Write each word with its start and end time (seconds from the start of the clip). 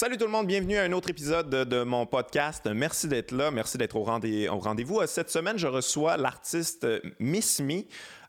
Salut 0.00 0.16
tout 0.16 0.24
le 0.24 0.30
monde, 0.30 0.46
bienvenue 0.46 0.78
à 0.78 0.84
un 0.84 0.92
autre 0.92 1.10
épisode 1.10 1.50
de, 1.50 1.82
mon 1.82 2.06
podcast. 2.06 2.66
Merci 2.74 3.06
d'être 3.06 3.32
là, 3.32 3.50
merci 3.50 3.76
d'être 3.76 3.96
au, 3.96 4.02
rendez- 4.02 4.48
au 4.48 4.56
rendez-vous. 4.58 5.00
Euh, 5.00 5.06
Cette 5.06 5.28
semaine, 5.28 5.58
je 5.58 5.66
reçois 5.66 6.16
l'artiste 6.16 6.84
euh, 6.84 7.00
Miss 7.18 7.60
Me. 7.60 7.82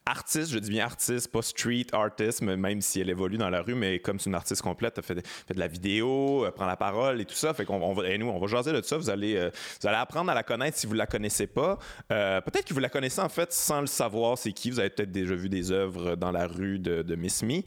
Artiste, 0.05 0.51
je 0.51 0.59
dis 0.59 0.69
bien 0.69 0.83
artiste, 0.83 1.31
pas 1.31 1.41
street 1.41 1.85
artist, 1.93 2.41
même 2.41 2.81
si 2.81 2.99
elle 2.99 3.09
évolue 3.09 3.37
dans 3.37 3.49
la 3.49 3.61
rue, 3.61 3.73
mais 3.75 3.99
comme 3.99 4.19
c'est 4.19 4.29
une 4.29 4.35
artiste 4.35 4.61
complète, 4.61 4.95
elle 4.97 5.03
fait, 5.05 5.15
de- 5.15 5.21
la 5.55 5.67
vidéo, 5.69 6.45
prend 6.57 6.65
la 6.65 6.75
parole 6.75 7.21
et 7.21 7.25
tout 7.25 7.35
ça. 7.35 7.53
Fait 7.53 7.63
qu'on 7.63 7.81
on 7.81 7.93
va, 7.93 8.05
et 8.09 8.17
nous, 8.17 8.27
on 8.27 8.37
va 8.37 8.47
jaser 8.47 8.73
de 8.73 8.81
ça. 8.81 8.97
Vous 8.97 9.09
allez, 9.09 9.37
euh, 9.37 9.49
vous 9.81 9.87
allez 9.87 9.95
apprendre 9.97 10.29
à 10.29 10.33
la 10.35 10.43
connaître 10.43 10.77
si 10.77 10.87
vous 10.87 10.93
la 10.93 11.05
connaissez 11.07 11.47
pas. 11.47 11.79
Peut-être 12.09 12.65
que 12.65 12.73
vous 12.73 12.81
la 12.81 12.89
connaissez 12.89 13.21
en 13.21 13.29
fait 13.29 13.53
sans 13.53 13.79
le 13.79 13.87
savoir 13.87 14.37
c'est 14.37 14.51
qui. 14.51 14.71
Vous 14.71 14.79
avez 14.81 14.89
peut-être 14.89 15.11
déjà 15.13 15.35
vu 15.35 15.47
des 15.47 15.71
œuvres 15.71 16.15
dans 16.17 16.31
la 16.33 16.47
rue 16.47 16.79
de, 16.79 17.01
de 17.01 17.15
Miss 17.15 17.43
Me. 17.43 17.61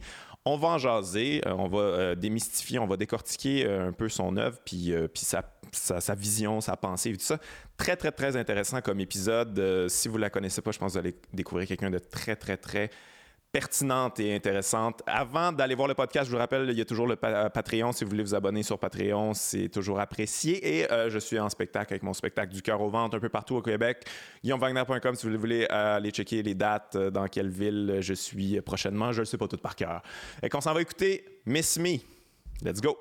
On 0.47 0.57
va 0.57 0.67
en 0.67 0.77
jaser, 0.77 1.41
euh, 1.47 1.53
on 1.57 1.67
va 1.67 1.79
euh, 1.79 2.15
démystifier, 2.15 2.77
on 2.77 2.85
va 2.85 2.97
décortiquer 2.97 3.65
euh, 3.65 3.87
un 3.87 3.91
peu 3.91 4.09
son 4.09 4.37
œuvre, 4.37 4.59
puis, 4.63 4.93
puis 5.11 5.25
sa, 5.25 5.43
sa, 5.71 5.99
sa 5.99 6.13
vision, 6.13 6.61
sa 6.61 6.77
pensée 6.77 7.09
et 7.09 7.13
tout 7.17 7.23
ça. 7.23 7.39
Très, 7.77 7.95
très, 7.95 8.11
très 8.11 8.37
intéressant 8.37 8.79
comme 8.81 8.99
épisode. 8.99 9.87
Si 9.89 10.07
vous 10.07 10.17
la 10.19 10.29
connaissez 10.29 10.61
pas, 10.61 10.71
je 10.71 10.77
pense 10.77 10.93
que 10.93 10.99
vous 10.99 10.99
allez 10.99 11.15
découvrir 11.33 11.67
quelqu'un 11.67 11.89
de 11.89 11.97
très, 11.97 12.35
très, 12.35 12.57
très 12.57 12.91
pertinente 13.59 14.19
et 14.19 14.35
intéressante. 14.35 15.01
Avant 15.07 15.53
d'aller 15.53 15.75
voir 15.75 15.87
le 15.87 15.93
podcast, 15.93 16.25
je 16.25 16.31
vous 16.31 16.37
rappelle, 16.37 16.67
il 16.69 16.77
y 16.77 16.81
a 16.81 16.85
toujours 16.85 17.07
le 17.07 17.15
pa- 17.15 17.49
Patreon. 17.49 17.93
Si 17.93 18.03
vous 18.03 18.09
voulez 18.09 18.23
vous 18.23 18.35
abonner 18.35 18.63
sur 18.63 18.77
Patreon, 18.77 19.33
c'est 19.33 19.69
toujours 19.69 19.97
apprécié. 20.01 20.79
Et 20.79 20.91
euh, 20.91 21.09
je 21.09 21.17
suis 21.19 21.39
en 21.39 21.47
spectacle 21.47 21.93
avec 21.93 22.03
mon 22.03 22.11
spectacle 22.11 22.53
du 22.53 22.61
cœur 22.61 22.81
au 22.81 22.89
ventre 22.89 23.15
un 23.15 23.19
peu 23.21 23.29
partout 23.29 23.55
au 23.55 23.61
Québec. 23.61 24.03
GuillaumeWagner.com 24.43 25.15
si 25.15 25.29
vous 25.29 25.37
voulez 25.39 25.65
euh, 25.71 25.95
aller 25.95 26.09
checker 26.11 26.43
les 26.43 26.53
dates, 26.53 26.97
euh, 26.97 27.09
dans 27.09 27.27
quelle 27.27 27.47
ville 27.47 27.99
je 28.01 28.13
suis 28.13 28.59
prochainement. 28.59 29.13
Je 29.13 29.19
ne 29.19 29.21
le 29.21 29.25
sais 29.25 29.37
pas 29.37 29.47
tout 29.47 29.55
par 29.55 29.77
cœur. 29.77 30.01
Et 30.43 30.49
qu'on 30.49 30.59
s'en 30.59 30.73
va 30.73 30.81
écouter 30.81 31.23
Miss 31.45 31.79
Me. 31.79 31.99
Let's 32.61 32.81
go! 32.81 32.97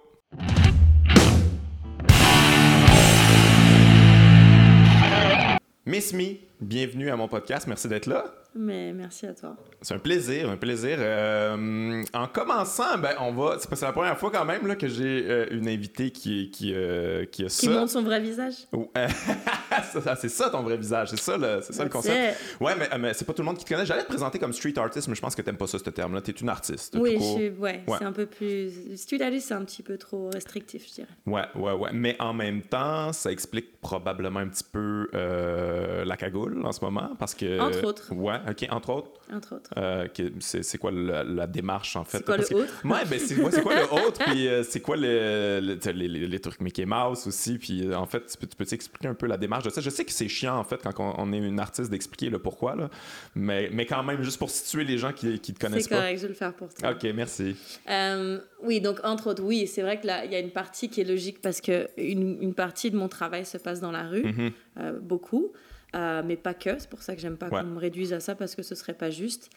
Miss 5.84 6.12
Me, 6.12 6.36
bienvenue 6.60 7.10
à 7.10 7.16
mon 7.16 7.26
podcast. 7.26 7.66
Merci 7.66 7.88
d'être 7.88 8.06
là. 8.06 8.24
Mais 8.56 8.92
merci 8.92 9.26
à 9.26 9.34
toi. 9.34 9.56
C'est 9.82 9.94
un 9.94 9.98
plaisir, 9.98 10.48
un 10.48 10.56
plaisir. 10.56 10.96
Euh, 11.00 12.02
en 12.12 12.26
commençant, 12.28 12.96
ben, 12.98 13.14
on 13.20 13.32
va. 13.32 13.56
C'est 13.58 13.82
la 13.82 13.92
première 13.92 14.16
fois 14.16 14.30
quand 14.30 14.44
même 14.44 14.66
là, 14.66 14.76
que 14.76 14.86
j'ai 14.86 15.24
euh, 15.28 15.46
une 15.50 15.68
invitée 15.68 16.12
qui, 16.12 16.50
qui, 16.50 16.72
euh, 16.72 17.24
qui 17.26 17.42
a 17.42 17.46
Qui 17.46 17.66
ça. 17.66 17.70
montre 17.72 17.90
son 17.90 18.02
vrai 18.02 18.20
visage. 18.20 18.54
Oh, 18.72 18.88
c'est 20.20 20.28
ça 20.28 20.50
ton 20.50 20.62
vrai 20.62 20.76
visage, 20.76 21.08
c'est 21.10 21.18
ça 21.18 21.36
le, 21.36 21.62
ça 21.62 21.82
le 21.82 21.90
concept. 21.90 22.38
Ouais, 22.60 22.74
mais, 22.78 22.88
mais 22.98 23.12
c'est 23.12 23.24
pas 23.24 23.32
tout 23.32 23.42
le 23.42 23.46
monde 23.46 23.58
qui 23.58 23.64
te 23.64 23.70
connaît. 23.70 23.86
J'allais 23.86 24.04
te 24.04 24.08
présenter 24.08 24.38
comme 24.38 24.52
street 24.52 24.74
artist, 24.76 25.08
mais 25.08 25.16
je 25.16 25.20
pense 25.20 25.34
que 25.34 25.42
t'aimes 25.42 25.56
pas 25.56 25.66
ça, 25.66 25.78
ce 25.78 25.90
terme-là. 25.90 26.20
T'es 26.20 26.32
une 26.32 26.48
artiste. 26.48 26.96
Oui, 26.98 27.16
je 27.18 27.24
suis, 27.24 27.48
ouais, 27.50 27.82
Ouais. 27.88 27.96
c'est 27.98 28.04
un 28.04 28.12
peu 28.12 28.26
plus. 28.26 28.96
Street 28.96 29.20
artist, 29.20 29.48
c'est 29.48 29.54
un 29.54 29.64
petit 29.64 29.82
peu 29.82 29.98
trop 29.98 30.30
restrictif, 30.32 30.86
je 30.88 30.94
dirais. 30.94 31.08
Ouais, 31.26 31.42
ouais, 31.56 31.72
ouais. 31.72 31.90
Mais 31.92 32.14
en 32.20 32.32
même 32.32 32.62
temps, 32.62 33.12
ça 33.12 33.32
explique 33.32 33.80
probablement 33.80 34.40
un 34.40 34.48
petit 34.48 34.64
peu 34.70 35.08
la 35.12 36.16
cagoule 36.16 36.64
en 36.64 36.70
ce 36.70 36.84
moment, 36.84 37.10
parce 37.18 37.34
que. 37.34 37.58
Entre 37.60 37.84
autres. 37.84 38.12
Ouais, 38.14 38.38
ok, 38.48 38.66
entre 38.70 38.90
autres. 38.90 39.10
Entre 39.32 39.54
autres. 39.56 39.70
Euh, 39.76 40.06
c'est 40.40 40.62
c'est 40.62 40.78
quoi 40.78 40.90
la, 40.92 41.24
la 41.24 41.46
démarche 41.46 41.96
en 41.96 42.04
fait? 42.04 42.18
C'est 42.18 42.24
quoi 42.24 42.36
Parce 42.36 42.50
le 42.50 42.56
que- 42.58 42.62
autre? 42.62 42.72
Ouais, 42.84 43.04
ben 43.08 43.18
c'est 43.18 43.36
ouais, 43.40 43.50
c'est 43.50 43.62
quoi 43.62 43.74
le 43.74 43.92
autre? 44.06 44.24
Puis 44.26 44.48
euh, 44.48 44.62
c'est 44.62 44.80
quoi 44.80 44.96
le, 44.96 45.60
le- 45.62 45.78
t'as 45.78 45.92
les, 45.92 46.08
les- 46.08 46.26
les 46.26 46.40
trucs 46.40 46.60
Mickey 46.60 46.84
Mouse 46.84 47.26
aussi? 47.26 47.58
Puis 47.58 47.86
euh, 47.86 47.96
en 47.96 48.06
fait, 48.06 48.26
tu 48.26 48.36
peux, 48.36 48.46
tu 48.46 48.56
peux 48.56 48.64
expliquer 48.74 49.08
un 49.08 49.14
peu 49.14 49.26
la 49.26 49.36
démarche 49.36 49.64
de 49.64 49.70
ça? 49.70 49.80
Je 49.80 49.90
sais 49.90 50.04
que 50.04 50.12
c'est 50.12 50.28
chiant 50.28 50.56
en 50.58 50.64
fait 50.64 50.80
quand 50.82 50.92
on, 50.98 51.14
on 51.18 51.32
est 51.32 51.38
une 51.38 51.58
artiste 51.60 51.90
d'expliquer 51.90 52.30
le 52.30 52.38
pourquoi, 52.38 52.76
là. 52.76 52.90
Mais, 53.34 53.70
mais 53.72 53.86
quand 53.86 54.02
même, 54.02 54.22
juste 54.22 54.38
pour 54.38 54.50
situer 54.50 54.84
les 54.84 54.98
gens 54.98 55.12
qui, 55.12 55.38
qui 55.40 55.52
te 55.54 55.58
connaissent 55.60 55.84
C'est 55.84 55.90
pas. 55.90 55.96
correct, 55.96 56.16
je 56.18 56.22
vais 56.22 56.28
le 56.28 56.34
faire 56.34 56.52
pour 56.54 56.72
toi. 56.72 56.90
Ok, 56.92 57.02
merci. 57.14 57.56
Euh, 57.88 58.38
oui, 58.62 58.80
donc 58.80 59.00
entre 59.04 59.28
autres, 59.30 59.42
oui, 59.42 59.66
c'est 59.66 59.82
vrai 59.82 60.00
que 60.00 60.06
là, 60.06 60.24
il 60.24 60.32
y 60.32 60.34
a 60.34 60.38
une 60.38 60.50
partie 60.50 60.88
qui 60.88 61.00
est 61.00 61.04
logique 61.04 61.40
parce 61.40 61.60
que 61.60 61.88
une, 61.96 62.38
une 62.42 62.54
partie 62.54 62.90
de 62.90 62.96
mon 62.96 63.08
travail 63.08 63.44
se 63.44 63.58
passe 63.58 63.80
dans 63.80 63.90
la 63.92 64.06
rue, 64.08 64.22
Mhm. 64.24 64.50
euh, 64.78 64.98
beaucoup, 65.00 65.52
euh, 65.94 66.22
mais 66.24 66.36
pas 66.36 66.54
que. 66.54 66.78
C'est 66.78 66.88
pour 66.90 67.02
ça 67.02 67.14
que 67.14 67.20
j'aime 67.20 67.36
pas 67.36 67.48
Ouais. 67.48 67.60
qu'on 67.60 67.66
me 67.68 67.78
réduise 67.78 68.12
à 68.12 68.20
ça 68.20 68.34
parce 68.34 68.54
que 68.54 68.62
ce 68.62 68.74
serait 68.74 68.94
pas 68.94 69.10
juste. 69.10 69.50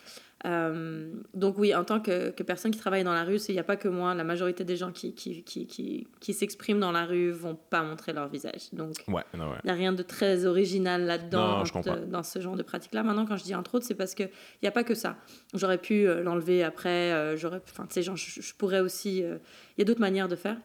Euh, 0.46 1.12
donc 1.34 1.58
oui, 1.58 1.74
en 1.74 1.84
tant 1.84 2.00
que, 2.00 2.30
que 2.30 2.44
personne 2.44 2.70
qui 2.72 2.78
travaille 2.80 3.04
dans 3.04 3.14
la 3.14 3.24
rue, 3.24 3.38
il 3.50 3.54
n'y 3.54 3.60
a 3.60 3.64
pas 3.64 3.76
que 3.76 3.88
moi. 3.88 4.14
La 4.14 4.24
majorité 4.24 4.64
des 4.64 4.76
gens 4.78 4.92
qui, 4.92 5.14
qui, 5.16 5.42
qui, 5.44 5.66
qui, 5.66 6.08
qui 6.20 6.34
s'expriment 6.34 6.80
dans 6.80 6.92
la 6.92 7.06
rue 7.06 7.32
vont 7.32 7.56
pas 7.56 7.82
montrer 7.82 8.14
leur 8.14 8.28
visage. 8.28 8.70
Donc 8.74 8.94
Ouais, 9.08 9.24
non, 9.36 9.50
ouais. 9.50 9.58
il 9.64 9.68
n'y 9.68 9.72
a 9.72 9.76
rien 9.76 9.94
de 9.94 10.04
très 10.04 10.46
original 10.46 11.06
là-dedans, 11.06 11.64
de- 11.64 12.06
dans 12.06 12.22
ce 12.24 12.40
genre 12.40 12.56
de 12.56 12.64
pratique-là. 12.64 13.02
Maintenant, 13.02 13.26
quand 13.26 13.38
je 13.38 13.44
dis 13.44 13.56
entre 13.56 13.76
autres, 13.76 13.86
c'est 13.86 13.96
parce 13.96 14.14
qu'il 14.14 14.30
n'y 14.62 14.68
a 14.68 14.72
pas 14.72 14.84
que 14.84 14.94
ça. 14.94 15.18
J'aurais 15.56 15.80
pu 15.80 16.08
euh, 16.08 16.22
l'enlever 16.22 16.64
après, 16.64 17.14
euh, 17.14 17.36
j'aurais, 17.36 17.62
enfin, 17.68 17.86
tu 17.88 17.94
sais, 17.96 18.02
je, 18.04 18.12
je 18.16 18.54
pourrais 18.54 18.80
aussi. 18.82 19.24
euh, 19.24 19.38
Il 19.78 19.82
y 19.82 19.84
a 19.84 19.86
d'autres 19.86 20.02
manières 20.02 20.28
de 20.28 20.36
faire. 20.36 20.58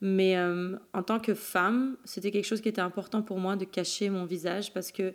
Mais 0.00 0.36
euh, 0.36 0.76
en 0.94 1.02
tant 1.02 1.18
que 1.20 1.34
femme, 1.34 1.96
c'était 2.04 2.30
quelque 2.30 2.46
chose 2.46 2.60
qui 2.60 2.68
était 2.68 2.80
important 2.80 3.22
pour 3.22 3.38
moi 3.38 3.56
de 3.56 3.64
cacher 3.64 4.08
mon 4.10 4.24
visage 4.24 4.72
parce 4.72 4.92
que, 4.92 5.12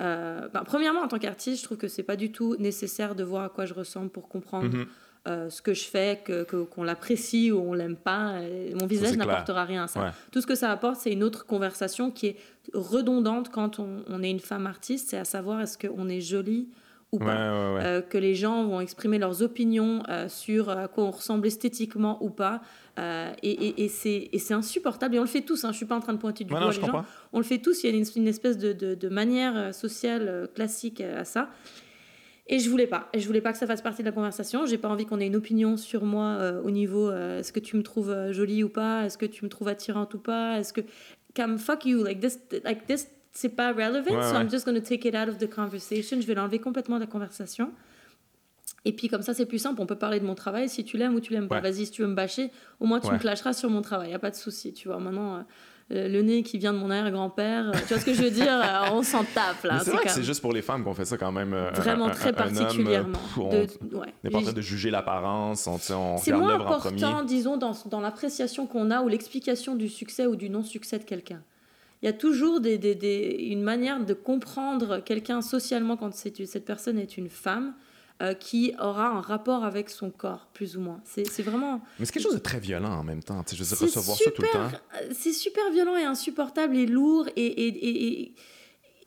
euh, 0.00 0.48
ben, 0.48 0.62
premièrement, 0.64 1.00
en 1.02 1.08
tant 1.08 1.18
qu'artiste, 1.18 1.58
je 1.60 1.64
trouve 1.64 1.76
que 1.78 1.88
c'est 1.88 2.02
pas 2.02 2.16
du 2.16 2.32
tout 2.32 2.56
nécessaire 2.58 3.14
de 3.14 3.24
voir 3.24 3.44
à 3.44 3.48
quoi 3.50 3.66
je 3.66 3.74
ressemble 3.74 4.08
pour 4.10 4.28
comprendre 4.28 4.74
Mhm. 4.74 4.86
euh, 5.28 5.50
ce 5.50 5.60
que 5.62 5.72
je 5.74 5.84
fais, 5.84 6.20
que, 6.24 6.42
que- 6.44 6.64
qu'on 6.64 6.82
l'apprécie 6.82 7.52
ou 7.52 7.60
on 7.60 7.74
l'aime 7.74 7.94
pas. 7.96 8.40
Mon 8.80 8.86
visage 8.86 9.16
n'apportera 9.16 9.64
rien 9.64 9.84
à 9.84 9.86
ça. 9.86 10.00
Ouais. 10.02 10.10
Tout 10.32 10.40
ce 10.40 10.46
que 10.48 10.54
ça 10.56 10.70
apporte, 10.72 10.96
c'est 10.96 11.12
une 11.12 11.22
autre 11.22 11.46
conversation 11.46 12.10
qui 12.10 12.26
est 12.28 12.36
redondante 12.74 13.50
quand 13.50 13.78
on, 13.78 14.02
on 14.08 14.22
est 14.22 14.30
une 14.30 14.40
femme 14.40 14.66
artiste, 14.66 15.10
c'est 15.10 15.18
à 15.18 15.24
savoir 15.24 15.60
est-ce 15.60 15.78
qu'on 15.78 16.08
est 16.08 16.20
jolie 16.20 16.68
ou 17.12 17.18
Ouais, 17.18 17.26
pas. 17.26 17.34
ouais, 17.34 17.74
ouais. 17.76 17.84
Euh, 17.84 18.00
que 18.00 18.18
les 18.18 18.34
gens 18.34 18.64
vont 18.64 18.80
exprimer 18.80 19.18
leurs 19.18 19.42
opinions 19.42 20.02
euh, 20.08 20.28
sur 20.28 20.70
à 20.70 20.88
quoi 20.88 21.04
on 21.04 21.10
ressemble 21.10 21.46
esthétiquement 21.46 22.16
ou 22.24 22.30
pas. 22.30 22.62
Euh, 22.98 23.32
et 23.42 23.50
et, 23.50 23.84
et 23.84 24.38
c'est 24.38 24.54
insupportable. 24.54 25.14
Et 25.14 25.18
on 25.18 25.22
le 25.22 25.28
fait 25.28 25.42
tous. 25.42 25.64
Hein. 25.64 25.72
Je 25.72 25.76
suis 25.78 25.86
pas 25.86 25.96
en 25.96 26.00
train 26.00 26.12
de 26.12 26.18
pointer 26.18 26.44
du 26.44 26.52
Ouais, 26.52 26.60
doigt 26.60 26.70
les 26.70 26.80
gens. 26.80 27.04
On 27.32 27.38
le 27.38 27.44
fait 27.44 27.58
tous. 27.58 27.82
Il 27.82 27.90
y 27.90 27.94
a 27.94 27.96
une, 27.96 28.04
une 28.16 28.28
espèce 28.28 28.58
de, 28.58 28.72
de, 28.72 28.94
de 28.94 29.08
manière 29.08 29.56
euh, 29.56 29.72
sociale 29.72 30.26
euh, 30.28 30.46
classique 30.46 31.00
à 31.00 31.24
ça. 31.24 31.50
Et 32.48 32.58
je 32.58 32.68
voulais 32.68 32.86
pas. 32.86 33.08
Et 33.12 33.20
je 33.20 33.26
voulais 33.26 33.40
pas 33.40 33.52
que 33.52 33.58
ça 33.58 33.66
fasse 33.66 33.82
partie 33.82 34.02
de 34.02 34.08
la 34.08 34.12
conversation. 34.12 34.66
J'ai 34.66 34.78
pas 34.78 34.88
envie 34.88 35.06
qu'on 35.06 35.20
ait 35.20 35.26
une 35.26 35.36
opinion 35.36 35.76
sur 35.76 36.04
moi 36.04 36.36
euh, 36.40 36.60
au 36.62 36.70
niveau 36.70 37.08
euh, 37.08 37.38
est-ce 37.38 37.52
que 37.52 37.60
tu 37.60 37.76
me 37.76 37.82
trouves 37.82 38.32
jolie 38.32 38.62
ou 38.62 38.68
pas, 38.68 39.04
est-ce 39.04 39.16
que 39.16 39.26
tu 39.26 39.44
me 39.44 39.48
trouves 39.48 39.68
attirante 39.68 40.12
ou 40.14 40.18
pas, 40.18 40.58
est-ce 40.58 40.72
que 40.72 40.82
comme 41.34 41.58
fuck 41.58 41.86
you 41.86 42.02
like 42.04 42.20
this 42.20 42.38
like 42.64 42.86
this 42.86 43.08
c'est 43.32 43.48
pas 43.48 43.72
relevant. 43.72 44.14
Ouais, 44.14 44.22
so 44.22 44.34
ouais. 44.34 44.42
I'm 44.42 44.50
just 44.50 44.66
going 44.66 44.74
to 44.74 44.86
take 44.86 45.08
it 45.08 45.14
out 45.14 45.28
of 45.28 45.38
the 45.38 45.48
conversation. 45.48 46.20
Je 46.20 46.26
vais 46.26 46.34
l'enlever 46.34 46.58
complètement 46.58 46.96
de 46.96 47.00
la 47.00 47.06
conversation. 47.06 47.70
Et 48.84 48.92
puis 48.92 49.08
comme 49.08 49.22
ça 49.22 49.32
c'est 49.34 49.46
plus 49.46 49.58
simple. 49.60 49.80
On 49.80 49.86
peut 49.86 49.96
parler 49.96 50.18
de 50.20 50.24
mon 50.26 50.34
travail 50.34 50.68
si 50.68 50.84
tu 50.84 50.96
l'aimes 50.96 51.14
ou 51.14 51.20
tu 51.20 51.32
l'aimes 51.32 51.48
pas. 51.48 51.60
Vas-y 51.60 51.86
si 51.86 51.90
tu 51.92 52.02
veux 52.02 52.08
me 52.08 52.14
bâcher, 52.16 52.50
au 52.80 52.86
moins 52.86 52.98
tu 53.00 53.06
Ouais. 53.08 53.14
me 53.14 53.18
clasheras 53.18 53.52
sur 53.52 53.70
mon 53.70 53.80
travail. 53.82 54.10
Y 54.10 54.14
a 54.14 54.18
pas 54.18 54.30
de 54.30 54.36
souci. 54.36 54.72
Tu 54.72 54.88
vois 54.88 54.98
maintenant. 54.98 55.44
euh, 55.90 56.08
le 56.08 56.22
nez 56.22 56.42
qui 56.42 56.56
vient 56.58 56.72
de 56.72 56.78
mon 56.78 56.88
arrière-grand-père, 56.90 57.68
euh, 57.68 57.72
tu 57.72 57.88
vois 57.88 57.98
ce 57.98 58.04
que 58.06 58.14
je 58.14 58.22
veux 58.22 58.30
dire 58.30 58.46
Euh, 58.48 58.92
On 58.92 59.02
s'en 59.02 59.24
tape 59.24 59.62
là. 59.64 59.80
C'est 59.80 59.90
vrai 59.90 59.98
que 59.98 60.04
quand 60.04 60.08
c'est 60.10 60.16
même- 60.20 60.24
juste 60.24 60.40
pour 60.40 60.52
les 60.52 60.62
femmes 60.62 60.84
qu'on 60.84 60.94
fait 60.94 61.04
ça 61.04 61.18
quand 61.18 61.32
même. 61.32 61.52
euh, 61.52 61.70
vraiment 61.72 62.06
un- 62.06 62.08
un- 62.08 62.12
très 62.12 62.28
un 62.30 62.46
homme, 62.46 62.54
particulièrement. 62.56 63.18
pff, 63.18 63.38
on- 63.38 63.50
ouais. 63.98 64.14
N'est 64.24 64.30
pas 64.30 64.38
en 64.38 64.42
train 64.42 64.52
de 64.52 64.60
juger 64.62 64.90
l'apparence, 64.90 65.66
on, 65.66 65.74
on 65.92 66.16
C'est 66.16 66.32
moins 66.32 66.54
en 66.54 66.60
important, 66.60 67.22
disons, 67.24 67.56
dans, 67.58 67.72
dans 67.90 68.00
l'appréciation 68.00 68.66
qu'on 68.66 68.90
a 68.90 69.02
ou 69.02 69.08
l'explication 69.08 69.74
du 69.74 69.88
succès 69.88 70.26
ou 70.26 70.34
du 70.34 70.48
non-succès 70.48 70.98
de 70.98 71.04
quelqu'un. 71.04 71.42
Il 72.02 72.06
y 72.06 72.08
a 72.08 72.12
toujours 72.14 72.60
des, 72.60 72.78
des- 72.78 72.94
des- 72.94 73.36
une 73.50 73.62
manière 73.62 74.02
de 74.04 74.14
comprendre 74.14 74.98
quelqu'un 75.04 75.42
socialement 75.42 75.96
quand 75.98 76.14
cette 76.14 76.64
personne 76.64 76.98
est 76.98 77.18
une 77.18 77.28
femme 77.28 77.74
euh, 78.22 78.32
qui 78.34 78.72
aura 78.80 79.08
un 79.08 79.20
rapport 79.20 79.64
avec 79.64 79.90
son 79.90 80.10
corps, 80.10 80.46
plus 80.54 80.76
ou 80.76 80.80
moins. 80.80 81.00
C'est 81.04 81.42
vraiment... 81.42 81.82
Mais 81.98 82.06
c'est 82.06 82.12
quelque 82.12 82.22
chose 82.22 82.34
de 82.34 82.38
très 82.38 82.60
violent 82.60 82.92
en 82.92 83.02
même 83.02 83.22
temps. 83.22 83.42
Je 83.50 83.56
veux 83.56 83.64
dire, 83.64 83.78
recevoir 83.78 84.16
ça 84.16 84.30
tout 84.30 84.42
le 84.42 84.48
temps. 84.48 84.70
euh, 84.94 85.08
C'est 85.12 85.32
super 85.32 85.70
violent 85.72 85.96
et 85.96 86.04
insupportable 86.04 86.76
et 86.76 86.86
lourd 86.86 87.26
et, 87.36 87.44
et, 87.44 87.66
et, 87.68 88.22
et, 88.22 88.34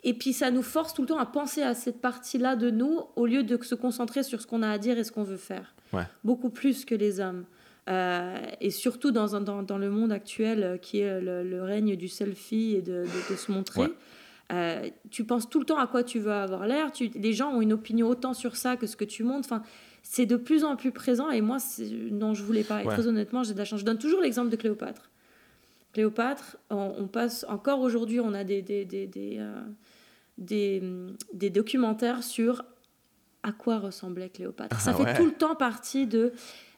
et 0.03 0.13
puis 0.13 0.33
ça 0.33 0.51
nous 0.51 0.61
force 0.61 0.93
tout 0.93 1.01
le 1.01 1.07
temps 1.07 1.17
à 1.17 1.25
penser 1.25 1.63
à 1.63 1.73
cette 1.73 2.01
partie-là 2.01 2.55
de 2.55 2.69
nous 2.69 2.99
au 3.15 3.25
lieu 3.25 3.43
de 3.43 3.57
se 3.63 3.73
concentrer 3.75 4.21
sur 4.23 4.41
ce 4.41 4.47
qu'on 4.47 4.61
a 4.61 4.69
à 4.69 4.77
dire 4.77 4.97
et 4.99 5.03
ce 5.03 5.11
qu'on 5.11 5.23
veut 5.23 5.37
faire. 5.37 5.73
Ouais. 5.93 6.03
Beaucoup 6.23 6.49
plus 6.49 6.85
que 6.85 6.93
les 6.93 7.19
hommes. 7.19 7.45
Euh, 7.87 8.35
et 8.61 8.71
surtout 8.71 9.11
dans, 9.11 9.39
dans, 9.39 9.61
dans 9.61 9.77
le 9.77 9.89
monde 9.91 10.11
actuel 10.11 10.79
qui 10.81 10.99
est 10.99 11.21
le, 11.21 11.43
le 11.43 11.63
règne 11.63 11.95
du 11.95 12.07
selfie 12.07 12.73
et 12.77 12.81
de, 12.81 13.03
de, 13.03 13.31
de 13.33 13.37
se 13.37 13.51
montrer. 13.51 13.81
Ouais. 13.81 13.93
Euh, 14.51 14.89
tu 15.09 15.23
penses 15.23 15.49
tout 15.49 15.59
le 15.59 15.65
temps 15.65 15.77
à 15.79 15.87
quoi 15.87 16.03
tu 16.03 16.19
veux 16.19 16.31
avoir 16.31 16.67
l'air. 16.67 16.91
Les 17.15 17.33
gens 17.33 17.51
ont 17.51 17.61
une 17.61 17.73
opinion 17.73 18.07
autant 18.07 18.33
sur 18.33 18.55
ça 18.55 18.77
que 18.77 18.85
ce 18.85 18.95
que 18.95 19.05
tu 19.05 19.23
montres. 19.23 19.47
Enfin, 19.51 19.63
c'est 20.03 20.27
de 20.27 20.35
plus 20.35 20.63
en 20.63 20.75
plus 20.75 20.91
présent. 20.91 21.31
Et 21.31 21.41
moi, 21.41 21.57
non, 22.11 22.33
je 22.35 22.43
voulais 22.43 22.63
pas. 22.63 22.83
Et 22.83 22.85
Ouais. 22.85 22.93
très 22.93 23.07
honnêtement, 23.07 23.43
j'ai 23.43 23.53
de 23.53 23.57
la 23.57 23.65
chance. 23.65 23.79
Je 23.79 23.85
donne 23.85 23.97
toujours 23.97 24.21
l'exemple 24.21 24.49
de 24.49 24.55
Cléopâtre. 24.55 25.09
Cléopâtre, 25.93 26.57
on, 26.69 26.93
on 26.97 27.07
passe 27.07 27.45
encore 27.49 27.79
aujourd'hui, 27.79 28.19
on 28.19 28.33
a 28.33 28.43
des, 28.43 28.61
des, 28.61 28.85
des, 28.85 29.07
des, 29.07 29.37
euh, 29.39 29.61
des, 30.37 30.83
des 31.33 31.49
documentaires 31.49 32.21
sur 32.23 32.63
à 33.43 33.51
quoi 33.51 33.79
ressemblait 33.79 34.29
Cléopâtre. 34.29 34.79
Ça 34.81 34.91
Ah 34.93 34.97
fait 34.97 35.03
ouais. 35.03 35.15
tout 35.15 35.25
le 35.25 35.31
temps 35.31 35.55
partie 35.55 36.05
de. 36.05 36.33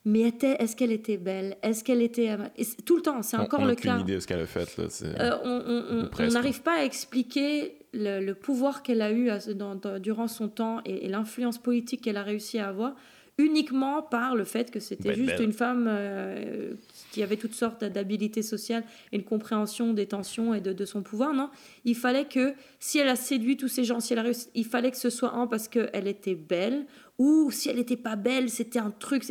Mais 0.05 0.21
était- 0.21 0.55
est-ce 0.59 0.75
qu'elle 0.75 0.91
était 0.91 1.17
belle? 1.17 1.57
Est-ce 1.63 1.83
qu'elle 1.83 2.01
était. 2.01 2.35
et 2.57 2.65
Tout 2.85 2.95
le 2.95 3.01
temps, 3.01 3.21
c'est 3.23 3.37
On- 3.37 3.41
encore 3.41 3.59
on 3.61 3.65
le 3.65 3.73
aucune 3.73 3.91
cas. 3.91 3.99
idée 3.99 4.15
de 4.15 4.19
ce 4.19 4.27
qu'elle 4.27 4.39
a 4.41 4.45
fait. 4.45 4.77
Là, 4.77 4.85
Euh, 5.03 5.37
on- 5.43 5.49
on- 5.67 5.99
on- 6.05 6.23
on 6.23 6.27
n'arrive 6.29 6.61
pas 6.61 6.79
à 6.79 6.83
expliquer 6.83 7.73
le, 7.93 8.23
le 8.23 8.33
pouvoir 8.35 8.83
qu'elle 8.83 9.01
a 9.01 9.11
eu 9.11 9.29
à 9.29 9.39
ce- 9.39 9.51
dans- 9.51 9.75
dans- 9.75 9.99
durant 9.99 10.27
son 10.27 10.47
temps 10.47 10.81
et, 10.85 11.05
et 11.05 11.09
l'influence 11.09 11.57
politique 11.57 12.01
qu'elle 12.01 12.17
a 12.17 12.23
réussi 12.23 12.59
à 12.59 12.69
avoir 12.69 12.95
uniquement 13.39 14.01
par 14.01 14.35
le 14.35 14.45
fait 14.45 14.71
que 14.71 14.79
c'était 14.79 15.13
juste 15.13 15.27
belle. 15.37 15.43
une 15.43 15.53
femme 15.53 15.85
euh, 15.87 16.73
qui 17.11 17.21
avait 17.21 17.37
toutes 17.37 17.53
sortes 17.53 17.83
d'habilités 17.83 18.41
sociales 18.41 18.83
et 19.11 19.17
une 19.17 19.23
compréhension 19.23 19.93
des 19.93 20.07
tensions 20.07 20.55
et 20.55 20.61
de, 20.61 20.73
de 20.73 20.85
son 20.85 21.03
pouvoir. 21.03 21.33
Non, 21.33 21.49
il 21.85 21.95
fallait 21.95 22.25
que 22.25 22.53
si 22.79 22.97
elle 22.97 23.07
a 23.09 23.15
séduit 23.15 23.55
tous 23.55 23.67
ces 23.67 23.83
gens, 23.83 23.99
si 23.99 24.13
elle 24.13 24.19
a 24.19 24.23
réussi, 24.23 24.47
il 24.55 24.65
fallait 24.65 24.89
que 24.89 24.97
ce 24.97 25.11
soit 25.11 25.33
un 25.33 25.45
parce 25.45 25.67
qu'elle 25.67 26.07
était 26.07 26.33
belle 26.35 26.85
ou 27.19 27.51
si 27.51 27.69
elle 27.69 27.75
n'était 27.77 27.95
pas 27.95 28.15
belle, 28.15 28.49
c'était 28.49 28.79
un 28.79 28.89
truc. 28.91 29.23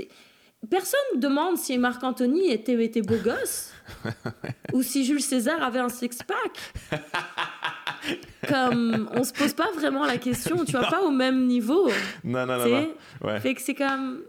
Personne 0.70 1.00
ne 1.14 1.20
demande 1.20 1.56
si 1.58 1.78
Marc 1.78 2.02
Anthony 2.02 2.50
était, 2.50 2.82
était 2.82 3.02
beau 3.02 3.16
gosse 3.16 3.72
ou 4.72 4.82
si 4.82 5.04
Jules 5.04 5.22
César 5.22 5.62
avait 5.62 5.78
un 5.78 5.88
six-pack. 5.88 6.74
Comme 8.48 9.08
on 9.14 9.24
se 9.24 9.32
pose 9.32 9.52
pas 9.52 9.70
vraiment 9.74 10.04
la 10.04 10.18
question, 10.18 10.64
tu 10.64 10.72
vois, 10.72 10.88
pas 10.88 11.02
au 11.02 11.10
même 11.10 11.46
niveau. 11.46 11.88
Non, 12.24 12.46
non, 12.46 12.58
non. 12.58 12.88
Ouais. 13.22 13.40
Fait 13.40 13.54
que 13.54 13.62
c'est 13.62 13.74
comme. 13.74 14.22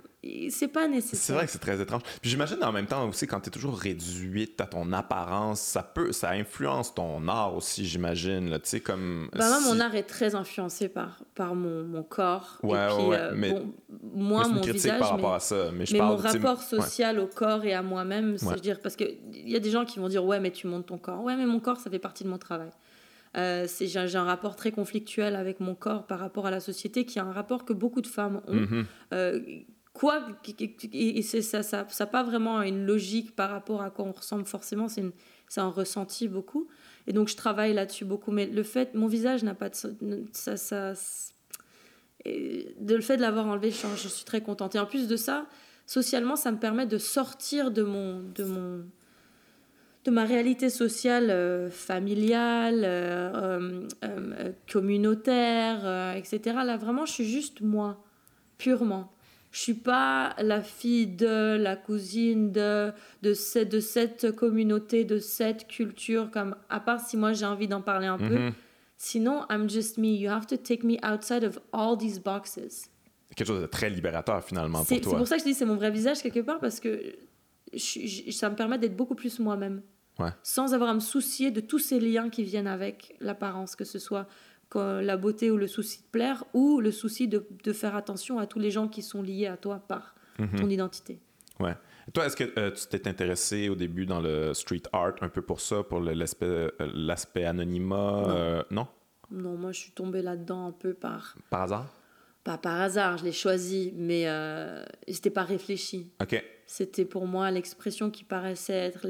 C'est 0.49 0.67
pas 0.67 0.87
nécessaire. 0.87 1.19
C'est 1.19 1.33
vrai 1.33 1.45
que 1.45 1.51
c'est 1.51 1.59
très 1.59 1.79
étrange. 1.81 2.01
Puis 2.21 2.29
j'imagine 2.29 2.57
en 2.63 2.71
même 2.71 2.85
temps 2.85 3.07
aussi, 3.07 3.27
quand 3.27 3.39
tu 3.39 3.47
es 3.47 3.51
toujours 3.51 3.77
réduite 3.77 4.59
à 4.61 4.65
ton 4.65 4.91
apparence, 4.93 5.61
ça 5.61 5.83
peut, 5.83 6.11
ça 6.11 6.31
influence 6.31 6.93
ton 6.93 7.27
art 7.27 7.55
aussi, 7.55 7.85
j'imagine. 7.85 8.51
Tu 8.63 8.69
sais, 8.69 8.79
comme. 8.79 9.29
Bah, 9.33 9.47
moi, 9.49 9.73
mon 9.73 9.79
art 9.79 9.95
est 9.95 10.03
très 10.03 10.35
influencé 10.35 10.89
par, 10.89 11.23
par 11.35 11.55
mon, 11.55 11.83
mon 11.83 12.03
corps. 12.03 12.57
Ouais, 12.63 12.77
et 12.77 12.95
puis, 12.95 13.05
ouais, 13.05 13.17
euh, 13.17 13.33
mais- 13.35 13.51
bon, 13.51 13.73
moi, 14.13 14.45
une 14.47 14.55
mon 14.55 14.61
critique 14.61 14.81
visage. 14.83 14.99
par 14.99 15.09
rapport 15.11 15.29
mais... 15.31 15.35
à 15.35 15.39
ça. 15.39 15.71
Mais 15.73 15.85
je 15.85 15.93
mais 15.93 15.99
parle 15.99 16.11
mon 16.11 16.17
rapport 16.17 16.59
ouais. 16.59 16.81
social 16.81 17.19
au 17.19 17.27
corps 17.27 17.63
et 17.65 17.73
à 17.73 17.81
moi-même, 17.81 18.37
c'est 18.37 18.45
Ouais. 18.47 18.59
dire 18.59 18.79
parce 18.81 18.95
que 18.95 19.03
il 19.33 19.49
y 19.49 19.55
a 19.55 19.59
des 19.59 19.71
gens 19.71 19.85
qui 19.85 19.99
vont 19.99 20.07
dire 20.09 20.23
ouais 20.25 20.39
mais 20.39 20.51
tu 20.51 20.67
montes 20.67 20.87
ton 20.87 20.97
corps, 20.97 21.21
ouais 21.23 21.35
mais 21.35 21.45
mon 21.45 21.59
corps 21.59 21.77
ça 21.77 21.89
fait 21.89 21.99
partie 21.99 22.23
de 22.23 22.29
mon 22.29 22.37
travail. 22.37 22.69
Euh, 23.37 23.67
j'ai 23.79 24.17
un 24.17 24.23
rapport 24.23 24.55
très 24.55 24.71
conflictuel 24.71 25.35
avec 25.35 25.59
mon 25.59 25.75
corps 25.75 26.07
par 26.07 26.19
rapport 26.19 26.47
à 26.47 26.51
la 26.51 26.59
société 26.59 27.05
qui 27.05 27.19
a 27.19 27.23
un 27.25 27.31
rapport 27.31 27.65
que 27.65 27.73
beaucoup 27.73 28.01
de 28.01 28.07
femmes 28.07 28.41
ont. 28.47 28.53
Mhm. 28.53 28.85
Euh, 29.13 29.39
quoi 29.97 30.27
et 30.93 31.21
ça 31.23 31.63
ça 31.63 31.85
ça 31.89 32.05
pas 32.05 32.23
vraiment 32.23 32.61
une 32.61 32.85
logique 32.85 33.35
par 33.35 33.49
rapport 33.49 33.81
à 33.81 33.89
quoi 33.89 34.05
on 34.05 34.11
ressemble 34.11 34.45
forcément 34.45 34.87
c'est 34.87 35.03
c'est 35.47 35.61
un 35.61 35.69
ressenti 35.69 36.27
beaucoup. 36.27 36.67
Et 37.07 37.13
donc 37.13 37.29
je 37.29 37.37
travaille 37.37 37.73
là-dessus 37.73 38.05
beaucoup. 38.05 38.31
Mais 38.31 38.45
le 38.45 38.63
fait 38.63 38.93
mon 38.93 39.07
visage 39.07 39.43
n'a 39.43 39.55
pas 39.55 39.69
de 39.69 40.25
ça 40.31 40.57
ça 40.57 40.93
de 42.25 42.95
le 42.95 43.01
fait 43.01 43.17
de 43.17 43.21
l'avoir 43.21 43.47
enlevé 43.47 43.71
je, 43.71 43.87
je 43.95 44.07
suis 44.07 44.25
très 44.25 44.41
contente. 44.41 44.75
Et 44.75 44.79
en 44.79 44.85
plus 44.85 45.07
de 45.07 45.15
ça 45.15 45.45
socialement 45.85 46.35
ça 46.35 46.51
me 46.51 46.59
permet 46.59 46.85
de 46.85 46.97
sortir 46.97 47.71
de 47.71 47.83
mon 47.83 48.21
de 48.35 48.43
mon 48.43 48.85
de 50.03 50.11
ma 50.11 50.25
réalité 50.25 50.69
sociale 50.69 51.29
euh, 51.29 51.69
familiale 51.69 52.83
euh, 52.85 53.87
euh, 54.03 54.51
communautaire 54.71 56.15
etc 56.15 56.57
là 56.65 56.77
vraiment 56.77 57.05
je 57.05 57.13
suis 57.13 57.25
juste 57.29 57.61
moi 57.61 58.03
purement 58.57 59.11
je 59.51 59.59
suis 59.59 59.73
pas 59.73 60.35
la 60.41 60.61
fille 60.61 61.07
de 61.07 61.55
la 61.57 61.75
cousine 61.75 62.51
de 62.51 62.91
de 63.23 63.33
cette 63.33 63.69
de 63.71 63.79
cette 63.79 64.31
communauté 64.35 65.03
de 65.05 65.19
cette 65.19 65.67
culture 65.67 66.29
comme 66.31 66.55
à 66.69 66.79
part 66.79 66.99
si 66.99 67.17
moi 67.17 67.33
j'ai 67.33 67.45
envie 67.45 67.67
d'en 67.67 67.81
parler 67.81 68.07
un 68.07 68.17
peu 68.17 68.37
Mhm. 68.37 68.53
sinon 68.97 69.45
I'm 69.49 69.69
just 69.69 69.97
me 69.97 70.07
you 70.17 70.29
have 70.29 70.47
to 70.47 70.57
take 70.57 70.83
me 70.85 70.97
outside 71.03 71.43
of 71.43 71.59
all 71.71 71.97
these 71.97 72.19
boxes 72.19 72.89
Quelque 73.35 73.47
chose 73.47 73.61
de 73.61 73.67
très 73.67 73.89
libérateur 73.89 74.43
finalement 74.43 74.83
c'est 74.83 74.95
pour 74.95 75.03
c'est 75.03 75.09
toi. 75.09 75.17
pour 75.19 75.27
ça 75.27 75.35
que 75.37 75.41
je 75.43 75.47
dis 75.47 75.53
c'est 75.53 75.65
mon 75.65 75.75
vrai 75.75 75.91
visage 75.91 76.21
quelque 76.21 76.39
part 76.41 76.59
parce 76.59 76.79
que 76.79 77.15
je 77.73 77.77
suis- 77.79 78.07
je- 78.07 78.31
ça 78.31 78.49
me 78.49 78.55
permet 78.55 78.77
d'être 78.77 78.95
beaucoup 78.95 79.15
plus 79.15 79.39
moi-même 79.39 79.81
Ouais. 80.19 80.29
sans 80.41 80.73
avoir 80.73 80.89
à 80.89 80.93
me 80.95 80.99
soucier 80.99 81.51
de 81.51 81.59
tous 81.61 81.77
ces 81.77 81.99
liens 81.99 82.29
qui 82.29 82.43
viennent 82.43 82.65
avec 82.67 83.15
l'apparence 83.19 83.75
que 83.75 83.85
ce 83.85 83.99
soit 83.99 84.25
la 84.75 85.17
beauté 85.17 85.49
ou 85.51 85.57
le 85.57 85.67
souci 85.67 85.99
de 86.01 86.07
plaire 86.11 86.43
ou 86.53 86.79
le 86.81 86.91
souci 86.91 87.27
de, 87.27 87.45
de 87.63 87.73
faire 87.73 87.95
attention 87.95 88.37
à 88.39 88.45
tous 88.47 88.59
les 88.59 88.71
gens 88.71 88.87
qui 88.87 89.01
sont 89.01 89.21
liés 89.21 89.47
à 89.47 89.57
toi 89.57 89.79
par 89.87 90.15
Mhm. 90.39 90.55
ton 90.59 90.69
identité 90.69 91.19
Ouais. 91.59 91.73
Toi, 92.13 92.27
est-ce 92.27 92.35
que 92.35 92.43
euh, 92.59 92.69
tu 92.71 92.85
t'es 92.87 93.07
intéressé 93.07 93.69
au 93.69 93.75
début 93.75 94.05
dans 94.05 94.21
le 94.21 94.53
street 94.53 94.83
art 94.93 95.15
un 95.21 95.29
peu 95.29 95.41
pour 95.41 95.59
ça, 95.59 95.81
pour 95.83 95.99
l'aspect 95.99 96.45
euh, 96.45 96.69
l'aspect 96.93 97.43
anonymat 97.45 97.95
Non. 98.27 98.29
euh, 98.29 98.63
non? 98.69 98.87
non 99.31 99.57
moi 99.57 99.71
je 99.71 99.79
suis 99.79 99.91
tombée 99.91 100.21
là-dedans 100.21 100.67
un 100.67 100.71
peu 100.71 100.93
par 100.93 101.35
Par 101.49 101.63
hasard? 101.63 101.87
pas 102.43 102.57
par 102.59 102.79
hasard 102.79 103.17
je 103.17 103.23
l'ai 103.25 103.31
choisi 103.33 103.93
mais 103.97 104.27
euh, 104.27 104.83
c'était 105.07 105.31
pas 105.31 105.43
réfléchi 105.43 106.11
OK. 106.21 106.41
C'était 106.67 107.05
pour 107.05 107.25
moi 107.25 107.49
l'expression 107.49 108.11
qui 108.11 108.23
paraissait 108.23 108.73
être 108.73 109.07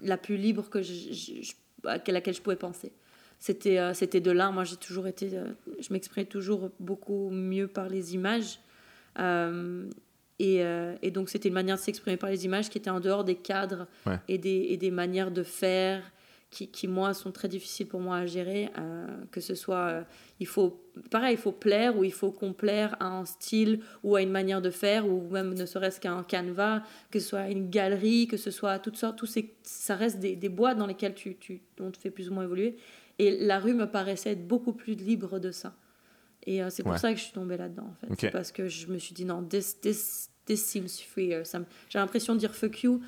la 0.00 0.16
plus 0.16 0.36
libre 0.36 0.68
que 0.70 0.80
je, 0.82 0.92
je- 1.12 1.42
je- 1.42 1.52
à 1.88 1.98
laquelle 2.10 2.34
je 2.34 2.40
pouvais 2.42 2.56
penser. 2.56 2.92
C'était 3.46 3.76
euh, 3.78 3.92
c'était 3.92 4.22
de 4.22 4.30
là. 4.30 4.50
Moi, 4.50 4.64
j'ai 4.64 4.76
toujours 4.76 5.06
été. 5.06 5.28
euh, 5.34 5.44
je 5.78 5.92
m'exprimais 5.92 6.24
toujours 6.24 6.70
beaucoup 6.80 7.28
mieux 7.28 7.68
par 7.68 7.90
les 7.90 8.14
images. 8.14 8.58
Euh, 9.18 9.86
et, 10.38 10.62
et 11.02 11.10
donc, 11.10 11.28
c'était 11.28 11.48
une 11.48 11.54
manière 11.54 11.76
de 11.76 11.80
s'exprimer 11.82 12.16
par 12.16 12.30
les 12.30 12.44
images 12.46 12.70
qui 12.70 12.78
était 12.78 12.88
en 12.90 13.00
dehors 13.00 13.22
des 13.22 13.34
cadres 13.36 13.86
Ouais. 14.06 14.18
et, 14.28 14.38
des, 14.38 14.66
et 14.70 14.76
des 14.78 14.90
manières 14.90 15.30
de 15.30 15.42
faire 15.42 16.02
qui, 16.50 16.68
qui, 16.68 16.88
moi, 16.88 17.12
sont 17.14 17.32
très 17.32 17.46
difficiles 17.48 17.86
pour 17.86 18.00
moi 18.00 18.16
à 18.16 18.26
gérer. 18.26 18.70
que 19.30 19.40
ce 19.42 19.54
soit. 19.54 20.04
il 20.40 20.46
faut. 20.46 20.80
Pareil, 21.10 21.34
il 21.34 21.38
faut 21.38 21.52
plaire 21.52 21.98
ou 21.98 22.02
il 22.04 22.12
faut 22.12 22.30
complaire 22.32 22.96
à 22.98 23.08
un 23.08 23.26
style 23.26 23.80
ou 24.02 24.16
à 24.16 24.22
une 24.22 24.30
manière 24.30 24.62
de 24.62 24.70
faire 24.70 25.06
ou 25.06 25.28
même 25.30 25.52
ne 25.54 25.66
serait-ce 25.66 26.00
qu'à 26.00 26.12
un 26.12 26.22
canevas, 26.24 26.82
que 27.10 27.18
ce 27.20 27.28
soit 27.28 27.40
à 27.40 27.50
une 27.50 27.68
galerie, 27.68 28.26
que 28.26 28.36
ce 28.38 28.50
soit 28.50 28.70
à 28.72 28.78
toutes 28.78 28.96
sortes. 28.96 29.18
Tous 29.18 29.26
ces, 29.26 29.54
ça 29.64 29.96
reste 29.96 30.18
des, 30.18 30.34
des 30.34 30.48
boîtes 30.48 30.78
dans 30.78 30.86
lesquelles 30.86 31.14
tu, 31.14 31.36
tu, 31.36 31.60
on 31.80 31.90
te 31.90 31.98
fait 31.98 32.10
plus 32.10 32.30
ou 32.30 32.34
moins 32.34 32.44
évoluer. 32.44 32.76
Et 33.18 33.38
la 33.44 33.58
rue 33.60 33.74
me 33.74 33.86
paraissait 33.86 34.30
être 34.32 34.46
beaucoup 34.46 34.72
plus 34.72 34.94
libre 34.94 35.38
de 35.38 35.50
ça. 35.52 35.74
Et 36.46 36.62
euh, 36.62 36.68
c'est 36.70 36.82
pour 36.82 36.92
Ouais. 36.92 36.98
ça 36.98 37.12
que 37.12 37.18
je 37.18 37.24
suis 37.24 37.32
tombée 37.32 37.56
là-dedans, 37.56 37.94
en 38.10 38.14
fait. 38.16 38.30
Parce 38.30 38.52
que 38.52 38.68
je 38.68 38.88
me 38.88 38.98
suis 38.98 39.14
dit, 39.14 39.24
non, 39.24 39.42
this, 39.42 39.80
this, 39.80 40.30
this 40.46 40.64
seems 40.64 40.88
freer. 41.08 41.42
Me- 41.54 41.64
J'ai 41.88 41.98
l'impression 41.98 42.34
de 42.34 42.38
dire 42.40 42.54
fuck 42.54 42.82
you 42.82 43.00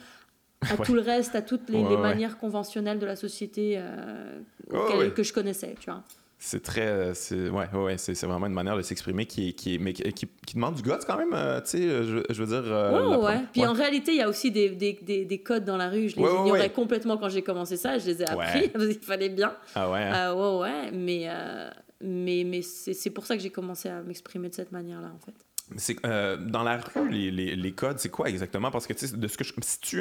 à 0.62 0.74
Ouais. 0.74 0.84
tout 0.86 0.94
le 0.94 1.00
reste, 1.02 1.34
à 1.34 1.42
toutes 1.42 1.68
les, 1.68 1.82
Ouais, 1.82 1.88
les 1.90 1.96
ouais. 1.96 2.00
manières 2.00 2.38
conventionnelles 2.38 2.98
de 2.98 3.04
la 3.06 3.16
société 3.16 3.74
euh, 3.76 4.40
ouais. 4.70 5.12
que 5.12 5.22
je 5.22 5.32
connaissais, 5.32 5.74
tu 5.78 5.90
vois. 5.90 6.02
C'est 6.38 6.62
très. 6.62 6.86
euh, 6.86 7.14
c'est- 7.14 7.48
Ouais, 7.48 7.66
ouais, 7.72 7.96
c'est 7.98 8.14
c'est 8.14 8.26
vraiment 8.26 8.46
une 8.46 8.52
manière 8.52 8.76
de 8.76 8.82
s'exprimer 8.82 9.24
qui, 9.24 9.54
qui, 9.54 9.78
mais 9.78 9.92
qui, 9.94 10.02
qui- 10.12 10.28
qui 10.46 10.54
demande 10.54 10.74
du 10.74 10.82
guts 10.82 10.90
quand 11.06 11.16
même, 11.16 11.32
euh, 11.32 11.60
tu 11.62 11.70
sais, 11.70 11.82
je, 12.04 12.18
je 12.28 12.42
veux 12.42 12.46
dire. 12.46 12.70
euh, 12.72 13.16
Ouais. 13.16 13.40
Puis 13.52 13.62
ouais. 13.62 13.66
en 13.66 13.72
réalité, 13.72 14.12
il 14.12 14.18
y 14.18 14.22
a 14.22 14.28
aussi 14.28 14.50
des, 14.50 14.68
des, 14.70 14.98
des, 15.00 15.24
des 15.24 15.38
codes 15.38 15.64
dans 15.64 15.78
la 15.78 15.88
rue. 15.88 16.08
Je 16.10 16.16
les 16.16 16.22
Ouais, 16.22 16.30
ignorais 16.32 16.70
complètement 16.70 17.16
quand 17.16 17.30
j'ai 17.30 17.42
commencé 17.42 17.76
ça. 17.78 17.98
Je 17.98 18.06
les 18.06 18.22
ai 18.22 18.28
appris 18.28 18.70
qu'il 18.70 19.00
fallait 19.00 19.30
bien. 19.30 19.54
Ah 19.74 19.90
ouais. 19.90 19.98
hein? 20.02 20.30
Euh, 20.34 20.58
ouais, 20.60 20.70
ouais. 20.70 20.90
Mais, 20.92 21.24
euh, 21.28 21.70
mais, 22.02 22.44
mais 22.44 22.60
c'est 22.60 22.92
c'est 22.92 23.10
pour 23.10 23.24
ça 23.24 23.34
que 23.36 23.42
j'ai 23.42 23.50
commencé 23.50 23.88
à 23.88 24.02
m'exprimer 24.02 24.50
de 24.50 24.54
cette 24.54 24.72
manière-là, 24.72 25.10
en 25.14 25.18
fait. 25.24 25.34
C'est, 25.76 25.96
euh, 26.06 26.36
dans 26.36 26.62
la 26.62 26.76
rue, 26.76 27.10
les, 27.10 27.30
les, 27.32 27.56
les 27.56 27.72
codes, 27.72 27.98
c'est 27.98 28.08
quoi 28.08 28.28
exactement? 28.28 28.70
Parce 28.70 28.86
que, 28.86 28.92
tu 28.92 29.04
sais, 29.08 29.16
de 29.16 29.26
ce 29.26 29.36
que 29.36 29.42
je. 29.42 29.52
Si 29.62 29.80
tu. 29.80 30.00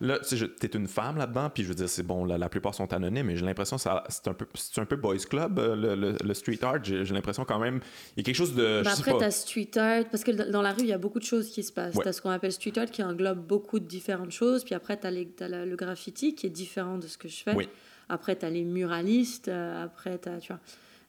Là, 0.00 0.18
tu 0.20 0.38
je- 0.38 0.46
t'es 0.46 0.68
une 0.68 0.88
femme 0.88 1.18
là-dedans, 1.18 1.50
puis 1.50 1.64
je 1.64 1.68
veux 1.68 1.74
dire, 1.74 1.88
c'est 1.88 2.02
bon, 2.02 2.24
la, 2.24 2.38
la 2.38 2.48
plupart 2.48 2.74
sont 2.74 2.90
anonymes, 2.94 3.26
mais 3.26 3.36
j'ai 3.36 3.44
l'impression 3.44 3.76
que 3.76 3.82
ça- 3.82 4.04
c'est 4.08 4.26
un, 4.28 4.32
peu, 4.32 4.46
c'est 4.54 4.80
un 4.80 4.86
peu 4.86 4.96
boys 4.96 5.18
club, 5.18 5.58
euh, 5.58 5.76
le, 5.76 5.94
le, 5.94 6.16
le 6.24 6.34
street 6.34 6.60
art. 6.62 6.82
J'ai, 6.82 7.04
l'impression 7.04 7.44
quand 7.44 7.58
même. 7.58 7.80
Il 8.16 8.20
y 8.20 8.22
a 8.22 8.24
quelque 8.24 8.34
chose 8.36 8.54
de. 8.54 8.78
je 8.78 8.84
Bah 8.84 8.90
sais 8.94 9.00
après, 9.00 9.12
pas. 9.12 9.18
tu 9.18 9.24
as 9.24 9.30
street 9.32 9.70
art, 9.76 10.04
parce 10.10 10.24
que 10.24 10.30
dans 10.30 10.62
la 10.62 10.72
rue, 10.72 10.80
il 10.80 10.86
y 10.88 10.92
a 10.94 10.98
beaucoup 10.98 11.18
de 11.18 11.24
choses 11.24 11.50
qui 11.50 11.62
se 11.62 11.72
passent. 11.72 11.94
Ouais. 11.94 12.02
Tu 12.04 12.08
as 12.08 12.12
ce 12.14 12.22
qu'on 12.22 12.30
appelle 12.30 12.52
street 12.52 12.78
art 12.78 12.86
qui 12.90 13.02
englobe 13.02 13.46
beaucoup 13.46 13.80
de 13.80 13.86
différentes 13.86 14.32
choses. 14.32 14.64
Puis 14.64 14.74
après, 14.74 14.98
tu 14.98 15.06
as, 15.06 15.10
le 15.10 15.76
graffiti 15.76 16.34
qui 16.34 16.46
est 16.46 16.50
différent 16.50 16.96
de 16.96 17.06
ce 17.06 17.18
que 17.18 17.28
je 17.28 17.42
fais. 17.42 17.54
Oui. 17.54 17.68
Après, 18.08 18.34
tu 18.34 18.46
as 18.46 18.50
les 18.50 18.64
muralistes. 18.64 19.48
euh, 19.48 19.84
après, 19.84 20.18
tu 20.18 20.28
as. 20.30 20.38
Tu 20.38 20.48
vois. 20.52 20.60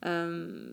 Euh, 0.05 0.67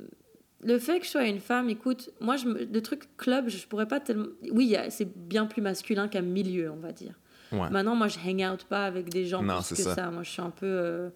le 0.62 0.78
fait 0.78 0.98
que 1.00 1.04
je 1.06 1.10
sois 1.10 1.24
une 1.26 1.40
femme, 1.40 1.70
écoute, 1.70 2.10
moi, 2.20 2.36
je 2.36 2.46
le 2.48 2.80
truc 2.82 3.04
club, 3.16 3.48
je 3.48 3.66
pourrais 3.66 3.86
pas 3.88 4.00
tellement. 4.00 4.26
Oui, 4.52 4.76
c'est 4.90 5.08
bien 5.16 5.46
plus 5.46 5.62
masculin 5.62 6.08
qu'un 6.08 6.20
milieu, 6.22 6.70
on 6.70 6.76
va 6.76 6.92
dire. 6.92 7.14
Ouais. 7.52 7.68
Maintenant, 7.70 7.96
moi, 7.96 8.08
je 8.08 8.18
hang 8.18 8.52
out 8.52 8.64
pas 8.64 8.84
avec 8.84 9.08
des 9.08 9.24
gens 9.26 9.42
Non, 9.42 9.60
plus 9.62 9.74
que 9.76 9.82
ça. 9.82 9.94
ça. 9.94 10.10
Moi, 10.10 10.22
je 10.22 10.30
suis 10.30 10.42
un 10.42 10.50
peu, 10.50 10.66
euh, 10.66 11.08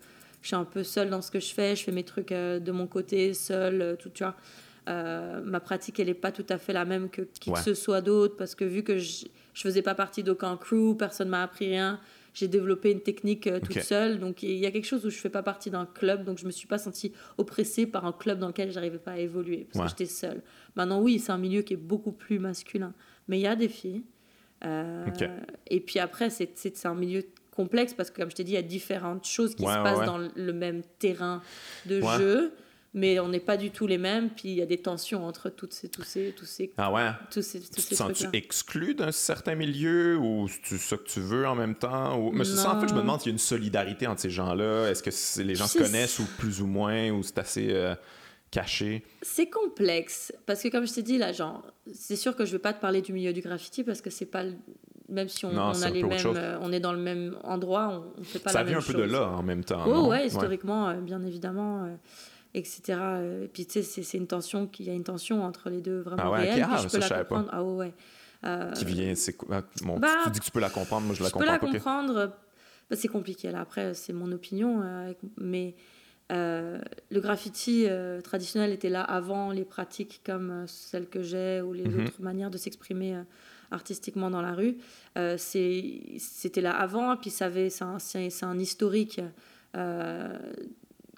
je 0.42 0.48
suis 0.48 0.56
un 0.56 0.64
peu 0.64 0.82
seule 0.82 1.10
dans 1.10 1.22
ce 1.22 1.30
que 1.30 1.40
je 1.40 1.52
fais. 1.54 1.76
Je 1.76 1.84
fais 1.84 1.92
mes 1.92 2.02
trucs 2.04 2.32
euh, 2.32 2.58
de 2.58 2.72
mon 2.72 2.86
côté, 2.86 3.34
seule, 3.34 3.82
euh, 3.82 3.96
tout, 3.96 4.08
tu 4.10 4.24
vois. 4.24 4.34
Ma 4.86 5.60
pratique, 5.60 6.00
elle 6.00 6.08
est 6.08 6.14
pas 6.14 6.32
tout 6.32 6.44
à 6.48 6.58
fait 6.58 6.72
la 6.72 6.84
même 6.84 7.08
que 7.08 7.22
qui 7.22 7.50
Ouais. 7.50 7.56
que 7.56 7.62
ce 7.62 7.74
soit 7.74 8.00
d'autre 8.02 8.36
parce 8.36 8.54
que 8.54 8.64
vu 8.64 8.82
que 8.82 8.98
je, 8.98 9.26
je 9.54 9.60
faisais 9.62 9.80
pas 9.82 9.94
partie 9.94 10.22
d'aucun 10.22 10.56
crew, 10.56 10.94
personne 10.98 11.28
m'a 11.28 11.42
appris 11.42 11.68
rien. 11.70 12.00
J'ai 12.34 12.48
développé 12.48 12.90
une 12.90 13.00
technique 13.00 13.46
euh, 13.46 13.60
toute 13.60 13.76
Ok. 13.76 13.82
seule, 13.82 14.18
donc 14.18 14.42
il 14.42 14.56
y 14.58 14.66
a 14.66 14.70
quelque 14.72 14.84
chose 14.86 15.06
où 15.06 15.10
je 15.10 15.16
fais 15.18 15.30
pas 15.30 15.42
partie 15.42 15.70
d'un 15.70 15.86
club, 15.86 16.24
donc 16.24 16.38
je 16.38 16.44
me 16.46 16.50
suis 16.50 16.66
pas 16.66 16.78
sentie 16.78 17.12
oppressée 17.38 17.86
par 17.86 18.04
un 18.04 18.12
club 18.12 18.38
dans 18.40 18.48
lequel 18.48 18.70
j'arrivais 18.72 18.98
pas 18.98 19.12
à 19.12 19.18
évoluer 19.18 19.68
parce 19.72 19.78
Ouais. 19.78 19.84
que 19.84 19.90
j'étais 20.04 20.12
seule. 20.12 20.42
Maintenant, 20.76 21.00
oui, 21.00 21.18
c'est 21.20 21.32
un 21.32 21.38
milieu 21.38 21.62
qui 21.62 21.74
est 21.74 21.78
beaucoup 21.78 22.12
plus 22.12 22.38
masculin, 22.40 22.92
mais 23.28 23.38
il 23.38 23.42
y 23.42 23.46
a 23.46 23.54
des 23.56 23.68
filles. 23.68 24.02
Euh. 24.64 25.06
Et 25.68 25.80
puis 25.80 25.98
après, 25.98 26.30
c'est 26.30 26.86
un 26.86 26.94
milieu 26.94 27.22
complexe 27.50 27.94
parce 27.94 28.10
que, 28.10 28.20
comme 28.20 28.30
je 28.30 28.34
t'ai 28.36 28.44
dit, 28.44 28.52
il 28.52 28.56
y 28.56 28.58
a 28.58 28.62
différentes 28.62 29.26
choses 29.26 29.54
qui 29.54 29.62
Ouais, 29.64 29.72
se 29.72 29.76
ouais, 29.78 29.82
passent 29.84 30.06
dans 30.06 30.18
le 30.18 30.52
même 30.52 30.82
terrain 30.98 31.40
de 31.86 32.00
jeu, 32.18 32.52
mais 32.94 33.18
on 33.20 33.28
n'est 33.28 33.40
pas 33.40 33.56
du 33.56 33.70
tout 33.70 33.86
les 33.86 33.98
mêmes. 33.98 34.30
Puis 34.30 34.48
il 34.50 34.54
y 34.54 34.62
a 34.62 34.66
des 34.66 34.78
tensions 34.78 35.26
entre 35.26 35.50
toutes 35.50 35.72
ces, 35.74 35.88
tous 35.88 36.02
ces, 36.04 36.32
tous 36.32 36.46
ces, 36.46 36.72
Ah 36.78 36.90
ouais? 36.92 37.10
tous 37.30 37.42
ces, 37.42 37.60
tous 37.60 37.70
Tu 37.74 37.80
ces 37.82 37.88
te 37.90 37.94
sens-tu 37.96 38.26
exclu 38.32 38.94
d'un 38.94 39.12
certain 39.12 39.54
milieu 39.54 40.16
ou 40.16 40.48
c'est 40.62 40.78
ça 40.78 40.96
que 40.96 41.04
tu 41.04 41.20
veux 41.20 41.46
en 41.46 41.54
même 41.54 41.74
temps? 41.74 42.18
Ou... 42.18 42.30
Mais 42.32 42.44
c'est 42.44 42.56
ça, 42.56 42.74
en 42.74 42.80
fait, 42.80 42.88
je 42.88 42.94
me 42.94 43.00
demande 43.00 43.20
s'il 43.20 43.28
y 43.30 43.32
a 43.32 43.34
une 43.34 43.38
solidarité 43.38 44.06
entre 44.06 44.20
ces 44.20 44.30
gens-là. 44.30 44.88
Est-ce 44.88 45.02
que 45.02 45.42
les 45.42 45.54
gens 45.54 45.66
se 45.66 45.78
connaissent 45.78 46.18
ou 46.20 46.24
plus 46.38 46.62
ou 46.62 46.66
moins 46.66 47.10
ou 47.10 47.22
c'est 47.22 47.38
assez. 47.38 47.66
euh, 47.70 47.94
caché? 48.50 49.02
C'est 49.22 49.48
complexe. 49.50 50.32
Parce 50.46 50.62
que, 50.62 50.68
comme 50.68 50.86
je 50.86 50.92
t'ai 50.94 51.02
dit, 51.02 51.18
là, 51.18 51.32
genre, 51.32 51.64
c'est 51.92 52.14
sûr 52.14 52.36
que 52.36 52.44
je 52.44 52.52
vais 52.52 52.60
pas 52.60 52.72
te 52.72 52.80
parler 52.80 53.02
du 53.02 53.12
milieu 53.12 53.32
du 53.32 53.40
graffiti 53.40 53.82
parce 53.82 54.00
que 54.00 54.10
c'est 54.10 54.26
pas. 54.26 54.44
le- 54.44 54.54
Même 55.08 55.28
si 55.28 55.44
on, 55.44 55.50
Non, 55.52 55.72
a 55.72 55.90
les 55.90 56.02
mêmes. 56.04 56.32
euh, 56.36 56.56
on 56.62 56.72
est 56.72 56.78
dans 56.80 56.92
le 56.92 57.00
même 57.00 57.36
endroit, 57.42 58.04
on, 58.16 58.20
on 58.20 58.24
fait 58.24 58.38
pas 58.38 58.50
Ça 58.52 58.58
la 58.60 58.64
vient 58.64 58.74
même 58.78 58.84
un 58.84 58.86
peu 58.86 58.94
de 58.96 59.02
là 59.02 59.28
en 59.28 59.42
même 59.42 59.64
temps. 59.64 59.84
Ouais, 59.86 59.92
non? 59.92 60.08
ouais, 60.08 60.26
historiquement, 60.28 60.88
euh, 60.88 60.94
bien 61.00 61.20
évidemment, 61.24 61.84
euh, 61.84 61.94
etc. 62.54 62.98
Euh, 62.98 63.44
Et 63.44 63.48
puis, 63.48 63.66
tu 63.66 63.82
sais, 63.82 64.02
c'est- 64.02 64.16
une 64.18 64.26
tension, 64.26 64.66
qu'il 64.66 64.86
y 64.86 64.90
a 64.90 64.94
une 64.94 65.04
tension 65.04 65.42
entre 65.44 65.68
les 65.70 65.80
deux 65.80 66.00
vraiment 66.00 66.22
Ah 66.24 66.30
ouais, 66.30 66.38
réelle. 66.38 66.62
Ah, 66.64 66.74
puis 66.74 66.82
je 66.84 66.88
ça, 66.88 66.98
peux 66.98 67.04
je 67.04 67.08
la 67.10 67.24
pas. 67.24 67.36
comprendre. 67.36 67.48
Ah 67.52 67.62
ouais. 67.64 67.92
Euh, 68.44 68.72
Qui 68.72 68.84
vient, 68.84 69.14
c'est 69.14 69.32
quoi? 69.34 69.56
ah, 69.58 69.62
Bon, 69.82 69.98
Bah, 69.98 70.08
tu 70.24 70.30
dis 70.30 70.40
que 70.40 70.44
tu 70.44 70.50
peux 70.50 70.60
la 70.60 70.70
comprendre, 70.70 71.06
moi 71.06 71.14
je 71.14 71.22
la 71.22 71.28
je 71.28 71.32
peux 71.32 71.38
comprends 71.40 71.52
la 71.52 71.58
pas. 71.58 71.66
ok. 71.66 71.72
comprendre. 71.72 72.32
bah, 72.90 72.96
c'est 72.96 73.08
compliqué 73.08 73.50
là. 73.50 73.60
Après, 73.60 73.94
c'est 73.94 74.12
mon 74.12 74.30
opinion, 74.32 74.82
euh, 74.82 75.12
mais 75.38 75.74
euh, 76.32 76.78
le 77.10 77.20
graffiti 77.20 77.86
euh, 77.88 78.20
traditionnel 78.20 78.70
était 78.72 78.90
là 78.90 79.02
avant 79.02 79.50
les 79.50 79.64
pratiques 79.64 80.20
comme 80.24 80.50
euh, 80.50 80.66
celles 80.66 81.08
que 81.08 81.22
j'ai 81.22 81.60
ou 81.62 81.72
les 81.72 81.86
Mhm. 81.88 82.00
autres 82.06 82.20
manières 82.22 82.50
de 82.50 82.58
s'exprimer 82.58 83.18
artistiquement 83.70 84.30
dans 84.30 84.42
la 84.42 84.52
rue. 84.52 84.76
C'était 85.38 86.60
là 86.60 86.72
avant, 86.72 87.16
puis 87.16 87.30
ça 87.30 87.46
avait- 87.46 87.70
c'est 87.70 87.84
un, 87.84 87.98
un 88.48 88.58
historique. 88.58 89.20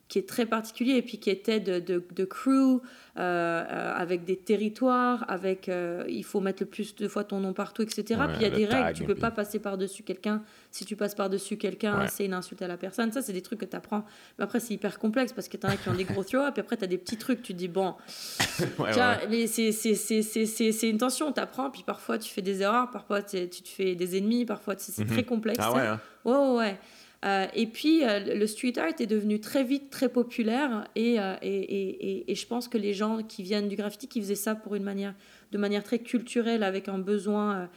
Qui 0.09 0.21
est 0.21 0.29
très 0.29 0.47
particulier 0.47 0.93
et 0.93 1.03
puis 1.03 1.19
qui 1.19 1.31
était 1.31 1.59
de, 1.59 1.81
de, 1.81 2.01
de 2.15 2.25
crew 2.25 2.51
euh, 2.51 2.79
euh, 3.19 3.93
avec 3.97 4.25
des 4.25 4.37
territoires 4.37 5.25
avec 5.29 5.69
euh, 5.69 6.05
il 6.09 6.23
faut 6.23 6.39
mettre 6.41 6.63
le 6.63 6.69
plus 6.69 6.95
de 6.95 7.09
fois 7.09 7.25
ton 7.25 7.41
nom 7.41 7.53
partout 7.55 7.83
etc 7.83 8.05
Ouais, 8.21 8.27
puis 8.29 8.37
il 8.37 8.43
y 8.43 8.45
a 8.45 8.51
des 8.51 8.67
règles 8.67 8.93
tu 8.97 9.05
peux 9.05 9.15
puis- 9.15 9.21
pas 9.21 9.31
passer 9.33 9.59
par 9.59 9.77
dessus 9.77 10.05
quelqu'un 10.05 10.43
si 10.71 10.85
tu 10.85 10.95
passes 10.95 11.15
par 11.17 11.29
dessus 11.29 11.57
quelqu'un 11.57 11.99
Ouais. 12.03 12.09
c'est 12.09 12.25
une 12.25 12.35
insulte 12.35 12.63
à 12.63 12.69
la 12.69 12.77
personne 12.77 13.11
ça 13.11 13.21
c'est 13.21 13.33
des 13.33 13.43
trucs 13.43 13.59
que 13.61 13.65
tu 13.65 13.75
apprends 13.75 14.05
mais 14.39 14.45
après 14.45 14.61
c'est 14.61 14.75
hyper 14.75 14.99
complexe 15.01 15.33
parce 15.33 15.49
que 15.49 15.57
t'en 15.57 15.69
as 15.69 15.77
qui 15.77 15.89
ont 15.89 15.95
des 15.95 16.05
gros 16.05 16.23
throw 16.23 16.53
puis 16.53 16.61
après 16.61 16.77
tu 16.77 16.85
as 16.85 16.89
des 16.89 16.99
petits 16.99 17.17
trucs 17.17 17.43
tu 17.43 17.53
te 17.53 17.59
dis 17.59 17.69
bon 17.69 17.95
Ouais, 18.79 19.47
c'est- 19.47 20.89
une 20.89 20.99
tension 20.99 21.33
tu 21.33 21.41
apprends 21.41 21.71
puis 21.71 21.83
parfois 21.85 22.19
tu 22.19 22.31
fais 22.31 22.43
des 22.43 22.63
erreurs 22.63 22.91
parfois 22.91 23.23
tu 23.23 23.49
te 23.49 23.69
fais 23.69 23.95
des 23.95 24.17
ennemis 24.17 24.45
parfois 24.45 24.75
c'est 24.79 25.03
Mhm. 25.05 25.11
très 25.11 25.25
complexe 25.25 25.59
Ah 25.61 25.73
ouais, 25.73 25.81
hein? 25.87 26.01
Ouais, 26.25 26.37
ouais, 26.37 26.57
ouais. 26.59 26.79
Euh, 27.25 27.47
et 27.55 27.67
puis, 27.67 28.05
euh, 28.05 28.35
le 28.35 28.47
street 28.47 28.75
art 28.79 28.93
est 29.01 29.07
devenu 29.07 29.41
très 29.41 29.65
vite 29.65 29.91
très 29.91 30.09
populaire 30.09 30.85
et, 30.95 31.19
euh, 31.19 31.35
et, 31.43 31.49
et, 31.49 32.11
et- 32.11 32.31
et 32.31 32.35
je 32.35 32.47
pense 32.47 32.69
que 32.69 32.79
les 32.79 32.93
gens 32.93 33.23
qui 33.23 33.43
viennent 33.43 33.69
du 33.69 33.77
graffiti, 33.77 34.07
qui 34.07 34.21
faisaient 34.21 34.35
ça 34.35 34.55
pour 34.55 34.75
une 34.75 34.83
manière, 34.85 35.15
de 35.51 35.59
manière 35.59 35.83
très 35.83 35.99
culturelle, 35.99 36.63
avec 36.63 36.89
un 36.89 36.99
besoin 36.99 37.69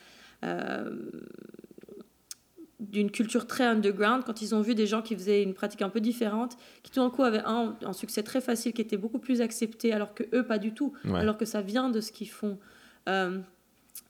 d'une 2.79 3.11
culture 3.11 3.45
très 3.45 3.65
underground, 3.65 4.23
quand 4.25 4.41
ils 4.41 4.55
ont 4.55 4.61
vu 4.61 4.73
des 4.73 4.87
gens 4.87 5.01
qui 5.01 5.13
faisaient 5.15 5.43
une 5.43 5.53
pratique 5.53 5.81
un 5.81 5.89
peu 5.89 5.99
différente, 5.99 6.55
qui 6.81 6.91
tout 6.91 7.01
d'un 7.01 7.09
coup 7.09 7.23
avaient 7.23 7.43
un, 7.45 7.75
un 7.83 7.93
succès 7.93 8.23
très 8.23 8.39
facile, 8.39 8.71
qui 8.71 8.81
était 8.81 8.95
beaucoup 8.97 9.19
plus 9.19 9.41
accepté, 9.41 9.91
alors 9.91 10.13
que 10.13 10.23
eux, 10.33 10.45
pas 10.45 10.57
du 10.59 10.73
tout, 10.73 10.93
Ouais. 11.05 11.19
alors 11.19 11.37
que 11.37 11.43
ça 11.45 11.61
vient 11.61 11.89
de 11.89 11.99
ce 11.99 12.11
qu'ils 12.13 12.29
font. 12.29 12.57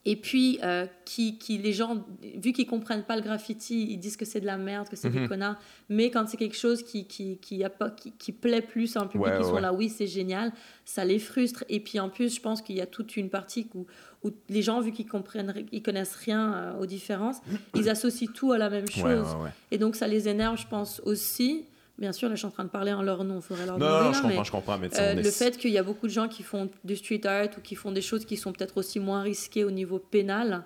Et 0.06 0.16
puis, 0.16 0.60
euh, 0.64 0.88
qui, 1.06 1.38
qui, 1.38 1.58
les 1.58 1.74
gens, 1.74 2.06
vu 2.38 2.54
qu'ils 2.54 2.66
comprennent 2.66 3.04
pas 3.04 3.16
le 3.18 3.22
graffiti, 3.22 3.86
ils 3.92 3.98
disent 3.98 4.16
que 4.18 4.24
c'est 4.26 4.40
de 4.40 4.46
la 4.46 4.58
merde, 4.58 4.88
que 4.90 4.96
c'est 4.96 5.10
Mhm. 5.10 5.22
des 5.24 5.28
connards. 5.28 5.56
Mais 5.90 6.10
quand 6.10 6.26
c'est 6.28 6.38
quelque 6.38 6.56
chose 6.56 6.84
qui, 6.84 7.06
qui, 7.06 7.38
qui, 7.38 7.64
a 7.64 7.70
pas, 7.70 7.90
qui, 7.90 8.12
qui 8.14 8.32
plaît 8.32 8.62
plus 8.62 8.96
à 8.96 9.02
un 9.02 9.08
public, 9.08 9.28
Ouais, 9.28 9.38
ils 9.40 9.44
sont 9.46 9.54
ouais. 9.56 9.62
là, 9.62 9.74
oui, 9.74 9.90
c'est 9.90 10.08
génial, 10.08 10.54
ça 10.86 11.04
les 11.04 11.20
frustre. 11.20 11.64
Et 11.70 11.80
puis 11.82 12.00
en 12.00 12.10
plus, 12.10 12.34
je 12.34 12.42
pense 12.42 12.62
qu'il 12.62 12.78
y 12.78 12.82
a 12.82 12.86
toute 12.88 13.18
une 13.18 13.30
partie 13.30 13.68
où, 13.76 13.86
où 14.24 14.32
les 14.48 14.62
gens, 14.62 14.80
vu 14.80 14.92
qu'ils 14.94 15.08
comprennent, 15.08 15.54
ils 15.72 15.84
connaissent 15.84 16.16
rien 16.16 16.54
euh, 16.54 16.80
aux 16.80 16.86
différences, 16.86 17.38
ils 17.76 17.90
associent 17.90 18.32
tout 18.34 18.54
à 18.54 18.58
la 18.58 18.70
même 18.70 18.90
chose. 18.90 19.28
Ouais. 19.44 19.50
Et 19.72 19.78
donc 19.78 19.96
ça 19.96 20.08
les 20.08 20.28
énerve, 20.30 20.58
je 20.58 20.68
pense 20.68 21.02
aussi. 21.06 21.66
Bien 22.00 22.12
sûr, 22.14 22.30
là, 22.30 22.36
je 22.36 22.40
suis 22.40 22.48
en 22.48 22.52
train 22.52 22.64
de 22.64 22.70
parler 22.70 22.94
en 22.94 23.02
leur 23.02 23.24
nom, 23.26 23.36
il 23.38 23.42
faudrait 23.42 23.66
leur 23.66 23.78
Non, 23.78 23.86
demander, 23.86 24.06
non, 24.06 24.14
je 24.14 24.22
comprends, 24.22 24.44
je 24.44 24.52
comprends, 24.52 24.78
mais 24.80 24.90
euh, 24.98 25.12
est- 25.14 25.16
le 25.24 25.32
fait 25.32 25.58
qu'il 25.58 25.72
y 25.72 25.78
a 25.78 25.84
beaucoup 25.84 26.08
de 26.08 26.12
gens 26.12 26.28
qui 26.30 26.44
font 26.44 26.70
du 26.84 26.96
street 26.96 27.26
art 27.28 27.50
ou 27.58 27.62
qui 27.62 27.76
font 27.76 27.92
des 27.92 28.02
choses 28.02 28.24
qui 28.26 28.38
sont 28.38 28.54
peut-être 28.54 28.78
aussi 28.78 29.00
moins 29.00 29.22
risquées 29.22 29.64
au 29.66 29.72
niveau 29.72 30.00
pénal 30.00 30.64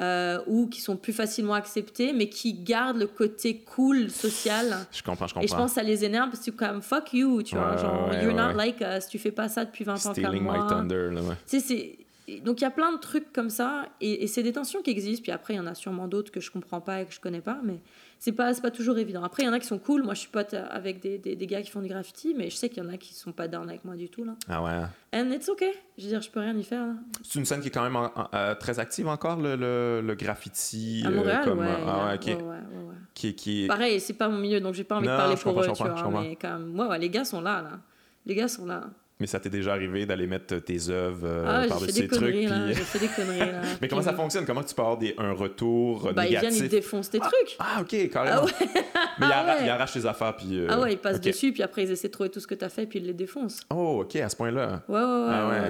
euh, 0.00 0.40
ou 0.46 0.68
qui 0.68 0.80
sont 0.80 0.96
plus 0.96 1.12
facilement 1.12 1.52
acceptées, 1.54 2.12
mais 2.12 2.28
qui 2.28 2.54
gardent 2.54 2.96
le 2.96 3.06
côté 3.06 3.58
cool 3.58 4.10
social. 4.10 4.86
Je 4.90 5.02
comprends, 5.02 5.26
je 5.26 5.34
Et 5.34 5.42
je 5.42 5.46
comprends. 5.48 5.56
pense 5.64 5.70
que 5.72 5.74
ça 5.76 5.82
les 5.82 6.04
énerve 6.04 6.30
parce 6.30 6.38
que 6.38 6.46
c'est 6.46 6.56
comme 6.56 6.80
fuck 6.82 7.12
you, 7.12 7.42
tu 7.42 7.54
vois. 7.56 7.72
Ouais, 7.72 7.78
Genre, 7.78 8.08
ouais, 8.08 8.22
you're 8.22 8.34
ouais, 8.34 8.52
not 8.52 8.54
like 8.54 8.80
us, 8.80 9.06
tu 9.06 9.18
fais 9.18 9.30
pas 9.32 9.48
ça 9.48 9.64
depuis 9.66 9.84
20 9.84 9.94
ans 9.94 10.00
comme 10.02 10.12
Stealing 10.14 10.42
moi. 10.42 10.56
my 10.58 10.66
thunder, 10.66 11.10
là, 11.12 11.20
ouais. 11.22 11.34
Tu 11.46 11.60
sais, 11.60 11.66
c'est- 11.66 11.98
Donc 12.44 12.60
il 12.60 12.64
y 12.64 12.66
a 12.66 12.70
plein 12.70 12.92
de 12.92 12.98
trucs 12.98 13.32
comme 13.32 13.50
ça 13.50 13.86
et, 14.00 14.22
et 14.22 14.26
c'est 14.26 14.42
des 14.42 14.52
tensions 14.52 14.80
qui 14.82 14.90
existent. 14.90 15.22
Puis 15.22 15.32
après, 15.32 15.54
il 15.54 15.56
y 15.56 15.60
en 15.60 15.66
a 15.66 15.74
sûrement 15.74 16.06
d'autres 16.08 16.30
que 16.30 16.40
je 16.40 16.50
comprends 16.50 16.80
pas 16.80 17.00
et 17.02 17.06
que 17.06 17.12
je 17.12 17.18
connais 17.20 17.40
pas, 17.40 17.58
mais 17.64 17.80
c'est 18.20 18.30
pas, 18.32 18.54
c'est 18.54 18.62
pas 18.62 18.70
toujours 18.70 18.96
évident. 18.98 19.24
Après, 19.24 19.42
il 19.42 19.46
y 19.46 19.48
en 19.48 19.52
a 19.52 19.58
qui 19.58 19.66
sont 19.66 19.78
cool. 19.78 20.04
Moi, 20.04 20.14
je 20.14 20.20
suis 20.20 20.28
pote 20.30 20.54
avec 20.54 21.00
des, 21.00 21.18
des, 21.18 21.34
des 21.34 21.46
gars 21.48 21.60
qui 21.62 21.70
font 21.70 21.80
du 21.82 21.88
graffiti, 21.88 22.34
mais 22.36 22.48
je 22.50 22.54
sais 22.56 22.68
qu'il 22.68 22.82
y 22.82 22.86
en 22.86 22.90
a 22.90 22.96
qui 22.96 23.12
sont 23.14 23.32
pas 23.32 23.48
down 23.48 23.68
avec 23.68 23.84
moi 23.84 23.96
du 23.96 24.08
tout. 24.08 24.22
là. 24.24 24.34
Ah 24.48 24.62
ouais. 24.62 24.82
And 25.20 25.30
it's 25.32 25.48
okay. 25.48 25.72
Je 25.98 26.04
veux 26.04 26.08
dire, 26.10 26.22
je 26.22 26.30
peux 26.30 26.38
rien 26.40 26.56
y 26.56 26.62
faire. 26.62 26.86
C'est 27.24 27.40
une 27.40 27.44
scène 27.44 27.60
qui 27.60 27.68
est 27.68 27.72
quand 27.72 27.82
même 27.82 27.96
en- 27.96 28.12
en- 28.16 28.28
euh, 28.34 28.54
très 28.54 28.78
active 28.78 29.08
encore, 29.08 29.36
le, 29.40 29.56
le, 29.56 30.00
le 30.06 30.14
graffiti. 30.14 31.02
À 31.04 31.08
euh, 31.08 31.16
Montréal, 31.16 31.44
comme, 31.44 31.58
ouais, 31.58 31.66
ah 31.86 32.06
ouais, 32.06 32.14
ok. 32.14 32.26
ouais, 32.26 32.34
ouais. 32.44 32.94
Qui, 33.14 33.34
qui... 33.34 33.66
Pareil, 33.66 33.98
c'est 34.00 34.14
pas 34.14 34.28
mon 34.28 34.38
milieu, 34.38 34.60
donc 34.60 34.74
j'ai 34.74 34.84
pas 34.84 34.96
envie 34.96 35.06
Non, 35.08 35.12
de 35.12 35.18
parler 35.18 35.36
pour 35.36 35.60
eux, 35.60 35.66
tu 35.74 35.82
vois. 35.82 36.22
Mais 36.22 36.36
comme, 36.36 36.78
ouais, 36.78 36.86
ouais, 36.86 36.98
les 36.98 37.10
gars 37.10 37.24
sont 37.24 37.40
là, 37.40 37.60
là. 37.60 37.80
Les 38.24 38.34
gars 38.36 38.46
sont 38.48 38.64
là. 38.64 38.84
Mais 39.22 39.28
ça 39.28 39.38
t'est 39.38 39.50
déjà 39.50 39.70
arrivé 39.74 40.04
d'aller 40.04 40.26
mettre 40.26 40.56
tes 40.56 40.88
œuvres 40.88 41.20
euh, 41.28 41.62
ah, 41.64 41.68
par-dessus 41.68 41.92
ces 41.92 42.08
trucs. 42.08 42.34
là. 42.48 42.64
puis- 42.66 42.74
fait 42.74 42.98
des 42.98 43.06
conneries, 43.06 43.38
là. 43.38 43.60
Mais 43.80 43.86
comment 43.86 44.02
ça 44.02 44.14
fonctionne? 44.14 44.44
Comment 44.44 44.64
tu 44.64 44.74
peux 44.74 44.82
avoir 44.82 44.98
des, 44.98 45.14
un 45.16 45.30
retour 45.32 46.08
euh, 46.08 46.12
Bah, 46.12 46.26
ils 46.26 46.30
viennent, 46.30 46.42
négatif? 46.46 46.62
ils 46.64 46.68
défoncent 46.68 47.10
tes 47.10 47.20
trucs. 47.20 47.56
Ah, 47.60 47.80
ok, 47.82 48.10
carrément. 48.10 48.42
Ah 48.64 48.64
ouais. 48.64 48.82
Mais 49.20 49.26
il, 49.26 49.32
Ah 49.32 49.38
arra- 49.40 49.54
ouais. 49.58 49.64
il 49.64 49.68
arrache 49.70 49.92
tes 49.92 50.06
affaires, 50.06 50.34
puis... 50.36 50.58
euh, 50.58 50.66
Ah 50.70 50.80
ouais, 50.80 50.92
ils 50.94 50.98
passent 50.98 51.20
dessus, 51.20 51.52
puis 51.52 51.62
après 51.62 51.84
ils 51.84 51.90
essaient 51.90 52.08
de 52.08 52.12
trouver 52.12 52.30
tout 52.30 52.40
ce 52.40 52.46
que 52.46 52.54
t'as 52.54 52.68
fait, 52.68 52.86
puis 52.86 52.98
ils 52.98 53.06
les 53.06 53.12
défoncent. 53.12 53.60
Oh, 53.70 54.00
ok, 54.02 54.16
à 54.16 54.28
ce 54.28 54.34
point-là. 54.36 54.82
Ouais, 54.88 54.94
ouais, 54.98 55.00
ouais. 55.04 55.26
ah 55.30 55.48
ouais, 55.48 55.60
ouais. 55.60 55.68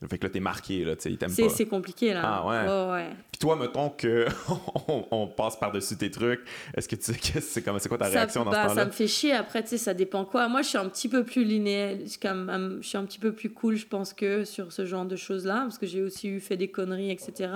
ok. 0.00 0.08
Fait 0.10 0.18
que 0.18 0.24
là, 0.26 0.30
t'es 0.30 0.40
marqué, 0.40 0.84
là, 0.84 0.94
tu 0.96 1.02
sais, 1.02 1.10
ils 1.10 1.18
t'aiment 1.18 1.30
C'est, 1.30 1.42
pas. 1.44 1.48
c'est 1.50 1.66
compliqué, 1.66 2.14
là. 2.14 2.22
Ah 2.24 2.46
ouais. 2.46 3.06
Puis 3.32 3.40
toi, 3.40 3.56
mettons 3.56 3.90
que 3.90 4.26
on, 4.88 5.04
on 5.10 5.26
passe 5.26 5.56
par-dessus 5.56 5.96
tes 5.96 6.10
trucs, 6.10 6.40
est-ce 6.76 6.88
que 6.88 6.94
tu 6.96 7.12
sais, 7.12 7.40
c'est, 7.40 7.62
quoi 7.88 7.98
ta 7.98 8.06
réaction 8.06 8.44
dans 8.44 8.52
ce 8.52 8.56
temps-là? 8.56 8.74
ça 8.74 8.84
me 8.84 8.90
fait 8.92 9.08
chier. 9.08 9.32
Après, 9.32 9.62
tu 9.62 9.70
sais, 9.70 9.78
ça 9.78 9.92
dépend 9.92 10.24
quoi. 10.24 10.46
Moi, 10.48 10.62
je 10.62 10.68
suis 10.68 10.78
un 10.78 10.88
petit 10.88 11.08
peu 11.08 11.24
plus 11.24 11.42
linéaire. 11.44 11.96
Je 12.06 12.93
suis 12.96 13.02
un 13.02 13.06
petit 13.06 13.18
peu 13.18 13.32
plus 13.32 13.50
cool, 13.50 13.76
je 13.76 13.86
pense, 13.86 14.12
que 14.12 14.44
sur 14.44 14.72
ce 14.72 14.84
genre 14.86 15.04
de 15.06 15.16
choses-là, 15.16 15.60
parce 15.62 15.78
que 15.78 15.86
j'ai 15.86 16.02
aussi 16.02 16.28
eu 16.28 16.40
fait 16.40 16.56
des 16.56 16.68
conneries, 16.68 17.10
etc. 17.10 17.52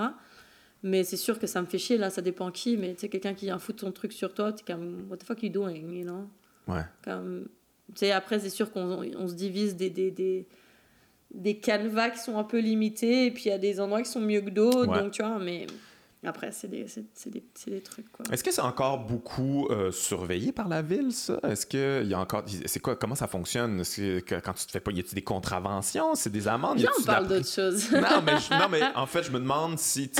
Mais 0.83 1.03
c'est 1.03 1.17
sûr 1.17 1.39
que 1.39 1.47
ça 1.47 1.61
me 1.61 1.67
fait 1.67 1.77
chier, 1.77 1.97
là, 1.97 2.09
ça 2.09 2.21
dépend 2.21 2.51
qui. 2.51 2.77
Mais 2.77 2.93
tu 2.93 3.01
sais, 3.01 3.09
quelqu'un 3.09 3.33
qui 3.33 3.45
vient 3.45 3.59
foutre 3.59 3.81
son 3.81 3.91
truc 3.91 4.13
sur 4.13 4.33
toi, 4.33 4.53
t'es 4.53 4.63
comme, 4.65 5.07
what 5.09 5.17
the 5.17 5.23
fuck 5.23 5.43
you 5.43 5.49
doing, 5.49 5.91
you 5.91 6.03
know? 6.05 6.29
Ouais. 6.67 6.83
Comme, 7.03 7.47
tu 7.89 7.99
sais, 7.99 8.11
après, 8.11 8.39
c'est 8.39 8.49
sûr 8.49 8.71
qu'on 8.71 9.01
on 9.17 9.27
se 9.27 9.33
divise 9.33 9.75
des, 9.75 9.89
des, 9.89 10.11
des, 10.11 10.47
des 11.33 11.57
canevas 11.57 12.11
qui 12.11 12.19
sont 12.19 12.37
un 12.37 12.43
peu 12.43 12.59
limités, 12.59 13.25
et 13.25 13.31
puis 13.31 13.45
il 13.45 13.49
y 13.49 13.51
a 13.51 13.57
des 13.57 13.79
endroits 13.79 14.01
qui 14.01 14.09
sont 14.09 14.21
mieux 14.21 14.41
que 14.41 14.49
d'autres, 14.51 14.87
Ouais. 14.87 14.99
donc 14.99 15.11
tu 15.11 15.21
vois, 15.21 15.37
mais 15.39 15.67
après, 16.27 16.51
c'est 16.51 16.67
des, 16.67 16.85
c'est, 16.87 17.29
des, 17.29 17.43
c'est 17.53 17.69
des 17.69 17.79
trucs, 17.79 18.11
quoi. 18.11 18.25
Est-ce 18.31 18.43
que 18.43 18.51
c'est 18.51 18.61
encore 18.61 18.99
beaucoup 19.05 19.67
euh, 19.69 19.89
surveillé 19.91 20.51
par 20.51 20.67
la 20.67 20.81
ville, 20.81 21.13
ça? 21.13 21.39
Est-ce 21.43 21.65
que 21.65 22.01
il 22.03 22.09
y 22.09 22.13
a 22.13 22.19
encore... 22.19 22.43
C'est 22.65 22.81
quoi? 22.81 22.97
Comment 22.97 23.15
ça 23.15 23.27
fonctionne? 23.27 23.83
Que, 23.83 24.39
quand 24.39 24.53
tu 24.53 24.65
te 24.65 24.71
fais 24.71 24.81
pas... 24.81 24.91
Y 24.91 24.99
a-tu 24.99 25.15
des 25.15 25.23
contraventions? 25.23 26.15
C'est 26.15 26.29
des 26.29 26.47
amendes? 26.47 26.79
A-tu 26.79 26.89
on 26.99 27.03
parle 27.03 27.27
d'autre 27.27 27.47
chose. 27.47 27.89
non, 27.93 28.21
mais 28.25 28.37
je- 28.37 28.59
non, 28.59 28.67
mais 28.69 28.81
en 28.95 29.05
fait, 29.05 29.23
je 29.23 29.31
me 29.31 29.39
demande 29.39 29.79
si... 29.79 30.11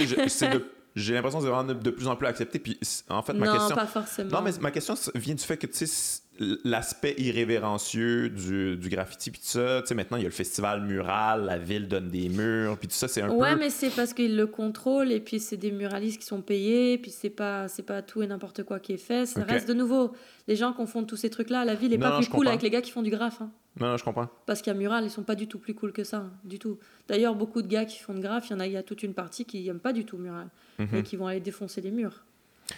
J'ai 0.95 1.13
l'impression 1.13 1.39
que 1.39 1.45
c'est 1.45 1.51
vraiment 1.51 1.73
de, 1.73 1.89
plus 1.91 2.07
en 2.07 2.15
plus 2.15 2.27
accepté. 2.27 2.59
Puis, 2.59 2.79
en 3.09 3.21
fait, 3.21 3.33
ma 3.33 3.47
non, 3.47 3.53
question... 3.53 3.75
pas 3.75 3.85
forcément. 3.85 4.31
Non, 4.31 4.41
mais 4.41 4.51
ma 4.59 4.71
question 4.71 4.95
vient 5.15 5.35
du 5.35 5.43
fait 5.43 5.57
que, 5.57 5.67
tu 5.67 5.85
sais, 5.85 6.21
l'aspect 6.63 7.15
irrévérencieux 7.17 8.29
du, 8.29 8.77
du 8.77 8.89
graffiti, 8.89 9.31
puis 9.31 9.39
tout 9.41 9.48
ça, 9.48 9.81
tu 9.81 9.88
sais, 9.88 9.96
maintenant, 9.96 10.17
il 10.17 10.22
y 10.22 10.25
a 10.25 10.29
le 10.29 10.34
festival 10.34 10.81
mural, 10.81 11.46
la 11.46 11.58
ville 11.58 11.88
donne 11.88 12.10
des 12.10 12.29
murs, 12.29 12.77
puis 12.77 12.88
tout 12.88 12.93
ça, 12.93 13.08
c'est 13.08 13.22
un 13.22 13.29
Ouais, 13.29 13.53
peu... 13.53 13.60
mais 13.60 13.69
c'est 13.69 13.89
parce 13.89 14.13
qu'ils 14.13 14.36
le 14.36 14.48
contrôlent 14.48 15.12
et 15.12 15.19
puis 15.19 15.39
c'est 15.39 15.58
des 15.58 15.72
muralistes 15.72 16.19
qui 16.22 16.25
sont 16.25 16.41
payés, 16.41 16.98
puis 16.98 17.12
c'est 17.12 17.29
pas 17.29 17.67
c'est 17.67 17.84
pas 17.84 18.01
tout 18.01 18.22
et 18.22 18.27
n'importe 18.27 18.63
quoi 18.63 18.79
qui 18.79 18.93
est 18.93 18.98
fait. 18.98 19.25
Ça 19.25 19.43
reste 19.43 19.67
de 19.67 19.74
nouveau. 19.74 20.13
Les 20.48 20.55
gens 20.55 20.74
confondent 20.74 21.08
tous 21.08 21.15
ces 21.17 21.29
trucs-là. 21.29 21.65
La 21.65 21.75
ville 21.75 21.93
est 21.93 21.98
Non, 21.98 22.08
pas 22.08 22.13
non, 22.13 22.17
plus 22.19 22.27
cool 22.27 22.38
comprends. 22.39 22.50
avec 22.51 22.62
les 22.63 22.69
gars 22.69 22.81
qui 22.81 22.91
font 22.91 23.01
du 23.03 23.12
graphe. 23.12 23.41
hein. 23.41 23.51
Non, 23.79 23.88
non, 23.91 23.98
je 23.98 24.03
comprends. 24.03 24.27
Parce 24.46 24.62
qu'à 24.62 24.74
mural, 24.74 25.03
ils 25.05 25.12
sont 25.12 25.24
pas 25.24 25.36
du 25.36 25.48
tout 25.48 25.60
plus 25.60 25.74
cool 25.75 25.91
que 25.93 26.03
ça, 26.03 26.17
hein, 26.17 26.31
du 26.43 26.58
tout. 26.60 26.79
D'ailleurs, 27.08 27.36
beaucoup 27.36 27.62
de 27.62 27.67
gars 27.67 27.86
qui 27.86 28.00
font 28.00 28.13
de 28.13 28.19
graphe, 28.19 28.50
il 28.50 28.53
y 28.53 28.55
en 28.55 28.60
a, 28.60 28.65
il 28.67 28.74
y 28.74 28.77
a 28.77 28.84
toute 28.84 29.03
une 29.03 29.13
partie 29.13 29.46
qui 29.46 29.67
aiment 29.67 29.79
pas 29.79 29.93
du 29.93 30.05
tout 30.05 30.17
mural 30.17 30.48
Mhm. 30.79 30.96
et 30.96 31.03
qui 31.03 31.15
vont 31.17 31.27
aller 31.27 31.39
défoncer 31.39 31.81
les 31.81 31.91
murs. 31.91 32.24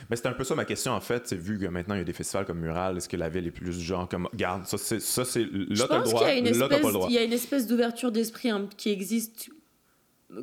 Mais 0.09 0.15
c'est 0.15 0.27
un 0.27 0.33
peu 0.33 0.43
ça 0.43 0.55
ma 0.55 0.65
question, 0.65 0.91
en 0.93 1.01
fait. 1.01 1.27
C'est 1.27 1.35
vu 1.37 1.59
que 1.59 1.65
maintenant, 1.67 1.95
il 1.95 1.99
y 1.99 2.01
a 2.01 2.05
des 2.05 2.13
festivals 2.13 2.45
comme 2.45 2.59
Mural, 2.59 2.97
est-ce 2.97 3.09
que 3.09 3.17
la 3.17 3.29
ville 3.29 3.47
est 3.47 3.51
plus 3.51 3.79
genre 3.79 4.07
comme... 4.07 4.27
Garde, 4.33 4.65
ça, 4.65 4.77
c'est... 4.77 4.99
Ça, 5.01 5.25
c'est... 5.25 5.43
Là, 5.43 5.85
t'as 5.87 5.97
le 5.97 6.03
pense 6.03 6.09
droit. 6.11 6.19
qu'il 6.25 6.29
y 6.29 6.47
a 6.47 6.49
une 6.51 6.57
Là, 6.57 6.67
t'as 6.67 6.67
pas 6.69 6.75
espèce, 6.75 6.85
le 6.87 6.93
droit. 6.93 7.07
il 7.09 7.13
y 7.13 7.17
a 7.17 7.23
une 7.23 7.33
espèce 7.33 7.67
d'ouverture 7.67 8.11
d'esprit 8.11 8.49
hein, 8.49 8.67
qui 8.77 8.89
existe, 8.89 9.49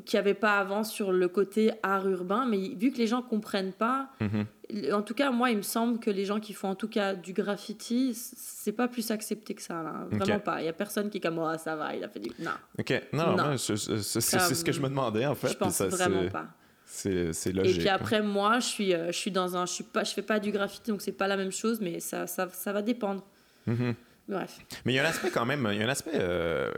qui 0.05 0.17
n'y 0.17 0.21
avait 0.21 0.35
pas 0.35 0.59
avant 0.59 0.85
sur 0.85 1.13
le 1.13 1.29
côté 1.29 1.71
art 1.83 2.07
urbain, 2.09 2.45
mais 2.47 2.59
vu 2.79 2.93
que 2.93 2.99
les 2.99 3.07
gens 3.07 3.23
comprennent 3.23 3.73
pas, 3.73 4.11
Mhm. 4.21 4.45
en 4.93 5.01
tout 5.01 5.15
cas, 5.15 5.31
moi, 5.31 5.51
il 5.51 5.57
me 5.57 5.63
semble 5.63 5.99
que 5.99 6.11
les 6.11 6.27
gens 6.27 6.41
qui 6.41 6.53
font 6.53 6.69
en 6.69 6.75
tout 6.75 6.89
cas 6.89 7.15
du 7.15 7.33
graffiti, 7.33 8.13
c'est 8.15 8.73
pas 8.73 8.87
plus 8.87 9.11
accepté 9.11 9.55
que 9.55 9.63
ça, 9.63 9.83
là. 9.83 10.07
Vraiment 10.11 10.41
pas. 10.41 10.61
Il 10.61 10.67
y 10.67 10.69
a 10.69 10.75
personne 10.75 11.09
qui 11.09 11.17
est 11.17 11.21
comme, 11.23 11.39
oh, 11.39 11.51
ça 11.57 11.75
va, 11.75 11.95
il 11.97 12.05
a 12.05 12.09
fait 12.11 12.21
du. 12.21 12.29
Non, 12.39 12.51
OK. 12.79 13.03
Non, 13.15 13.29
non, 13.29 13.37
Non. 13.37 13.45
moi, 13.45 13.57
je- 13.57 13.77
je- 13.77 13.97
c'est, 14.03 14.21
ce 14.21 14.63
que 14.63 14.73
je 14.73 14.81
me 14.83 14.89
demandais, 14.91 15.25
en 15.25 15.35
fait. 15.35 15.49
je 15.49 15.57
pense 15.57 15.77
ça, 15.77 15.87
vraiment 15.89 16.21
c'est, 16.25 16.31
pas. 16.33 16.49
C'est, 16.91 17.35
c'est 17.35 17.51
Et 17.51 17.53
logique. 17.53 17.79
puis 17.81 17.89
après, 17.89 18.23
moi, 18.23 18.61
je 18.61 18.67
suis, 18.67 18.95
euh, 18.95 19.09
je 19.09 19.17
suis 19.17 19.31
dans 19.31 19.57
un. 19.57 19.67
Je, 19.67 19.73
suis 19.73 19.85
pas, 19.85 20.05
je 20.05 20.13
fais 20.15 20.23
pas 20.23 20.41
du 20.41 20.51
graffiti, 20.51 20.91
donc 20.91 21.03
c'est 21.03 21.13
pas 21.13 21.29
la 21.29 21.37
même 21.37 21.53
chose, 21.53 21.81
mais 21.83 22.01
ça, 22.01 22.27
ça, 22.27 22.49
ça 22.51 22.73
va 22.73 22.81
dépendre. 22.81 23.23
Mhm. 23.67 23.95
Bref. 24.29 24.59
Mais 24.85 24.93
il 24.93 24.97
y 24.97 24.99
a 24.99 25.05
un 25.05 25.09
aspect 25.09 25.31
quand 25.31 25.47
même, 25.47 25.67
il 25.73 25.79
y 25.79 25.83
a 25.83 25.87
un 25.87 25.89
aspect, 25.89 26.11
euh, 26.15 26.71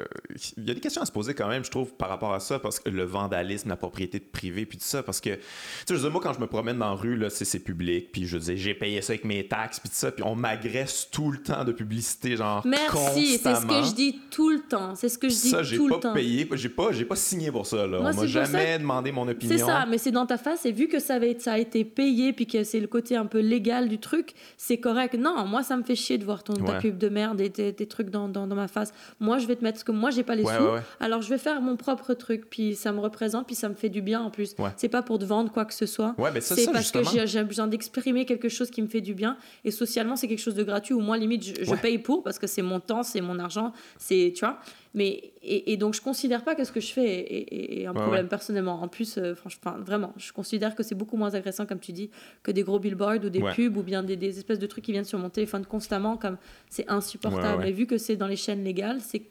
il 0.57 0.69
y 0.69 0.71
a 0.71 0.75
des 0.75 0.81
questions 0.81 1.03
à 1.03 1.07
se 1.07 1.11
poser 1.11 1.35
quand 1.35 1.49
même, 1.49 1.65
je 1.65 1.71
trouve, 1.71 1.93
par 1.95 2.09
rapport 2.09 2.33
à 2.33 2.39
ça, 2.41 2.59
parce 2.61 2.79
que 2.79 2.89
le 2.91 3.03
vandalisme, 3.03 3.69
la 3.69 3.77
propriété 3.77 4.21
privée, 4.21 4.67
puis 4.67 4.79
tout 4.79 4.85
ça, 4.85 5.03
parce 5.03 5.21
que, 5.21 5.31
tu 5.31 5.37
sais, 5.37 5.41
je 5.89 5.95
veux 5.95 6.01
dire, 6.03 6.11
moi, 6.13 6.21
quand 6.23 6.33
je 6.33 6.39
me 6.41 6.47
promène 6.47 6.79
dans 6.79 6.91
la 6.91 6.95
rue, 6.95 7.17
là, 7.17 7.29
c'est, 7.29 7.59
public, 7.59 8.13
puis 8.13 8.27
je 8.27 8.39
dire, 8.39 8.57
j'ai 8.57 8.75
payé 8.75 9.03
ça 9.03 9.13
avec 9.15 9.25
mes 9.25 9.47
taxes, 9.49 9.81
puis 9.81 9.89
tout 9.91 9.97
ça, 9.97 10.13
puis 10.13 10.23
on 10.25 10.37
m'agresse 10.37 11.09
tout 11.11 11.33
le 11.33 11.39
temps 11.39 11.65
de 11.65 11.73
publicité, 11.73 12.37
genre, 12.37 12.65
Merci, 12.65 13.39
c'est 13.39 13.55
ce 13.57 13.67
que 13.67 13.83
je 13.89 13.95
dis 13.95 14.21
tout 14.31 14.51
le 14.51 14.61
temps, 14.61 14.95
c'est 14.95 15.09
ce 15.09 15.19
que 15.19 15.29
je 15.29 15.35
dis 15.35 15.51
ça, 15.51 15.63
j'ai 15.65 15.77
tout 15.77 15.89
pas 15.89 15.95
le 15.97 16.01
temps. 16.01 16.15
payé, 16.15 16.49
j'ai 16.53 16.69
pas, 16.69 16.93
j'ai 16.93 17.05
pas 17.05 17.17
signé 17.17 17.51
pour 17.51 17.67
ça, 17.67 17.87
là. 17.87 17.99
Moi, 18.01 18.11
on 18.13 18.15
m'a 18.15 18.21
ça 18.23 18.27
jamais 18.27 18.77
que- 18.77 18.79
demandé 18.83 19.11
mon 19.13 19.27
opinion. 19.29 19.57
C'est 19.59 19.65
ça, 19.65 19.87
mais 19.89 19.99
c'est 19.99 20.13
dans 20.13 20.27
ta 20.27 20.39
face, 20.39 20.65
et 20.67 20.73
vu 20.73 20.87
que 20.87 21.01
ça, 21.01 21.15
avait, 21.15 21.37
ça 21.41 21.55
a 21.55 21.59
été 21.59 21.85
payé, 21.85 22.33
puis 22.33 22.47
que 22.47 22.63
c'est 22.63 22.81
le 22.81 22.87
côté 22.87 23.17
un 23.17 23.27
peu 23.27 23.41
légal 23.41 23.89
du 23.89 23.99
truc, 23.99 24.35
c'est 24.57 24.79
correct. 24.79 25.15
Non, 25.19 25.45
moi, 25.47 25.65
ça 25.65 25.77
me 25.77 25.83
fait 25.83 25.97
chier 25.97 26.17
de 26.17 26.25
voir 26.25 26.45
ton, 26.45 26.55
ta 26.55 26.73
Ouais. 26.75 26.79
pub 26.79 26.97
de 26.97 27.09
merde 27.09 27.40
des, 27.49 27.73
des 27.73 27.87
trucs 27.87 28.11
dans, 28.11 28.29
dans, 28.29 28.47
dans 28.47 28.57
ma 28.57 28.69
face. 28.69 28.93
Moi, 29.21 29.39
je 29.39 29.47
vais 29.47 29.57
te 29.57 29.65
mettre, 29.65 29.75
parce 29.77 29.85
que 29.85 29.93
moi, 29.93 30.11
j'ai 30.11 30.23
pas 30.23 30.35
les 30.35 30.45
Ouais, 30.45 30.57
sous, 30.57 30.63
ouais, 30.65 30.71
ouais. 30.73 30.81
alors 31.01 31.23
je 31.23 31.29
vais 31.31 31.39
faire 31.39 31.61
mon 31.61 31.77
propre 31.77 32.15
truc, 32.15 32.49
puis 32.51 32.75
ça 32.75 32.93
me 32.93 33.01
représente, 33.01 33.47
puis 33.47 33.55
ça 33.55 33.69
me 33.69 33.75
fait 33.75 33.89
du 33.89 34.03
bien 34.03 34.21
en 34.21 34.31
plus. 34.31 34.55
C'est 34.77 34.89
pas 34.89 35.03
pour 35.03 35.19
te 35.19 35.25
vendre 35.25 35.51
quoi 35.53 35.65
que 35.65 35.75
ce 35.75 35.87
soit. 35.87 36.15
C'est 36.41 36.67
parce 36.67 36.85
justement. 36.93 37.11
que 37.11 37.27
j'ai 37.27 37.43
besoin 37.45 37.67
d'exprimer 37.67 38.25
quelque 38.27 38.49
chose 38.49 38.71
qui 38.71 38.83
me 38.83 38.89
fait 38.89 39.01
du 39.01 39.15
bien. 39.15 39.37
Et 39.65 39.71
socialement, 39.71 40.17
c'est 40.17 40.29
quelque 40.29 40.39
chose 40.41 40.55
de 40.55 40.65
gratuit 40.65 40.95
ou 40.95 41.01
moi, 41.01 41.17
limite, 41.17 41.45
je, 41.45 41.65
je 41.65 41.75
paye 41.77 41.99
pour 41.99 42.23
parce 42.23 42.39
que 42.39 42.47
c'est 42.47 42.63
mon 42.63 42.81
temps, 42.81 43.03
c'est 43.03 43.21
mon 43.21 43.39
argent, 43.39 43.73
c'est, 43.99 44.33
tu 44.35 44.45
vois. 44.45 44.59
Mais, 44.93 45.33
et, 45.43 45.73
et 45.73 45.77
donc, 45.77 45.95
je 45.95 46.01
considère 46.01 46.43
pas 46.43 46.57
que 46.57 46.65
ce 46.65 46.73
que 46.73 46.81
je 46.81 46.93
fais 46.93 47.05
est, 47.07 47.55
est- 47.55 47.81
est 47.83 47.87
un 47.87 47.93
Ouais, 47.93 48.01
problème 48.01 48.25
ouais. 48.25 48.29
personnellement. 48.29 48.83
En 48.83 48.89
plus, 48.89 49.19
euh, 49.19 49.37
franchement, 49.37 49.75
vraiment, 49.79 50.13
je 50.17 50.33
considère 50.33 50.75
que 50.75 50.83
c'est 50.83 50.97
beaucoup 50.97 51.17
moins 51.17 51.33
agressant, 51.35 51.65
comme 51.65 51.79
tu 51.79 51.93
dis, 51.93 52.11
que 52.43 52.51
des 52.51 52.63
gros 52.65 52.81
billboards 52.81 53.25
ou 53.25 53.29
des 53.29 53.41
Ouais. 53.41 53.55
pubs 53.55 53.77
ou 53.77 53.83
bien 53.85 54.03
des, 54.03 54.17
des 54.17 54.37
espèces 54.39 54.59
de 54.59 54.67
trucs 54.67 54.85
qui 54.85 54.91
viennent 54.93 55.05
sur 55.05 55.19
mon 55.21 55.31
téléphone 55.31 55.65
constamment, 55.65 56.17
comme 56.17 56.39
c'est 56.69 56.89
insupportable. 56.91 57.67
Et 57.67 57.73
vu 57.73 57.87
que 57.87 57.99
c'est 57.99 58.17
dans 58.17 58.27
les 58.27 58.35
chaînes 58.37 58.65
légales, 58.65 59.01
c'est- 59.01 59.23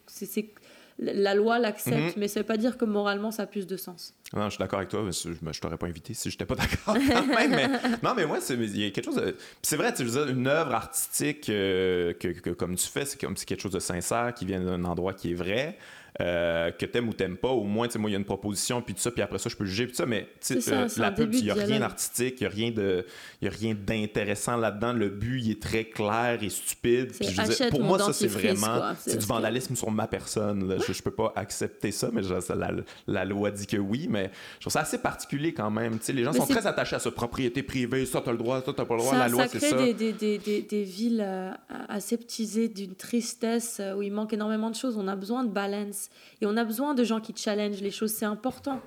la 0.98 1.34
loi 1.34 1.58
l'accepte, 1.58 1.96
Mhm. 1.96 2.12
mais 2.16 2.28
ça 2.28 2.40
veut 2.40 2.46
pas 2.46 2.56
dire 2.56 2.76
que 2.76 2.84
moralement 2.84 3.30
ça 3.30 3.44
a 3.44 3.46
plus 3.46 3.66
de 3.66 3.76
sens. 3.76 4.14
Non, 4.32 4.44
je 4.44 4.50
suis 4.50 4.58
d'accord 4.58 4.78
avec 4.78 4.90
toi. 4.90 5.02
mais 5.04 5.12
Je, 5.12 5.30
je 5.52 5.60
t'aurais 5.60 5.76
pas 5.76 5.86
invité 5.86 6.14
si 6.14 6.30
j'étais 6.30 6.44
pas 6.44 6.54
d'accord 6.54 6.94
mais, 7.48 7.68
non, 8.02 8.14
mais 8.16 8.26
moi, 8.26 8.40
c'est- 8.40 8.54
il 8.54 8.78
y 8.78 8.86
a 8.86 8.90
quelque 8.90 9.06
chose. 9.06 9.16
de- 9.16 9.36
C'est 9.62 9.76
vrai, 9.76 9.92
tu 9.94 10.04
veux 10.04 10.30
une 10.30 10.46
œuvre 10.46 10.74
artistique 10.74 11.48
euh, 11.48 12.12
que, 12.14 12.28
que- 12.28 12.50
comme 12.50 12.76
tu 12.76 12.86
fais, 12.88 13.04
c'est 13.04 13.20
comme 13.20 13.36
c'est 13.36 13.46
quelque 13.46 13.62
chose 13.62 13.72
de 13.72 13.80
sincère 13.80 14.32
qui 14.34 14.44
vient 14.44 14.60
d'un 14.60 14.84
endroit 14.84 15.14
qui 15.14 15.32
est 15.32 15.34
vrai. 15.34 15.78
Euh, 16.20 16.70
que 16.72 16.86
t'aimes 16.86 17.08
ou 17.08 17.12
t'aimes 17.12 17.36
pas, 17.36 17.48
au 17.50 17.64
moins, 17.64 17.86
tu 17.86 17.92
sais, 17.94 17.98
moi, 17.98 18.10
il 18.10 18.14
y 18.14 18.16
a 18.16 18.18
une 18.18 18.24
proposition, 18.24 18.82
puis 18.82 18.94
tout 18.94 19.00
ça, 19.00 19.10
puis 19.10 19.22
après 19.22 19.38
ça, 19.38 19.48
je 19.48 19.56
peux 19.56 19.64
juger, 19.64 19.84
puis 19.84 19.92
tout 19.92 19.98
ça, 19.98 20.06
mais 20.06 20.24
tu 20.40 20.54
sais, 20.54 20.60
ça, 20.60 20.80
euh, 20.82 20.88
la 20.96 21.10
pub, 21.12 21.32
il 21.34 21.44
y 21.44 21.50
a 21.50 21.54
rien 21.54 21.80
d'artistique, 21.80 22.36
il 22.40 22.44
y 22.44 22.46
a 22.46 22.50
rien 22.50 22.70
de, 22.70 23.04
il 23.40 23.44
y 23.44 23.48
a 23.48 23.50
rien 23.52 23.74
d'intéressant 23.74 24.56
là-dedans. 24.56 24.92
Le 24.92 25.08
but, 25.08 25.40
il 25.42 25.50
est 25.52 25.62
très 25.62 25.84
clair 25.84 26.38
et 26.42 26.48
stupide. 26.48 27.12
Puis 27.12 27.28
je 27.28 27.40
veux 27.40 27.44
dire, 27.44 27.52
achète 27.52 27.70
pour 27.70 27.82
moi, 27.82 27.98
ça, 27.98 28.12
c'est 28.12 28.26
vraiment. 28.26 28.92
C'est 28.98 29.18
du 29.18 29.26
vandalisme 29.26 29.76
sur 29.76 29.90
ma 29.90 30.06
personne. 30.06 30.68
là. 30.68 30.76
Je, 30.86 30.92
je 30.92 31.02
peux 31.02 31.10
pas 31.10 31.32
accepter 31.36 31.92
ça, 31.92 32.10
mais 32.12 32.22
je- 32.22 32.40
ça, 32.40 32.54
la, 32.54 32.70
la 33.06 33.24
loi 33.24 33.50
dit 33.50 33.66
que 33.66 33.76
oui, 33.76 34.06
mais 34.10 34.30
je 34.56 34.60
trouve 34.62 34.72
ça 34.72 34.80
assez 34.80 34.98
particulier 34.98 35.52
quand 35.54 35.70
même. 35.70 35.98
Tu 35.98 36.06
sais, 36.06 36.12
les 36.12 36.24
gens 36.24 36.32
Mais 36.32 36.38
sont 36.40 36.46
très 36.46 36.66
attachés 36.66 36.96
à 36.96 36.98
sa 36.98 37.10
propriété 37.10 37.62
privée. 37.62 38.06
Ça, 38.06 38.20
t'as 38.24 38.32
le 38.32 38.38
droit, 38.38 38.62
ça, 38.64 38.72
t'as 38.72 38.84
pas 38.84 38.94
le 38.94 39.00
droit. 39.00 39.12
ça, 39.12 39.18
la 39.18 39.28
loi, 39.28 39.44
ça 39.46 39.48
c'est 39.52 39.58
crée 39.58 39.70
ça. 39.70 39.76
Des, 39.76 39.94
des, 39.94 40.12
des, 40.12 40.38
des, 40.38 40.62
des 40.62 40.82
villes 40.82 41.22
euh, 41.24 41.50
aseptisées 41.88 42.68
d'une 42.68 42.94
tristesse 42.94 43.78
euh, 43.80 43.94
où 43.94 44.02
il 44.02 44.12
manque 44.12 44.32
énormément 44.32 44.70
de 44.70 44.74
choses. 44.76 44.96
On 44.96 45.08
a 45.08 45.16
besoin 45.16 45.44
de 45.44 45.50
balance 45.50 45.99
et 46.40 46.46
on 46.46 46.56
a 46.56 46.64
besoin 46.64 46.94
de 46.94 47.04
gens 47.04 47.20
qui 47.20 47.34
challengent 47.36 47.80
les 47.82 47.90
choses. 47.90 48.12
C'est 48.12 48.24
important. 48.24 48.80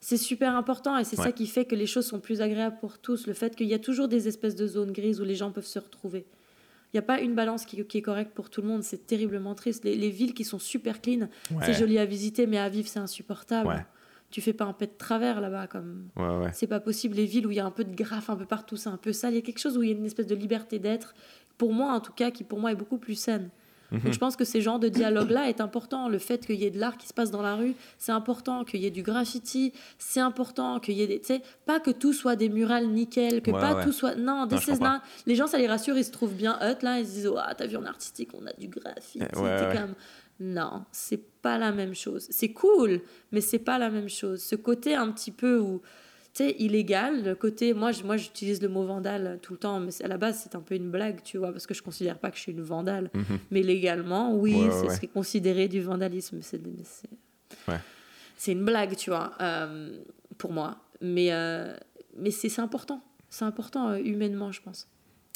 C'est 0.00 0.16
super 0.16 0.54
important 0.56 0.98
et 0.98 1.04
c'est 1.04 1.18
Ouais. 1.18 1.26
ça 1.26 1.32
qui 1.32 1.46
fait 1.46 1.64
que 1.64 1.74
les 1.76 1.86
choses 1.86 2.06
sont 2.06 2.20
plus 2.20 2.40
agréables 2.40 2.76
pour 2.80 2.98
tous. 2.98 3.26
Le 3.26 3.34
fait 3.34 3.54
qu'il 3.56 3.68
y 3.68 3.74
a 3.74 3.78
toujours 3.78 4.08
des 4.08 4.26
espèces 4.28 4.56
de 4.56 4.66
zones 4.66 4.92
grises 4.92 5.20
où 5.20 5.24
les 5.24 5.34
gens 5.36 5.50
peuvent 5.52 5.64
se 5.66 5.78
retrouver. 5.78 6.26
Il 6.92 6.96
n'y 6.96 6.98
a 6.98 7.02
pas 7.02 7.20
une 7.20 7.34
balance 7.34 7.64
qui, 7.64 7.82
qui 7.86 7.98
est 7.98 8.02
correcte 8.02 8.34
pour 8.34 8.50
tout 8.50 8.60
le 8.62 8.68
monde. 8.68 8.82
C'est 8.82 9.06
terriblement 9.06 9.54
triste. 9.54 9.84
Les, 9.84 9.94
les 9.96 10.10
villes 10.10 10.34
qui 10.34 10.44
sont 10.44 10.58
super 10.58 11.00
clean, 11.00 11.28
Ouais. 11.50 11.64
c'est 11.64 11.72
joli 11.74 11.98
à 11.98 12.04
visiter, 12.04 12.46
mais 12.46 12.58
à 12.58 12.68
vivre, 12.68 12.88
c'est 12.88 12.98
insupportable. 12.98 13.68
Ouais. 13.68 13.86
Tu 14.30 14.40
fais 14.40 14.52
pas 14.52 14.64
un 14.64 14.72
pet 14.72 14.86
de 14.88 14.96
travers 14.98 15.40
là-bas. 15.40 15.68
comme 15.68 16.08
ouais. 16.16 16.50
c'est 16.52 16.66
pas 16.66 16.80
possible. 16.80 17.16
Les 17.16 17.24
villes 17.26 17.46
où 17.46 17.50
il 17.50 17.56
y 17.56 17.60
a 17.60 17.64
un 17.66 17.70
peu 17.70 17.84
de 17.84 17.94
graphe 17.94 18.28
un 18.28 18.36
peu 18.36 18.44
partout, 18.46 18.76
c'est 18.76 18.88
un 18.88 18.96
peu 18.96 19.12
sale. 19.12 19.32
Il 19.34 19.36
y 19.36 19.38
a 19.38 19.42
quelque 19.42 19.58
chose 19.60 19.78
où 19.78 19.82
il 19.82 19.90
y 19.90 19.92
a 19.92 19.96
une 19.96 20.04
espèce 20.04 20.26
de 20.26 20.34
liberté 20.34 20.78
d'être, 20.78 21.14
pour 21.58 21.72
moi 21.72 21.92
en 21.92 22.00
tout 22.00 22.12
cas, 22.12 22.30
qui 22.30 22.42
pour 22.44 22.58
moi 22.58 22.72
est 22.72 22.76
beaucoup 22.76 22.98
plus 22.98 23.14
saine. 23.14 23.50
Mhm. 23.92 24.00
Donc 24.00 24.12
je 24.12 24.18
pense 24.18 24.36
que 24.36 24.44
ces 24.44 24.60
genres 24.60 24.78
de 24.78 24.88
dialogue-là 24.88 25.48
est 25.48 25.60
important. 25.60 26.08
Le 26.08 26.18
fait 26.18 26.44
qu'il 26.46 26.56
y 26.56 26.64
ait 26.64 26.70
de 26.70 26.78
l'art 26.80 26.96
qui 26.96 27.06
se 27.06 27.12
passe 27.14 27.30
dans 27.30 27.42
la 27.42 27.54
rue, 27.54 27.74
c'est 27.98 28.12
important. 28.12 28.64
Qu'il 28.64 28.80
y 28.80 28.86
ait 28.86 28.90
du 28.90 29.02
graffiti, 29.02 29.72
c'est 29.98 30.20
important. 30.20 30.80
Qu'il 30.80 30.94
y 30.94 31.02
ait 31.02 31.06
des, 31.06 31.20
tu 31.20 31.26
sais, 31.26 31.42
pas 31.66 31.78
que 31.78 31.90
tout 31.90 32.12
soit 32.12 32.34
des 32.36 32.48
murales 32.48 32.88
nickel, 32.88 33.42
que 33.42 33.50
Ouais, 33.50 33.60
pas 33.60 33.74
ouais. 33.76 33.84
tout 33.84 33.92
soit. 33.92 34.14
Non, 34.16 34.48
comprends. 34.48 34.94
not- 34.94 35.00
Les 35.26 35.34
gens, 35.34 35.46
ça 35.46 35.58
les 35.58 35.66
rassure, 35.68 35.96
ils 35.96 36.04
se 36.04 36.10
trouvent 36.10 36.34
bien 36.34 36.58
hot 36.60 36.78
là. 36.82 36.98
Ils 36.98 37.06
se 37.06 37.12
disent, 37.12 37.30
ah, 37.38 37.54
t'as 37.54 37.66
vu 37.66 37.76
en 37.76 37.84
artistique, 37.84 38.30
on 38.34 38.46
a 38.46 38.52
du 38.54 38.68
graffiti. 38.68 39.20
Eh, 39.20 39.38
ouais. 39.38 39.68
comme, 39.72 39.94
non, 40.40 40.84
c'est 40.90 41.22
pas 41.42 41.58
la 41.58 41.70
même 41.72 41.94
chose. 41.94 42.26
C'est 42.30 42.52
cool, 42.52 43.00
mais 43.30 43.40
c'est 43.40 43.58
pas 43.58 43.78
la 43.78 43.90
même 43.90 44.08
chose. 44.08 44.42
Ce 44.42 44.56
côté 44.56 44.94
un 44.94 45.10
petit 45.12 45.30
peu 45.30 45.58
où, 45.58 45.82
tu 46.34 46.44
sais, 46.44 46.56
illégal, 46.58 47.24
le 47.24 47.34
côté, 47.34 47.74
moi, 47.74 47.92
je- 47.92 48.04
moi 48.04 48.16
j'utilise 48.16 48.62
le 48.62 48.68
mot 48.68 48.84
vandale 48.84 49.38
tout 49.42 49.52
le 49.52 49.58
temps, 49.58 49.80
mais 49.80 49.90
à 50.02 50.08
la 50.08 50.16
base, 50.16 50.40
c'est 50.42 50.54
un 50.56 50.60
peu 50.60 50.74
une 50.74 50.90
blague, 50.90 51.22
tu 51.22 51.36
vois, 51.38 51.52
parce 51.52 51.66
que 51.66 51.74
je 51.74 51.82
considère 51.82 52.18
pas 52.18 52.30
que 52.30 52.36
je 52.36 52.42
suis 52.42 52.52
une 52.52 52.62
vandale. 52.62 53.10
Mhm. 53.14 53.38
Mais 53.50 53.62
légalement, 53.62 54.34
oui, 54.34 54.54
Ouais, 54.54 54.70
c'est 54.70 54.86
ouais. 54.88 54.94
ce 54.94 55.00
qui 55.00 55.06
est 55.06 55.12
considéré 55.12 55.68
du 55.68 55.80
vandalisme. 55.82 56.38
C'est 56.40 56.60
Ouais. 57.68 57.78
c'est 58.36 58.52
une 58.52 58.64
blague, 58.64 58.96
tu 58.96 59.10
vois, 59.10 59.32
euh, 59.40 59.98
pour 60.38 60.52
moi. 60.52 60.78
Mais, 61.00 61.32
euh, 61.32 61.76
mais 62.16 62.30
c'est 62.30 62.48
c'est 62.48 62.62
important. 62.62 63.02
C'est 63.28 63.44
important 63.44 63.90
euh, 63.90 63.98
humainement, 63.98 64.52
je 64.52 64.62
pense. 64.62 64.88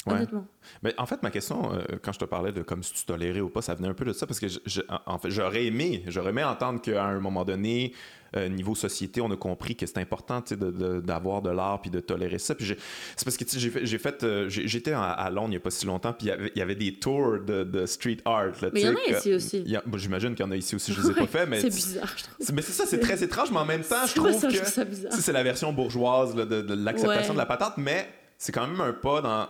Ouais. 0.07 0.13
Honnêtement. 0.15 0.45
Mais 0.83 0.93
en 0.97 1.05
fait, 1.05 1.21
ma 1.23 1.29
question, 1.31 1.73
euh, 1.73 1.81
quand 2.01 2.11
je 2.13 2.19
te 2.19 2.25
parlais 2.25 2.51
de 2.51 2.61
comme 2.61 2.83
si 2.83 2.93
tu 2.93 3.05
tolérais 3.05 3.41
ou 3.41 3.49
pas, 3.49 3.61
ça 3.61 3.73
venait 3.75 3.87
un 3.87 3.93
peu 3.93 4.05
de 4.05 4.13
ça 4.13 4.25
parce 4.27 4.39
que 4.39 4.47
je- 4.47 4.59
je- 4.65 4.81
en 5.05 5.17
fait, 5.19 5.29
j'aurais 5.29 5.65
aimé, 5.65 6.03
j'aurais 6.07 6.29
aimé 6.31 6.43
entendre 6.43 6.81
qu'à 6.81 7.03
un 7.05 7.19
moment 7.19 7.45
donné, 7.45 7.93
euh, 8.35 8.49
niveau 8.49 8.75
société, 8.75 9.21
on 9.21 9.31
a 9.31 9.37
compris 9.37 9.77
que 9.77 9.85
c'est 9.85 9.99
important 9.99 10.41
sais, 10.45 10.57
de- 10.57 10.69
de- 10.69 10.99
d'avoir 10.99 11.41
de, 11.41 11.49
l'art 11.49 11.79
puis 11.81 11.89
de 11.89 12.01
tolérer 12.01 12.39
ça. 12.39 12.55
Puis 12.55 12.75
c'est 13.15 13.23
parce 13.23 13.37
que 13.37 13.45
j'ai 13.47 13.97
fait, 13.97 14.23
euh, 14.23 14.49
j'étais 14.49 14.91
à, 14.91 15.03
à 15.11 15.29
Londres 15.29 15.47
il 15.47 15.51
n'y 15.51 15.55
a 15.55 15.59
pas 15.61 15.71
si 15.71 15.85
longtemps, 15.85 16.11
puis 16.11 16.27
il 16.27 16.57
y 16.57 16.61
avait- 16.61 16.75
des 16.75 16.93
tours 16.95 17.39
de, 17.39 17.63
de 17.63 17.85
street 17.85 18.17
art. 18.25 18.47
là, 18.61 18.69
Mais 18.73 18.81
il 18.81 18.85
y 18.85 18.89
en 18.89 18.95
a 18.95 19.17
ici 19.17 19.33
aussi. 19.33 19.63
bon, 19.85 19.97
J'imagine 19.97 20.35
qu'il 20.35 20.45
y 20.45 20.47
en 20.47 20.51
a 20.51 20.57
ici 20.57 20.75
aussi, 20.75 20.91
je 20.93 21.01
les 21.01 21.11
ai 21.11 21.13
pas 21.13 21.25
fait, 21.27 21.45
mais 21.45 21.61
c'est 21.61 21.69
bizarre, 21.69 22.13
je 22.17 22.23
trouve. 22.23 22.53
Mais 22.53 22.61
c'est 22.61 22.73
ça, 22.73 22.85
c'est 22.85 22.99
très 22.99 23.23
étrange, 23.23 23.49
mais 23.51 23.59
en 23.59 23.65
même 23.65 23.81
temps, 23.83 24.05
je 24.07 24.13
trouve 24.15 24.31
ça, 24.33 24.49
que 24.49 25.21
c'est 25.21 25.31
la 25.33 25.43
version 25.43 25.71
bourgeoise 25.71 26.35
là, 26.35 26.45
de, 26.45 26.61
de 26.61 26.73
l'acceptation 26.73 27.29
Ouais. 27.29 27.33
de 27.33 27.37
la 27.39 27.45
patente, 27.45 27.73
mais 27.77 28.07
c'est 28.37 28.51
quand 28.51 28.67
même 28.67 28.79
un 28.81 28.93
pas 28.93 29.21
dans. 29.21 29.47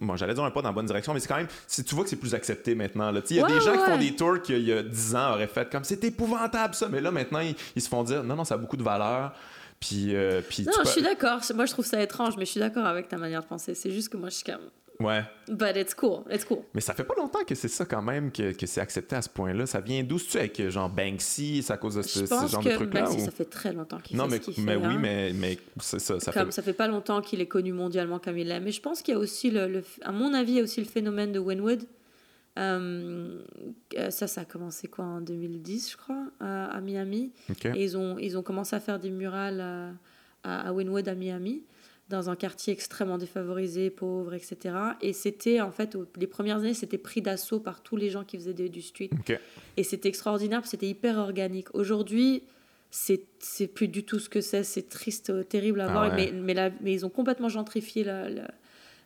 Bon, 0.00 0.16
j'allais 0.16 0.34
dire 0.34 0.44
un 0.44 0.50
pas 0.50 0.62
dans 0.62 0.68
la 0.68 0.74
bonne 0.74 0.86
direction, 0.86 1.14
mais 1.14 1.20
c'est 1.20 1.28
quand 1.28 1.36
même. 1.36 1.48
Si 1.66 1.82
tu 1.84 1.94
vois 1.94 2.04
que 2.04 2.10
c'est 2.10 2.16
plus 2.16 2.34
accepté 2.34 2.74
maintenant. 2.74 3.12
Il 3.30 3.36
y 3.36 3.40
a 3.40 3.44
Ouais, 3.44 3.52
des 3.52 3.60
gens 3.60 3.72
qui 3.72 3.84
font 3.90 3.98
des 3.98 4.14
tours 4.14 4.40
qu'il 4.42 4.62
y 4.62 4.72
a 4.72 4.82
10 4.82 5.16
ans 5.16 5.32
auraient 5.32 5.46
fait 5.48 5.70
comme 5.70 5.84
c'est 5.84 6.02
épouvantable 6.04 6.74
ça, 6.74 6.88
mais 6.88 7.00
là 7.00 7.10
maintenant 7.10 7.40
ils, 7.40 7.54
ils 7.74 7.82
se 7.82 7.88
font 7.88 8.04
dire 8.04 8.22
non, 8.22 8.36
non, 8.36 8.44
ça 8.44 8.54
a 8.54 8.58
beaucoup 8.58 8.76
de 8.76 8.82
valeur. 8.84 9.32
Puis. 9.80 10.14
euh, 10.14 10.42
puis 10.48 10.64
Non, 10.64 10.72
je 10.84 10.88
suis 10.90 11.02
d'accord. 11.02 11.40
Moi, 11.54 11.66
je 11.66 11.72
trouve 11.72 11.84
ça 11.86 12.00
étrange, 12.00 12.36
mais 12.36 12.44
je 12.44 12.50
suis 12.52 12.60
d'accord 12.60 12.86
avec 12.86 13.08
ta 13.08 13.16
manière 13.18 13.42
de 13.42 13.48
penser. 13.48 13.74
C'est 13.74 13.90
juste 13.90 14.10
que 14.10 14.16
moi, 14.16 14.28
je 14.28 14.36
suis 14.36 14.44
comme. 14.44 14.60
Ouais. 15.00 15.22
But 15.48 15.76
it's 15.76 15.94
cool. 15.94 16.22
It's 16.30 16.44
cool. 16.44 16.60
Mais 16.74 16.80
ça 16.80 16.94
fait 16.94 17.02
pas 17.04 17.14
longtemps 17.16 17.42
que 17.44 17.54
c'est 17.54 17.68
ça 17.68 17.84
quand 17.84 18.02
même, 18.02 18.30
que, 18.30 18.52
que 18.52 18.66
c'est 18.66 18.80
accepté 18.80 19.16
à 19.16 19.22
ce 19.22 19.28
point-là. 19.28 19.66
Ça 19.66 19.80
vient 19.80 20.02
d'où? 20.04 20.18
C'est-tu 20.18 20.38
avec 20.38 20.60
euh, 20.60 20.70
genre 20.70 20.88
Banksy, 20.88 21.62
c'est 21.62 21.72
à 21.72 21.76
cause 21.76 21.96
de 21.96 22.02
ce, 22.02 22.24
ce 22.24 22.46
genre 22.46 22.62
de 22.62 22.70
truc-là? 22.70 23.02
Banksy, 23.02 23.16
ou- 23.20 23.24
ça 23.24 23.30
fait 23.32 23.44
très 23.46 23.72
longtemps 23.72 23.98
qu'il 23.98 24.16
fait 24.16 24.26
mais, 24.28 24.36
ce 24.36 24.50
qu'il 24.50 24.64
mais 24.64 24.72
fait, 24.72 24.78
oui, 24.78 24.84
hein. 24.94 24.98
mais, 25.00 25.32
mais 25.32 25.58
c'est 25.80 25.98
ça. 25.98 26.20
Ça 26.20 26.32
Comme 26.32 26.46
fait... 26.46 26.52
ça 26.52 26.62
fait 26.62 26.72
pas 26.72 26.86
longtemps 26.86 27.20
qu'il 27.20 27.40
est 27.40 27.46
connu 27.46 27.72
mondialement 27.72 28.18
comme 28.20 28.38
il 28.38 28.50
est. 28.50 28.60
Mais 28.60 28.70
je 28.70 28.80
pense 28.80 29.02
qu'il 29.02 29.14
y 29.14 29.16
a 29.16 29.20
aussi, 29.20 29.50
le, 29.50 29.66
le- 29.66 29.84
à 30.02 30.12
mon 30.12 30.32
avis, 30.34 30.52
il 30.52 30.56
y 30.58 30.60
a 30.60 30.62
aussi 30.62 30.80
le 30.80 30.86
phénomène 30.86 31.32
de 31.32 31.38
Winwood. 31.40 31.82
Euh, 32.58 33.40
euh, 33.98 34.10
ça, 34.10 34.26
ça 34.26 34.42
a 34.42 34.44
commencé 34.44 34.88
quoi 34.88 35.04
en 35.06 35.20
2010, 35.20 35.92
je 35.92 35.96
crois, 35.96 36.24
à, 36.40 36.66
à 36.66 36.80
Miami. 36.80 37.32
Et 37.64 37.82
ils 37.84 37.96
ont, 37.96 38.18
ils 38.18 38.36
ont 38.36 38.42
commencé 38.42 38.76
à 38.76 38.80
faire 38.80 38.98
des 38.98 39.10
murales 39.10 39.60
à, 39.60 39.88
à, 40.44 40.68
à 40.68 40.72
Wynwood, 40.72 41.08
à 41.08 41.14
Miami, 41.14 41.62
dans 42.12 42.30
un 42.30 42.36
quartier 42.36 42.72
extrêmement 42.72 43.18
défavorisé, 43.18 43.90
pauvre, 43.90 44.34
etc. 44.34 44.56
Et 45.00 45.12
c'était, 45.12 45.60
en 45.60 45.72
fait, 45.72 45.96
les 46.16 46.26
premières 46.26 46.58
années, 46.58 46.74
c'était 46.74 46.98
pris 46.98 47.22
d'assaut 47.22 47.58
par 47.58 47.82
tous 47.82 47.96
les 47.96 48.10
gens 48.10 48.22
qui 48.24 48.36
faisaient 48.36 48.52
du 48.54 48.82
street. 48.82 49.10
Et 49.76 49.82
c'était 49.82 50.08
extraordinaire, 50.08 50.64
c'était 50.66 50.88
hyper 50.88 51.18
organique. 51.18 51.74
Aujourd'hui, 51.74 52.44
c'est 52.90 53.24
plus 53.74 53.88
du 53.88 54.04
tout 54.04 54.18
ce 54.18 54.28
que 54.28 54.40
c'est. 54.40 54.62
C'est 54.64 54.88
triste, 54.88 55.30
euh, 55.30 55.42
terrible 55.42 55.80
à 55.80 55.86
Ah 55.88 55.92
voir. 55.92 56.10
ouais. 56.10 56.30
Mais, 56.32 56.40
mais, 56.40 56.54
la- 56.54 56.70
mais 56.82 56.92
ils 56.92 57.04
ont 57.06 57.10
complètement 57.10 57.48
gentrifié 57.48 58.04
la. 58.04 58.28
la- 58.28 58.50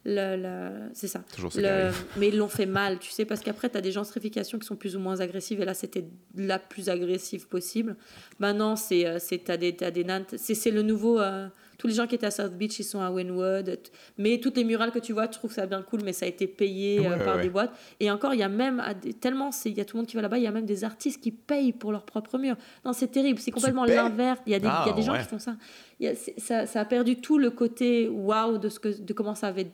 la- 0.09 0.37
la- 0.37 0.73
c'est 0.92 1.09
ça. 1.09 1.25
Le- 1.62 1.90
mais 2.16 2.29
ils 2.29 2.37
l'ont 2.37 2.49
fait 2.49 2.66
mal, 2.66 2.99
tu 3.01 3.11
sais, 3.11 3.25
parce 3.25 3.40
qu'après, 3.40 3.69
tu 3.71 3.77
as 3.77 3.81
des 3.81 3.90
gentrifications 3.92 4.57
qui 4.59 4.64
sont 4.66 4.77
plus 4.77 4.95
ou 4.95 5.01
moins 5.01 5.19
agressives, 5.21 5.61
et 5.61 5.64
là, 5.64 5.75
c'était 5.75 6.05
la 6.37 6.59
plus 6.61 6.88
agressive 6.88 7.49
possible. 7.49 7.97
Maintenant, 8.38 8.77
c'est, 8.77 9.05
euh, 9.07 9.19
c'est, 9.21 9.38
t'as 9.38 9.57
des, 9.57 9.75
t'as 9.75 9.90
des 9.90 10.05
nanes, 10.05 10.25
c'est, 10.37 10.55
c'est 10.55 10.71
le 10.71 10.83
nouveau. 10.83 11.19
euh, 11.21 11.49
tous 11.79 11.87
les 11.89 11.95
gens 11.95 12.07
qui 12.07 12.15
étaient 12.15 12.27
à 12.27 12.31
South 12.31 12.55
Beach, 12.55 12.79
ils 12.79 12.85
sont 12.85 13.01
à 13.01 13.11
Wynwood. 13.11 13.79
Mais 14.19 14.39
toutes 14.39 14.57
les 14.57 14.65
murales 14.65 14.91
que 14.93 14.99
tu 14.99 15.12
vois, 15.12 15.29
tu 15.29 15.39
trouves 15.39 15.53
ça 15.53 15.67
bien 15.67 15.83
cool, 15.83 16.01
mais 16.05 16.12
ça 16.12 16.25
a 16.27 16.29
été 16.29 16.47
payé 16.47 17.07
euh, 17.07 17.17
par 17.25 17.37
ouais. 17.37 17.43
des 17.43 17.51
boîtes. 17.51 17.73
Et 18.01 18.11
encore, 18.11 18.33
il 18.35 18.41
y 18.41 18.43
a 18.43 18.49
même, 18.49 18.83
tellement, 19.21 19.51
il 19.65 19.73
y 19.75 19.81
a 19.81 19.85
tout 19.85 19.97
le 19.97 20.01
monde 20.03 20.07
qui 20.09 20.17
va 20.17 20.23
là-bas, 20.23 20.39
il 20.39 20.45
y 20.45 20.47
a 20.47 20.51
même 20.51 20.67
des 20.67 20.85
artistes 20.85 21.21
qui 21.23 21.33
payent 21.33 21.73
pour 21.73 21.93
leurs 21.93 22.05
propres 22.05 22.39
murs. 22.39 22.57
Non, 22.85 22.93
c'est 22.93 23.09
terrible, 23.09 23.39
c'est 23.39 23.51
complètement 23.51 23.85
l'inverse. 23.85 24.41
Il 24.47 24.53
y 24.53 24.55
a 24.55 24.59
des, 24.59 24.67
il 24.67 24.69
y 24.69 24.73
a 24.73 24.85
Ah, 24.87 24.93
des 24.93 25.03
gens 25.03 25.12
ouais. 25.12 25.21
qui 25.23 25.29
font 25.29 25.39
ça. 25.39 25.57
Il 26.01 26.07
y 26.07 26.09
a- 26.09 26.15
c'est- 26.15 26.39
ça. 26.41 26.67
Ça 26.67 26.81
a 26.81 26.85
perdu 26.85 27.17
tout 27.21 27.39
le 27.39 27.51
côté 27.51 28.09
waouh 28.09 28.59
de, 28.59 28.69
ce 28.69 28.79
que, 28.81 28.89
de 29.01 29.12
comment 29.12 29.35
ça 29.35 29.49
avait 29.49 29.69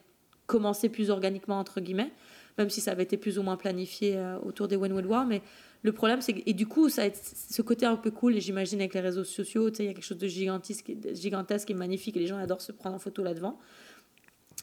commencé 0.46 0.88
plus 0.88 1.10
organiquement, 1.10 1.58
entre 1.58 1.80
guillemets, 1.80 2.10
même 2.58 2.68
si 2.68 2.80
ça 2.80 2.90
avait 2.90 3.04
été 3.04 3.16
plus 3.16 3.38
ou 3.38 3.42
moins 3.42 3.56
planifié 3.56 4.16
euh, 4.16 4.36
autour 4.44 4.68
des 4.68 4.76
Wynwood 4.76 5.06
War. 5.06 5.24
Mais 5.24 5.40
le 5.84 5.92
problème, 5.92 6.20
c'est 6.20 6.32
que, 6.32 6.40
et 6.46 6.52
du 6.54 6.66
coup, 6.66 6.88
ça 6.88 7.02
ce 7.12 7.60
côté 7.62 7.86
un 7.86 7.96
peu 7.96 8.10
cool, 8.10 8.36
et 8.36 8.40
j'imagine 8.40 8.78
avec 8.80 8.94
les 8.94 9.00
réseaux 9.00 9.24
sociaux, 9.24 9.68
il 9.70 9.84
y 9.84 9.88
a 9.88 9.92
quelque 9.94 10.04
chose 10.04 10.18
de 10.18 10.28
gigantesque, 10.28 10.92
gigantesque 11.12 11.70
et 11.70 11.74
magnifique, 11.74 12.16
et 12.16 12.20
les 12.20 12.26
gens 12.28 12.36
adorent 12.38 12.60
se 12.60 12.72
prendre 12.72 12.96
en 12.96 13.00
photo 13.00 13.22
là-devant. 13.24 13.58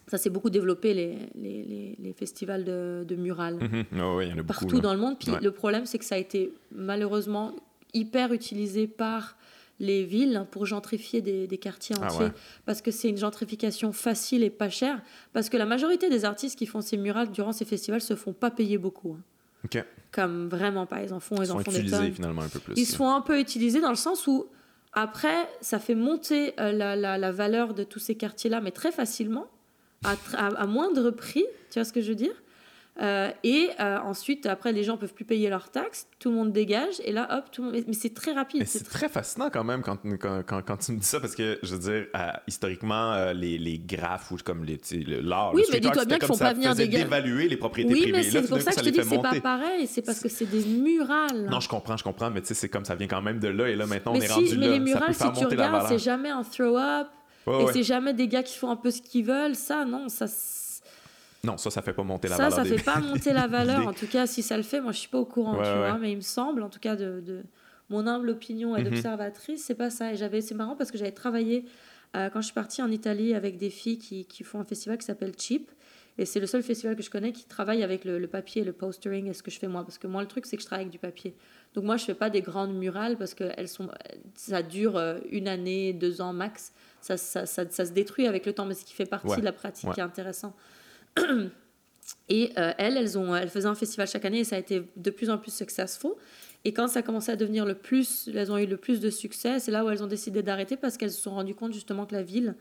Ça 0.08 0.18
s'est 0.18 0.30
beaucoup 0.30 0.50
développé, 0.50 0.94
les, 0.94 1.18
les, 1.36 1.96
les, 2.00 2.14
festivals 2.14 2.64
de, 2.64 3.04
de 3.08 3.16
murales. 3.16 3.56
Mhm. 3.56 3.86
Oh 4.02 4.20
partout 4.48 4.66
beaucoup, 4.66 4.82
dans 4.82 4.94
le 4.94 5.00
monde. 5.00 5.20
Puis 5.20 5.32
le 5.42 5.52
problème, 5.52 5.86
c'est 5.86 6.00
que 6.00 6.06
ça 6.06 6.16
a 6.16 6.18
été 6.18 6.52
malheureusement 6.72 7.54
hyper 7.94 8.34
utilisé 8.34 8.88
par 8.88 9.38
les 9.80 10.04
villes 10.04 10.46
pour 10.52 10.66
gentrifier 10.66 11.22
des, 11.22 11.48
des 11.48 11.58
quartiers 11.58 11.96
Ah 12.02 12.06
entiers. 12.08 12.26
ouais. 12.26 12.32
Parce 12.66 12.82
que 12.82 12.92
c'est 12.92 13.10
une 13.10 13.18
gentrification 13.18 13.92
facile 13.92 14.44
et 14.44 14.50
pas 14.50 14.70
chère. 14.70 15.02
Parce 15.32 15.48
que 15.50 15.58
la 15.58 15.66
majorité 15.66 16.10
des 16.10 16.26
artistes 16.26 16.58
qui 16.58 16.66
font 16.66 16.82
ces 16.82 16.98
murales 16.98 17.32
durant 17.32 17.52
ces 17.52 17.66
festivals 17.66 18.02
se 18.02 18.16
font 18.16 18.34
pas 18.34 18.52
payer 18.52 18.78
beaucoup. 18.78 19.14
hein. 19.14 19.22
Comme 20.12 20.48
vraiment 20.50 20.86
pas. 20.86 21.04
Ils 21.04 21.14
en 21.14 21.20
font, 21.20 21.36
Ils 21.38 21.46
ils 21.46 21.52
en 21.52 21.58
sont 21.58 21.64
font 21.66 21.72
des 21.72 21.78
utilisés 21.80 21.98
tonnes. 21.98 22.14
finalement 22.14 22.42
un 22.42 22.50
peu 22.50 22.60
plus. 22.60 22.74
Ils 22.78 22.86
se 22.86 22.96
font 22.96 23.12
un 23.12 23.22
peu 23.22 23.40
utiliser 23.40 23.80
dans 23.82 23.90
le 23.90 23.96
sens 23.96 24.26
où, 24.28 24.48
après, 24.94 25.48
ça 25.62 25.78
fait 25.80 25.96
monter 25.96 26.54
euh, 26.60 26.72
la, 26.72 26.96
la, 26.96 27.18
la 27.18 27.32
valeur 27.32 27.74
de 27.74 27.84
tous 27.84 28.00
ces 28.00 28.16
quartiers-là, 28.16 28.60
mais 28.62 28.72
très 28.72 28.92
facilement, 28.92 29.48
à, 30.04 30.16
à, 30.34 30.48
à 30.48 30.66
moindre 30.66 31.12
prix, 31.12 31.46
tu 31.70 31.80
vois 31.80 31.84
ce 31.86 31.94
que 31.94 32.02
je 32.02 32.10
veux 32.10 32.16
dire? 32.16 32.34
Euh, 33.02 33.32
Et 33.44 33.70
euh, 33.80 33.98
ensuite, 34.00 34.46
après, 34.46 34.72
les 34.72 34.84
gens 34.84 34.98
peuvent 34.98 35.14
plus 35.14 35.26
payer 35.26 35.50
leurs 35.50 35.70
taxes, 35.70 36.08
tout 36.20 36.30
le 36.30 36.36
monde 36.36 36.52
dégage, 36.52 36.96
et 37.06 37.12
là, 37.12 37.28
hop, 37.38 37.46
tout 37.52 37.64
le 37.64 37.72
monde... 37.72 37.84
Mais 37.88 37.94
c'est 37.94 38.14
très 38.14 38.34
rapide. 38.34 38.60
Mais 38.60 38.66
c'est 38.66 38.84
très 38.84 39.08
fascinant 39.10 39.50
quand 39.52 39.64
même 39.64 39.82
quand, 39.82 39.98
quand, 40.20 40.44
quand, 40.46 40.62
quand 40.66 40.78
tu 40.78 40.92
me 40.92 40.98
dis 41.00 41.06
ça 41.06 41.20
parce 41.20 41.36
que 41.36 41.60
je 41.64 41.76
veux 41.76 41.80
dire 41.80 42.08
euh, 42.16 42.32
historiquement 42.48 43.32
les, 43.34 43.58
les 43.58 43.80
graphes 43.80 44.32
ou 44.32 44.38
comme 44.44 44.64
les 44.66 44.80
l'art 45.22 45.54
Oui, 45.54 45.64
le 45.68 45.74
mais 45.74 45.80
dis-toi 45.80 46.06
bien 46.06 46.18
qu'ils 46.18 46.28
font 46.28 46.34
ça 46.34 46.46
pas 46.46 46.54
venir 46.54 46.76
des 46.76 46.88
dévaluer 46.88 47.48
les 47.48 47.58
propriétés 47.58 47.94
Oui, 47.94 48.02
privées 48.02 48.18
mais 48.18 48.24
c'est 48.24 48.48
pour 48.48 48.60
ça 48.62 48.72
que 48.72 48.80
je 48.80 48.86
te 48.86 48.90
dis 48.90 48.98
que 48.98 49.04
c'est 49.04 49.22
pas 49.22 49.40
pareil, 49.40 49.88
c'est 49.88 50.02
parce 50.02 50.20
que 50.20 50.30
c'est 50.30 50.46
des 50.46 50.66
murales. 50.66 51.48
non 51.50 51.60
je 51.60 51.70
comprends 51.70 51.98
je 51.98 52.04
comprends 52.04 52.30
mais 52.30 52.42
tu 52.42 52.48
sais 52.48 52.54
c'est 52.54 52.70
comme 52.70 52.86
ça 52.86 52.96
vient 52.96 53.08
quand 53.08 53.22
même 53.22 53.40
de 53.40 53.48
là 53.48 53.70
et 53.70 53.76
là 53.76 53.86
maintenant 53.86 54.12
on 54.14 54.20
mais 54.20 54.26
est 54.26 54.28
si, 54.28 54.34
rendu 54.34 54.58
mais 54.58 54.68
là 54.68 54.74
les 54.74 54.80
murales, 54.80 55.14
si 55.14 55.32
tu 55.34 55.46
regardes, 55.46 55.88
c'est 55.88 56.00
jamais 56.00 56.30
un 56.30 56.44
throw-up, 56.44 57.08
et 57.48 57.66
c'est 57.74 57.84
jamais 57.84 58.14
des 58.14 58.28
gars 58.28 58.44
qui 58.44 58.58
font 58.58 58.70
un 58.70 58.76
peu 58.76 58.92
ce 58.92 59.02
qu'ils 59.02 59.26
veulent. 59.26 59.56
Ça, 59.56 59.86
non, 59.86 60.08
ça... 60.10 60.28
non 61.44 61.58
ça 61.58 61.70
ça 61.72 61.82
fait 61.82 61.94
pas 61.94 62.04
monter 62.04 62.28
la 62.28 62.36
Ça, 62.36 62.44
valeur 62.44 62.56
ça 62.58 62.64
des- 62.64 62.78
fait 62.78 62.84
pas 62.84 63.00
monter 63.02 63.34
la 63.34 63.48
valeur. 63.48 63.88
En 63.88 63.94
tout 63.94 64.08
cas, 64.08 64.28
si 64.28 64.42
ça 64.44 64.58
le 64.58 64.64
fait, 64.64 64.82
moi, 64.82 64.92
je 64.92 65.00
suis 65.00 65.10
pas 65.10 65.20
au 65.20 65.26
courant, 65.26 65.58
Ouais, 65.58 65.64
tu 65.64 65.70
ouais. 65.72 65.78
vois. 65.78 65.98
Mais 65.98 66.12
il 66.12 66.18
me 66.18 66.22
semble, 66.22 66.62
en 66.64 66.70
tout 66.70 66.80
cas, 66.80 66.96
de, 66.96 67.22
de 67.22 67.44
mon 67.90 68.06
humble 68.08 68.30
opinion 68.30 68.76
et 68.76 68.84
Mhm. 68.84 68.90
d'observatrice, 68.90 69.64
c'est 69.64 69.76
pas 69.76 69.90
ça. 69.90 70.14
Et 70.14 70.16
j'avais, 70.18 70.42
c'est 70.42 70.56
marrant 70.56 70.76
parce 70.76 70.92
que 70.92 70.98
j'avais 70.98 71.12
travaillé 71.12 71.66
euh, 72.16 72.30
quand 72.30 72.42
je 72.42 72.46
suis 72.48 72.54
partie 72.54 72.82
en 72.82 72.92
Italie 72.92 73.34
avec 73.36 73.58
des 73.58 73.70
filles 73.70 73.98
qui, 74.00 74.26
qui 74.26 74.44
font 74.44 74.60
un 74.60 74.66
festival 74.66 74.98
qui 74.98 75.06
s'appelle 75.06 75.34
Cheap. 75.38 75.72
Et 76.18 76.26
c'est 76.26 76.42
le 76.42 76.48
seul 76.48 76.62
festival 76.64 76.98
que 76.98 77.04
je 77.04 77.10
connais 77.10 77.32
qui 77.32 77.46
travaille 77.46 77.82
avec 77.82 78.04
le, 78.04 78.20
le 78.20 78.28
papier, 78.28 78.66
le 78.66 78.74
postering 78.74 79.28
et 79.30 79.34
ce 79.34 79.42
que 79.42 79.50
je 79.52 79.58
fais 79.58 79.70
moi. 79.70 79.84
Parce 79.86 79.98
que 79.98 80.08
moi, 80.08 80.22
le 80.22 80.28
truc, 80.28 80.46
c'est 80.46 80.58
que 80.58 80.62
je 80.62 80.68
travaille 80.68 80.84
avec 80.84 80.92
du 80.92 81.00
papier. 81.00 81.34
Donc 81.76 81.86
moi, 81.86 81.96
je 81.96 82.04
fais 82.04 82.14
pas 82.14 82.30
des 82.30 82.42
grandes 82.42 82.74
murales 82.76 83.16
parce 83.18 83.34
que 83.34 83.46
elles 83.56 83.70
sont, 83.70 83.88
ça 84.36 84.62
dure 84.62 84.98
euh, 84.98 85.20
une 85.32 85.48
année, 85.48 85.94
deux 85.94 86.20
ans 86.20 86.34
max. 86.34 86.74
Ça, 87.00 87.16
ça, 87.16 87.46
ça, 87.46 87.70
ça 87.70 87.86
se 87.86 87.92
détruit 87.94 88.28
avec 88.28 88.46
le 88.46 88.52
temps, 88.52 88.66
mais 88.66 88.74
ce 88.74 88.84
qui 88.84 88.94
fait 88.94 89.06
partie 89.06 89.28
Ouais, 89.30 89.38
de 89.38 89.46
la 89.46 89.54
pratique 89.54 89.88
ouais. 89.88 89.94
qui 89.94 90.02
est 90.02 90.04
intéressant. 90.04 90.54
Et 92.28 92.52
euh, 92.58 92.74
elles, 92.78 92.98
elles, 92.98 93.18
ont, 93.18 93.36
elles 93.36 93.50
faisaient 93.50 93.68
un 93.68 93.76
festival 93.76 94.08
chaque 94.08 94.26
année 94.26 94.40
et 94.40 94.44
ça 94.44 94.56
a 94.56 94.60
été 94.60 94.84
de 94.96 95.10
plus 95.10 95.30
en 95.30 95.38
plus 95.38 95.54
successful. 95.54 96.12
Et 96.66 96.74
quand 96.74 96.88
ça 96.88 97.00
a 97.00 97.02
commencé 97.02 97.32
à 97.32 97.36
devenir 97.36 97.66
le 97.66 97.76
plus, 97.76 98.30
elles 98.34 98.52
ont 98.52 98.58
eu 98.58 98.66
le 98.66 98.78
plus 98.78 99.00
de 99.00 99.10
succès, 99.10 99.60
c'est 99.60 99.72
là 99.72 99.86
où 99.86 99.90
elles 99.90 100.04
ont 100.04 100.08
décidé 100.08 100.44
d'arrêter 100.44 100.76
parce 100.76 100.98
qu'elles 100.98 101.12
se 101.12 101.22
sont 101.22 101.32
rendues 101.32 101.56
compte 101.56 101.74
justement 101.74 102.06
que 102.06 102.14
la 102.14 102.24
ville 102.24 102.56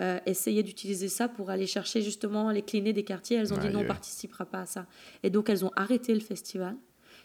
euh, 0.00 0.18
essayait 0.24 0.62
d'utiliser 0.62 1.08
ça 1.08 1.28
pour 1.28 1.50
aller 1.50 1.66
chercher 1.66 2.00
justement 2.00 2.50
les 2.50 2.62
cleaners 2.62 2.92
des 2.92 3.04
quartiers. 3.04 3.36
Elles 3.38 3.52
ont 3.52 3.58
dit 3.58 3.68
non, 3.68 3.80
on 3.80 3.86
participera 3.86 4.46
pas 4.46 4.60
à 4.60 4.66
ça. 4.66 4.86
Et 5.22 5.30
donc 5.30 5.50
elles 5.50 5.64
ont 5.64 5.72
arrêté 5.76 6.14
le 6.14 6.20
festival. 6.20 6.76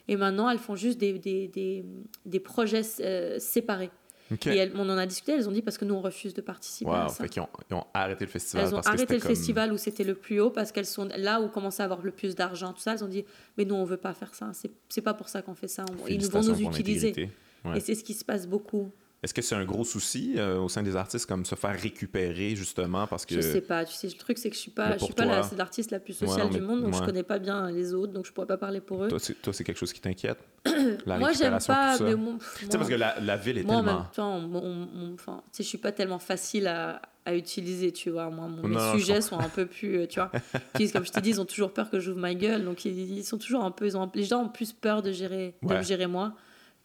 Et 0.08 0.18
maintenant, 0.18 0.50
elles 0.50 0.60
font 0.60 0.76
juste 0.76 1.00
des, 1.00 1.18
des, 1.18 1.48
des, 1.48 1.86
des 2.26 2.40
projets 2.40 2.84
euh, 3.00 3.40
séparés. 3.40 3.90
Et 4.32 4.58
elles- 4.58 4.72
on 4.76 4.90
en 4.90 4.98
a 4.98 5.06
discuté, 5.06 5.34
elles 5.34 5.48
ont 5.48 5.52
dit 5.52 5.62
parce 5.62 5.78
que 5.78 5.86
nous, 5.86 5.94
on 5.94 6.02
refuse 6.02 6.34
de 6.34 6.42
participer 6.42 6.90
à 6.92 7.04
wow 7.04 7.10
ça. 7.10 7.24
fait 7.24 7.30
qu'ils 7.30 7.42
ont, 7.44 7.50
ils 7.70 7.74
ont 7.76 7.86
arrêté 7.94 8.26
le 8.26 8.32
festival 8.32 8.66
Elles 8.66 8.74
ont 8.74 8.78
parce 8.78 8.88
arrêté 8.88 9.14
le 9.16 9.20
comme- 9.20 9.30
festival 9.30 9.72
où 9.74 9.78
c'était 9.78 10.04
le 10.04 10.16
plus 10.16 10.40
haut 10.40 10.50
parce 10.50 10.72
qu'elles 10.72 10.86
sont 10.88 11.08
là 11.18 11.42
où 11.42 11.48
commençait 11.50 11.84
à 11.84 11.86
avoir 11.86 12.02
le 12.02 12.12
plus 12.12 12.36
d'argent, 12.36 12.74
tout 12.74 12.82
ça. 12.82 12.94
Elles 12.94 13.04
ont 13.04 13.08
dit, 13.08 13.24
mais 13.58 13.66
nous, 13.66 13.76
on 13.76 13.84
veut 13.86 13.98
pas 13.98 14.14
faire 14.14 14.34
ça. 14.34 14.52
C'est 14.90 15.02
pas 15.02 15.14
pour 15.14 15.30
ça 15.30 15.42
qu'on 15.42 15.54
fait 15.56 15.68
ça. 15.68 15.86
On- 16.04 16.08
Ils 16.08 16.28
vont 16.30 16.42
nous 16.42 16.60
utiliser. 16.62 17.30
Ouais. 17.64 17.78
Et 17.78 17.80
c'est 17.80 17.96
ce 17.96 18.04
qui 18.04 18.14
se 18.14 18.26
passe 18.26 18.48
beaucoup. 18.48 18.92
Est-ce 19.24 19.34
que 19.34 19.42
c'est 19.42 19.56
un 19.56 19.66
gros 19.66 19.84
souci 19.84 20.36
euh, 20.38 20.60
au 20.60 20.70
sein 20.70 20.84
des 20.84 20.96
artistes 20.96 21.26
comme 21.26 21.46
se 21.46 21.56
faire 21.56 21.80
récupérer 21.80 22.56
justement 22.56 23.08
parce 23.08 23.26
que 23.26 23.34
Je 23.36 23.42
sais 23.42 23.62
pas. 23.62 23.84
Tu 23.86 23.94
sais, 23.94 24.06
le 24.08 24.14
truc, 24.14 24.38
c'est 24.38 24.50
que 24.50 24.56
je 24.56 24.62
suis 24.62 24.70
pas, 24.72 24.98
je 24.98 25.06
suis 25.06 25.14
pas 25.16 25.26
l'artiste 25.58 25.90
la 25.90 26.00
plus 26.00 26.20
Ouais, 26.22 26.28
sociale 26.28 26.50
du 26.52 26.62
monde, 26.62 26.82
donc 26.84 26.94
je 26.94 27.00
ouais. 27.00 27.06
connais 27.06 27.24
pas 27.24 27.40
bien 27.40 27.72
les 27.72 27.94
autres, 27.96 28.14
donc 28.14 28.26
je 28.28 28.32
pourrais 28.32 28.46
pas 28.46 28.58
parler 28.58 28.82
pour 28.82 29.04
eux. 29.04 29.08
toi, 29.08 29.20
c'est 29.54 29.64
quelque 29.64 29.78
chose 29.80 29.94
qui 29.94 30.02
t'inquiète? 30.02 30.38
la 31.06 31.18
Moi, 31.20 31.32
j'aime 31.34 31.58
pas. 31.66 31.98
Mais 32.00 32.16
mon- 32.16 32.38
Tu 32.38 32.66
sais 32.66 32.78
parce 32.78 32.90
que 32.90 32.96
la, 32.96 33.20
la 33.20 33.38
ville 33.38 33.58
est 33.60 33.64
Moi, 33.64 33.76
en 33.76 33.84
tellement 33.84 34.00
même 34.00 34.10
temps, 34.14 34.40
mon- 34.40 34.74
mon- 34.74 35.14
enfin, 35.14 35.42
tu 35.52 35.58
sais, 35.58 35.64
je 35.64 35.70
suis 35.70 35.78
pas 35.78 35.92
tellement 35.92 36.20
facile 36.20 36.68
à, 36.68 37.02
à 37.26 37.36
utiliser, 37.36 37.92
tu 37.92 38.10
vois. 38.10 38.30
Moi, 38.30 38.48
mon- 38.48 38.62
Non, 38.64 38.68
mes 38.70 38.76
non, 38.76 38.92
sujets 38.94 39.22
sont 39.22 39.40
un 39.40 39.50
peu 39.50 39.66
plus, 39.66 40.00
euh, 40.00 40.08
tu 40.08 40.20
vois. 40.20 40.32
Puis, 40.74 40.92
comme 40.92 41.06
je 41.06 41.12
te 41.12 41.20
dis, 41.20 41.30
ils 41.32 41.42
ont 41.42 41.46
toujours 41.46 41.72
peur 41.74 41.90
que 41.90 42.00
j'ouvre 42.00 42.20
ma 42.20 42.34
gueule, 42.34 42.64
donc 42.66 42.86
ils, 42.86 43.18
ils 43.18 43.24
sont 43.24 43.38
toujours 43.38 43.64
un 43.64 43.72
peu, 43.72 43.86
ils 43.86 43.98
ont, 43.98 44.10
les 44.16 44.24
gens 44.24 44.44
ont 44.44 44.50
plus 44.50 44.74
peur 44.74 45.02
de 45.02 45.12
gérer, 45.12 45.56
de 45.62 45.68
me 45.78 45.82
gérer 45.84 46.08
moi 46.08 46.34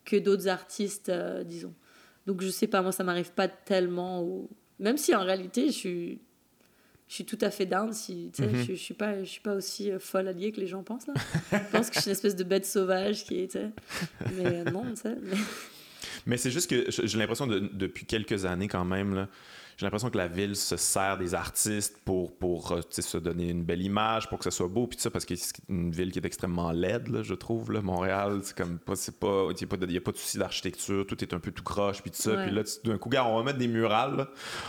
que 0.04 0.16
d'autres 0.16 0.48
artistes, 0.48 1.08
euh, 1.08 1.44
disons. 1.44 1.74
Donc, 2.26 2.42
je 2.42 2.48
sais 2.48 2.66
pas, 2.66 2.82
moi, 2.82 2.92
ça 2.92 3.04
m'arrive 3.04 3.32
pas 3.32 3.48
tellement, 3.48 4.22
ou- 4.22 4.48
même 4.78 4.96
si 4.96 5.14
en 5.14 5.22
réalité, 5.24 5.66
je 5.66 5.72
suis, 5.72 6.20
je 7.10 7.14
suis 7.16 7.24
tout 7.26 7.38
à 7.42 7.50
fait 7.50 7.66
down. 7.66 7.92
Si, 7.92 8.30
sais, 8.32 8.46
Mhm. 8.46 8.62
je, 8.62 8.72
je 8.72 8.78
suis 8.78 8.94
pas, 8.94 9.18
je 9.22 9.28
suis 9.28 9.40
pas 9.40 9.54
aussi 9.54 9.90
euh, 9.90 9.98
folle 9.98 10.28
alliée 10.28 10.52
que 10.52 10.60
les 10.60 10.66
gens 10.68 10.82
pensent 10.84 11.06
là. 11.08 11.14
Ils 11.52 11.58
pensent 11.72 11.90
que 11.90 11.96
je 11.96 12.00
suis 12.00 12.08
une 12.08 12.12
espèce 12.12 12.36
de 12.36 12.44
bête 12.44 12.64
sauvage 12.64 13.24
qui 13.24 13.40
est. 13.40 13.58
Mais 14.36 14.46
euh, 14.46 14.64
non, 14.70 14.84
tu 14.94 15.02
sais. 15.02 15.16
mais- 15.20 15.36
Mais 16.26 16.36
c'est 16.38 16.50
juste 16.50 16.70
que 16.70 16.90
j'ai 16.90 17.06
j'ai 17.08 17.18
l'impression 17.18 17.46
de- 17.46 17.58
depuis 17.72 18.06
quelques 18.06 18.44
années 18.46 18.68
quand 18.68 18.84
même, 18.84 19.14
là, 19.14 19.28
j'ai 19.80 19.86
l'impression 19.86 20.10
que 20.10 20.18
la 20.18 20.28
ville 20.28 20.54
se 20.56 20.76
sert 20.76 21.16
des 21.16 21.34
artistes 21.34 21.96
pour, 22.04 22.36
pour 22.36 22.72
euh, 22.72 22.80
se 22.90 23.16
donner 23.16 23.48
une 23.48 23.64
belle 23.64 23.80
image, 23.80 24.28
pour 24.28 24.36
que 24.36 24.44
ce 24.44 24.50
soit 24.50 24.68
beau, 24.68 24.86
puis 24.86 24.98
tout 24.98 25.02
ça, 25.02 25.10
parce 25.10 25.24
que 25.24 25.34
c'est 25.36 25.54
une 25.70 25.90
ville 25.90 26.12
qui 26.12 26.18
est 26.18 26.26
extrêmement 26.26 26.70
laide, 26.70 27.08
là, 27.08 27.22
je 27.22 27.32
trouve. 27.32 27.72
Là. 27.72 27.80
Montréal, 27.80 28.40
c'est 28.42 28.54
comme 28.54 28.78
pas, 28.78 28.94
c'est 28.94 29.18
pas, 29.18 29.46
il 29.50 29.56
n'y 29.88 29.96
a, 29.96 30.00
pas 30.02 30.12
de- 30.12 30.16
souci 30.18 30.36
d'architecture, 30.36 31.06
tout 31.06 31.24
est 31.24 31.32
un 31.32 31.38
peu 31.40 31.50
tout 31.50 31.62
croche, 31.64 32.02
puis 32.02 32.10
tout 32.10 32.20
ça. 32.20 32.36
Puis 32.44 32.50
là, 32.50 32.62
d'un 32.84 32.98
coup, 32.98 33.08
gars, 33.08 33.24
on 33.24 33.38
va 33.38 33.42
mettre 33.42 33.58
des 33.58 33.68
murales, 33.68 34.16
là. 34.18 34.28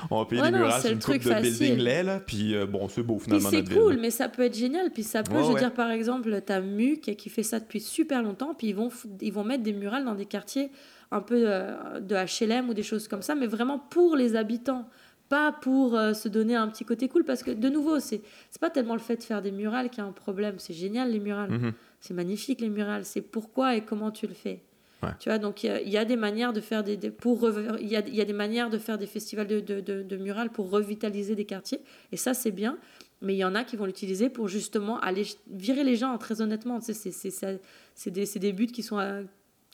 on 0.10 0.20
va 0.20 0.26
payer 0.26 0.42
Ouais, 0.42 0.48
des 0.48 0.58
non, 0.58 0.64
murales 0.64 0.82
c'est 0.82 0.94
une 0.94 1.00
truc 1.00 1.24
de 1.26 1.34
building 1.42 1.76
laid, 1.78 2.04
là, 2.04 2.20
puis 2.22 2.56
euh, 2.56 2.66
bon, 2.66 2.88
c'est 2.88 3.04
beau 3.04 3.16
Puis 3.18 3.26
finalement 3.26 3.50
c'est 3.50 3.64
cool, 3.68 3.92
ville. 3.94 4.02
mais 4.02 4.12
ça 4.12 4.30
peut 4.30 4.44
être 4.44 4.56
génial. 4.58 4.92
Puis 4.92 5.04
ça 5.04 5.24
peut, 5.24 5.34
Ouais, 5.34 5.42
je 5.44 5.48
veux 5.48 5.54
ouais. 5.56 5.60
dire, 5.60 5.74
par 5.74 5.92
exemple, 5.92 6.42
t'as 6.46 6.62
MUC 6.62 7.18
qui 7.18 7.30
fait 7.30 7.44
ça 7.44 7.60
depuis 7.60 7.82
super 7.82 8.24
longtemps, 8.24 8.54
puis 8.54 8.68
ils 8.68 8.76
vont, 8.76 8.90
ils 9.20 9.34
vont 9.34 9.44
mettre 9.44 9.64
des 9.64 9.74
murales 9.74 10.06
dans 10.06 10.16
des 10.16 10.26
quartiers 10.26 10.72
un 11.14 11.20
peu 11.20 11.44
euh, 11.46 12.00
de 12.00 12.16
HLM 12.16 12.70
ou 12.70 12.74
des 12.74 12.84
choses 12.84 13.10
comme 13.10 13.22
ça, 13.22 13.36
mais 13.36 13.46
vraiment 13.48 13.78
pour 13.78 14.16
les 14.16 14.38
habitants, 14.38 14.88
pas 15.36 15.52
pour 15.54 15.96
euh, 15.98 16.14
se 16.14 16.28
donner 16.30 16.56
un 16.56 16.68
petit 16.68 16.84
côté 16.86 17.08
cool, 17.08 17.24
parce 17.24 17.42
que 17.42 17.52
de 17.52 17.70
nouveau, 17.70 18.00
c'est 18.00 18.22
c'est 18.52 18.60
pas 18.60 18.70
tellement 18.70 18.96
le 18.96 19.00
fait 19.10 19.16
de 19.16 19.24
faire 19.24 19.42
des 19.42 19.52
murales 19.52 19.90
qui 19.90 20.00
est 20.02 20.04
un 20.04 20.12
problème, 20.12 20.56
c'est 20.60 20.74
génial 20.74 21.10
les 21.12 21.20
murales, 21.22 21.50
Mhm. 21.52 21.72
c'est 22.02 22.14
magnifique 22.14 22.60
les 22.62 22.70
murales, 22.70 23.06
c'est 23.06 23.22
pourquoi 23.22 23.76
et 23.78 23.82
comment 23.86 24.12
tu 24.12 24.28
le 24.28 24.34
fais. 24.34 24.60
Ouais. 25.04 25.10
Tu 25.20 25.30
vois, 25.30 25.40
donc 25.40 25.64
il 25.64 25.68
y 25.68 25.70
a- 25.70 25.82
y, 25.82 25.98
a 25.98 26.06
des 26.06 26.18
manières 26.18 26.54
de 26.54 26.62
faire 26.62 26.84
des, 26.84 26.96
des- 26.98 27.10
pour 27.10 27.50
il 27.80 27.88
y 27.88 27.96
a, 27.96 28.08
y 28.08 28.22
a 28.22 28.26
des 28.26 28.34
manières 28.34 28.70
de 28.70 28.78
faire 28.78 28.98
des 29.00 29.08
festivals 29.08 29.48
de, 29.48 29.60
de, 29.62 29.80
de, 29.80 30.04
de 30.04 30.18
murales 30.18 30.52
pour 30.52 30.70
revitaliser 30.70 31.34
des 31.36 31.46
quartiers, 31.46 31.80
et 32.12 32.18
ça 32.18 32.34
c'est 32.34 32.52
bien. 32.52 32.78
Mais 33.24 33.34
il 33.36 33.38
y 33.38 33.46
en 33.46 33.56
a 33.56 33.64
qui 33.64 33.76
vont 33.78 33.86
l'utiliser 33.86 34.30
pour 34.30 34.48
justement 34.48 35.00
aller 35.00 35.24
virer 35.50 35.84
les 35.84 35.96
gens, 35.96 36.18
très 36.18 36.42
honnêtement. 36.42 36.80
Tu 36.80 36.88
sais, 36.88 36.94
c'est- 36.94 37.12
c'est 37.12 37.30
ça- 37.32 37.58
c'est 37.96 38.12
des, 38.12 38.26
c'est 38.26 38.40
des 38.40 38.52
buts 38.52 38.68
qui 38.68 38.84
sont 38.84 38.98
euh, 39.00 39.24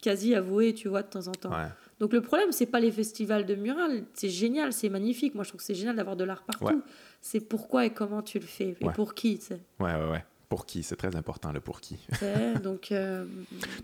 quasi 0.02 0.34
avoués, 0.34 0.72
tu 0.74 0.86
vois, 0.88 1.02
de 1.02 1.08
temps 1.08 1.26
en 1.28 1.32
temps. 1.32 1.50
Ouais. 1.50 1.68
Donc 2.00 2.12
le 2.12 2.20
problème, 2.20 2.52
c'est 2.52 2.66
pas 2.66 2.80
les 2.80 2.92
festivals 2.92 3.44
de 3.46 3.54
murales. 3.54 4.04
C'est 4.14 4.28
génial, 4.28 4.72
c'est 4.72 4.88
magnifique. 4.88 5.34
Moi, 5.34 5.44
je 5.44 5.48
trouve 5.50 5.58
que 5.60 5.64
c'est 5.66 5.74
génial 5.74 5.96
d'avoir 5.96 6.16
de 6.16 6.24
l'art 6.24 6.42
partout. 6.42 6.64
Ouais. 6.66 6.74
C'est 7.20 7.40
pourquoi 7.40 7.86
et 7.86 7.90
comment 7.90 8.22
tu 8.22 8.38
le 8.38 8.46
fais. 8.46 8.76
Et 8.80 8.84
Ouais. 8.86 8.92
pour 8.92 9.14
qui, 9.14 9.38
tu 9.38 9.46
sais. 9.46 9.60
ouais, 9.80 9.94
ouais, 9.94 10.10
ouais. 10.10 10.24
Pour 10.48 10.64
qui 10.64 10.82
C'est 10.82 10.96
très 10.96 11.14
important, 11.16 11.52
le 11.52 11.60
pour 11.60 11.80
qui. 11.80 11.98
Donc, 12.62 12.90
euh, 12.92 13.26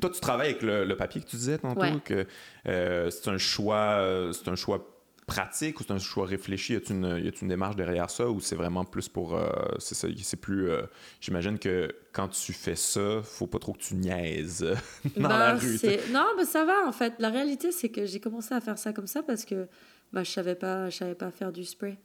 Toi, 0.00 0.10
tu 0.10 0.20
travailles 0.20 0.50
avec 0.50 0.62
le, 0.62 0.84
le 0.84 0.96
papier 0.96 1.20
que 1.20 1.26
tu 1.26 1.36
disais 1.36 1.58
tantôt, 1.58 1.80
Ouais. 1.80 1.92
que 2.04 2.26
euh, 2.68 3.10
c'est 3.10 3.28
un 3.28 3.36
choix, 3.36 3.98
euh, 3.98 4.32
c'est 4.32 4.48
un 4.48 4.54
choix 4.54 4.93
pratique 5.26 5.80
ou 5.80 5.84
c'est 5.84 5.92
un 5.92 5.98
choix 5.98 6.26
réfléchi? 6.26 6.74
Y 6.74 6.76
a-t-il 6.76 6.96
une, 6.96 7.32
une 7.42 7.48
démarche 7.48 7.76
derrière 7.76 8.10
ça 8.10 8.28
ou 8.28 8.40
c'est 8.40 8.56
vraiment 8.56 8.84
plus 8.84 9.08
pour, 9.08 9.34
euh, 9.36 9.48
c'est 9.78 9.94
ça, 9.94 10.08
c'est 10.22 10.36
plus, 10.40 10.68
euh, 10.70 10.82
j'imagine 11.20 11.58
que 11.58 11.94
quand 12.12 12.28
tu 12.28 12.52
fais 12.52 12.76
ça, 12.76 13.20
faut 13.22 13.46
pas 13.46 13.58
trop 13.58 13.72
que 13.72 13.78
tu 13.78 13.94
niaises 13.94 14.60
dans 15.16 15.28
Ben, 15.28 15.38
la 15.38 15.54
rue. 15.54 15.78
c'est- 15.78 16.08
Non, 16.10 16.26
mais 16.36 16.44
ça 16.44 16.64
va 16.64 16.86
en 16.86 16.92
fait. 16.92 17.14
La 17.18 17.30
réalité, 17.30 17.72
c'est 17.72 17.88
que 17.88 18.04
j'ai 18.06 18.20
commencé 18.20 18.54
à 18.54 18.60
faire 18.60 18.78
ça 18.78 18.92
comme 18.92 19.06
ça 19.06 19.22
parce 19.22 19.44
que 19.44 19.66
bah, 20.12 20.22
je 20.24 20.30
savais 20.30 20.54
pas, 20.54 20.90
je 20.90 20.96
savais 20.98 21.14
pas 21.14 21.30
faire 21.30 21.52
du 21.52 21.64
spray. 21.64 21.96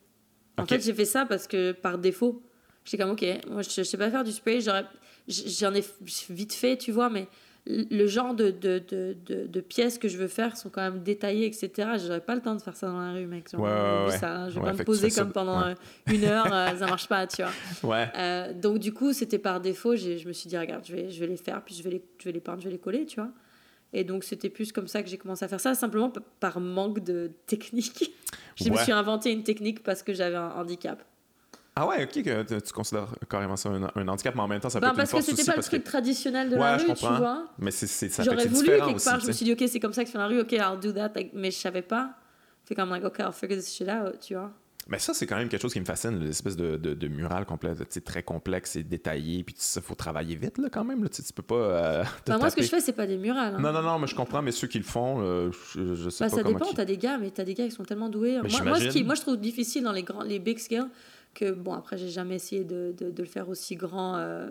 En 0.57 0.65
fait, 0.65 0.81
j'ai 0.81 0.93
fait 0.93 1.05
ça 1.05 1.25
parce 1.25 1.47
que 1.47 1.71
par 1.73 1.97
défaut, 1.97 2.41
j'étais 2.83 3.01
comme 3.03 3.11
ok, 3.11 3.25
moi 3.49 3.61
je, 3.61 3.69
je 3.69 3.83
sais 3.83 3.97
pas 3.97 4.09
faire 4.09 4.23
du 4.23 4.31
spray. 4.31 4.61
J'aurais, 4.61 4.85
j'en 5.27 5.73
ai 5.73 5.83
vite 6.29 6.53
fait, 6.53 6.77
tu 6.77 6.91
vois, 6.91 7.09
mais 7.09 7.27
le 7.69 8.07
genre 8.07 8.33
de, 8.33 8.49
de, 8.49 8.81
de, 8.89 9.15
de, 9.45 9.61
pièces 9.61 9.99
que 9.99 10.07
je 10.07 10.17
veux 10.17 10.27
faire 10.27 10.57
sont 10.57 10.69
quand 10.69 10.81
même 10.81 11.03
détaillées, 11.03 11.45
etc. 11.45 11.89
J'aurais 12.03 12.21
pas 12.21 12.33
le 12.33 12.41
temps 12.41 12.55
de 12.55 12.61
faire 12.61 12.75
ça 12.75 12.87
dans 12.87 12.99
la 12.99 13.13
rue, 13.13 13.27
mec. 13.27 13.49
Genre, 13.51 13.61
Ouais, 13.61 14.17
ça, 14.17 14.35
hein. 14.35 14.49
Je 14.49 14.55
vais 14.55 14.65
pas 14.65 14.73
me 14.73 14.83
poser 14.83 15.11
comme 15.11 15.31
pendant 15.31 15.61
euh, 15.61 15.73
une 16.07 16.23
heure, 16.23 16.51
euh, 16.51 16.75
ça 16.75 16.87
marche 16.87 17.07
pas, 17.07 17.27
tu 17.27 17.43
vois. 17.81 18.07
Euh, 18.19 18.53
donc 18.53 18.79
du 18.79 18.93
coup, 18.93 19.13
c'était 19.13 19.37
par 19.37 19.61
défaut. 19.61 19.95
Je 19.95 20.27
me 20.27 20.33
suis 20.33 20.49
dit, 20.49 20.57
regarde, 20.57 20.83
je 20.85 20.93
vais, 20.93 21.09
je 21.09 21.19
vais 21.19 21.27
les 21.27 21.37
faire, 21.37 21.61
puis 21.63 21.75
je 21.75 21.83
vais 21.83 21.89
les, 21.91 22.03
je 22.17 22.25
vais 22.25 22.31
les 22.31 22.39
peindre, 22.39 22.59
je 22.59 22.65
vais 22.65 22.71
les 22.71 22.79
coller, 22.79 23.05
tu 23.05 23.19
vois. 23.19 23.29
Et 23.93 24.03
donc 24.03 24.23
c'était 24.23 24.49
plus 24.49 24.71
comme 24.71 24.87
ça 24.87 25.03
que 25.03 25.09
j'ai 25.09 25.17
commencé 25.17 25.45
à 25.45 25.47
faire 25.47 25.59
ça, 25.59 25.75
simplement 25.75 26.11
par 26.39 26.59
manque 26.59 27.03
de 27.03 27.31
technique. 27.45 28.11
je 28.55 28.69
me 28.69 28.77
suis 28.77 28.91
inventé 28.91 29.31
une 29.31 29.43
technique 29.43 29.83
parce 29.83 30.03
que 30.03 30.13
j'avais 30.13 30.35
un 30.35 30.51
handicap. 30.51 31.03
Ah 31.81 31.87
ouais, 31.87 32.03
ok, 32.03 32.23
que 32.23 32.59
tu, 32.59 32.73
considères 32.73 33.07
carrément 33.29 33.55
ça 33.55 33.69
un, 33.69 33.83
un 33.95 34.07
handicap, 34.09 34.35
mais 34.35 34.41
en 34.41 34.47
même 34.49 34.59
temps, 34.59 34.69
ça 34.69 34.79
peut 34.81 34.85
Ben, 34.87 34.91
être 34.91 34.95
une 34.95 34.97
parce 34.97 35.11
que 35.11 35.17
force 35.17 35.25
c'était 35.27 35.43
pas 35.45 35.51
le 35.53 35.55
parce 35.55 35.69
que... 35.69 35.75
truc 35.77 35.83
traditionnel 35.85 36.49
de 36.49 36.55
Ouais, 36.55 36.61
la 36.61 36.77
je 36.77 36.87
rue, 36.87 36.93
tu 36.93 37.05
vois. 37.05 37.45
Mais 37.57 37.71
c'est, 37.71 37.87
c'est, 37.87 38.09
ça 38.09 38.23
J'aurais 38.23 38.41
c'est 38.43 38.49
voulu 38.49 38.67
quelque 38.67 38.95
aussi, 38.95 39.05
part, 39.05 39.19
je 39.21 39.27
me 39.27 39.31
suis 39.31 39.45
dit, 39.45 39.53
ok, 39.53 39.63
c'est 39.67 39.79
comme 39.79 39.93
ça 39.93 40.01
que 40.03 40.07
tu 40.07 40.11
fais 40.11 40.17
la 40.17 40.27
rue, 40.27 40.41
ok, 40.41 40.51
I'll 40.51 40.79
do 40.81 40.91
that, 40.91 41.13
mais 41.33 41.51
je 41.51 41.57
savais 41.57 41.81
pas. 41.81 42.11
Fait 42.65 42.75
comme, 42.75 42.89
like, 42.89 43.05
ok, 43.05 43.19
I'll 43.19 43.31
figure 43.31 43.57
this 43.57 43.73
shit 43.73 43.87
out, 43.87 44.19
tu 44.19 44.33
vois. 44.33 44.51
Mais 44.87 44.97
ça, 44.97 45.13
c'est 45.13 45.27
quand 45.27 45.37
même 45.37 45.49
quelque 45.49 45.61
chose 45.61 45.71
qui 45.73 45.79
me 45.79 45.85
fascine, 45.85 46.19
l'espèce 46.19 46.55
de, 46.57 46.75
de, 46.75 46.95
de 46.95 47.07
mural 47.07 47.45
complet, 47.45 47.73
très 48.03 48.23
complexe 48.23 48.75
et 48.75 48.83
détaillé, 48.83 49.43
puis 49.43 49.53
ça, 49.57 49.81
faut 49.81 49.93
travailler 49.95 50.35
vite, 50.35 50.57
là, 50.57 50.67
quand 50.71 50.83
même, 50.83 51.03
là, 51.03 51.09
tu 51.09 51.21
peux 51.33 51.43
pas... 51.43 51.55
euh, 51.55 52.03
te 52.25 52.31
Ben, 52.31 52.39
moi, 52.39 52.49
ce 52.49 52.55
que 52.55 52.63
je 52.63 52.69
fais, 52.69 52.81
c'est 52.81 52.93
pas 52.93 53.05
des 53.05 53.17
murales. 53.17 53.53
hein. 53.55 53.59
Non, 53.61 53.71
non, 53.71 53.83
non, 53.83 53.99
mais 53.99 54.07
je 54.07 54.15
comprends, 54.15 54.41
mais 54.41 54.51
ceux 54.51 54.67
qui 54.67 54.79
le 54.79 54.83
font, 54.83 55.21
euh, 55.21 55.51
je, 55.75 55.93
je 55.95 56.09
sais 56.09 56.23
Bah, 56.25 56.29
pas 56.31 56.35
ça 56.37 56.43
comment... 56.43 56.57
dépend, 56.57 56.69
qui- 56.71 56.75
t'as 56.75 56.85
des 56.85 56.97
gars, 56.97 57.17
mais 57.19 57.29
t'as 57.29 57.43
des 57.43 57.53
gars 57.53 57.65
qui 57.65 57.71
sont 57.71 57.85
tellement 57.85 58.09
doués. 58.09 58.39
Moi, 58.41 58.63
moi, 58.63 58.79
ce 58.79 58.87
qui, 58.87 59.03
moi, 59.03 59.13
je 59.15 59.21
trouve 59.21 59.37
difficile 59.37 59.83
dans 59.83 59.91
les, 59.91 60.03
grands, 60.03 60.23
les 60.23 60.39
big 60.39 60.57
scale 60.57 60.87
que, 61.39 61.51
bon, 61.51 61.73
après, 61.73 61.97
j'ai 61.97 62.09
jamais 62.09 62.35
essayé 62.35 62.63
de, 62.63 62.93
de, 62.97 63.09
de 63.11 63.23
le 63.23 63.27
faire 63.29 63.47
aussi 63.49 63.75
grand 63.75 64.17
euh, 64.17 64.47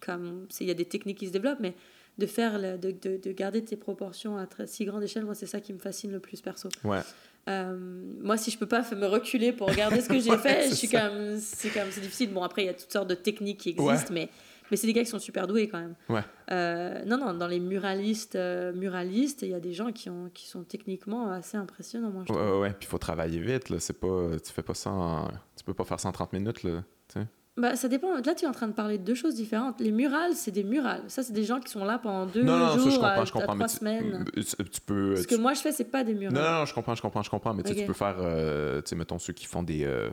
comme. 0.00 0.46
Il 0.60 0.66
y 0.66 0.70
a 0.70 0.74
des 0.74 0.84
techniques 0.84 1.18
qui 1.18 1.26
se 1.26 1.32
développent, 1.32 1.60
mais 1.60 1.74
de 2.18 2.26
faire, 2.26 2.58
le- 2.58 2.76
de, 2.78 2.90
de, 2.90 3.16
de 3.16 3.32
garder 3.32 3.62
tes 3.64 3.76
proportions 3.76 4.36
à 4.36 4.46
très, 4.46 4.66
si 4.66 4.84
grande 4.84 5.02
échelle, 5.02 5.24
moi, 5.24 5.34
c'est 5.34 5.46
ça 5.46 5.60
qui 5.60 5.72
me 5.72 5.78
fascine 5.78 6.10
le 6.12 6.20
plus 6.20 6.40
perso. 6.40 6.68
Ouais. 6.84 7.00
Euh, 7.48 7.76
moi, 8.20 8.36
si 8.36 8.50
je 8.50 8.58
peux 8.58 8.66
pas 8.66 8.82
me 8.94 9.06
reculer 9.06 9.52
pour 9.52 9.68
regarder 9.68 10.00
ce 10.00 10.08
que 10.08 10.18
j'ai 10.20 10.30
Ouais, 10.30 10.38
fait, 10.38 10.62
c'est 10.64 10.70
je 10.70 10.74
suis 10.74 10.88
ça. 10.88 11.08
comme, 11.08 11.36
c'est 11.38 11.70
comme, 11.70 11.90
c'est 11.90 12.00
difficile. 12.02 12.30
Bon, 12.32 12.42
après, 12.42 12.62
il 12.64 12.66
y 12.66 12.68
a 12.68 12.74
toutes 12.74 12.92
sortes 12.92 13.08
de 13.08 13.14
techniques 13.14 13.58
qui 13.60 13.70
existent, 13.70 14.12
Ouais. 14.12 14.26
mais, 14.26 14.28
mais 14.70 14.76
c'est 14.76 14.86
des 14.86 14.92
gars 14.92 15.02
qui 15.02 15.10
sont 15.10 15.18
super 15.18 15.46
doués 15.46 15.68
quand 15.68 15.78
même. 15.78 15.94
Ouais. 16.08 16.22
Euh, 16.50 17.04
non, 17.06 17.18
non, 17.18 17.34
dans 17.34 17.46
les 17.48 17.60
muralistes, 17.60 18.36
euh, 18.36 18.72
muralistes, 18.72 19.42
il 19.42 19.48
y 19.50 19.54
a 19.54 19.60
des 19.60 19.72
gens 19.72 19.92
qui, 19.92 20.10
ont, 20.10 20.30
qui 20.32 20.46
sont 20.48 20.62
techniquement 20.64 21.30
assez 21.32 21.56
impressionnants, 21.56 22.10
moi, 22.10 22.24
je 22.28 22.32
Ouais, 22.32 22.40
ouais, 22.40 22.58
ouais, 22.60 22.68
puis 22.70 22.86
il 22.86 22.90
faut 22.90 22.98
travailler 22.98 23.40
vite, 23.40 23.68
là, 23.70 23.78
c'est 23.80 23.98
pas... 23.98 24.38
Tu 24.44 24.52
fais 24.52 24.62
pas 24.62 24.74
ça 24.74 24.90
en... 24.90 25.28
Tu 25.56 25.64
peux 25.64 25.74
pas 25.74 25.84
faire 25.84 26.00
ça 26.00 26.08
en 26.08 26.12
30 26.12 26.32
minutes, 26.32 26.62
là, 26.62 26.82
tu 27.08 27.20
sais. 27.20 27.26
Bah, 27.56 27.76
ça 27.76 27.88
dépend. 27.88 28.14
Là, 28.14 28.34
tu 28.34 28.44
es 28.44 28.48
en 28.48 28.52
train 28.52 28.68
de 28.68 28.72
parler 28.72 28.96
de 28.96 29.04
deux 29.04 29.16
choses 29.16 29.34
différentes. 29.34 29.80
Les 29.80 29.90
murales, 29.90 30.34
c'est 30.34 30.52
des 30.52 30.62
murales. 30.64 31.02
Ça, 31.08 31.22
c'est 31.22 31.32
des 31.34 31.44
gens 31.44 31.60
qui 31.60 31.70
sont 31.70 31.84
là 31.84 31.98
pendant 31.98 32.24
deux 32.24 32.42
Non, 32.42 32.56
non, 32.56 32.78
jours 32.78 32.84
ça, 32.84 32.90
je 32.90 32.94
comprends, 32.96 33.08
à, 33.08 33.24
je 33.24 33.32
comprends, 33.32 33.52
à 33.52 33.54
mais 33.56 33.64
trois 33.64 33.68
tu, 33.68 33.76
semaines. 33.76 34.24
tu, 34.34 34.80
peux... 34.86 35.16
Ce 35.16 35.22
tu- 35.22 35.34
que 35.34 35.34
moi, 35.40 35.52
je 35.52 35.60
fais, 35.60 35.72
c'est 35.72 35.84
pas 35.84 36.02
des 36.02 36.14
murales. 36.14 36.32
Non, 36.34 36.40
non, 36.42 36.58
non, 36.60 36.64
je 36.64 36.72
comprends, 36.72 36.94
je 36.94 37.02
comprends, 37.02 37.22
je 37.22 37.28
comprends, 37.28 37.52
mais 37.52 37.62
tu 37.64 37.74
peux 37.84 37.92
faire, 37.92 38.16
euh, 38.20 38.80
tu 38.80 38.90
sais, 38.90 38.96
mettons, 38.96 39.18
ceux 39.18 39.32
qui 39.34 39.44
font 39.44 39.62
des... 39.62 39.84
euh, 39.84 40.08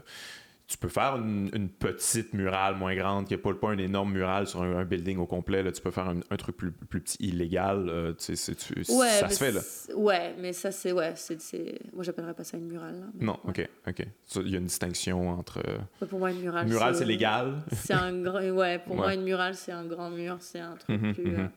tu 0.68 0.78
peux 0.78 0.90
faire 0.90 1.16
une, 1.16 1.50
une 1.54 1.70
petite 1.70 2.34
murale 2.34 2.76
moins 2.76 2.94
grande, 2.94 3.26
qui 3.26 3.34
n'est 3.34 3.38
pas, 3.40 3.54
pas 3.54 3.70
un 3.70 3.78
énorme 3.78 4.12
mural 4.12 4.48
sur 4.48 4.62
un, 4.62 4.78
un 4.80 4.84
building 4.84 5.18
au 5.18 5.26
complet, 5.26 5.64
là, 5.64 5.72
tu 5.72 5.82
peux 5.82 5.92
faire 5.92 6.10
un, 6.10 6.20
un 6.30 6.36
truc 6.36 6.58
plus, 6.58 6.72
plus 6.72 7.00
petit, 7.00 7.18
illégal, 7.22 7.88
euh, 7.90 8.12
tu 8.14 8.36
sais, 8.36 8.36
c'est- 8.36 8.56
tu- 8.56 8.92
Ouais, 8.92 9.08
ça 9.08 9.30
se 9.30 9.38
fait, 9.44 9.52
là. 9.54 9.62
Ouais, 9.96 10.36
mais 10.40 10.52
ça, 10.52 10.72
c'est. 10.72 10.92
Ouais, 10.92 11.14
c'est, 11.16 11.40
c'est... 11.42 11.80
Moi, 11.94 12.04
j'appellerais 12.04 12.34
pas 12.34 12.44
ça 12.44 12.58
une 12.58 12.68
murale. 12.68 13.00
là, 13.00 13.06
Non, 13.22 13.40
ouais. 13.46 13.50
ok, 13.50 13.70
ok. 13.88 14.08
Il 14.44 14.50
y 14.52 14.56
a 14.56 14.58
une 14.60 14.66
distinction 14.66 15.30
entre... 15.30 15.60
euh, 15.60 15.78
Ouais, 16.02 16.08
Pour 16.08 16.20
moi, 16.20 16.32
une 16.32 16.42
murale. 16.42 16.68
mural, 16.68 16.96
c'est 16.96 17.06
légal. 17.06 17.54
C'est 17.72 17.94
un 17.94 18.22
grand. 18.22 18.42
Ouais, 18.50 18.80
pour 18.80 18.96
moi, 18.98 19.14
une 19.14 19.24
murale, 19.24 19.56
c'est 19.56 19.72
un 19.72 19.86
grand 19.86 20.10
mur. 20.10 20.36
C'est 20.42 20.60
un 20.60 20.76
truc 20.76 21.02
Mhm, 21.02 21.14
plus. 21.14 21.24
mhm. 21.32 21.40
euh, 21.40 21.48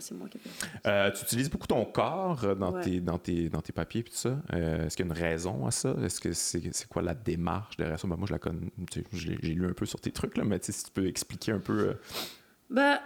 C'est 0.00 0.14
moi 0.14 0.28
qui. 0.28 0.38
Euh, 0.86 1.10
tu 1.10 1.22
utilises 1.24 1.50
beaucoup 1.50 1.66
ton 1.66 1.84
corps 1.84 2.44
euh, 2.44 2.54
dans, 2.54 2.72
Ouais. 2.72 2.82
tes, 2.82 3.00
dans, 3.00 3.18
tes, 3.18 3.48
dans 3.48 3.60
tes 3.60 3.72
papiers 3.72 4.00
et 4.00 4.04
tout 4.04 4.12
ça. 4.14 4.40
Euh, 4.52 4.86
Est-ce 4.86 4.96
qu'il 4.96 5.06
y 5.06 5.08
a 5.08 5.12
une 5.14 5.20
raison 5.20 5.66
à 5.66 5.70
ça? 5.70 5.94
Est-ce 6.04 6.20
que 6.20 6.32
c'est 6.32 6.88
quoi 6.88 7.02
la 7.02 7.14
démarche 7.14 7.76
derrière 7.76 7.98
ça? 8.00 8.08
Ben, 8.08 8.16
moi, 8.16 8.26
je 8.26 8.32
la 8.32 8.38
connais. 8.38 8.70
J'ai 9.12 9.34
lu 9.36 9.66
un 9.66 9.72
peu 9.72 9.86
sur 9.86 10.00
tes 10.00 10.10
trucs, 10.10 10.36
là, 10.36 10.44
mais 10.44 10.58
si 10.62 10.72
tu 10.84 10.90
peux 10.92 11.06
expliquer 11.06 11.52
un 11.52 11.60
peu. 11.60 11.88
euh, 11.90 11.94
Bah, 12.70 13.00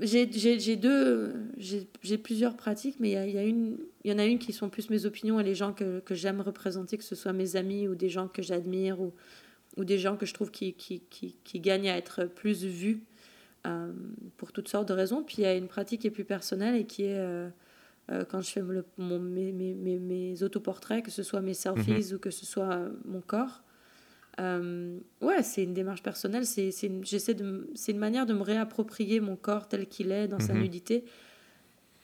j'ai 0.00 0.76
deux, 0.76 1.34
plusieurs 2.22 2.56
pratiques, 2.56 2.96
mais 3.00 3.10
il 3.10 3.12
y, 3.12 3.16
a- 3.16 3.26
il 3.26 3.34
y, 3.34 3.38
a 3.38 3.42
une- 3.44 3.78
il 4.04 4.10
y 4.12 4.14
en 4.14 4.18
a 4.18 4.24
une 4.24 4.38
qui 4.38 4.52
sont 4.52 4.68
plus 4.68 4.90
mes 4.90 5.04
opinions 5.06 5.40
et 5.40 5.42
les 5.42 5.54
gens 5.56 5.72
que, 5.72 5.98
que 6.00 6.14
j'aime 6.14 6.40
représenter, 6.40 6.96
que 6.96 7.04
ce 7.04 7.16
soit 7.16 7.32
mes 7.32 7.56
amis 7.56 7.88
ou 7.88 7.94
des 7.96 8.08
gens 8.08 8.28
que 8.28 8.40
j'admire 8.42 9.00
ou, 9.00 9.12
ou 9.76 9.84
des 9.84 9.98
gens 9.98 10.16
que 10.16 10.26
je 10.26 10.34
trouve 10.34 10.50
qui, 10.52 10.74
qui, 10.74 11.00
qui, 11.10 11.36
qui 11.42 11.60
gagnent 11.60 11.88
à 11.90 11.96
être 11.96 12.24
plus 12.26 12.64
vus 12.64 13.02
pour 14.36 14.52
toutes 14.52 14.68
sortes 14.68 14.88
de 14.88 14.94
raisons. 14.94 15.22
Puis 15.22 15.36
il 15.38 15.42
y 15.42 15.46
a 15.46 15.54
une 15.54 15.68
pratique 15.68 16.00
qui 16.02 16.06
est 16.06 16.10
plus 16.12 16.24
personnelle 16.24 16.74
et 16.76 16.84
qui 16.84 17.04
est 17.04 17.18
euh, 17.18 17.48
euh, 18.10 18.24
quand 18.24 18.40
je 18.40 18.50
fais 18.50 18.60
le- 18.62 18.84
mon, 18.96 19.18
mes, 19.18 19.52
mes, 19.52 19.74
mes, 19.74 19.98
mes 19.98 20.42
autoportraits, 20.42 21.04
que 21.04 21.10
ce 21.10 21.22
soit 21.22 21.40
mes 21.42 21.54
selfies 21.54 22.14
ou 22.14 22.18
que 22.18 22.30
ce 22.30 22.46
soit 22.46 22.72
euh, 22.72 22.90
mon 23.04 23.20
corps. 23.20 23.62
Euh, 24.40 24.98
ouais, 25.20 25.42
c'est 25.42 25.64
une 25.64 25.74
démarche 25.74 26.02
personnelle. 26.02 26.46
C'est 26.46 26.70
une, 26.84 27.00
de 27.02 27.66
une 27.88 27.98
manière 27.98 28.24
de 28.24 28.32
me 28.34 28.42
réapproprier 28.42 29.20
mon 29.20 29.36
corps 29.36 29.68
tel 29.68 29.86
qu'il 29.88 30.12
est 30.12 30.28
dans 30.28 30.38
sa 30.38 30.54
Mhm. 30.54 30.60
nudité 30.62 31.04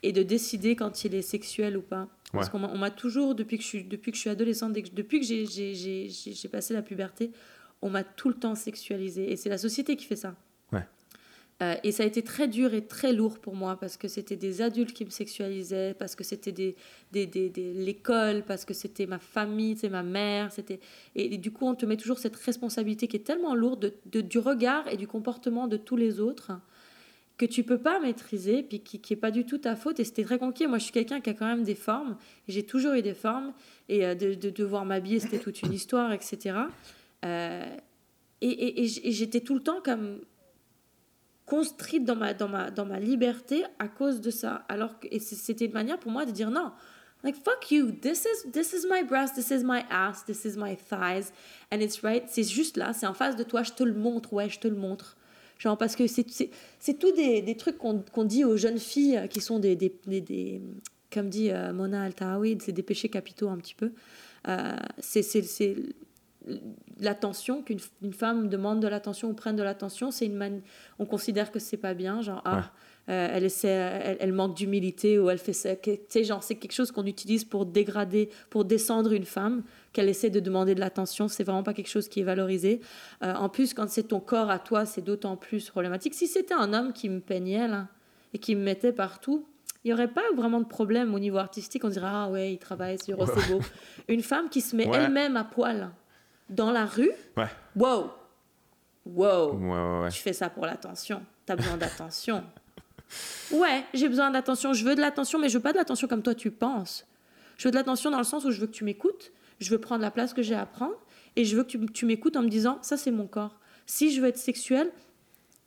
et 0.02 0.12
de 0.12 0.22
décider 0.22 0.74
quand 0.76 1.04
il 1.04 1.14
est 1.14 1.22
sexuel 1.22 1.76
ou 1.76 1.82
pas. 1.82 2.08
Parce 2.32 2.48
qu'on 2.48 2.58
m'a 2.58 2.90
toujours, 2.90 3.36
depuis 3.36 3.56
que 3.58 3.62
je 3.62 3.68
suis, 3.68 3.84
depuis 3.84 4.10
que 4.10 4.16
je 4.16 4.22
suis 4.22 4.30
adolescente, 4.30 4.72
dès 4.72 4.82
que- 4.82 4.90
depuis 4.92 5.20
que 5.20 5.24
j'ai- 5.26 6.48
passé 6.48 6.74
la 6.74 6.82
puberté, 6.82 7.30
on 7.80 7.88
m'a 7.90 8.02
tout 8.02 8.28
le 8.28 8.34
temps 8.34 8.56
sexualisée. 8.56 9.30
Et 9.30 9.36
c'est 9.36 9.48
la 9.48 9.56
société 9.58 9.94
qui 9.94 10.04
fait 10.04 10.16
ça. 10.16 10.34
Euh, 11.64 11.74
et 11.84 11.92
ça 11.92 12.02
a 12.02 12.06
été 12.06 12.22
très 12.22 12.48
dur 12.48 12.74
et 12.74 12.84
très 12.86 13.12
lourd 13.12 13.38
pour 13.38 13.54
moi 13.54 13.76
parce 13.80 13.96
que 13.96 14.08
c'était 14.08 14.36
des 14.36 14.60
adultes 14.60 14.92
qui 14.92 15.04
me 15.04 15.10
sexualisaient, 15.10 15.94
parce 15.98 16.14
que 16.14 16.24
c'était 16.24 16.52
des, 16.52 16.74
des, 17.12 17.26
des- 17.26 17.72
l'école, 17.74 18.42
parce 18.44 18.64
que 18.64 18.74
c'était 18.74 19.06
ma 19.06 19.18
famille, 19.18 19.76
c'est 19.76 19.88
ma 19.88 20.02
mère. 20.02 20.52
C'était... 20.52 20.80
Et, 21.14 21.38
du 21.38 21.50
coup, 21.52 21.66
on 21.66 21.74
te 21.74 21.86
met 21.86 21.96
toujours 21.96 22.18
cette 22.18 22.36
responsabilité 22.36 23.08
qui 23.08 23.16
est 23.16 23.26
tellement 23.30 23.54
lourde 23.54 23.94
de, 24.14 24.20
du 24.20 24.38
regard 24.38 24.84
et 24.92 24.96
du 24.96 25.06
comportement 25.06 25.66
de 25.68 25.76
tous 25.76 25.96
les 25.96 26.20
autres 26.20 26.52
que 27.36 27.46
tu 27.46 27.62
peux 27.64 27.78
pas 27.78 27.98
maîtriser, 28.00 28.62
puis 28.62 28.80
qui, 28.80 29.00
qui 29.00 29.12
est 29.12 29.22
pas 29.26 29.30
du 29.32 29.44
tout 29.46 29.58
ta 29.58 29.74
faute. 29.76 29.98
Et 30.00 30.04
c'était 30.04 30.24
très 30.24 30.38
compliqué. 30.38 30.66
Moi, 30.66 30.78
je 30.78 30.84
suis 30.84 30.92
quelqu'un 30.92 31.20
qui 31.20 31.30
a 31.30 31.34
quand 31.34 31.46
même 31.46 31.64
des 31.64 31.74
formes. 31.74 32.16
J'ai 32.46 32.64
toujours 32.64 32.92
eu 32.94 33.02
des 33.02 33.14
formes. 33.14 33.52
Et 33.88 34.04
euh, 34.04 34.14
de, 34.14 34.34
de 34.34 34.50
devoir 34.50 34.84
m'habiller, 34.84 35.18
c'était 35.20 35.38
toute 35.38 35.62
une 35.62 35.72
histoire, 35.72 36.12
etc. 36.12 36.56
Euh, 37.24 37.76
et, 38.40 38.82
et 38.84 39.12
j'étais 39.12 39.40
tout 39.40 39.54
le 39.54 39.62
temps 39.62 39.80
comme 39.82 40.20
construite 41.46 42.04
dans 42.04 42.16
ma, 42.16 42.34
dans, 42.34 42.48
ma, 42.48 42.70
dans 42.70 42.86
ma 42.86 42.98
liberté 42.98 43.64
à 43.78 43.88
cause 43.88 44.20
de 44.20 44.30
ça. 44.30 44.64
Alors 44.68 44.98
que, 44.98 45.08
c'était 45.18 45.66
une 45.66 45.72
manière 45.72 45.98
pour 45.98 46.10
moi 46.10 46.24
de 46.24 46.30
dire 46.30 46.50
non. 46.50 46.72
Like, 47.22 47.36
fuck 47.36 47.70
you, 47.70 47.90
this 47.90 48.26
is, 48.26 48.50
this 48.50 48.74
is 48.74 48.86
my 48.90 49.02
breast, 49.02 49.34
this 49.34 49.50
is 49.50 49.64
my 49.64 49.82
ass, 49.88 50.24
this 50.26 50.44
is 50.44 50.58
my 50.58 50.76
thighs, 50.76 51.32
and 51.72 51.78
it's 51.78 52.02
right, 52.02 52.24
c'est 52.28 52.42
juste 52.42 52.76
là, 52.76 52.92
c'est 52.92 53.06
en 53.06 53.14
face 53.14 53.34
de 53.34 53.42
toi, 53.42 53.62
je 53.62 53.72
te 53.72 53.82
le 53.82 53.94
montre, 53.94 54.34
ouais, 54.34 54.50
je 54.50 54.58
te 54.58 54.68
le 54.68 54.76
montre. 54.76 55.16
Genre, 55.58 55.78
parce 55.78 55.96
que 55.96 56.06
c'est, 56.06 56.28
c'est, 56.28 56.50
c'est 56.78 56.98
tout 56.98 57.12
des, 57.12 57.40
des 57.40 57.56
trucs 57.56 57.78
qu'on, 57.78 58.24
dit 58.24 58.44
aux 58.44 58.58
jeunes 58.58 58.78
filles 58.78 59.16
euh, 59.16 59.26
qui 59.26 59.40
sont 59.40 59.58
des, 59.58 59.74
des, 59.74 59.94
des, 60.06 60.60
comme 61.10 61.30
dit 61.30 61.50
euh, 61.50 61.72
Mona 61.72 62.02
Al-Tahawi, 62.02 62.58
c'est 62.60 62.72
des 62.72 62.82
péchés 62.82 63.08
capitaux 63.08 63.48
un 63.48 63.56
petit 63.56 63.74
peu. 63.74 63.92
Euh, 64.48 64.76
c'est 64.98 65.22
l'attention, 67.00 67.62
qu'une 67.62 67.78
une 68.02 68.12
femme 68.12 68.48
demande 68.48 68.80
de 68.80 68.88
l'attention 68.88 69.30
ou 69.30 69.34
prenne 69.34 69.56
de 69.56 69.62
l'attention, 69.62 70.10
c'est 70.10 70.26
une 70.26 70.62
on 70.98 71.06
considère 71.06 71.50
que 71.50 71.58
c'est 71.58 71.76
pas 71.76 71.94
bien, 71.94 72.22
genre 72.22 72.42
ah, 72.44 72.70
euh, 73.08 73.28
elle 73.32 73.44
essaie, 73.44 73.68
elle, 73.68 74.16
elle 74.20 74.32
manque 74.32 74.54
d'humilité 74.54 75.18
ou 75.18 75.28
elle 75.30 75.38
fait 75.38 75.52
ça, 75.52 75.76
que- 75.76 75.90
tu 75.94 76.00
sais 76.08 76.24
genre 76.24 76.42
c'est 76.42 76.54
quelque 76.54 76.72
chose 76.72 76.90
qu'on 76.92 77.06
utilise 77.06 77.44
pour 77.44 77.66
dégrader, 77.66 78.30
pour 78.50 78.64
descendre 78.64 79.12
une 79.12 79.24
femme, 79.24 79.62
qu'elle 79.92 80.08
essaie 80.08 80.30
de 80.30 80.40
demander 80.40 80.74
de 80.74 80.80
l'attention, 80.80 81.28
c'est 81.28 81.44
vraiment 81.44 81.62
pas 81.62 81.74
quelque 81.74 81.88
chose 81.90 82.08
qui 82.08 82.20
est 82.20 82.24
valorisé. 82.24 82.80
Euh, 83.22 83.34
en 83.34 83.48
plus 83.48 83.74
quand 83.74 83.88
c'est 83.88 84.04
ton 84.04 84.20
corps 84.20 84.50
à 84.50 84.58
toi, 84.58 84.86
c'est 84.86 85.02
d'autant 85.02 85.36
plus 85.36 85.70
problématique. 85.70 86.14
Si 86.14 86.26
c'était 86.26 86.54
un 86.54 86.72
homme 86.72 86.92
qui 86.92 87.08
me 87.08 87.20
peignait 87.20 87.68
là 87.68 87.88
et 88.32 88.38
qui 88.38 88.54
me 88.56 88.62
mettait 88.62 88.92
partout, 88.92 89.46
il 89.84 89.88
n'y 89.88 89.92
aurait 89.92 90.08
pas 90.08 90.22
vraiment 90.34 90.60
de 90.60 90.66
problème 90.66 91.14
au 91.14 91.18
niveau 91.18 91.36
artistique. 91.36 91.84
On 91.84 91.90
dirait, 91.90 92.06
ah 92.08 92.30
ouais, 92.30 92.54
il 92.54 92.58
travaille 92.58 92.98
sur 92.98 93.18
oh, 93.20 93.26
c'est 93.26 93.52
beau. 93.52 93.60
Une 94.08 94.22
femme 94.22 94.48
qui 94.48 94.62
se 94.62 94.74
met 94.74 94.88
Ouais. 94.88 94.96
elle-même 94.96 95.36
à 95.36 95.44
poil 95.44 95.90
dans 96.54 96.70
la 96.70 96.86
rue, 96.86 97.10
Ouais. 97.36 97.48
wow, 97.76 98.10
wow, 99.06 99.52
Ouais, 99.54 99.68
ouais, 99.68 100.00
ouais. 100.04 100.10
je 100.10 100.16
fais 100.20 100.32
ça 100.32 100.48
pour 100.50 100.66
l'attention. 100.66 101.24
T'as 101.46 101.56
besoin 101.56 101.76
d'attention. 101.76 102.44
Ouais, 103.52 103.84
j'ai 103.92 104.08
besoin 104.08 104.30
d'attention. 104.30 104.72
Je 104.72 104.82
veux 104.84 104.94
de 104.96 105.00
l'attention, 105.00 105.38
mais 105.38 105.48
je 105.50 105.58
veux 105.58 105.62
pas 105.62 105.72
de 105.72 105.76
l'attention 105.76 106.08
comme 106.08 106.22
toi 106.22 106.34
tu 106.34 106.50
penses. 106.50 107.06
Je 107.58 107.68
veux 107.68 107.70
de 107.70 107.76
l'attention 107.76 108.10
dans 108.10 108.18
le 108.18 108.24
sens 108.24 108.44
où 108.44 108.50
je 108.50 108.60
veux 108.60 108.66
que 108.66 108.72
tu 108.72 108.82
m'écoutes, 108.82 109.30
je 109.60 109.70
veux 109.70 109.78
prendre 109.78 110.00
la 110.02 110.10
place 110.10 110.32
que 110.32 110.42
j'ai 110.42 110.54
à 110.54 110.64
prendre, 110.66 110.96
et 111.36 111.44
je 111.44 111.54
veux 111.56 111.62
que 111.62 111.68
tu, 111.68 111.86
tu 111.92 112.06
m'écoutes 112.06 112.36
en 112.36 112.42
me 112.42 112.48
disant, 112.48 112.78
ça 112.82 112.96
c'est 112.96 113.10
mon 113.12 113.26
corps. 113.26 113.60
Si 113.86 114.10
je 114.12 114.20
veux 114.20 114.28
être 114.28 114.38
sexuelle, 114.38 114.90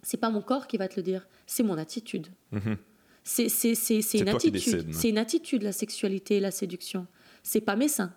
c'est 0.02 0.18
pas 0.18 0.30
mon 0.32 0.42
corps 0.42 0.68
qui 0.68 0.78
va 0.78 0.88
te 0.90 0.96
le 0.98 1.04
dire, 1.04 1.28
c'est 1.46 1.64
mon 1.64 1.78
attitude. 1.78 2.28
Mhm. 2.52 2.76
C'est 3.24 3.48
c'est- 3.50 3.76
c'est- 3.76 4.02
c'est 4.02 4.18
C'est 4.18 4.24
une 4.24 4.30
attitude. 4.30 4.94
C'est 4.94 5.10
une 5.10 5.18
attitude, 5.20 5.62
la 5.64 5.72
sexualité 5.72 6.38
et 6.38 6.40
la 6.42 6.52
séduction. 6.52 7.06
C'est 7.44 7.62
pas 7.62 7.76
mes 7.76 7.88
seins. 7.88 8.14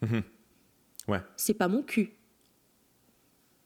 Mhm. 0.00 0.22
Ouais. 1.08 1.20
C'est 1.36 1.54
pas 1.54 1.68
mon 1.68 1.82
cul. 1.82 2.12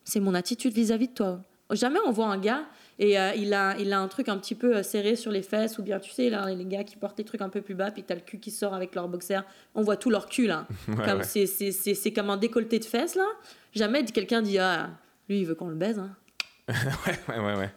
C'est 0.05 0.21
mon 0.21 0.35
attitude 0.35 0.73
vis-à-vis 0.73 1.09
de 1.09 1.15
toi. 1.15 1.41
Jamais 1.73 1.99
on 2.07 2.13
voit 2.13 2.29
un 2.29 2.39
gars 2.39 2.65
et 2.99 3.19
euh, 3.19 3.33
il, 3.37 3.53
a, 3.53 3.77
il 3.79 3.93
a 3.93 4.01
un 4.01 4.09
truc 4.09 4.31
un 4.31 4.39
petit 4.39 4.55
peu 4.55 4.77
euh, 4.77 4.83
serré 4.83 5.17
sur 5.17 5.31
les 5.31 5.43
fesses, 5.43 5.79
ou 5.79 5.83
bien 5.83 6.01
tu 6.01 6.11
sais, 6.11 6.31
là, 6.31 6.49
les 6.49 6.65
gars 6.65 6.83
qui 6.83 6.97
portent 6.97 7.19
les 7.19 7.25
trucs 7.27 7.43
un 7.43 7.51
peu 7.51 7.61
plus 7.61 7.75
bas, 7.75 7.91
puis 7.91 8.03
t'as 8.03 8.15
le 8.15 8.23
cul 8.23 8.39
qui 8.41 8.51
sort 8.51 8.73
avec 8.73 8.95
leur 8.95 9.07
boxer. 9.07 9.41
On 9.75 9.83
voit 9.83 9.99
tout 9.99 10.09
leur 10.09 10.27
cul, 10.27 10.47
là. 10.47 10.67
Ouais, 10.89 11.05
comme 11.05 11.19
ouais. 11.19 11.25
c'est- 11.25 12.13
comme 12.15 12.31
un 12.31 12.39
décolleté 12.39 12.79
de 12.79 12.87
fesses, 12.87 13.17
là. 13.17 13.27
Jamais 13.75 14.03
quelqu'un 14.07 14.41
dit, 14.41 14.59
ah, 14.59 14.89
lui, 15.29 15.41
il 15.41 15.45
veut 15.47 15.55
qu'on 15.55 15.69
le 15.69 15.75
baise. 15.77 15.99
Hein. 15.99 16.17
ouais, 16.69 17.19
ouais, 17.29 17.39
ouais, 17.39 17.57
ouais. 17.59 17.71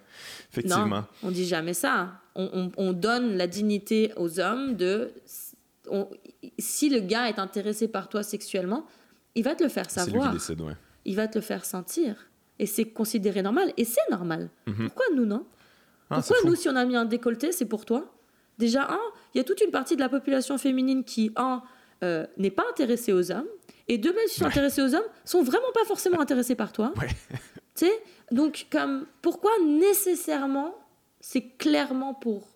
Effectivement. 0.52 0.86
Non, 0.88 1.06
on 1.24 1.32
dit 1.32 1.46
jamais 1.46 1.74
ça. 1.74 2.14
On, 2.36 2.50
on- 2.54 2.72
on 2.78 2.94
donne 2.94 3.36
la 3.36 3.48
dignité 3.48 4.14
aux 4.16 4.40
hommes 4.40 4.76
de. 4.78 5.12
on- 5.90 6.08
si 6.58 6.90
le 6.90 7.02
gars 7.02 7.28
est 7.28 7.40
intéressé 7.40 7.90
par 7.90 8.08
toi 8.08 8.24
sexuellement, 8.24 8.86
il 9.36 9.44
va 9.44 9.56
te 9.56 9.64
le 9.64 9.70
faire 9.70 9.84
lui 9.84 9.90
qui 9.90 9.94
savoir. 9.96 10.34
décide, 10.34 10.62
ouais. 10.62 10.74
Il 11.06 11.16
va 11.16 11.28
te 11.28 11.38
le 11.38 11.42
faire 11.42 11.66
sentir. 11.66 12.30
Et 12.60 12.66
c'est 12.66 12.86
considéré 12.86 13.42
normal. 13.42 13.74
Et 13.78 13.86
c'est 13.86 14.08
normal. 14.12 14.50
Mhm. 14.68 14.86
Pourquoi 14.88 15.06
nous, 15.16 15.26
non 15.26 15.46
Ah, 16.10 16.16
Pourquoi 16.18 16.38
nous, 16.46 16.56
si 16.56 16.70
on 16.70 16.76
a 16.76 16.86
mis 16.86 16.96
un 16.96 17.06
décolleté, 17.06 17.52
c'est 17.52 17.66
pour 17.66 17.86
toi 17.86 18.14
Déjà, 18.58 18.84
un, 18.92 19.00
il 19.34 19.38
y 19.40 19.42
a 19.42 19.44
toute 19.44 19.62
une 19.62 19.72
partie 19.72 19.96
de 19.96 20.02
la 20.02 20.10
population 20.10 20.58
féminine 20.58 21.04
qui, 21.04 21.32
un, 21.36 21.64
euh, 22.04 22.28
n'est 22.38 22.52
pas 22.52 22.64
intéressée 22.70 23.14
aux 23.14 23.32
hommes. 23.32 23.48
Et 23.88 23.98
deux, 23.98 24.14
même 24.14 24.28
s'ils 24.28 24.40
sont 24.40 24.44
Ouais. 24.46 24.52
intéressés 24.52 24.82
aux 24.84 24.94
hommes, 24.94 25.04
sont 25.26 25.42
vraiment 25.42 25.72
pas 25.74 25.84
forcément 25.86 26.20
intéressés 26.22 26.56
par 26.56 26.72
toi. 26.72 26.94
Ouais. 26.98 27.08
Tu 27.76 27.86
sais 27.86 27.92
Donc, 28.32 28.68
comme, 28.72 29.08
pourquoi 29.22 29.52
nécessairement 29.66 30.76
c'est 31.20 31.58
clairement 31.58 32.14
pour, 32.14 32.48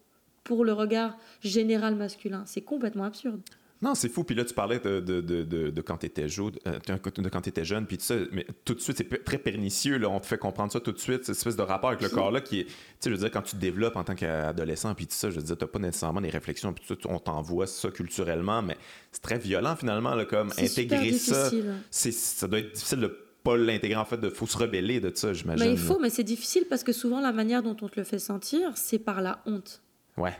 pour 0.43 0.65
le 0.65 0.73
regard 0.73 1.17
général 1.41 1.95
masculin? 1.95 2.43
C'est 2.45 2.61
complètement 2.61 3.05
absurde. 3.05 3.41
Non, 3.81 3.93
c'est 3.93 4.09
fou. 4.09 4.23
Puis 4.23 4.35
là, 4.35 4.45
tu 4.45 4.53
parlais 4.53 4.79
de, 4.79 4.99
de, 4.99 5.21
de, 5.21 5.43
de, 5.43 5.81
quand 5.81 5.97
tu 5.97 6.05
étais, 6.05 6.27
t'étais 6.27 7.65
jeune, 7.65 7.85
puis 7.85 7.97
tout 7.97 8.03
ça. 8.03 8.15
Mais 8.31 8.47
tout 8.63 8.73
de 8.73 8.79
suite, 8.79 8.97
c'est 8.97 9.23
très 9.23 9.38
pernicieux. 9.38 9.97
Là, 9.97 10.09
on 10.09 10.19
te 10.19 10.25
fait 10.25 10.38
comprendre 10.38 10.71
ça 10.71 10.79
tout 10.79 10.93
de 10.93 10.97
suite, 10.97 11.25
cette 11.25 11.35
espèce 11.35 11.57
de 11.57 11.61
rapport 11.61 11.89
avec 11.89 12.01
le 12.01 12.09
corps-là 12.09 12.41
qui 12.41 12.61
est. 12.61 12.65
Tu 12.65 12.71
sais, 12.99 13.09
je 13.09 13.15
veux 13.15 13.17
dire, 13.17 13.31
quand 13.31 13.41
tu 13.41 13.55
te 13.55 13.61
développes 13.61 13.97
en 13.97 14.03
tant 14.03 14.15
qu'adolescent, 14.15 14.95
puis 14.95 15.07
tout 15.07 15.13
ça, 15.15 15.29
je 15.29 15.35
veux 15.35 15.43
dire, 15.43 15.57
t'as 15.57 15.67
pas 15.67 15.79
nécessairement 15.79 16.21
des 16.21 16.29
réflexions, 16.29 16.73
puis 16.73 16.83
tout 16.88 16.97
ça, 16.99 17.09
on 17.09 17.19
t'envoie 17.19 17.67
ça 17.67 17.91
culturellement, 17.91 18.61
mais 18.61 18.77
c'est 19.11 19.21
très 19.21 19.38
violent 19.38 19.75
finalement, 19.75 20.15
là, 20.15 20.25
comme 20.25 20.51
intégrer 20.57 21.11
ça. 21.13 21.51
Ça 21.91 22.47
doit 22.47 22.59
être 22.59 22.73
difficile 22.73 22.99
de 23.01 23.19
pas 23.43 23.57
l'intégrer, 23.57 23.99
en 23.99 24.05
fait, 24.05 24.17
de 24.17 24.29
faut 24.29 24.47
se 24.47 24.57
rebeller 24.57 24.99
de 24.99 25.11
ça, 25.13 25.33
j'imagine. 25.33 25.65
Mais 25.65 25.71
il 25.73 25.77
faut, 25.77 25.99
mais 25.99 26.09
c'est 26.09 26.23
difficile 26.23 26.65
parce 26.67 26.83
que 26.83 26.93
souvent 26.93 27.19
la 27.19 27.31
manière 27.31 27.61
dont 27.61 27.77
on 27.81 27.88
te 27.88 27.99
le 27.99 28.03
fait 28.03 28.19
sentir, 28.19 28.71
c'est 28.75 28.99
par 28.99 29.21
la 29.21 29.43
honte. 29.45 29.83
Ouais. 30.17 30.35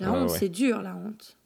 La 0.00 0.12
honte, 0.12 0.30
ouais. 0.30 0.38
c'est 0.38 0.48
dur, 0.48 0.82
la 0.82 0.96
honte. 0.96 1.38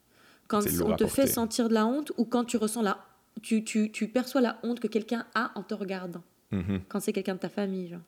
Quand 0.49 0.59
on 0.83 0.95
te 0.97 1.07
fait 1.07 1.27
sentir 1.27 1.69
de 1.69 1.73
la 1.73 1.85
honte 1.85 2.11
ou 2.17 2.25
quand 2.25 2.43
tu 2.43 2.57
ressens 2.57 2.81
la... 2.81 2.97
Tu, 3.41 3.63
tu, 3.63 3.89
tu 3.91 4.09
perçois 4.09 4.41
la 4.41 4.59
honte 4.63 4.81
que 4.81 4.87
quelqu'un 4.87 5.25
a 5.33 5.51
en 5.55 5.63
te 5.63 5.73
regardant. 5.73 6.23
Mhm. 6.51 6.81
Quand 6.89 6.99
c'est 6.99 7.13
quelqu'un 7.13 7.35
de 7.35 7.39
ta 7.39 7.47
famille, 7.47 7.87
genre. 7.87 8.01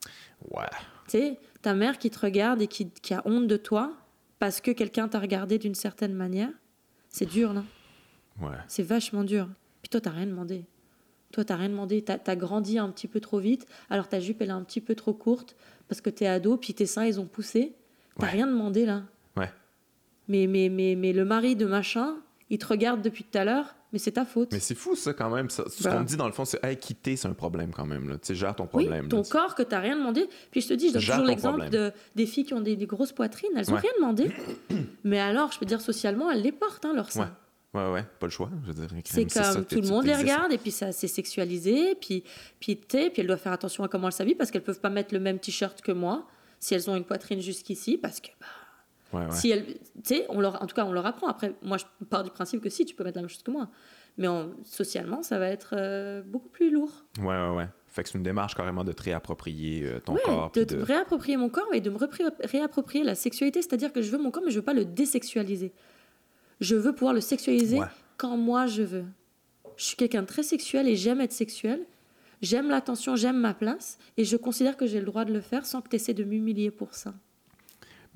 Ouais. 0.49 0.65
Tu 1.07 1.11
sais, 1.19 1.39
ta 1.61 1.73
mère 1.73 1.97
qui 1.99 2.09
te 2.09 2.19
regarde 2.19 2.61
et 2.61 2.67
qui, 2.67 2.89
qui 2.89 3.13
a 3.13 3.21
honte 3.25 3.47
de 3.47 3.55
toi 3.55 3.93
parce 4.39 4.59
que 4.59 4.71
quelqu'un 4.71 5.07
t'a 5.07 5.19
regardé 5.19 5.57
d'une 5.59 5.75
certaine 5.75 6.13
manière, 6.13 6.49
c'est 7.07 7.27
dur, 7.27 7.53
là. 7.53 7.63
Ouais. 8.41 8.57
C'est 8.67 8.83
vachement 8.83 9.23
dur. 9.23 9.47
Puis 9.83 9.89
toi, 9.89 10.01
t'as 10.01 10.09
rien 10.09 10.25
demandé. 10.25 10.65
Toi, 11.31 11.45
t'as 11.45 11.55
rien 11.55 11.69
demandé. 11.69 12.01
T'as 12.01 12.17
as 12.25 12.35
grandi 12.35 12.77
un 12.79 12.89
petit 12.89 13.07
peu 13.07 13.19
trop 13.21 13.39
vite. 13.39 13.67
Alors 13.89 14.09
ta 14.09 14.19
jupe, 14.19 14.41
elle 14.41 14.49
est 14.49 14.53
un 14.53 14.63
petit 14.63 14.81
peu 14.81 14.95
trop 14.95 15.13
courte 15.13 15.55
parce 15.87 16.01
que 16.01 16.09
t'es 16.09 16.25
ado, 16.27 16.57
puis 16.57 16.73
tes 16.73 16.87
seins, 16.87 17.05
ils 17.05 17.19
ont 17.19 17.25
poussé. 17.27 17.73
T'as 18.17 18.25
Ouais. 18.25 18.31
rien 18.31 18.47
demandé, 18.47 18.85
là. 18.87 19.03
Ouais. 19.37 19.51
Mais, 20.27 20.47
mais, 20.47 20.67
mais, 20.69 20.95
mais 20.95 21.13
le 21.13 21.23
mari 21.25 21.55
de 21.55 21.65
machin, 21.67 22.15
il 22.51 22.59
te 22.59 22.67
regarde 22.67 23.01
depuis 23.01 23.23
tout 23.23 23.35
à 23.39 23.43
l'heure, 23.45 23.73
mais 23.91 23.97
c'est 23.97 24.11
ta 24.11 24.25
faute. 24.25 24.49
Mais 24.51 24.59
c'est 24.59 24.75
fou, 24.75 24.95
ça, 24.95 25.13
quand 25.13 25.29
même. 25.33 25.49
Ça, 25.49 25.63
ce 25.69 25.81
Ben. 25.83 25.93
qu'on 25.93 25.99
me 26.01 26.05
dit, 26.05 26.17
dans 26.17 26.27
le 26.27 26.31
fond, 26.33 26.45
c'est 26.45 26.63
hey, 26.63 26.77
quitter, 26.77 27.15
c'est 27.15 27.27
un 27.27 27.33
problème, 27.33 27.71
quand 27.71 27.85
même. 27.87 28.07
là. 28.09 28.15
Tu 28.15 28.27
sais, 28.27 28.35
gère 28.35 28.55
ton 28.55 28.65
oui, 28.73 28.85
problème. 28.85 29.07
ton 29.07 29.17
là. 29.21 29.23
corps 29.29 29.55
que 29.55 29.63
t'as 29.63 29.79
rien 29.79 29.97
demandé. 29.97 30.29
Puis 30.51 30.61
je 30.61 30.67
te 30.67 30.73
dis, 30.75 30.89
je 30.89 30.93
donne 30.93 31.01
toujours 31.01 31.15
ton 31.17 31.25
l'exemple 31.25 31.69
de, 31.69 31.91
des 32.15 32.25
filles 32.27 32.45
qui 32.45 32.53
ont 32.53 32.61
des, 32.61 32.75
des 32.75 32.85
grosses 32.85 33.11
poitrines. 33.13 33.49
Elles 33.55 33.69
ont 33.71 33.73
Ouais. 33.75 33.79
rien 33.79 33.91
demandé. 33.99 34.29
mais 35.03 35.19
alors, 35.19 35.51
je 35.51 35.57
peux 35.59 35.65
dire, 35.65 35.81
socialement, 35.81 36.29
elles 36.29 36.41
les 36.43 36.51
portent, 36.51 36.85
hein, 36.85 36.93
leurs 36.93 37.11
seins. 37.11 37.33
Ouais. 37.73 37.81
Ouais, 37.81 37.89
ouais, 37.89 38.03
pas 38.19 38.27
le 38.27 38.31
choix. 38.31 38.49
Je 38.65 38.71
veux 38.73 38.85
dire, 38.85 38.89
C'est 39.05 39.31
ça, 39.31 39.53
comme 39.53 39.63
t'es- 39.63 39.75
tout 39.77 39.81
le 39.81 39.87
tu 39.87 39.93
monde 39.93 40.05
les 40.05 40.13
regarde 40.15 40.51
et 40.51 40.57
puis 40.57 40.71
ça 40.71 40.91
c'est 40.91 41.07
sexualisé 41.07 41.95
puis 41.95 42.21
puis 42.59 42.75
tu 42.75 42.85
puis 42.97 43.11
elle 43.19 43.27
doit 43.27 43.37
faire 43.37 43.53
attention 43.53 43.85
à 43.85 43.87
comment 43.87 44.07
elle 44.07 44.13
s'habille 44.13 44.35
parce 44.35 44.51
qu'elles 44.51 44.61
peuvent 44.65 44.81
pas 44.81 44.89
mettre 44.89 45.13
le 45.13 45.21
même 45.21 45.39
t-shirt 45.39 45.81
que 45.81 45.93
moi 45.93 46.27
si 46.59 46.73
elles 46.73 46.89
ont 46.89 46.97
une 46.97 47.05
poitrine 47.05 47.39
jusqu'ici 47.39 47.97
parce 47.97 48.19
que 48.19 48.27
bah, 48.41 48.47
Ouais, 49.13 49.25
ouais. 49.25 49.31
si 49.31 49.53
sais 50.03 50.25
on 50.29 50.39
leur 50.39 50.61
en 50.61 50.65
tout 50.67 50.75
cas 50.75 50.85
on 50.85 50.91
leur 50.93 51.05
apprend 51.05 51.27
après 51.27 51.53
moi 51.61 51.77
je 51.77 51.85
pars 52.05 52.23
du 52.23 52.29
principe 52.31 52.61
que 52.61 52.69
si 52.69 52.85
tu 52.85 52.95
peux 52.95 53.03
mettre 53.03 53.17
la 53.17 53.21
même 53.23 53.29
chose 53.29 53.43
que 53.43 53.51
moi 53.51 53.69
mais 54.17 54.27
en- 54.27 54.51
socialement 54.63 55.21
ça 55.23 55.37
va 55.39 55.47
être 55.49 55.73
euh, 55.77 56.21
beaucoup 56.21 56.49
plus 56.49 56.71
lourd 56.71 56.91
Ouais, 57.19 57.25
ouais, 57.27 57.55
ouais. 57.55 57.67
Fait 57.87 58.03
que 58.03 58.09
c'est 58.09 58.17
une 58.17 58.23
démarche 58.23 58.55
carrément 58.55 58.83
de 58.85 58.91
te 58.93 59.03
réapproprier 59.03 59.83
euh, 59.85 59.99
ton 59.99 60.13
ouais, 60.13 60.21
corps. 60.23 60.51
de, 60.53 60.63
de 60.63 60.77
réapproprier 60.81 61.35
mon 61.35 61.49
corps 61.49 61.67
et 61.73 61.81
de 61.81 61.89
me 61.89 61.97
réapproprier 62.45 63.03
la 63.03 63.15
sexualité 63.15 63.61
c'est-à-dire 63.61 63.91
que 63.91 64.01
je 64.01 64.11
veux 64.11 64.17
mon 64.17 64.31
corps 64.31 64.43
mais 64.45 64.51
je 64.51 64.59
veux 64.59 64.65
pas 64.65 64.73
le 64.73 64.85
désexualiser 64.85 65.73
je 66.61 66.75
veux 66.75 66.93
pouvoir 66.93 67.13
le 67.13 67.21
sexualiser 67.21 67.79
quand 68.17 68.37
moi 68.37 68.67
je 68.67 68.83
veux. 68.83 69.05
Je 69.77 69.83
suis 69.85 69.95
quelqu'un 69.97 70.21
de 70.21 70.27
très 70.27 70.43
sexuel 70.43 70.87
et 70.87 70.95
j'aime 70.95 71.21
être 71.21 71.31
sexuel. 71.31 71.81
J'aime 72.43 72.69
l'attention, 72.69 73.15
j'aime 73.15 73.39
ma 73.39 73.55
place 73.55 73.97
et 74.17 74.25
je 74.25 74.37
considère 74.37 74.77
que 74.77 74.85
j'ai 74.85 74.99
le 74.99 75.05
droit 75.07 75.25
de 75.25 75.33
le 75.33 75.41
faire 75.41 75.65
sans 75.65 75.81
que 75.81 75.89
tu 75.89 75.95
essaies 75.95 76.13
de 76.13 76.23
m'humilier 76.23 76.69
pour 76.69 76.93
ça. 76.93 77.15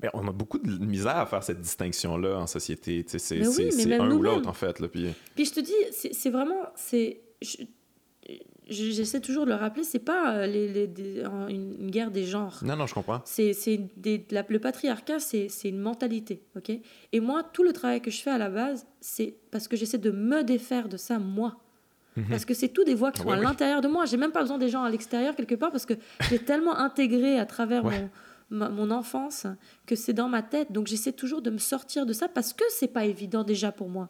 Mais 0.02 0.10
on 0.12 0.26
a 0.28 0.32
beaucoup 0.32 0.58
de 0.58 0.84
misère 0.84 1.16
à 1.16 1.26
faire 1.26 1.42
cette 1.42 1.60
distinction-là 1.60 2.36
en 2.38 2.46
société. 2.46 3.04
C'est 3.08 3.40
oui, 3.46 3.92
un 3.94 4.10
ou 4.10 4.20
l'autre, 4.22 4.48
en 4.48 4.52
fait. 4.52 4.78
Là, 4.80 4.88
puis... 4.88 5.08
Puis 5.34 5.44
je 5.46 5.52
te 5.52 5.60
dis, 5.60 5.72
c'est 6.12 6.30
vraiment, 6.30 6.70
c'est, 6.74 7.20
je- 7.40 7.56
je- 8.68 8.90
j'essaie 8.90 9.20
toujours 9.20 9.44
de 9.46 9.50
le 9.50 9.56
rappeler, 9.56 9.84
c'est 9.84 10.00
pas 10.00 10.34
euh, 10.36 10.46
les, 10.46 10.68
les- 10.68 10.86
des- 10.86 11.24
en- 11.24 11.48
une, 11.48 11.76
une 11.80 11.90
guerre 11.90 12.10
des 12.10 12.24
genres. 12.24 12.58
Non, 12.62 12.76
non, 12.76 12.86
je 12.86 12.92
comprends. 12.94 13.22
C'est, 13.24 13.52
le 14.50 14.58
patriarcat, 14.58 15.18
c'est, 15.18 15.48
une 15.64 15.78
mentalité, 15.78 16.42
ok? 16.56 16.72
Et 17.12 17.20
moi, 17.20 17.42
tout 17.42 17.62
le 17.62 17.72
travail 17.72 18.02
que 18.02 18.10
je 18.10 18.20
fais 18.20 18.30
à 18.30 18.38
la 18.38 18.50
base, 18.50 18.86
c'est 19.00 19.34
parce 19.50 19.66
que 19.68 19.76
j'essaie 19.76 19.98
de 19.98 20.10
me 20.10 20.42
défaire 20.42 20.88
de 20.88 20.96
ça, 20.98 21.18
moi. 21.18 21.56
Parce 22.30 22.46
que 22.46 22.54
c'est 22.54 22.68
tout 22.70 22.82
des 22.82 22.94
voix 22.94 23.12
qui 23.12 23.18
sont 23.20 23.24
Mhm. 23.24 23.30
Ouais, 23.30 23.36
à 23.36 23.40
oui. 23.40 23.46
l'intérieur 23.46 23.80
de 23.82 23.88
moi. 23.88 24.06
J'ai 24.06 24.16
même 24.16 24.32
pas 24.32 24.40
besoin 24.40 24.56
des 24.56 24.70
gens 24.70 24.82
à 24.82 24.88
l'extérieur 24.90 25.36
quelque 25.36 25.54
part 25.54 25.70
parce 25.70 25.84
que 25.84 25.92
j'ai 26.30 26.38
tellement 26.38 26.74
intégré 26.78 27.38
à 27.38 27.44
travers 27.44 27.84
Ouais. 27.84 28.00
mon, 28.00 28.10
mon 28.50 28.90
enfance 28.90 29.46
que 29.86 29.96
c'est 29.96 30.12
dans 30.12 30.28
ma 30.28 30.42
tête. 30.42 30.72
Donc 30.72 30.86
j'essaie 30.86 31.12
toujours 31.12 31.42
de 31.42 31.50
me 31.50 31.58
sortir 31.58 32.06
de 32.06 32.12
ça 32.12 32.28
parce 32.28 32.52
que 32.52 32.64
c'est 32.70 32.88
pas 32.88 33.04
évident 33.04 33.42
déjà 33.44 33.72
pour 33.72 33.88
moi. 33.88 34.08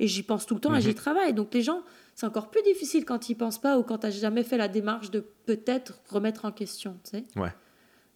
Et 0.00 0.08
j'y 0.08 0.22
pense 0.22 0.46
tout 0.46 0.54
le 0.54 0.60
temps 0.60 0.72
et 0.74 0.78
Mhm. 0.78 0.82
j'y 0.82 0.94
travaille. 0.94 1.34
Donc 1.34 1.52
les 1.54 1.62
gens, 1.62 1.82
c'est 2.14 2.26
encore 2.26 2.50
plus 2.50 2.62
difficile 2.62 3.04
quand 3.04 3.28
ils 3.28 3.34
pensent 3.36 3.60
pas 3.60 3.78
ou 3.78 3.82
quand 3.82 3.98
tu 3.98 4.10
jamais 4.10 4.42
fait 4.42 4.56
la 4.56 4.68
démarche 4.68 5.10
de 5.10 5.20
peut-être 5.20 6.00
remettre 6.10 6.44
en 6.46 6.52
question. 6.52 6.96
Tu 7.04 7.10
sais 7.10 7.24
Ouais. 7.36 7.52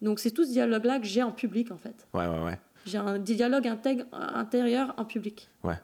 Donc 0.03 0.19
c'est 0.21 0.31
tout 0.31 0.45
ce 0.45 0.51
dialogue-là 0.51 0.99
que 1.01 1.07
j'ai 1.07 1.23
en 1.23 1.33
public 1.33 1.71
en 1.71 1.77
fait. 1.79 2.07
Ouais, 2.15 2.27
ouais, 2.27 2.43
ouais. 2.45 2.59
J'ai 2.87 2.99
un 2.99 3.19
dialogue 3.19 3.67
intègre- 3.69 4.07
intérieur 4.13 4.95
en 4.97 5.05
public. 5.05 5.49
Ouais. 5.65 5.79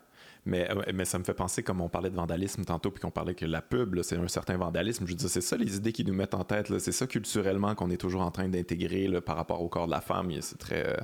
Mais, 0.47 0.71
ouais, 0.75 0.93
mais 0.93 1.05
ça 1.07 1.19
me 1.19 1.25
fait 1.25 1.33
penser, 1.35 1.63
comme 1.63 1.81
on 1.81 1.89
parlait 1.89 2.11
de 2.11 2.17
vandalisme 2.17 2.65
tantôt, 2.65 2.91
puis 2.91 3.01
qu'on 3.01 3.11
parlait 3.11 3.35
que 3.35 3.47
la 3.47 3.63
pub, 3.63 4.01
c'est 4.03 4.17
un 4.17 4.29
certain 4.29 4.57
vandalisme. 4.59 5.05
Je 5.07 5.13
veux 5.13 5.17
dire, 5.17 5.29
c'est 5.31 5.41
ça 5.41 5.57
les 5.57 5.77
idées 5.77 5.93
qui 5.93 6.05
nous 6.05 6.13
mettent 6.13 6.35
en 6.35 6.45
tête. 6.45 6.79
C'est 6.79 6.93
ça 6.93 7.07
culturellement 7.07 7.75
qu'on 7.75 7.91
est 7.91 7.97
toujours 7.97 8.21
en 8.23 8.31
train 8.31 8.49
d'intégrer 8.49 9.09
par 9.23 9.37
rapport 9.37 9.63
au 9.63 9.69
corps 9.69 9.87
de 9.87 9.93
la 9.93 10.03
femme. 10.03 10.31
C'est 10.41 10.59
très. 10.59 10.87
euh, 10.87 10.97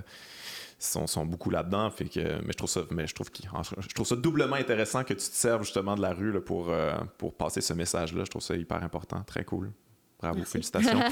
ils 0.78 0.84
sont, 0.84 1.06
sont 1.06 1.24
beaucoup 1.26 1.50
là-dedans. 1.50 1.90
Fait 1.90 2.04
que, 2.06 2.20
mais 2.42 2.52
je 2.52 2.56
trouve 2.56 2.68
ça, 2.70 2.80
mais 2.90 3.06
je 3.06 3.14
trouve, 3.14 3.30
qu'il- 3.30 3.48
je 3.78 3.94
trouve 3.94 4.06
ça 4.06 4.16
doublement 4.16 4.56
intéressant 4.56 5.04
que 5.04 5.12
tu 5.14 5.20
te 5.28 5.34
serves 5.34 5.62
justement 5.62 5.94
de 5.94 6.02
la 6.02 6.12
rue 6.12 6.32
là, 6.32 6.40
pour, 6.40 6.68
euh, 6.70 6.92
pour 7.18 7.34
passer 7.34 7.60
ce 7.62 7.72
message-là. 7.72 8.24
Je 8.24 8.30
trouve 8.30 8.42
ça 8.42 8.54
hyper 8.56 8.82
important. 8.82 9.22
Très 9.26 9.44
cool. 9.44 9.72
Bravo, 10.20 10.36
Merci. 10.36 10.52
félicitations. 10.52 11.00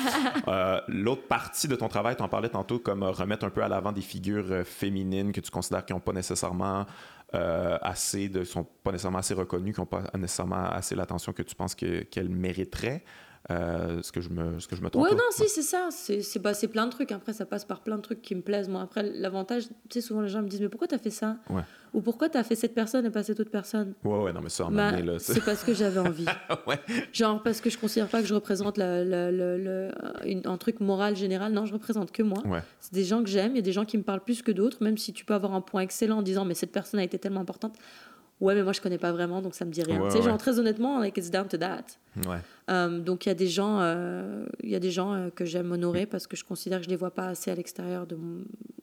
Euh, 0.49 0.81
L'autre 0.89 1.27
partie 1.27 1.69
de 1.69 1.77
ton 1.77 1.89
travail, 1.89 2.17
tu 2.17 2.23
en 2.23 2.29
parlais 2.29 2.49
tantôt, 2.49 2.79
comme 2.79 3.03
euh, 3.03 3.11
remettre 3.11 3.45
un 3.45 3.51
peu 3.51 3.63
à 3.63 3.69
l'avant 3.69 3.93
des 3.93 4.01
figures 4.01 4.47
euh, 4.51 4.65
féminines 4.65 5.33
que 5.33 5.41
tu 5.41 5.51
considères 5.51 5.85
qui 5.85 5.93
n'ont 5.93 6.01
pas 6.01 6.13
nécessairement 6.13 6.87
euh, 7.35 7.79
assez 7.83 8.29
de, 8.29 8.45
sont 8.45 8.65
pas 8.65 8.93
nécessairement 8.93 9.19
assez 9.19 9.35
reconnues, 9.35 9.73
qui 9.73 9.81
n'ont 9.81 9.87
pas 9.87 10.05
nécessairement 10.17 10.65
assez 10.71 10.95
l'attention 10.95 11.33
que 11.33 11.43
tu 11.43 11.55
penses 11.55 11.75
que- 11.75 12.03
qu'elles 12.05 12.29
mériteraient. 12.31 13.05
Euh, 13.51 14.03
ce 14.03 14.13
que 14.13 14.21
je 14.21 14.29
me, 14.29 14.61
ce 14.61 14.69
que 14.69 14.77
je 14.77 14.83
me 14.83 14.91
trompe 14.91 15.05
Ouais, 15.05 15.13
non, 15.15 15.23
si, 15.31 15.49
c'est 15.49 15.63
ça. 15.63 15.89
C'est 15.91 16.21
c'est 16.21 16.39
bah, 16.39 16.53
c'est 16.53 16.69
plein 16.69 16.85
de 16.85 16.91
trucs. 16.91 17.13
Après, 17.13 17.33
ça 17.33 17.47
passe 17.47 17.65
par 17.65 17.81
plein 17.81 17.97
de 17.97 18.03
trucs 18.03 18.21
qui 18.21 18.35
me 18.35 18.43
plaisent. 18.43 18.69
Moi, 18.69 18.83
après, 18.83 19.03
l'avantage, 19.03 19.69
tu 19.89 19.95
sais, 19.95 20.01
souvent 20.03 20.21
les 20.21 20.29
gens 20.29 20.43
me 20.43 20.49
disent 20.49 20.61
Mais 20.61 20.69
pourquoi 20.69 20.87
t'as 20.87 20.99
fait 20.99 21.09
ça? 21.09 21.39
Ouais. 21.49 21.63
Ou 21.95 22.03
pourquoi 22.03 22.29
t'as 22.29 22.43
fait 22.45 22.55
cette 22.57 22.75
personne 22.75 23.07
et 23.07 23.11
pas 23.11 23.23
cette 23.23 23.41
autre 23.41 23.51
personne? 23.51 23.95
Ouais, 24.05 24.19
ouais, 24.19 24.33
non, 24.35 24.43
mais 24.43 24.51
ça, 24.51 24.67
en 24.67 24.71
Bah, 24.71 24.93
c'est- 25.19 25.43
parce 25.43 25.65
que 25.65 25.73
j'avais 25.73 25.99
envie. 26.01 26.27
ouais. 26.67 26.79
Genre, 27.15 27.43
parce 27.43 27.63
que 27.63 27.71
je 27.71 27.79
considère 27.79 28.09
pas 28.09 28.21
que 28.21 28.27
je 28.29 28.35
représente 28.35 28.77
la- 28.77 29.03
la- 29.03 29.33
la- 29.33 29.57
le- 29.57 29.91
une- 30.27 30.43
un 30.47 30.59
truc 30.59 30.81
moral 30.81 31.17
général. 31.17 31.53
Non, 31.55 31.65
je 31.65 31.73
représente 31.73 32.13
que 32.13 32.23
moi. 32.23 32.43
C'est 32.81 32.93
des 32.93 33.05
gens 33.05 33.23
que 33.23 33.31
j'aime. 33.31 33.53
Il 33.53 33.57
y 33.57 33.61
a 33.61 33.63
des 33.63 33.73
gens 33.73 33.87
qui 33.87 33.97
me 33.97 34.03
parlent 34.03 34.21
plus 34.25 34.43
que 34.43 34.53
d'autres, 34.53 34.85
même 34.85 34.99
si 34.99 35.15
tu 35.15 35.25
peux 35.25 35.33
avoir 35.33 35.55
un 35.55 35.63
point 35.63 35.81
excellent 35.81 36.19
en 36.19 36.23
disant 36.23 36.45
Mais 36.45 36.53
cette 36.55 36.73
personne 36.73 37.01
a 37.01 37.05
été 37.05 37.19
tellement 37.19 37.41
importante. 37.41 37.77
Ouais, 38.41 38.55
mais 38.55 38.63
moi, 38.63 38.73
je 38.73 38.81
connais 38.81 38.99
pas 38.99 39.11
vraiment, 39.11 39.43
donc 39.43 39.55
ça 39.55 39.65
me 39.65 39.71
dit 39.73 39.83
rien. 39.83 40.01
Ouais, 40.01 40.11
tu 40.11 40.17
sais, 40.17 40.23
genre, 40.23 40.39
très 40.39 40.61
honnêtement, 40.61 41.01
like, 41.01 41.17
it's 41.17 41.31
down 41.31 41.49
to 41.49 41.57
that. 41.57 41.85
Euh, 42.71 42.99
donc 43.01 43.27
il 43.27 43.29
y 43.29 43.33
a 43.33 43.35
des 43.35 43.49
gens, 43.49 43.79
euh, 43.81 44.47
il 44.63 44.71
y 44.71 44.75
a 44.75 44.81
des 44.81 44.91
gens 44.91 45.15
euh, 45.15 45.31
que 45.31 45.45
j'aime 45.45 45.73
honorer 45.73 46.07
parce 46.07 46.27
que 46.27 46.37
je 46.37 46.45
considère 46.45 46.79
que 46.79 46.85
je 46.85 46.91
les 46.91 46.97
vois 46.97 47.13
pas 47.13 47.29
assez 47.29 47.51
à 47.51 47.55
l'extérieur 47.55 48.07
de 48.07 48.17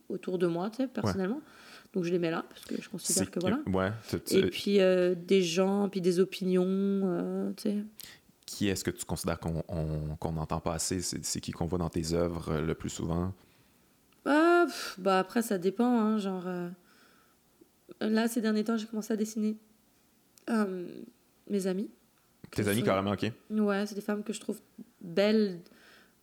autour 0.10 0.38
de 0.38 0.48
moi, 0.48 0.70
tu 0.70 0.78
sais, 0.78 0.88
personnellement. 0.88 1.42
Donc 1.94 2.04
je 2.04 2.12
les 2.12 2.20
mets 2.20 2.32
là 2.32 2.46
parce 2.50 2.66
que 2.66 2.82
je 2.82 2.90
considère 2.90 3.32
que 3.32 3.40
voilà. 3.40 3.60
Ouais. 3.68 3.92
Et 4.32 4.44
puis 4.48 4.82
euh, 4.82 5.16
des 5.16 5.42
gens, 5.42 5.88
puis 5.90 6.02
des 6.02 6.20
opinions, 6.20 6.66
euh, 6.68 7.52
tu 7.56 7.64
sais. 7.64 7.78
qui 8.46 8.68
est-ce 8.68 8.84
que 8.84 8.92
tu 8.92 9.06
considères 9.06 9.40
qu'on 9.40 10.32
n'entend 10.34 10.60
pas 10.60 10.74
assez? 10.74 11.02
C'est 11.02 11.40
qui 11.40 11.52
qu'on 11.52 11.66
voit 11.66 11.80
dans 11.80 11.90
tes 11.90 12.14
œuvres 12.14 12.60
le 12.60 12.76
plus 12.76 12.90
souvent? 12.90 13.34
Ah, 14.26 14.66
bah 14.98 15.20
après, 15.20 15.42
ça 15.42 15.58
dépend. 15.58 16.00
Hein, 16.00 16.18
genre, 16.18 16.44
euh, 16.48 16.70
là, 18.02 18.28
ces 18.28 18.42
derniers 18.42 18.64
temps, 18.64 18.78
j'ai 18.78 18.88
commencé 18.88 19.14
à 19.14 19.18
dessiner 19.18 19.58
euh, 20.50 20.88
mes 21.50 21.68
amis. 21.68 21.90
Tes 22.52 22.68
amis, 22.68 22.84
carrément, 22.84 23.12
ok. 23.12 23.32
Ouais, 23.50 23.86
c'est 23.86 23.96
des 23.96 24.02
femmes 24.02 24.24
que 24.24 24.34
je 24.34 24.40
trouve 24.40 24.62
belles 25.02 25.60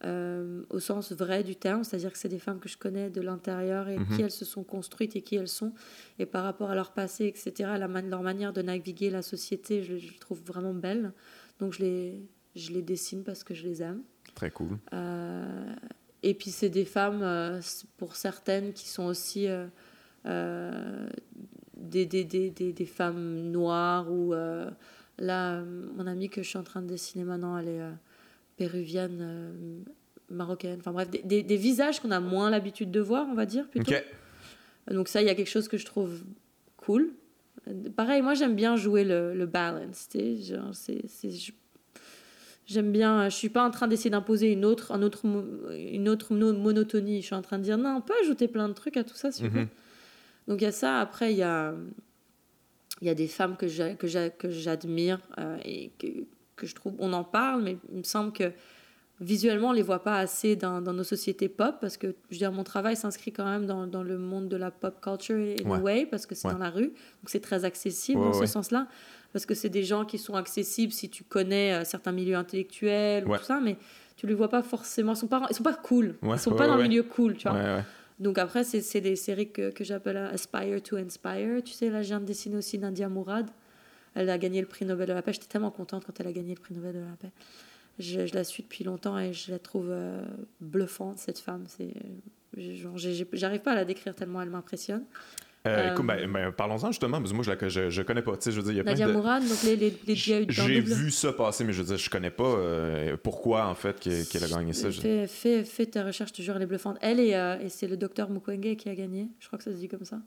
euh, 0.04 0.64
au 0.70 0.80
sens 0.80 1.12
vrai 1.12 1.44
du 1.44 1.54
terme, 1.54 1.84
c'est-à-dire 1.84 2.12
que 2.12 2.18
c'est 2.18 2.28
des 2.28 2.38
femmes 2.38 2.58
que 2.58 2.68
je 2.68 2.76
connais 2.76 3.10
de 3.10 3.20
l'intérieur 3.20 3.88
et 3.88 3.96
qui 3.96 4.14
mhm. 4.14 4.20
elles 4.22 4.30
se 4.30 4.44
sont 4.44 4.64
construites 4.64 5.14
et 5.14 5.22
qui 5.22 5.36
elles 5.36 5.48
sont. 5.48 5.72
Et 6.18 6.26
par 6.26 6.44
rapport 6.44 6.70
à 6.70 6.74
leur 6.74 6.92
passé, 6.92 7.26
etc., 7.26 7.70
la 7.78 7.86
leur 7.86 8.22
manière 8.22 8.52
de 8.52 8.62
naviguer 8.62 9.10
la 9.10 9.22
société, 9.22 9.82
je, 9.82 9.96
je 9.96 10.10
les 10.10 10.18
trouve 10.18 10.40
vraiment 10.44 10.74
belles. 10.74 11.12
Donc 11.60 11.72
je 11.72 11.82
les, 11.82 12.26
je 12.56 12.72
les 12.72 12.82
dessine 12.82 13.22
parce 13.22 13.44
que 13.44 13.54
je 13.54 13.64
les 13.64 13.82
aime. 13.82 14.02
Très 14.34 14.50
cool. 14.50 14.78
Euh, 14.92 15.74
et 16.24 16.34
puis 16.34 16.50
c'est 16.50 16.70
des 16.70 16.84
femmes, 16.84 17.22
euh, 17.22 17.60
pour 17.96 18.16
certaines, 18.16 18.72
qui 18.72 18.88
sont 18.88 19.04
aussi 19.04 19.46
des, 21.82 22.06
des, 22.06 22.24
des, 22.24 22.50
des, 22.50 22.86
femmes 22.86 23.50
noires 23.50 24.10
ou 24.10 24.34
là, 25.18 25.62
mon 25.62 26.06
amie 26.06 26.28
que 26.28 26.42
je 26.42 26.48
suis 26.48 26.58
en 26.58 26.64
train 26.64 26.82
de 26.82 26.88
dessiner 26.88 27.24
maintenant, 27.24 27.58
elle 27.58 27.68
est 27.68 27.80
péruvienne, 28.56 29.18
euh, 29.20 29.52
marocaine, 30.30 30.78
enfin 30.78 30.92
bref, 30.92 31.10
des, 31.10 31.42
des, 31.42 31.56
visages 31.56 32.00
qu'on 32.00 32.10
a 32.10 32.20
moins 32.20 32.50
l'habitude 32.50 32.90
de 32.90 33.00
voir, 33.00 33.26
on 33.30 33.34
va 33.34 33.46
dire 33.46 33.68
plutôt. 33.68 33.92
Donc 34.90 35.08
ça, 35.08 35.20
il 35.20 35.26
y 35.26 35.30
a 35.30 35.34
quelque 35.34 35.50
chose 35.50 35.68
que 35.68 35.76
je 35.76 35.86
trouve 35.86 36.22
cool. 36.76 37.10
Pareil, 37.96 38.22
moi 38.22 38.34
j'aime 38.34 38.56
bien 38.56 38.76
jouer 38.76 39.04
le, 39.04 39.34
le 39.34 39.46
balance, 39.46 40.08
J'aime 42.64 42.92
bien, 42.92 43.28
je 43.28 43.34
suis 43.34 43.48
pas 43.48 43.66
en 43.66 43.70
train 43.70 43.88
d'essayer 43.88 44.10
d'imposer 44.10 44.52
une 44.52 44.64
autre, 44.64 44.92
un 44.92 45.02
autre, 45.02 45.26
une 45.76 46.08
autre 46.08 46.32
monotonie. 46.32 47.20
Je 47.20 47.26
suis 47.26 47.34
en 47.34 47.42
train 47.42 47.58
de 47.58 47.64
dire 47.64 47.76
non, 47.76 47.96
on 47.96 48.00
peut 48.00 48.14
ajouter 48.22 48.48
plein 48.48 48.68
de 48.68 48.72
trucs 48.72 48.96
à 48.96 49.04
tout 49.04 49.16
ça. 49.16 49.30
Donc 50.48 50.60
il 50.60 50.64
y 50.64 50.66
a 50.66 50.72
ça. 50.72 51.00
Après, 51.00 51.32
il 51.32 51.38
y 51.38 51.42
a, 51.42 51.74
il 53.00 53.06
y 53.06 53.10
a 53.10 53.14
des 53.14 53.28
femmes 53.28 53.56
que 53.56 53.66
j'admire 53.68 55.20
euh, 55.38 55.58
et 55.64 55.90
que, 55.98 56.06
que 56.56 56.66
je 56.66 56.74
trouve, 56.74 56.94
on 56.98 57.12
en 57.12 57.24
parle, 57.24 57.62
mais 57.62 57.76
il 57.90 57.98
me 57.98 58.04
semble 58.04 58.32
que 58.32 58.52
visuellement, 59.22 59.68
on 59.68 59.72
les 59.72 59.82
voit 59.82 60.02
pas 60.02 60.18
assez 60.18 60.56
dans, 60.56 60.80
dans, 60.80 60.92
nos 60.92 61.04
sociétés 61.04 61.48
pop, 61.48 61.76
parce 61.80 61.96
que, 61.96 62.08
je 62.30 62.34
veux 62.34 62.38
dire, 62.38 62.52
mon 62.52 62.64
travail 62.64 62.96
s'inscrit 62.96 63.32
quand 63.32 63.44
même 63.44 63.66
dans, 63.66 63.86
dans, 63.86 64.02
le 64.02 64.18
monde 64.18 64.48
de 64.48 64.56
la 64.56 64.70
pop 64.70 65.00
culture 65.00 65.36
et 65.36 65.56
ouais. 65.64 65.78
way, 65.78 66.06
parce 66.06 66.26
que 66.26 66.34
c'est 66.34 66.48
dans 66.48 66.58
la 66.58 66.70
rue, 66.70 66.88
donc 66.88 67.26
c'est 67.26 67.40
très 67.40 67.64
accessible 67.64 68.20
dans 68.20 68.32
ce 68.32 68.46
sens-là, 68.46 68.88
parce 69.32 69.46
que 69.46 69.54
c'est 69.54 69.68
des 69.68 69.84
gens 69.84 70.04
qui 70.04 70.18
sont 70.18 70.34
accessibles 70.34 70.92
si 70.92 71.08
tu 71.08 71.24
connais 71.24 71.72
euh, 71.72 71.84
certains 71.84 72.12
milieux 72.12 72.36
intellectuels 72.36 73.26
ou 73.26 73.36
tout 73.36 73.44
ça, 73.44 73.60
mais 73.60 73.76
tu 74.16 74.26
les 74.26 74.34
vois 74.34 74.48
pas 74.48 74.62
forcément, 74.62 75.12
ils 75.12 75.16
sont 75.16 75.28
pas, 75.28 75.46
ils 75.50 75.56
sont 75.56 75.62
pas 75.62 75.74
cool, 75.74 76.16
ils 76.22 76.38
sont 76.38 76.54
pas 76.54 76.66
dans 76.66 76.76
le 76.76 76.82
milieu 76.82 77.02
cool, 77.02 77.36
tu 77.36 77.48
vois. 77.48 77.82
Donc 78.20 78.38
après, 78.38 78.64
c'est 78.64 79.00
des 79.00 79.16
séries 79.16 79.50
que, 79.50 79.70
que 79.70 79.84
j'appelle 79.84 80.16
Aspire 80.16 80.82
to 80.82 80.96
Inspire. 80.96 81.62
Tu 81.64 81.72
sais, 81.72 81.90
là, 81.90 82.02
je 82.02 82.08
viens 82.08 82.20
de 82.20 82.26
dessiner 82.26 82.56
aussi 82.56 82.78
Nadia 82.78 83.08
Mourad. 83.08 83.50
Elle 84.14 84.28
a 84.30 84.38
gagné 84.38 84.60
le 84.60 84.66
prix 84.66 84.84
Nobel 84.84 85.08
de 85.08 85.12
la 85.12 85.22
paix. 85.22 85.32
J'étais 85.32 85.46
tellement 85.46 85.70
contente 85.70 86.04
quand 86.04 86.20
elle 86.20 86.26
a 86.26 86.32
gagné 86.32 86.54
le 86.54 86.60
prix 86.60 86.74
Nobel 86.74 86.94
de 86.94 87.00
la 87.00 87.16
paix. 87.18 87.32
Je, 87.98 88.34
la 88.34 88.44
suis 88.44 88.62
depuis 88.62 88.84
longtemps 88.84 89.18
et 89.18 89.32
je 89.32 89.50
la 89.50 89.58
trouve 89.58 89.88
euh, 89.90 90.24
bluffante, 90.60 91.18
cette 91.18 91.38
femme. 91.38 91.64
C'est, 91.66 91.94
j'arrive 92.56 93.60
pas 93.60 93.72
à 93.72 93.74
la 93.74 93.84
décrire 93.84 94.14
tellement 94.14 94.42
elle 94.42 94.50
m'impressionne. 94.50 95.04
Euh, 95.66 95.92
écoute, 95.92 96.06
ben, 96.06 96.30
ben, 96.30 96.50
parlons-en 96.50 96.88
justement, 96.88 97.18
parce 97.18 97.30
que 97.30 97.36
moi, 97.36 97.44
je, 97.44 97.68
je, 97.68 97.90
je 97.90 98.02
connais 98.02 98.22
pas. 98.22 98.32
Tu 98.32 98.42
sais, 98.42 98.52
je 98.52 98.60
veux 98.60 98.64
dire, 98.64 98.72
y 98.72 98.80
a 98.80 98.82
Nadia 98.82 99.06
de... 99.06 99.12
Mourad, 99.12 99.46
donc 99.46 99.62
les, 99.62 99.76
les, 99.76 99.96
les 100.06 100.14
J'ai 100.16 100.80
vu 100.80 101.10
ça 101.12 101.32
passer, 101.32 101.62
mais 101.62 101.72
je 101.72 101.82
veux 101.82 101.86
dire, 101.86 101.98
je 101.98 102.10
connais 102.10 102.30
pas 102.30 102.42
euh, 102.42 103.16
pourquoi, 103.22 103.66
en 103.66 103.74
fait, 103.74 104.00
qu'elle 104.00 104.44
a 104.44 104.48
gagné 104.48 104.72
ça. 104.72 104.90
Fais, 104.90 105.26
fais, 105.28 105.62
fais, 105.62 105.86
ta 105.86 106.02
recherche, 106.02 106.32
jure, 106.34 106.56
elle 106.56 106.62
est 106.62 106.66
bluffante. 106.66 106.98
Elle 107.00 107.20
et, 107.20 107.30
et 107.62 107.68
c'est 107.68 107.86
le 107.86 107.96
docteur 107.96 108.28
Mukwege 108.28 108.76
qui 108.76 108.88
a 108.88 108.94
gagné. 108.94 109.28
Je 109.38 109.46
crois 109.46 109.56
que 109.56 109.64
ça 109.64 109.70
se 109.70 109.76
dit 109.76 109.88
comme 109.88 110.04
ça 110.04 110.18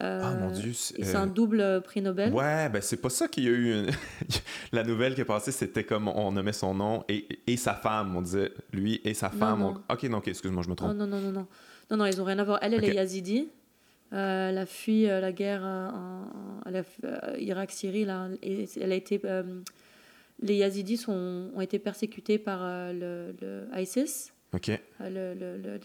ah 0.00 0.34
mon 0.34 0.50
Dieu. 0.50 0.72
C'est 0.74 1.14
un 1.14 1.26
double 1.26 1.60
euh, 1.60 1.80
prix 1.80 2.02
Nobel. 2.02 2.32
Ouais, 2.32 2.68
ben 2.68 2.82
c'est 2.82 2.96
pas 2.96 3.10
ça 3.10 3.28
qu'il 3.28 3.44
y 3.44 3.48
a 3.48 3.50
eu. 3.50 3.86
la 4.72 4.82
nouvelle 4.82 5.14
qui 5.14 5.20
est 5.20 5.26
passée, 5.26 5.52
c'était 5.52 5.84
comme 5.84 6.08
on 6.08 6.32
nommait 6.32 6.52
son 6.52 6.74
nom 6.74 7.04
et, 7.08 7.26
et, 7.46 7.56
sa 7.56 7.74
femme. 7.74 8.16
On 8.16 8.22
disait 8.22 8.52
lui 8.72 9.00
et 9.04 9.14
sa 9.14 9.30
femme. 9.30 9.78
Ok, 9.90 10.02
non, 10.04 10.20
excuse-moi, 10.20 10.62
je 10.62 10.70
me 10.70 10.74
trompe. 10.74 10.96
Non, 10.96 11.06
non, 11.06 11.20
non, 11.20 11.32
non. 11.32 11.46
Non, 11.90 11.96
non, 11.98 12.06
ils 12.06 12.20
ont 12.20 12.24
rien 12.24 12.38
à 12.38 12.44
voir. 12.44 12.58
Elle, 12.62 12.74
elle 12.74 12.84
est 12.84 12.94
yazidi. 12.94 13.48
Euh, 14.14 14.50
elle 14.50 14.58
a 14.58 14.66
fui 14.66 15.08
euh, 15.08 15.20
la 15.20 15.32
guerre 15.32 15.62
en, 15.62 16.24
Irak-Syrie. 17.38 18.04
Là, 18.04 18.28
et 18.42 18.66
elle 18.80 18.92
a 18.92 18.94
été. 18.94 19.20
les 20.40 20.56
yazidis 20.56 21.04
ont 21.08 21.60
été 21.60 21.78
persécutés 21.78 22.38
par 22.38 22.92
le, 22.92 23.34
le, 23.40 23.66
ISIS. 23.76 24.32
Ok. 24.52 24.70
Le, 25.00 25.34
le, 25.34 25.78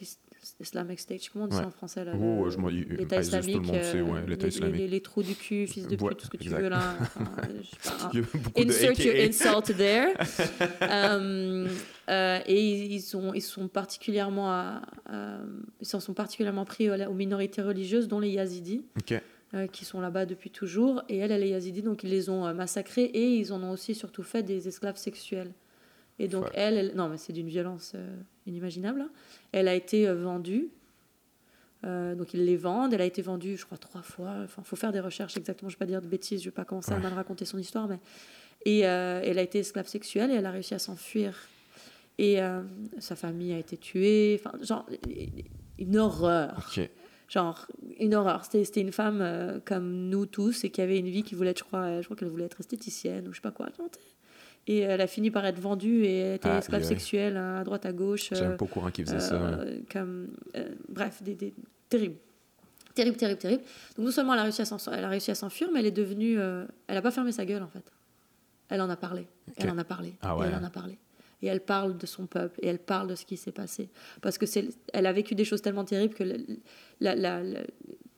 Islamic 0.59 0.99
State, 0.99 1.29
comment 1.31 1.45
on 1.45 1.47
dit 1.47 1.55
ça 1.55 1.67
en 1.67 1.71
français 1.71 2.05
là, 2.05 2.13
oh, 2.19 2.47
L'État 2.69 3.21
islamique, 3.21 3.69
euh, 3.73 4.71
les, 4.71 4.87
les, 4.87 5.01
trous 5.01 5.23
du 5.23 5.35
cul, 5.35 5.67
fils 5.67 5.87
de 5.87 5.95
pute, 5.95 6.17
tout 6.17 6.25
ce 6.25 6.29
que 6.29 6.37
tu 6.37 6.49
veux 6.49 6.69
là. 6.69 6.95
insert 8.57 8.99
your 8.99 9.15
insult 9.15 9.75
there. 9.75 10.13
um, 10.81 11.67
euh, 12.09 12.39
et 12.45 12.85
ils, 12.85 13.01
sont, 13.01 13.33
ils 13.33 13.41
sont 13.41 13.67
particulièrement, 13.67 14.51
à, 14.51 14.81
ils 15.81 15.87
s'en 15.87 15.99
sont 15.99 16.13
particulièrement 16.13 16.65
pris 16.65 16.89
aux, 16.89 17.13
minorités 17.13 17.61
religieuses, 17.61 18.07
dont 18.07 18.19
les 18.19 18.29
Yazidis. 18.29 18.85
Euh, 19.55 19.65
qui 19.65 19.83
sont 19.83 19.99
là-bas 19.99 20.27
depuis 20.27 20.51
toujours. 20.51 21.01
Et 21.09 21.17
elle, 21.17 21.31
elle 21.31 21.41
est 21.41 21.49
yazidi, 21.49 21.81
donc 21.81 22.03
ils 22.03 22.11
les 22.11 22.29
ont 22.29 22.53
massacrés 22.53 23.05
et 23.05 23.33
ils 23.33 23.51
en 23.51 23.63
ont 23.63 23.71
aussi 23.71 23.95
surtout 23.95 24.21
fait 24.21 24.43
des 24.43 24.67
esclaves 24.67 24.97
sexuels. 24.97 25.51
Et 26.19 26.27
donc 26.27 26.45
elle, 26.53 26.77
elle, 26.77 26.95
non, 26.95 27.07
mais 27.09 27.17
c'est 27.17 27.33
d'une 27.33 27.47
violence 27.47 27.95
inimaginable. 28.49 29.01
Hein. 29.01 29.09
Elle 29.51 29.67
a 29.67 29.75
été 29.75 30.07
euh, 30.07 30.15
vendue. 30.15 30.69
Euh, 31.85 32.15
donc 32.15 32.33
ils 32.33 32.43
les 32.43 32.57
vendent. 32.57 32.93
Elle 32.93 33.01
a 33.01 33.05
été 33.05 33.21
vendue, 33.21 33.55
je 33.55 33.65
crois, 33.65 33.77
trois 33.77 34.01
fois. 34.01 34.33
Enfin, 34.43 34.61
faut 34.63 34.75
faire 34.75 34.91
des 34.91 34.99
recherches 34.99 35.37
exactement. 35.37 35.69
Je 35.69 35.75
vais 35.75 35.79
pas 35.79 35.85
dire 35.85 36.01
de 36.01 36.07
bêtises. 36.07 36.41
Je 36.41 36.45
vais 36.45 36.53
pas 36.53 36.65
commencer 36.65 36.91
à 36.91 36.99
mal 36.99 37.13
raconter 37.13 37.45
son 37.45 37.57
histoire, 37.57 37.87
mais 37.87 37.99
et 38.65 38.85
euh, 38.85 39.21
elle 39.23 39.39
a 39.39 39.41
été 39.41 39.59
esclave 39.59 39.87
sexuelle 39.87 40.31
et 40.31 40.33
elle 40.33 40.45
a 40.45 40.51
réussi 40.51 40.73
à 40.73 40.79
s'enfuir. 40.79 41.33
Et 42.17 42.39
sa 42.97 43.15
famille 43.15 43.53
a 43.53 43.57
été 43.57 43.77
tuée. 43.77 44.41
Enfin, 44.43 44.51
genre 44.61 44.85
une 45.77 45.95
horreur. 45.95 46.69
Genre 47.29 47.65
une 47.97 48.13
horreur. 48.13 48.43
C'était 48.43 48.81
une 48.81 48.91
femme 48.91 49.61
comme 49.63 50.09
nous 50.09 50.25
tous 50.25 50.65
et 50.65 50.69
qui 50.69 50.81
avait 50.81 50.99
une 50.99 51.07
vie 51.07 51.23
qui 51.23 51.33
voulait 51.33 51.51
être, 51.51 51.59
je 51.59 51.63
crois, 51.63 52.01
je 52.01 52.05
crois 52.05 52.17
qu'elle 52.17 52.27
voulait 52.27 52.43
être 52.43 52.59
esthéticienne 52.59 53.25
ou 53.29 53.31
je 53.31 53.37
sais 53.37 53.41
pas 53.41 53.51
quoi. 53.51 53.67
Et 54.69 54.81
elle 54.81 55.01
a 55.01 55.07
fini 55.07 55.31
par 55.31 55.43
être 55.47 55.59
vendue 55.59 56.03
et 56.05 56.19
elle 56.19 56.35
était 56.35 56.47
ah, 56.47 56.59
esclave 56.59 56.83
sexuelle 56.83 57.37
à 57.37 57.63
droite, 57.63 57.87
à 57.87 57.91
gauche. 57.91 58.29
J'aime 58.31 58.55
pas 58.55 58.65
au 58.65 58.67
courant 58.67 58.91
qui 58.91 59.03
faisait 59.03 59.19
ça. 59.19 59.33
Euh, 59.33 59.79
comme, 59.91 60.27
euh, 60.55 60.75
bref, 60.87 61.23
des, 61.23 61.33
des, 61.33 61.55
terrible. 61.89 62.17
Terrible, 62.93 63.17
terrible, 63.17 63.39
terrible. 63.39 63.63
Donc 63.97 64.05
non 64.05 64.11
seulement 64.11 64.35
elle 64.35 64.41
a 64.41 65.09
réussi 65.09 65.31
à 65.31 65.35
s'enfuir, 65.35 65.69
mais 65.73 65.79
elle 65.79 65.87
est 65.87 65.91
devenue... 65.91 66.39
Euh, 66.39 66.65
elle 66.85 66.93
n'a 66.93 67.01
pas 67.01 67.09
fermé 67.09 67.31
sa 67.31 67.45
gueule, 67.45 67.63
en 67.63 67.67
fait. 67.67 67.91
Elle 68.69 68.81
en 68.81 68.91
a 68.91 68.95
parlé. 68.95 69.25
Elle 69.57 69.71
en 69.71 69.77
a 69.79 69.83
parlé. 69.83 70.13
Ah 70.21 70.37
elle 70.45 70.53
en 70.53 70.63
a 70.63 70.69
parlé. 70.69 70.99
Et 71.41 71.47
elle 71.47 71.61
parle 71.61 71.97
de 71.97 72.05
son 72.05 72.27
peuple 72.27 72.59
et 72.61 72.67
elle 72.67 72.77
parle 72.77 73.07
de 73.07 73.15
ce 73.15 73.25
qui 73.25 73.37
s'est 73.37 73.51
passé. 73.51 73.89
Parce 74.21 74.37
que 74.37 74.45
c'est, 74.45 74.67
elle 74.93 75.07
a 75.07 75.13
vécu 75.13 75.33
des 75.33 75.45
choses 75.45 75.63
tellement 75.63 75.83
terribles 75.83 76.13
que 76.13 76.23
la, 76.99 77.15
la, 77.15 77.41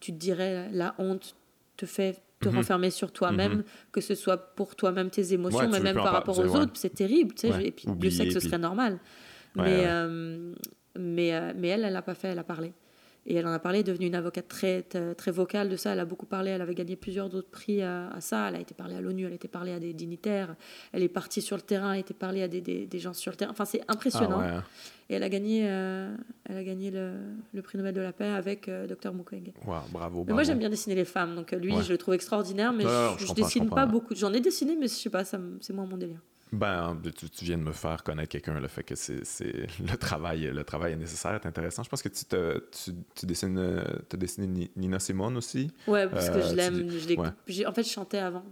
tu 0.02 0.12
te 0.12 0.18
dirais 0.18 0.68
la 0.74 0.95
honte 0.97 1.34
te 1.78 1.86
fait 1.86 2.22
te 2.42 2.50
mhm. 2.50 2.58
renfermer 2.58 2.89
sur 2.89 3.12
toi-même, 3.12 3.58
mhm. 3.58 3.64
que 3.92 4.02
ce 4.02 4.16
soit 4.16 4.38
pour 4.56 4.76
toi-même 4.76 5.10
tes 5.10 5.34
émotions, 5.34 5.70
mais 5.70 5.80
même 5.80 5.96
par 5.96 6.12
rapport 6.12 6.38
aux 6.38 6.56
autres, 6.56 6.74
c'est 6.76 6.94
terrible, 6.94 7.34
tu 7.34 7.48
sais, 7.48 7.64
et 7.66 7.72
puis 7.72 7.86
Dieu 7.88 8.10
sait 8.10 8.28
que 8.28 8.34
ce 8.34 8.39
serait 8.39 8.58
normal. 8.58 9.00
mais, 9.56 9.84
euh, 9.86 10.54
mais, 10.98 11.34
euh, 11.34 11.54
mais 11.56 11.70
elle, 11.70 11.86
elle 11.86 11.94
l'a 11.94 12.02
pas 12.02 12.16
fait, 12.16 12.30
elle 12.30 12.39
a 12.39 12.44
parlé. 12.44 12.74
Et 13.28 13.36
elle 13.36 13.45
en 13.45 13.51
a 13.51 13.59
parlé, 13.59 13.84
devenue 13.84 14.07
une 14.07 14.15
avocate 14.15 14.47
très, 14.47 14.82
très 14.82 15.32
vocale 15.32 15.69
de 15.69 15.76
ça. 15.76 15.93
Elle 15.93 15.99
a 15.99 16.05
beaucoup 16.05 16.26
parlé. 16.26 16.51
Elle 16.51 16.61
avait 16.61 16.74
gagné 16.74 16.95
plusieurs 16.95 17.34
autres 17.36 17.49
prix 17.49 17.84
à, 17.84 18.09
ça. 18.19 18.49
Elle 18.49 18.55
a 18.55 18.59
été 18.59 18.74
parlée 18.74 18.95
à 18.95 19.01
l'ONU, 19.01 19.26
elle 19.26 19.32
a 19.32 19.36
été 19.36 19.47
parlée 19.47 19.74
à 19.74 19.80
des 19.80 19.93
dignitaires. 19.93 20.55
Elle 20.91 21.03
est 21.03 21.09
partie 21.09 21.41
sur 21.41 21.55
le 21.55 21.61
terrain, 21.61 21.91
elle 21.91 21.97
a 21.97 21.99
été 21.99 22.15
parlée 22.15 22.41
à 22.41 22.47
des, 22.47 22.61
des, 22.61 22.88
des 22.88 22.99
gens 22.99 23.13
sur 23.13 23.32
le 23.32 23.38
terrain. 23.38 23.51
Enfin, 23.51 23.65
c'est 23.65 23.84
impressionnant. 23.88 24.41
Ah 24.41 24.63
Et 25.07 25.15
elle 25.15 25.24
a 25.24 25.30
gagné, 25.30 25.69
euh, 25.69 26.15
elle 26.45 26.57
a 26.57 26.63
gagné 26.63 26.89
le, 26.89 27.13
le, 27.53 27.61
prix 27.61 27.78
Nobel 27.78 27.93
de 27.93 28.01
la 28.01 28.11
paix 28.11 28.30
avec 28.30 28.67
euh, 28.67 28.88
Dr 28.88 29.13
Mukwege. 29.13 29.53
bravo, 29.63 29.88
bravo. 29.91 30.24
Mais 30.26 30.34
moi, 30.34 30.43
j'aime 30.43 30.59
bien 30.59 30.69
dessiner 30.69 30.95
les 30.95 31.05
femmes. 31.05 31.36
Donc, 31.36 31.51
lui, 31.51 31.76
je 31.84 31.91
le 31.91 31.99
trouve 31.99 32.15
extraordinaire. 32.15 32.74
Mais 32.74 32.84
je, 32.84 33.30
ne 33.30 33.36
dessine 33.36 33.69
pas 33.69 33.86
beaucoup. 33.86 34.15
J'en 34.15 34.34
ai 34.34 34.41
dessiné, 34.41 34.76
mais 34.76 34.88
je 34.88 34.93
sais 34.93 35.11
pas, 35.11 35.24
c'est 35.26 35.74
moins 35.74 35.86
mon 35.86 35.97
délire. 35.97 36.22
Ben, 36.52 37.02
tu, 37.16 37.45
viens 37.45 37.58
de 37.58 37.64
me 37.64 37.72
faire 37.72 38.04
connaître 38.04 38.30
quelqu'un, 38.30 38.60
le 38.60 38.68
fait 38.68 38.84
que 38.84 38.95
c'est, 38.95 39.22
le 39.80 39.95
travail, 39.95 40.52
le 40.54 40.64
travail 40.66 40.93
est 40.93 40.97
nécessaire, 40.97 41.39
c'est 41.41 41.47
intéressant. 41.47 41.84
Je 41.84 41.89
pense 41.89 42.02
que 42.02 42.10
tu, 42.10 42.26
te, 42.26 42.62
tu, 42.72 42.91
tu 43.16 43.26
dessines, 43.26 43.58
as 43.58 44.18
dessiné 44.18 44.70
Nina 44.76 44.99
Simone 44.99 45.38
aussi. 45.38 45.72
Ouais, 45.88 46.10
parce 46.10 46.30
que 46.30 46.41
je 46.41 46.47
euh, 46.47 46.54
l'aime. 46.54 46.89
Je 47.47 47.66
en 47.66 47.74
fait, 47.74 47.84
je 47.84 47.89
chantais 47.89 48.18
avant. 48.18 48.43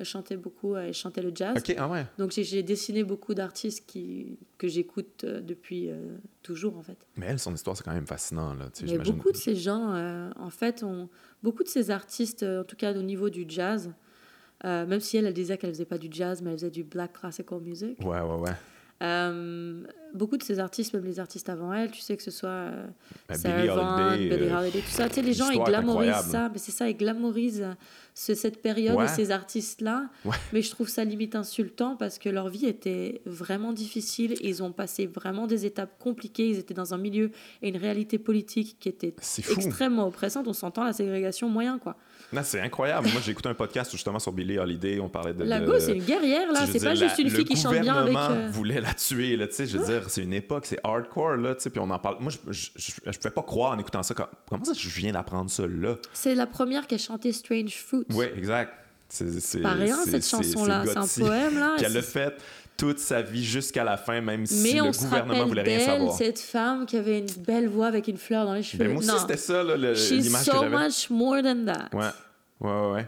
Je 0.00 0.04
chantais 0.04 0.38
beaucoup 0.38 0.76
et 0.76 0.88
je 0.88 0.98
chantais 0.98 1.20
le 1.20 1.30
jazz. 1.34 1.54
Ok, 1.56 1.74
ah 1.78 1.88
ouais. 1.88 2.06
Donc 2.16 2.32
j'ai, 2.32 2.62
dessiné 2.62 3.04
beaucoup 3.04 3.34
d'artistes 3.34 3.84
qui, 3.86 4.38
que 4.56 4.66
j'écoute 4.66 5.22
euh, 5.24 5.42
depuis 5.42 5.90
euh, 5.90 6.16
toujours, 6.42 6.78
en 6.78 6.82
fait. 6.82 6.96
Mais 7.16 7.26
elle, 7.26 7.38
son 7.38 7.54
histoire, 7.54 7.76
c'est 7.76 7.84
quand 7.84 7.92
même 7.92 8.06
fascinant. 8.06 8.54
Là, 8.54 8.70
Mais 8.86 8.98
beaucoup 8.98 9.30
de 9.30 9.36
ces 9.36 9.54
gens, 9.54 9.94
en 10.36 10.50
fait, 10.50 10.82
ont, 10.82 11.10
beaucoup 11.42 11.64
de 11.64 11.68
ces 11.68 11.90
artistes, 11.90 12.42
en 12.42 12.64
tout 12.64 12.76
cas 12.76 12.94
au 12.94 13.02
niveau 13.02 13.28
du 13.28 13.44
jazz, 13.46 13.92
Euh, 14.64 14.86
même 14.86 15.00
si 15.00 15.16
elle, 15.16 15.26
elle 15.26 15.32
disait 15.32 15.58
qu'elle 15.58 15.70
faisait 15.70 15.84
pas 15.84 15.98
du 15.98 16.08
jazz, 16.10 16.40
mais 16.42 16.50
elle 16.50 16.58
faisait 16.58 16.70
du 16.70 16.84
black 16.84 17.14
classical 17.14 17.60
music. 17.60 17.98
Ouais, 18.00 18.20
ouais, 18.20 18.40
ouais. 18.40 18.52
Euh, 19.02 19.82
beaucoup 20.14 20.36
de 20.36 20.44
ces 20.44 20.60
artistes, 20.60 20.94
même 20.94 21.04
les 21.04 21.18
artistes 21.18 21.48
avant 21.48 21.72
elle, 21.72 21.90
tu 21.90 22.00
sais 22.00 22.16
que 22.16 22.22
ce 22.22 22.30
soit 22.30 22.48
euh, 22.48 22.86
Ben, 23.28 23.34
Sarah 23.34 23.66
Vaughan, 23.66 24.16
Billie 24.16 24.30
euh, 24.30 24.56
Holiday, 24.56 24.78
tout 24.78 24.90
ça. 24.90 25.08
Tu 25.08 25.16
sais, 25.16 25.22
les 25.22 25.32
gens, 25.32 25.50
ils 25.50 25.62
glamourisent 25.62 26.30
ça. 26.30 26.48
Mais 26.52 26.58
c'est 26.58 26.70
ça, 26.70 26.88
ils 26.88 26.96
glamourisent 26.96 27.66
cette 28.14 28.60
période 28.62 28.96
Ouais. 28.96 29.06
et 29.06 29.08
ces 29.08 29.30
artistes-là. 29.30 30.08
Ouais. 30.24 30.36
Mais 30.52 30.60
je 30.62 30.70
trouve 30.70 30.88
ça 30.88 31.04
limite 31.04 31.34
insultant 31.34 31.96
parce 31.96 32.18
que 32.18 32.28
leur 32.28 32.48
vie 32.48 32.66
était 32.66 33.22
vraiment 33.26 33.72
difficile. 33.72 34.34
Ils 34.42 34.62
ont 34.62 34.72
passé 34.72 35.06
vraiment 35.06 35.46
des 35.46 35.64
étapes 35.66 35.98
compliquées. 35.98 36.48
Ils 36.48 36.58
étaient 36.58 36.74
dans 36.74 36.92
un 36.94 36.98
milieu 36.98 37.30
et 37.62 37.68
une 37.70 37.76
réalité 37.76 38.18
politique 38.18 38.76
qui 38.78 38.88
était 38.88 39.14
extrêmement 39.50 40.06
oppressante. 40.08 40.46
On 40.48 40.52
s'entend 40.52 40.84
la 40.84 40.92
ségrégation 40.92 41.48
moyen, 41.48 41.78
quoi. 41.78 41.96
C'est 42.44 42.60
incroyable. 42.60 43.08
Moi, 43.12 43.20
j'ai 43.22 43.32
écouté 43.32 43.48
un 43.50 43.54
podcast 43.54 43.90
justement 43.92 44.18
sur 44.18 44.32
Billie 44.32 44.58
Holiday. 44.58 45.00
On 45.00 45.08
parlait 45.10 45.34
de. 45.34 45.44
La 45.44 45.60
de- 45.60 45.78
c'est 45.78 45.96
une 45.96 46.04
guerrière, 46.04 46.50
là. 46.52 46.66
C'est 46.66 46.82
pas 46.82 46.94
juste 46.94 47.18
la- 47.18 47.24
une 47.24 47.30
fille 47.30 47.44
qui 47.44 47.56
chante 47.56 47.72
bien 47.80 47.94
avec. 47.94 48.08
Le 48.08 48.12
gouvernement 48.18 48.46
euh, 48.46 48.50
voulait 48.50 48.80
la 48.80 48.94
tuer, 48.94 49.36
là, 49.36 49.46
tu 49.48 49.54
sais. 49.54 49.66
Je 49.66 49.76
veux 49.76 49.84
dire, 49.84 50.08
c'est 50.08 50.22
une 50.22 50.32
époque, 50.32 50.64
c'est 50.66 50.78
hardcore, 50.82 51.36
là, 51.36 51.54
tu 51.54 51.62
sais. 51.62 51.70
Puis 51.70 51.80
on 51.80 51.90
en 51.90 51.98
parle. 51.98 52.16
Moi, 52.20 52.30
je, 52.30 52.52
je, 52.52 52.70
je, 52.76 52.92
je 53.12 53.18
pouvais 53.18 53.30
pas 53.34 53.42
croire 53.42 53.72
en 53.72 53.78
écoutant 53.78 54.02
ça. 54.02 54.14
comme- 54.14 54.26
Comment 54.48 54.64
ça, 54.64 54.72
je 54.74 54.88
viens 54.88 55.12
d'apprendre 55.12 55.50
ça 55.50 55.66
là? 55.66 55.96
C'est 56.14 56.34
la 56.34 56.46
première 56.46 56.86
qui 56.86 56.94
a 56.94 56.98
chanté 56.98 57.32
Strange 57.32 57.74
Oui, 58.10 58.26
exact. 58.36 58.72
C'est 59.08 59.60
Pas 59.60 59.72
rien, 59.72 59.96
cette 60.04 60.26
chanson-là. 60.26 60.84
C'est 60.86 60.96
un 60.96 61.26
poème, 61.26 61.58
là. 61.58 61.74
Puis 61.76 61.84
elle 61.84 61.92
l'a 61.92 62.02
fait 62.02 62.34
toute 62.78 62.98
sa 62.98 63.20
vie 63.20 63.44
jusqu'à 63.44 63.84
la 63.84 63.96
fin, 63.98 64.20
même 64.20 64.46
si 64.46 64.62
Mais 64.62 64.80
le 64.80 64.90
gouvernement 64.90 65.46
voulait 65.46 65.62
rien 65.62 65.80
savoir. 65.80 66.16
cette 66.16 66.38
femme 66.38 66.86
qui 66.86 66.96
avait 66.96 67.18
une 67.18 67.30
belle 67.46 67.68
voix 67.68 67.86
avec 67.88 68.08
une 68.08 68.16
fleur 68.16 68.46
dans 68.46 68.54
les 68.54 68.62
cheveux. 68.62 68.84
Ben, 68.84 68.92
moi 68.94 69.02
aussi, 69.02 69.20
c'était 69.20 69.36
ça, 69.36 69.62
l'image 69.62 70.46
que 70.46 70.52
so 70.52 70.52
j'avais. 70.60 70.84
much 70.86 71.10
more 71.10 71.42
than 71.42 71.64
that. 71.66 71.90
Ouais, 71.92 72.06
ouais, 72.60 72.70
ouais, 72.70 72.92
ouais. 72.92 73.06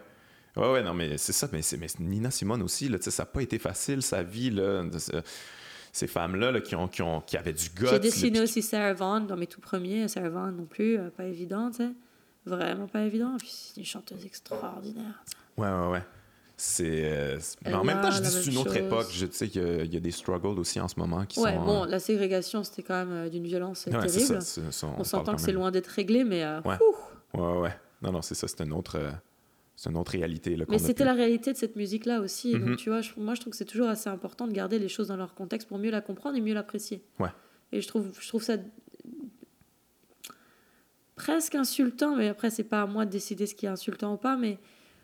Ouais, 0.56 0.82
non, 0.82 0.94
mais 0.94 1.18
c'est 1.18 1.32
ça. 1.32 1.48
Mais, 1.52 1.60
mais 1.78 1.86
Nina 1.98 2.30
Simone 2.30 2.62
aussi, 2.62 2.88
là, 2.88 2.98
ça 3.00 3.22
n'a 3.22 3.26
pas 3.26 3.42
été 3.42 3.58
facile, 3.58 4.02
sa 4.02 4.22
vie, 4.22 4.50
là. 4.50 4.84
ces 5.90 6.06
femmes-là 6.06 6.52
là, 6.52 6.60
qui, 6.60 6.76
ont, 6.76 6.86
qui, 6.86 7.02
ont, 7.02 7.20
qui 7.22 7.36
avaient 7.36 7.52
du 7.52 7.70
guts. 7.70 7.86
J'ai 7.90 7.98
dessiné 7.98 8.40
aussi 8.40 8.62
Sarah 8.62 8.92
Vaughan 8.92 9.20
dans 9.20 9.36
mes 9.36 9.46
tout 9.46 9.60
premiers. 9.60 10.06
Sarah 10.06 10.28
Vaughan 10.28 10.52
non 10.52 10.66
plus, 10.66 10.98
euh, 10.98 11.08
pas 11.10 11.24
évident, 11.24 11.70
tu 11.70 11.78
sais. 11.78 11.90
Vraiment 12.46 12.86
pas 12.86 13.02
évident. 13.02 13.36
Puis 13.38 13.50
c'est 13.50 13.80
une 13.80 13.86
chanteuse 13.86 14.24
extraordinaire. 14.24 15.22
Ouais, 15.56 15.68
ouais, 15.68 15.88
ouais. 15.92 16.02
C'est. 16.56 17.04
euh, 17.12 17.38
mais 17.64 17.74
en 17.74 17.82
même 17.82 18.00
temps, 18.00 18.10
je 18.12 18.20
dis 18.22 18.28
c'est 18.30 18.50
une 18.50 18.58
autre 18.58 18.74
chose. 18.74 18.84
époque. 18.86 19.06
Je 19.10 19.26
sais 19.30 19.48
qu'il 19.48 19.60
y 19.62 19.64
a- 19.64 19.82
il 19.84 19.92
y 19.92 19.96
a 19.96 20.00
des 20.00 20.10
struggles 20.12 20.58
aussi 20.60 20.78
en 20.80 20.86
ce 20.86 20.98
moment 21.00 21.24
qui 21.26 21.40
Ouais, 21.40 21.54
sont. 21.54 21.64
bon, 21.64 21.82
euh, 21.84 21.86
la 21.86 21.98
ségrégation, 21.98 22.62
c'était 22.62 22.82
quand 22.84 22.94
même 22.94 23.10
euh, 23.12 23.28
d'une 23.28 23.44
violence 23.44 23.86
ouais, 23.86 23.92
terrible. 24.06 24.40
ça. 24.40 24.60
On 24.98 25.02
s'entend 25.04 25.34
que 25.34 25.40
c'est 25.40 25.52
loin 25.52 25.70
d'être 25.72 25.88
réglé, 25.88 26.22
mais. 26.22 26.44
euh, 26.44 26.60
Ouais. 26.64 26.76
Ouais, 27.34 27.40
ouais, 27.40 27.58
ouais. 27.62 27.76
Non, 28.02 28.12
non, 28.12 28.22
c'est 28.22 28.34
ça. 28.36 28.46
C'est 28.46 28.60
une 28.62 28.72
autre. 28.72 28.98
euh, 28.98 29.10
c'est 29.74 29.90
une 29.90 29.96
autre 29.96 30.12
réalité. 30.12 30.54
Là, 30.54 30.64
Mais 30.68 30.78
c'était 30.78 31.02
pu- 31.02 31.08
la 31.08 31.14
réalité 31.14 31.52
de 31.52 31.56
cette 31.58 31.74
musique-là 31.74 32.20
aussi. 32.20 32.54
Mhm. 32.54 32.64
Donc, 32.68 32.76
tu 32.76 32.90
vois, 32.90 33.00
je- 33.00 33.10
moi, 33.16 33.34
je 33.34 33.40
trouve 33.40 33.50
que 33.50 33.56
c'est 33.56 33.64
toujours 33.64 33.88
assez 33.88 34.08
important 34.08 34.46
de 34.46 34.52
garder 34.52 34.78
les 34.78 34.88
choses 34.88 35.08
dans 35.08 35.16
leur 35.16 35.34
contexte 35.34 35.66
pour 35.66 35.78
mieux 35.78 35.90
la 35.90 36.00
comprendre 36.00 36.36
et 36.36 36.40
mieux 36.40 36.54
l'apprécier. 36.54 37.02
Ouais. 37.18 37.30
Et 37.72 37.80
je 37.80 37.88
trouve, 37.88 38.12
je 38.20 38.28
trouve 38.28 38.44
ça 38.44 38.56
presque 41.16 41.54
insultant, 41.54 42.16
mais 42.16 42.28
après, 42.28 42.50
c'est 42.50 42.64
pas 42.64 42.82
à 42.82 42.86
moi 42.86 43.04
de 43.06 43.10
décider 43.10 43.46
ce 43.46 43.54
qui 43.54 43.66
est 43.66 43.68
insultant 43.70 44.14
ou 44.14 44.16
pas, 44.16 44.36
mais 44.36 44.58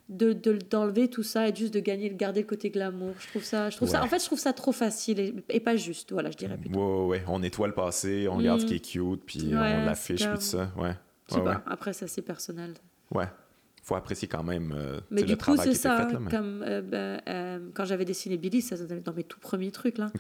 de 0.09 0.33
de- 0.33 0.59
d'enlever 0.71 1.09
tout 1.09 1.23
ça 1.23 1.49
et 1.49 1.55
juste 1.55 1.73
de 1.73 1.79
gagner, 1.81 2.11
de 2.11 2.17
garder 2.17 2.41
le 2.41 2.47
côté 2.47 2.71
glamour. 2.71 3.15
Je 3.21 3.29
trouve 3.29 3.45
ça, 3.45 3.71
je 3.71 3.77
trouve 3.77 3.89
ça, 3.89 4.03
en 4.03 4.09
fait, 4.09 4.19
je 4.19 4.25
trouve 4.27 4.41
ça 4.41 4.53
trop 4.53 4.73
facile 4.73 5.21
et, 5.21 5.35
et 5.49 5.61
pas 5.61 5.77
juste. 5.77 6.11
Voilà, 6.13 6.31
je 6.33 6.37
dirais 6.37 6.57
plutôt. 6.57 6.79
Ouais, 6.81 7.03
ouais, 7.03 7.07
ouais. 7.21 7.25
On 7.29 7.39
nettoie 7.39 7.69
le 7.69 7.75
passé, 7.75 8.27
on 8.29 8.37
regarde 8.39 8.59
Mm. 8.59 8.63
ce 8.63 8.67
qui 8.67 8.75
est 8.75 8.81
cute, 8.85 9.25
puis 9.25 9.51
on 9.53 9.55
l'affiche, 9.85 10.25
puis 10.27 10.35
tout 10.35 10.41
ça. 10.41 10.73
Ouais. 10.77 10.95
Pas. 11.29 11.63
Après, 11.67 11.93
ça, 11.93 12.09
c'est 12.09 12.23
personnel. 12.23 12.75
Ouais. 13.15 13.27
Faut 13.85 13.95
apprécier 13.95 14.27
quand 14.27 14.43
même 14.43 14.73
euh, 14.77 15.01
Mais 15.11 15.23
du 15.23 15.33
le 15.33 15.37
coup, 15.39 15.57
c'est 15.57 15.75
ça. 15.75 16.07
fait. 16.09 16.13
Là, 16.13 16.19
mais- 16.21 16.31
Comme 16.31 16.63
euh, 16.67 16.83
ben, 16.83 17.21
euh, 17.29 17.59
quand 17.73 17.85
j'avais 17.85 18.05
dessiné 18.05 18.37
Billy, 18.37 18.61
ça 18.63 18.77
c'était 18.77 18.99
dans 19.01 19.13
mes 19.15 19.23
tout 19.25 19.39
premiers 19.39 19.71
trucs 19.71 19.97
là. 19.99 20.11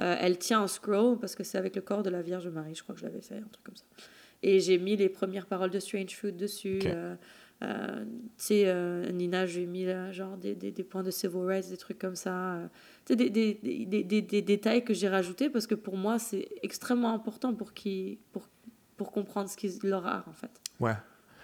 Euh, 0.00 0.16
elle 0.20 0.38
tient 0.38 0.62
un 0.62 0.66
scroll 0.68 1.18
parce 1.18 1.34
que 1.34 1.42
c'est 1.44 1.58
avec 1.58 1.74
le 1.76 1.82
corps 1.82 2.02
de 2.04 2.08
la 2.10 2.22
Vierge 2.22 2.48
Marie, 2.48 2.74
je 2.76 2.82
crois 2.82 2.94
que 2.94 3.00
je 3.00 3.06
l'avais 3.06 3.20
fait, 3.20 3.34
un 3.36 3.48
truc 3.52 3.62
comme 3.64 3.76
ça. 3.76 3.84
Et 4.42 4.60
j'ai 4.60 4.78
mis 4.78 4.96
les 4.96 5.08
premières 5.08 5.46
paroles 5.46 5.70
de 5.70 5.78
Strange 5.80 6.16
Fruit 6.16 6.32
dessus. 6.32 6.80
Euh, 6.86 7.14
euh, 7.62 8.04
tu 8.04 8.20
sais, 8.38 8.62
euh, 8.66 9.10
Nina, 9.12 9.44
j'ai 9.44 9.66
mis 9.66 9.84
là, 9.84 10.12
genre 10.12 10.38
des, 10.38 10.54
des, 10.54 10.70
des 10.70 10.82
points 10.82 11.02
de 11.02 11.10
civil 11.10 11.40
rights, 11.44 11.68
des 11.68 11.76
trucs 11.76 11.98
comme 11.98 12.16
ça. 12.16 12.54
euh, 12.54 12.66
tu 13.04 13.12
sais, 13.12 13.16
des, 13.16 13.28
des, 13.28 13.54
des, 13.62 13.84
des, 13.84 14.02
des- 14.04 14.22
des 14.22 14.42
détails 14.42 14.82
que 14.82 14.94
j'ai 14.94 15.08
rajoutés 15.10 15.50
parce 15.50 15.66
que 15.66 15.74
pour 15.74 15.96
moi, 15.98 16.18
c'est 16.18 16.48
extrêmement 16.62 17.12
important 17.12 17.52
pour, 17.52 17.74
qui, 17.74 18.18
pour, 18.32 18.48
pour 18.96 19.12
comprendre 19.12 19.50
ce 19.50 19.86
leur 19.86 20.06
art 20.06 20.26
en 20.26 20.32
fait. 20.32 20.50
Ouais. 20.78 20.94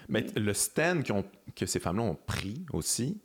Mais 0.09 0.25
le 0.35 0.53
stand 0.53 1.03
ont- 1.11 1.23
que 1.55 1.65
ces 1.67 1.79
femmes-là 1.79 2.03
ont 2.03 2.17
pris 2.25 2.65
aussi, 2.73 3.19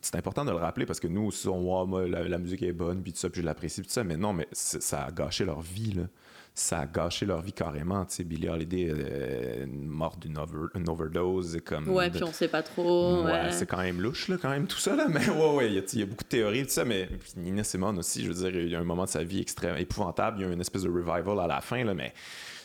c'est 0.00 0.14
important 0.14 0.44
de 0.44 0.50
le 0.52 0.56
rappeler 0.56 0.86
parce 0.86 1.00
que 1.00 1.08
nous 1.08 1.22
aussi, 1.24 1.48
on 1.48 1.60
voit, 1.60 1.84
moi, 1.84 2.06
la, 2.08 2.26
la 2.26 2.38
musique 2.38 2.62
est 2.62 2.72
bonne, 2.72 3.02
puis 3.02 3.12
tout 3.12 3.18
ça, 3.18 3.28
puis 3.28 3.40
je 3.42 3.46
l'apprécie, 3.46 3.80
puis 3.80 3.88
tout 3.88 3.94
ça, 3.94 4.04
mais 4.04 4.16
non, 4.16 4.32
mais 4.32 4.46
ça 4.52 5.04
a 5.04 5.10
gâché 5.10 5.44
leur 5.44 5.60
vie, 5.60 5.92
là. 5.92 6.04
Ça 6.58 6.80
a 6.80 6.86
gâché 6.86 7.26
leur 7.26 7.42
vie 7.42 7.52
carrément, 7.52 8.02
tu 8.06 8.14
sais. 8.14 8.24
Billie 8.24 8.48
Holiday 8.48 8.88
euh, 8.90 9.66
morte 9.68 10.20
d'une 10.20 10.38
over- 10.38 10.68
une 10.74 10.88
overdose, 10.88 11.58
comme... 11.62 11.86
Ouais, 11.90 12.08
de- 12.08 12.14
puis 12.14 12.24
on 12.24 12.32
sait 12.32 12.48
pas 12.48 12.62
trop. 12.62 13.24
Ouais, 13.24 13.30
ouais. 13.30 13.52
c'est 13.52 13.66
quand 13.66 13.76
même 13.76 14.00
louche, 14.00 14.28
là, 14.28 14.36
quand 14.40 14.48
même, 14.48 14.66
tout 14.66 14.78
ça, 14.78 14.96
là. 14.96 15.06
Mais 15.06 15.28
ouais, 15.28 15.54
ouais, 15.54 15.66
il 15.70 15.74
y 15.74 15.98
y, 15.98 16.02
a 16.02 16.06
beaucoup 16.06 16.24
de 16.24 16.28
théories, 16.30 16.62
tout 16.64 16.70
ça. 16.70 16.86
Mais 16.86 17.06
puis 17.06 17.32
Nina 17.36 17.62
Simone 17.62 17.98
aussi, 17.98 18.24
je 18.24 18.32
veux 18.32 18.50
dire, 18.50 18.58
il 18.58 18.70
y 18.70 18.74
a 18.74 18.80
un 18.80 18.84
moment 18.84 19.04
de 19.04 19.10
sa 19.10 19.22
vie 19.22 19.40
extrêmement 19.42 19.76
épouvantable. 19.76 20.38
Il 20.40 20.46
y 20.46 20.50
a 20.50 20.52
une 20.54 20.60
espèce 20.62 20.82
de 20.84 20.88
revival 20.88 21.38
à 21.40 21.46
la 21.46 21.60
fin, 21.60 21.84
là. 21.84 21.92
Mais 21.92 22.14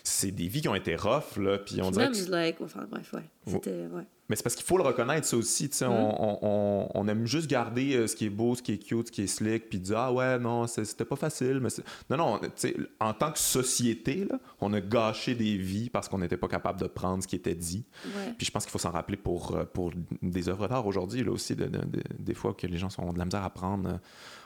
c'est 0.04 0.30
des 0.32 0.48
vies 0.48 0.60
qui 0.62 0.68
ont 0.68 0.74
été 0.74 0.96
rough, 0.96 1.36
là. 1.36 1.58
Puis 1.58 1.80
on 1.82 1.90
dirait 1.90 2.10
même, 2.10 2.12
que- 2.24 2.30
like, 2.30 2.60
enfin 2.60 2.86
bref, 2.90 3.12
ouais. 3.14 3.22
C'était, 3.46 3.86
ouais. 3.92 4.02
Mais 4.28 4.36
c'est 4.36 4.44
parce 4.44 4.54
qu'il 4.54 4.64
faut 4.64 4.78
le 4.78 4.82
reconnaître, 4.84 5.26
ça 5.26 5.36
aussi. 5.36 5.68
tu 5.68 5.76
sais, 5.76 5.86
Mm. 5.86 5.90
on, 5.90 6.22
on- 6.22 6.38
on- 6.42 6.88
on 6.94 7.08
aime 7.08 7.26
juste 7.26 7.48
garder 7.50 7.94
euh, 7.96 8.06
ce 8.06 8.16
qui 8.16 8.24
est 8.26 8.30
beau, 8.30 8.54
ce 8.54 8.62
qui 8.62 8.72
est 8.72 8.78
cute, 8.78 9.08
ce 9.08 9.12
qui 9.12 9.22
est 9.22 9.26
slick, 9.26 9.68
puis 9.68 9.78
dire 9.78 9.98
Ah 9.98 10.12
ouais, 10.12 10.38
non, 10.38 10.66
c'était 10.66 11.04
pas 11.04 11.16
facile. 11.16 11.60
Mais 11.60 11.68
non, 12.10 12.16
non, 12.16 12.38
tu 12.38 12.48
sais, 12.56 12.76
en 12.98 13.12
tant 13.12 13.30
que 13.30 13.38
société, 13.38 14.24
là, 14.30 14.38
on 14.60 14.72
a 14.72 14.80
gâché 14.80 15.34
des 15.34 15.56
vies 15.56 15.90
parce 15.90 16.08
qu'on 16.08 16.18
n'était 16.18 16.36
pas 16.38 16.48
capable 16.48 16.80
de 16.80 16.86
prendre 16.86 17.22
ce 17.22 17.28
qui 17.28 17.36
était 17.36 17.54
dit. 17.54 17.84
ouais. 18.06 18.32
Puis 18.38 18.46
je 18.46 18.50
pense 18.50 18.64
qu'il 18.64 18.72
faut 18.72 18.78
s'en 18.78 18.90
rappeler 18.92 19.16
pour, 19.18 19.54
euh, 19.54 19.64
pour 19.64 19.92
des 20.22 20.48
œuvres 20.48 20.66
d'art 20.68 20.86
aujourd'hui, 20.86 21.22
là 21.22 21.30
aussi, 21.32 21.54
de- 21.54 21.66
de- 21.66 21.78
de- 21.84 22.02
des 22.18 22.34
fois 22.34 22.54
que 22.54 22.66
les 22.66 22.78
gens 22.78 22.88
sont 22.90 23.02
ont 23.02 23.12
de 23.12 23.18
la 23.18 23.24
misère 23.26 23.42
à 23.44 23.50
prendre, 23.50 23.88
euh, 23.88 23.92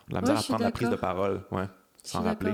de 0.08 0.14
la 0.14 0.20
misère 0.20 0.38
à 0.38 0.42
prendre 0.42 0.62
la 0.64 0.70
prise 0.72 0.90
de 0.90 0.96
parole. 0.96 1.42
Ouais, 1.52 1.66
s'en 2.02 2.22
rappeler. 2.22 2.52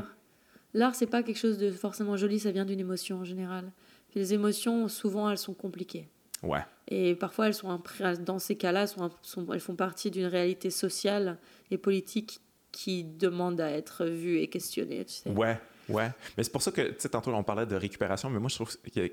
L'art, 0.75 0.95
c'est 0.95 1.07
pas 1.07 1.23
quelque 1.23 1.39
chose 1.39 1.59
de 1.59 1.70
forcément 1.70 2.16
joli, 2.16 2.39
ça 2.41 2.51
vient 2.51 2.64
d'une 2.64 2.81
émotion 2.81 3.18
en 3.18 3.25
général. 3.25 3.70
Puis 4.11 4.20
les 4.20 4.35
émotions, 4.35 4.89
souvent, 4.89 5.31
elles 5.31 5.39
sont 5.39 5.55
compliquées. 5.55 6.09
Ouais, 6.43 6.64
Et 6.89 7.14
parfois, 7.14 7.47
elles 7.47 7.55
sont 7.55 7.81
dans 8.20 8.39
ces 8.41 8.57
cas-là, 8.57 8.87
sont, 8.89 9.11
sont- 9.23 9.53
elles 9.53 9.61
font 9.61 9.77
partie 9.77 10.11
d'une 10.11 10.27
réalité 10.27 10.70
sociale 10.70 11.39
et 11.70 11.79
politique 11.79 12.41
qui 12.73 13.05
demande 13.05 13.61
à 13.61 13.70
être 13.70 14.07
vue 14.07 14.39
et 14.39 14.49
questionnée. 14.49 15.05
Tu 15.05 15.12
sais. 15.14 15.31
ouais, 15.31 15.57
ouais. 15.89 16.11
Mais 16.37 16.43
c'est 16.43 16.51
pour 16.51 16.62
ça 16.62 16.73
que, 16.73 16.81
tu 16.83 16.95
sais, 16.99 17.09
tantôt, 17.11 17.33
on 17.33 17.45
parlait 17.45 17.66
de 17.66 17.77
récupération, 17.77 18.29
mais 18.29 18.41
moi, 18.41 18.49
je 18.49 18.57
trouve 18.57 18.77
qu'il 18.91 19.03
y 19.03 19.07
a, 19.07 19.09
il 19.09 19.12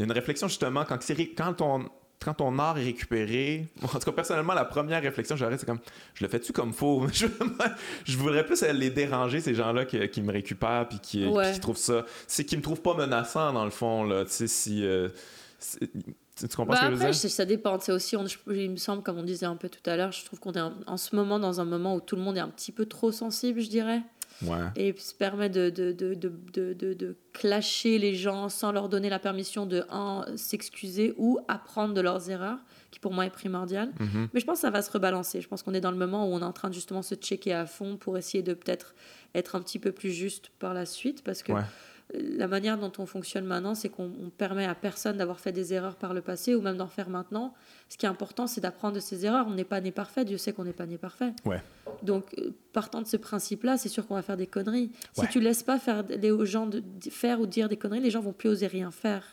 y 0.00 0.02
a 0.02 0.04
une 0.04 0.12
réflexion, 0.12 0.48
justement, 0.48 0.84
quand, 0.84 0.98
quand 1.36 1.54
ton 1.54 1.88
quand 2.24 2.34
ton 2.34 2.58
art 2.58 2.78
est 2.78 2.84
récupéré, 2.84 3.66
en 3.82 3.88
tout 3.88 3.98
cas 3.98 4.12
personnellement 4.12 4.54
la 4.54 4.64
première 4.64 5.02
réflexion 5.02 5.36
j'aurais 5.36 5.58
c'est 5.58 5.66
comme 5.66 5.78
je 6.14 6.24
le 6.24 6.30
fais-tu 6.30 6.52
comme 6.52 6.72
faux? 6.72 7.06
Je, 7.12 7.26
je 8.04 8.16
voudrais 8.16 8.44
plus 8.44 8.62
les 8.62 8.90
déranger 8.90 9.40
ces 9.40 9.54
gens-là 9.54 9.84
qui, 9.84 10.08
qui 10.08 10.22
me 10.22 10.32
récupèrent 10.32 10.88
puis 10.88 10.98
qui, 11.00 11.26
Ouais. 11.26 11.52
qui 11.52 11.60
trouvent 11.60 11.76
ça 11.76 12.04
c'est 12.26 12.44
qui 12.44 12.56
me 12.56 12.62
trouvent 12.62 12.80
pas 12.82 12.94
menaçant 12.94 13.52
dans 13.52 13.64
le 13.64 13.70
fond 13.70 14.04
là 14.04 14.24
tu 14.24 14.30
sais 14.32 14.46
si 14.48 14.84
euh, 14.84 15.08
tu 16.38 16.46
comprends 16.48 16.66
Bah 16.66 16.76
ce 16.76 16.80
que 16.82 16.86
je 16.88 16.92
après, 16.94 17.06
veux 17.06 17.12
dire? 17.12 17.20
je- 17.22 17.28
ça 17.28 17.44
dépend. 17.46 17.78
C'est 17.80 17.92
aussi, 17.92 18.14
on- 18.16 18.26
je- 18.26 18.36
il 18.52 18.70
me 18.70 18.76
semble, 18.76 19.02
comme 19.02 19.16
on 19.18 19.22
disait 19.22 19.46
un 19.46 19.56
peu 19.56 19.70
tout 19.70 19.88
à 19.88 19.96
l'heure, 19.96 20.12
je 20.12 20.22
trouve 20.24 20.38
qu'on 20.38 20.52
est 20.52 20.60
en, 20.60 20.74
en 20.86 20.96
ce 20.98 21.16
moment 21.16 21.38
dans 21.38 21.60
un 21.60 21.64
moment 21.64 21.94
où 21.96 22.00
tout 22.00 22.14
le 22.14 22.20
monde 22.22 22.36
est 22.36 22.40
un 22.40 22.48
petit 22.50 22.72
peu 22.72 22.84
trop 22.84 23.10
sensible, 23.10 23.60
je 23.62 23.68
dirais. 23.70 24.02
Ouais 24.42 24.56
et 24.76 24.94
se 24.98 25.14
permet 25.14 25.48
de, 25.48 25.70
de, 25.70 25.92
de, 25.92 26.14
de, 26.14 26.94
de, 26.94 27.16
clasher 27.32 27.98
les 27.98 28.14
gens 28.14 28.48
sans 28.48 28.72
leur 28.72 28.88
donner 28.88 29.10
la 29.10 29.18
permission 29.18 29.66
de, 29.66 29.84
s'excuser 30.36 31.14
ou 31.18 31.38
apprendre 31.48 31.94
de 31.94 32.00
leurs 32.00 32.30
erreurs, 32.30 32.58
qui 32.90 32.98
pour 32.98 33.12
moi 33.12 33.26
est 33.26 33.30
primordial. 33.30 33.90
Mhm. 34.00 34.28
Mais 34.32 34.40
je 34.40 34.46
pense 34.46 34.56
que 34.56 34.62
ça 34.62 34.70
va 34.70 34.80
se 34.80 34.90
rebalancer. 34.90 35.40
Je 35.40 35.48
pense 35.48 35.62
qu'on 35.62 35.74
est 35.74 35.80
dans 35.80 35.90
le 35.90 35.98
moment 35.98 36.26
où 36.26 36.34
on 36.34 36.40
est 36.40 36.44
en 36.44 36.52
train 36.52 36.68
de 36.68 36.74
justement 36.74 37.02
se 37.02 37.14
checker 37.14 37.52
à 37.52 37.66
fond 37.66 37.96
pour 37.96 38.16
essayer 38.16 38.42
de 38.42 38.54
peut-être 38.54 38.94
être 39.34 39.54
un 39.54 39.60
petit 39.60 39.78
peu 39.78 39.92
plus 39.92 40.10
juste 40.10 40.50
par 40.58 40.72
la 40.72 40.86
suite, 40.86 41.22
parce 41.22 41.42
que 41.42 41.52
Ouais. 41.52 41.62
La 42.14 42.46
manière 42.46 42.78
dont 42.78 42.92
on 42.98 43.06
fonctionne 43.06 43.44
maintenant, 43.44 43.74
c'est 43.74 43.88
qu'on 43.88 44.10
on 44.24 44.30
permet 44.30 44.64
à 44.64 44.74
personne 44.76 45.16
d'avoir 45.16 45.40
fait 45.40 45.50
des 45.52 45.74
erreurs 45.74 45.96
par 45.96 46.14
le 46.14 46.20
passé 46.20 46.54
ou 46.54 46.60
même 46.62 46.76
d'en 46.76 46.86
faire 46.86 47.08
maintenant. 47.10 47.52
Ce 47.88 47.96
qui 47.98 48.06
est 48.06 48.08
important, 48.08 48.46
c'est 48.46 48.60
d'apprendre 48.60 48.94
de 48.94 49.00
ses 49.00 49.26
erreurs. 49.26 49.46
On 49.48 49.54
n'est 49.54 49.64
pas 49.64 49.80
né 49.80 49.90
parfait, 49.90 50.24
Dieu 50.24 50.38
sait 50.38 50.52
qu'on 50.52 50.64
n'est 50.64 50.72
pas 50.72 50.86
né 50.86 50.98
parfait. 50.98 51.32
Ouais. 51.44 51.60
Donc, 52.02 52.34
euh, 52.38 52.50
partant 52.72 53.02
de 53.02 53.06
ce 53.08 53.16
principe-là, 53.16 53.76
c'est 53.76 53.88
sûr 53.88 54.06
qu'on 54.06 54.14
va 54.14 54.22
faire 54.22 54.36
des 54.36 54.46
conneries. 54.46 54.92
Ouais. 55.16 55.24
Si 55.24 55.28
tu 55.28 55.40
laisses 55.40 55.64
pas 55.64 55.78
faire 55.80 56.04
les 56.08 56.46
gens 56.46 56.66
de, 56.66 56.82
faire 57.10 57.40
ou 57.40 57.46
dire 57.46 57.68
des 57.68 57.76
conneries, 57.76 58.00
les 58.00 58.10
gens 58.10 58.20
vont 58.20 58.32
plus 58.32 58.50
oser 58.50 58.68
rien 58.68 58.90
faire. 58.92 59.24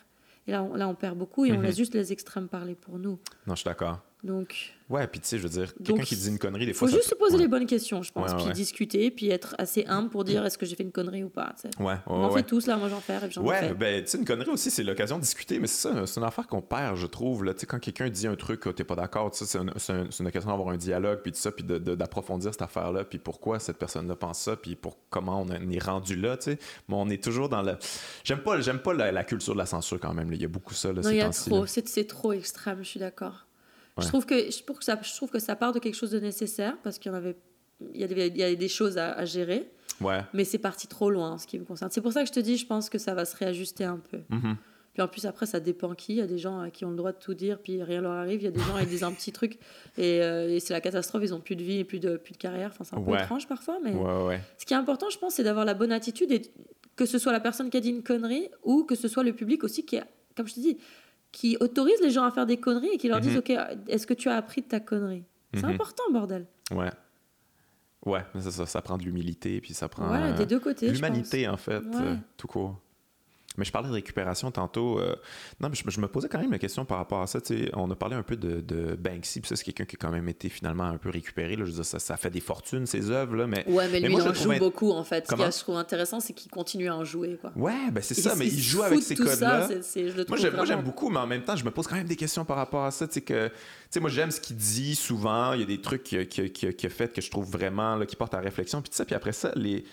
Et 0.47 0.51
là, 0.51 0.63
on, 0.63 0.74
là, 0.76 0.88
on 0.89 0.95
perd 0.95 1.17
beaucoup 1.17 1.45
et 1.45 1.51
on 1.51 1.57
Mhm. 1.57 1.63
laisse 1.63 1.78
juste 1.78 1.93
les 1.93 2.11
extrêmes 2.11 2.47
parler 2.47 2.76
pour 2.76 2.97
nous. 2.97 3.19
non 3.47 3.53
je 3.55 3.59
suis 3.61 3.65
d'accord 3.65 3.99
Donc, 4.24 4.74
Ouais, 4.89 5.07
puis 5.07 5.19
tu 5.19 5.28
sais, 5.28 5.38
je 5.38 5.43
veux 5.43 5.49
dire, 5.49 5.74
quelqu'un 5.84 6.03
qui 6.03 6.15
dit 6.15 6.28
une 6.30 6.38
connerie, 6.38 6.65
des 6.65 6.74
faut 6.74 6.80
fois. 6.80 6.89
ça 6.89 6.95
juste 6.97 7.09
se 7.09 7.15
poser 7.15 7.36
ouais. 7.36 7.41
les 7.41 7.47
bonnes 7.47 7.65
questions, 7.65 8.03
je 8.03 8.11
pense, 8.11 8.32
Ouais, 8.32 8.38
ouais, 8.38 8.43
puis 8.45 8.53
discuter, 8.53 9.11
puis 9.11 9.30
être 9.30 9.55
assez 9.57 9.86
humble 9.88 10.09
pour 10.09 10.24
dire 10.24 10.45
est-ce 10.45 10.57
que 10.57 10.65
j'ai 10.65 10.76
fait 10.76 10.84
une 10.84 10.91
connerie 10.91 11.24
ou 11.24 11.30
pas. 11.30 11.55
Ouais, 11.80 11.95
On 12.05 12.24
en 12.24 12.30
fait 12.32 12.43
tous, 12.43 12.67
là, 12.67 12.78
moi 12.78 12.89
j'en 12.89 12.99
fais, 13.01 13.17
j'en 13.32 13.43
ai 13.43 13.47
Ouais, 13.47 13.59
fait. 13.69 13.74
ben, 13.74 14.03
tu 14.03 14.09
sais, 14.11 14.17
une 14.17 14.26
connerie 14.26 14.49
aussi, 14.51 14.69
c'est 14.71 14.84
l'occasion 14.84 15.17
de 15.17 15.21
discuter, 15.24 15.57
mais 15.59 15.67
c'est 15.67 15.89
ça, 15.89 16.05
c'est 16.05 16.19
une 16.19 16.26
affaire 16.26 16.47
qu'on 16.47 16.61
perd, 16.61 16.95
je 16.97 17.07
trouve. 17.07 17.43
Tu 17.53 17.59
sais, 17.61 17.65
quand 17.65 17.80
quelqu'un 17.80 18.09
dit 18.09 18.28
un 18.28 18.36
truc, 18.36 18.59
que 18.61 18.69
t'es 18.69 18.84
pas 18.84 18.95
d'accord, 18.95 19.32
tu 19.32 19.39
sais, 19.45 19.45
c'est, 19.45 19.91
un- 19.93 20.07
une 20.19 20.28
occasion 20.28 20.49
d'avoir 20.51 20.69
un 20.69 20.78
dialogue, 20.78 21.19
puis 21.21 21.32
tout 21.32 21.39
ça, 21.39 21.51
puis 21.51 21.63
de- 21.63 21.80
de- 21.80 21.95
d'approfondir 21.95 22.51
cette 22.53 22.61
affaire-là, 22.61 23.03
puis 23.03 23.17
pourquoi 23.19 23.59
cette 23.59 23.78
personne-là 23.78 24.15
pense 24.15 24.39
ça, 24.39 24.55
puis 24.55 24.76
pour 24.76 24.97
comment 25.09 25.41
on 25.41 25.49
est 25.49 25.84
rendu 25.84 26.15
là, 26.15 26.38
tu 26.38 26.51
sais. 26.51 26.59
Mais 26.88 26.95
on 26.97 27.09
est 27.09 27.21
toujours 27.24 27.49
dans 27.49 27.61
le. 27.61 27.78
J'aime 28.24 28.39
pas, 28.39 28.57
pas 28.61 28.93
la, 28.93 29.11
la 29.11 29.24
culture 29.24 29.53
de 29.53 29.59
la 29.59 29.65
censure 29.65 29.99
quand 29.99 30.13
même, 30.13 30.30
là. 30.30 30.36
il 30.36 30.41
y 30.41 30.45
a 30.45 30.49
beaucoup 30.49 30.74
ça, 30.74 30.89
là, 30.89 30.95
Non, 30.95 31.03
ces 31.03 31.09
il 31.11 31.17
y 31.17 31.21
a 31.21 31.30
trop, 31.30 31.65
c'est 31.65 32.07
trop 32.07 32.34
extrême, 32.34 32.80
je 32.84 32.89
suis 32.89 32.99
d'accord. 32.99 33.47
Ouais. 33.97 34.03
Je 34.03 34.07
trouve 34.07 34.25
que 34.25 34.49
je 34.51 34.63
trouve 34.63 34.77
que 34.79 34.83
ça 34.83 34.99
je 35.01 35.15
trouve 35.15 35.29
que 35.29 35.39
ça 35.39 35.55
part 35.55 35.71
de 35.71 35.79
quelque 35.79 35.95
chose 35.95 36.11
de 36.11 36.19
nécessaire 36.19 36.75
parce 36.83 36.97
qu'il 36.99 37.11
y 37.11 37.15
en 37.15 37.17
avait 37.17 37.35
il 37.93 37.99
y 38.01 38.03
a 38.03 38.07
des, 38.07 38.27
il 38.27 38.37
y 38.37 38.43
a 38.43 38.55
des 38.55 38.67
choses 38.69 38.97
à, 38.97 39.11
à 39.13 39.25
gérer, 39.25 39.69
Ouais. 40.01 40.21
mais 40.33 40.45
c'est 40.45 40.57
parti 40.57 40.87
trop 40.87 41.09
loin 41.09 41.31
en 41.33 41.37
ce 41.37 41.45
qui 41.45 41.59
me 41.59 41.65
concerne. 41.65 41.91
C'est 41.91 42.01
pour 42.01 42.13
ça 42.13 42.21
que 42.21 42.27
je 42.27 42.33
te 42.33 42.39
dis, 42.39 42.55
je 42.57 42.65
pense 42.65 42.89
que 42.89 42.97
ça 42.97 43.13
va 43.13 43.25
se 43.25 43.35
réajuster 43.35 43.83
un 43.83 43.97
peu. 43.97 44.19
Mhm. 44.29 44.55
Puis 44.93 45.01
en 45.01 45.07
plus, 45.07 45.25
après, 45.25 45.45
ça 45.47 45.59
dépend 45.59 45.93
qui. 45.95 46.13
Il 46.13 46.17
y 46.17 46.21
a 46.21 46.27
des 46.27 46.37
gens 46.37 46.61
euh, 46.61 46.69
qui 46.69 46.85
ont 46.85 46.91
le 46.91 46.95
droit 46.95 47.11
de 47.11 47.17
tout 47.17 47.33
dire, 47.33 47.59
puis 47.59 47.81
rien 47.83 47.99
leur 48.01 48.11
arrive. 48.13 48.41
Il 48.41 48.45
y 48.45 48.47
a 48.47 48.51
des 48.51 48.59
gens 48.59 48.77
qui 48.79 48.85
disent 48.85 49.03
un 49.03 49.11
petit 49.11 49.31
truc 49.31 49.57
et, 49.97 50.21
euh, 50.21 50.49
et 50.49 50.59
c'est 50.59 50.71
la 50.73 50.81
catastrophe. 50.81 51.23
Ils 51.25 51.33
ont 51.33 51.39
plus 51.41 51.55
de 51.55 51.63
vie 51.63 51.79
et 51.79 51.83
plus 51.83 51.99
de, 51.99 52.15
plus 52.15 52.33
de 52.33 52.37
carrière. 52.37 52.69
Enfin, 52.71 52.83
c'est 52.83 52.95
un 52.95 53.01
peu 53.01 53.13
étrange 53.15 53.47
parfois, 53.47 53.79
mais 53.83 53.91
ouais. 53.91 54.39
ce 54.57 54.65
qui 54.65 54.73
est 54.73 54.77
important, 54.77 55.09
je 55.09 55.17
pense, 55.17 55.33
c'est 55.33 55.43
d'avoir 55.43 55.65
la 55.65 55.73
bonne 55.73 55.91
attitude 55.91 56.31
et 56.31 56.41
que 56.95 57.05
ce 57.05 57.17
soit 57.17 57.31
la 57.31 57.39
personne 57.41 57.69
qui 57.71 57.77
a 57.77 57.79
dit 57.81 57.89
une 57.89 58.03
connerie 58.03 58.49
ou 58.63 58.83
que 58.83 58.95
ce 58.95 59.07
soit 59.07 59.23
le 59.23 59.33
public 59.33 59.63
aussi 59.63 59.83
qui, 59.83 59.97
a- 59.97 60.07
comme 60.37 60.47
je 60.47 60.53
te 60.53 60.59
dis, 60.59 60.77
qui 61.34 61.57
autorise 61.59 61.99
les 62.01 62.11
gens 62.11 62.23
à 62.23 62.31
faire 62.31 62.45
des 62.45 62.55
conneries 62.57 62.91
et 62.93 62.97
qui 62.97 63.09
leur 63.09 63.17
Mhm. 63.17 63.23
disent, 63.23 63.38
OK, 63.38 63.49
est-ce 63.89 64.07
que 64.07 64.13
tu 64.13 64.29
as 64.29 64.36
appris 64.38 64.61
de 64.61 64.67
ta 64.67 64.79
connerie? 64.79 65.25
C'est 65.53 65.63
Mhm. 65.63 65.71
important, 65.71 66.03
bordel. 66.11 66.45
Ouais. 66.71 66.89
Ouais, 68.05 68.21
mais 68.36 68.41
ça, 68.41 68.65
ça 68.65 68.81
prend 68.81 68.97
de 68.97 69.03
l'humilité, 69.03 69.59
puis 69.61 69.73
ça 69.73 69.88
prend. 69.89 70.07
Voilà, 70.07 70.27
euh, 70.27 70.38
des 70.38 70.45
deux 70.45 70.59
côtés. 70.59 70.89
L'humanité, 70.89 71.47
en 71.47 71.57
fait, 71.57 71.79
Ouais. 71.79 72.01
euh, 72.01 72.15
tout 72.38 72.47
court. 72.47 72.79
Mais 73.57 73.65
je 73.65 73.71
parlais 73.71 73.89
de 73.89 73.93
récupération 73.93 74.51
tantôt. 74.51 74.99
euh, 74.99 75.15
non, 75.59 75.69
mais 75.69 75.75
je, 75.75 75.83
je 75.89 75.99
me 75.99 76.07
posais 76.07 76.27
quand 76.27 76.39
même 76.39 76.51
la 76.51 76.59
question 76.59 76.85
par 76.85 76.97
rapport 76.97 77.21
à 77.21 77.27
ça. 77.27 77.39
On 77.73 77.89
a 77.91 77.95
parlé 77.95 78.15
un 78.15 78.23
peu 78.23 78.35
de, 78.35 78.61
de 78.61 78.95
Banksy, 78.95 79.41
puis 79.41 79.47
ça, 79.49 79.55
c'est 79.55 79.63
quelqu'un 79.63 79.85
qui 79.85 79.95
a 79.95 79.99
quand 79.99 80.11
même 80.11 80.27
été 80.29 80.49
finalement 80.49 80.85
un 80.85 80.97
peu 80.97 81.09
récupéré. 81.09 81.55
Là. 81.55 81.65
Je 81.65 81.69
veux 81.71 81.75
dire, 81.75 81.85
ça, 81.85 81.99
ça 81.99 82.17
fait 82.17 82.29
des 82.29 82.39
fortunes, 82.39 82.85
ses 82.85 83.11
œuvres, 83.11 83.35
là, 83.35 83.47
mais... 83.47 83.65
Ouais, 83.67 83.87
mais 83.89 83.99
Mais 83.99 84.07
lui, 84.07 84.15
moi, 84.15 84.21
il 84.25 84.29
en 84.29 84.33
joue 84.33 84.57
beaucoup, 84.59 84.91
en 84.91 85.03
fait. 85.03 85.27
Ce 85.27 85.35
que 85.35 85.41
je 85.43 85.59
trouve 85.59 85.77
intéressant, 85.77 86.19
c'est 86.19 86.33
qu'il 86.33 86.51
continue 86.51 86.89
à 86.89 86.95
en 86.95 87.03
jouer, 87.03 87.37
quoi. 87.39 87.51
Ouais, 87.55 87.91
ben 87.91 88.01
c'est 88.01 88.15
ça, 88.15 88.35
mais 88.35 88.47
il 88.47 88.61
joue 88.61 88.81
avec 88.83 89.01
ces 89.01 89.15
ça, 89.15 89.23
codes-là. 89.23 89.67
Moi, 90.27 90.37
j'aime, 90.37 90.53
vraiment- 90.53 90.81
beaucoup, 90.83 91.09
mais 91.09 91.19
en 91.19 91.27
même 91.27 91.43
temps, 91.43 91.55
je 91.55 91.63
me 91.65 91.71
pose 91.71 91.87
quand 91.87 91.95
même 91.95 92.07
des 92.07 92.15
questions 92.15 92.45
par 92.45 92.57
rapport 92.57 92.83
à 92.85 92.91
ça. 92.91 93.07
Que, 93.07 93.51
moi, 93.99 94.09
j'aime 94.09 94.31
ce 94.31 94.41
qu'il 94.41 94.55
dit 94.55 94.95
souvent. 94.95 95.53
Il 95.53 95.59
y 95.59 95.63
a 95.63 95.65
des 95.67 95.81
trucs 95.81 96.03
qu'il 96.03 96.19
a, 96.19 96.89
fait 96.89 97.13
que 97.13 97.21
je 97.21 97.29
trouve 97.29 97.49
vraiment, 97.49 97.95
là, 97.95 98.05
qui 98.05 98.15
portent 98.15 98.33
à 98.33 98.39
réflexion. 98.39 98.81
Puis, 98.81 98.89
tu 98.89 98.97
sais, 98.97 99.05
puis 99.05 99.15
après 99.15 99.33
ça, 99.33 99.51
les. 99.55 99.83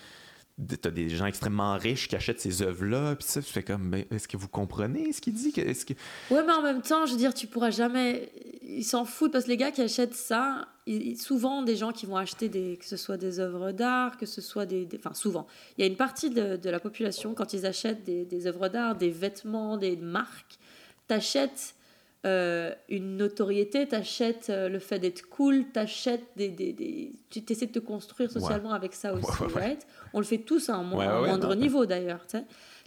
T'as 0.81 0.91
des 0.91 1.09
gens 1.09 1.25
extrêmement 1.25 1.75
riches 1.77 2.07
qui 2.07 2.15
achètent 2.15 2.39
ces 2.39 2.61
œuvres-là, 2.61 3.15
puis 3.15 3.25
ça, 3.27 3.41
tu 3.41 3.51
fais 3.51 3.63
comme, 3.63 3.89
ben, 3.89 4.05
est-ce 4.11 4.27
que 4.27 4.37
vous 4.37 4.47
comprenez 4.47 5.11
ce 5.11 5.19
qu'il 5.21 5.33
dit? 5.33 5.51
Est-ce 5.57 5.85
que... 5.85 5.93
Ouais, 6.29 6.43
mais 6.45 6.53
en 6.53 6.61
même 6.61 6.81
temps, 6.81 7.05
je 7.05 7.11
veux 7.13 7.17
dire, 7.17 7.33
tu 7.33 7.47
pourras 7.47 7.71
jamais. 7.71 8.31
Ils 8.63 8.83
s'en 8.83 9.03
foutent 9.05 9.31
parce 9.31 9.45
que 9.45 9.49
les 9.49 9.57
gars 9.57 9.71
qui 9.71 9.81
achètent 9.81 10.13
ça, 10.13 10.67
souvent 11.17 11.61
des 11.63 11.75
gens 11.75 11.91
qui 11.91 12.05
vont 12.05 12.15
acheter 12.17 12.47
des, 12.47 12.77
que 12.77 12.85
ce 12.85 12.95
soit 12.97 13.17
des 13.17 13.39
œuvres 13.39 13.71
d'art, 13.71 14.17
que 14.17 14.25
ce 14.25 14.39
soit 14.41 14.65
des, 14.65 14.85
des- 14.85 14.97
Enfin, 14.97 15.13
souvent. 15.13 15.47
Il 15.77 15.81
y 15.81 15.83
a 15.83 15.87
une 15.87 15.97
partie 15.97 16.29
de, 16.29 16.57
de 16.57 16.69
la 16.69 16.79
population, 16.79 17.33
quand 17.33 17.53
ils 17.53 17.65
achètent 17.65 18.03
des, 18.03 18.25
des 18.25 18.45
œuvres 18.47 18.67
d'art, 18.69 18.95
des 18.95 19.09
vêtements, 19.09 19.77
des 19.77 19.95
marques, 19.95 20.59
t'achètes 21.07 21.75
euh, 22.25 22.73
une 22.89 23.17
notoriété, 23.17 23.87
t'achètes 23.87 24.47
euh, 24.51 24.69
le 24.69 24.77
fait 24.79 24.99
d'être 24.99 25.27
cool, 25.29 25.65
t'achètes 25.73 26.23
des, 26.35 26.49
des, 26.49 26.71
des- 26.71 27.13
Tu 27.31 27.41
essaies 27.49 27.65
de 27.67 27.71
te 27.71 27.79
construire 27.79 28.29
socialement 28.29 28.73
avec 28.73 28.93
ça 28.93 29.13
aussi, 29.13 29.25
Ouais, 29.41 29.53
ouais, 29.55 29.79
On 30.13 30.19
le 30.19 30.25
fait 30.25 30.37
tous 30.37 30.69
à 30.69 30.75
un, 30.75 30.83
mo- 30.83 30.97
moindre 30.97 31.55
non, 31.55 31.59
niveau 31.59 31.85
d'ailleurs, 31.87 32.25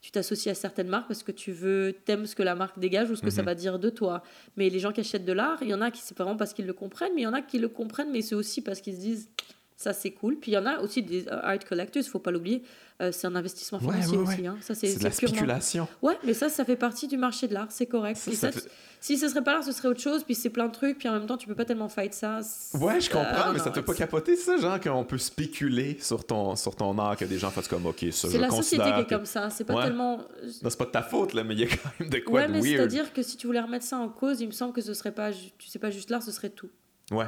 tu 0.01 0.11
t'associes 0.12 0.51
à 0.51 0.55
certaines 0.55 0.87
marques 0.89 1.09
parce 1.09 1.22
que 1.24 1.32
tu 1.32 1.51
veux, 1.51 1.95
t'aimes 2.05 2.26
ce 2.26 2.37
que 2.37 2.43
la 2.45 2.55
marque 2.55 2.78
dégage 2.78 3.11
ou 3.11 3.16
ce 3.16 3.22
que 3.22 3.30
ça 3.30 3.43
Mhm. 3.43 3.47
va 3.47 3.55
dire 3.57 3.78
de 3.80 3.91
toi. 3.91 4.22
Mais 4.57 4.68
les 4.70 4.78
gens 4.78 4.93
qui 4.93 5.01
achètent 5.01 5.24
de 5.24 5.32
l'art, 5.32 5.59
il 5.62 5.68
y 5.68 5.74
en 5.74 5.80
a 5.80 5.91
qui 5.91 6.01
c'est 6.03 6.16
vraiment 6.16 6.37
parce 6.37 6.53
qu'ils 6.55 6.66
le 6.66 6.72
comprennent, 6.74 7.12
mais 7.14 7.22
il 7.22 7.24
y 7.24 7.26
en 7.26 7.32
a 7.32 7.43
qui 7.43 7.59
le 7.59 7.68
comprennent, 7.68 8.12
mais 8.12 8.22
c'est 8.22 8.35
aussi 8.37 8.61
parce 8.62 8.80
qu'ils 8.80 8.95
se 8.95 9.01
disent 9.01 9.30
ça 9.76 9.92
c'est 9.92 10.12
cool. 10.12 10.36
Puis 10.38 10.52
il 10.52 10.54
y 10.54 10.58
en 10.58 10.66
a 10.66 10.78
aussi 10.80 11.02
des 11.02 11.26
euh, 11.28 11.40
art 11.42 11.58
collectors, 11.68 12.02
il 12.02 12.08
faut 12.08 12.18
pas 12.20 12.30
l'oublier, 12.30 12.62
euh, 13.02 13.10
c'est 13.12 13.26
un 13.26 13.34
investissement 13.34 13.78
financier 13.80 14.16
ouais, 14.16 14.24
ouais. 14.24 14.34
aussi. 14.34 14.46
hein. 14.46 14.56
Ça 14.60 14.74
c'est 14.74 14.86
C'est 14.86 14.98
de 15.00 15.04
la 15.04 15.10
purement- 15.10 15.34
spéculation. 15.34 15.88
Ouais, 16.00 16.16
mais 16.24 16.32
ça, 16.34 16.48
ça 16.48 16.64
fait 16.64 16.76
partie 16.76 17.08
du 17.08 17.16
marché 17.16 17.48
de 17.48 17.54
l'art, 17.54 17.66
c'est 17.70 17.86
correct. 17.86 18.16
Ça, 18.16 18.30
ça 18.32 18.36
ça, 18.36 18.52
fait- 18.52 18.68
Si 19.00 19.18
ce 19.18 19.28
serait 19.28 19.42
pas 19.42 19.52
l'art, 19.52 19.64
ce 19.64 19.72
serait 19.72 19.88
autre 19.88 20.00
chose, 20.00 20.22
puis 20.24 20.34
c'est 20.34 20.48
plein 20.48 20.66
de 20.68 20.72
trucs, 20.72 20.96
puis 20.98 21.08
en 21.08 21.12
même 21.12 21.26
temps, 21.26 21.36
tu 21.36 21.46
peux 21.48 21.54
pas 21.56 21.64
tellement 21.66 21.88
fight 21.88 22.14
ça. 22.14 22.40
C'est- 22.42 22.78
Ouais, 22.78 23.00
je 23.00 23.10
comprends, 23.10 23.50
Euh, 23.50 23.52
mais 23.52 23.58
ça 23.58 23.70
te 23.70 23.80
pas 23.80 23.94
capoter, 23.94 24.36
ça, 24.36 24.56
genre, 24.56 24.80
qu'on 24.80 25.04
peut 25.04 25.18
spéculer 25.18 25.98
sur 26.00 26.24
ton, 26.24 26.54
sur 26.56 26.74
ton 26.76 26.96
art, 26.98 27.16
que 27.16 27.24
des 27.26 27.36
gens 27.38 27.50
fassent 27.50 27.68
comme, 27.68 27.84
OK, 27.86 27.98
ça, 28.12 28.28
je 28.28 28.32
C'est 28.32 28.38
la 28.38 28.48
société 28.50 28.84
qui 28.84 29.00
est 29.00 29.04
que- 29.04 29.14
comme 29.14 29.26
ça, 29.26 29.50
c'est 29.50 29.64
pas 29.64 29.82
tellement. 29.84 30.18
Non, 30.18 30.70
c'est 30.70 30.78
pas 30.78 30.86
de 30.86 30.90
ta 30.90 31.02
faute, 31.02 31.34
là, 31.34 31.42
mais 31.44 31.54
il 31.54 31.60
y 31.60 31.64
a 31.64 31.66
quand 31.66 31.90
même 32.00 32.08
de 32.08 32.18
quoi 32.20 32.40
Ouais, 32.42 32.46
de 32.46 32.52
mais 32.52 32.60
weird. 32.60 32.76
c'est-à-dire 32.76 33.12
que 33.12 33.22
si 33.22 33.36
tu 33.36 33.46
voulais 33.48 33.60
remettre 33.60 33.84
ça 33.84 33.98
en 33.98 34.08
cause, 34.08 34.40
il 34.40 34.46
me 34.46 34.52
semble 34.52 34.72
que 34.72 34.80
ce 34.80 34.94
serait 34.94 35.12
pas, 35.12 35.32
tu 35.32 35.68
sais 35.68 35.78
pas 35.80 35.90
juste 35.90 36.08
l'art, 36.10 36.22
ce 36.22 36.30
serait 36.32 36.48
tout. 36.50 36.70
Ouais. 37.10 37.26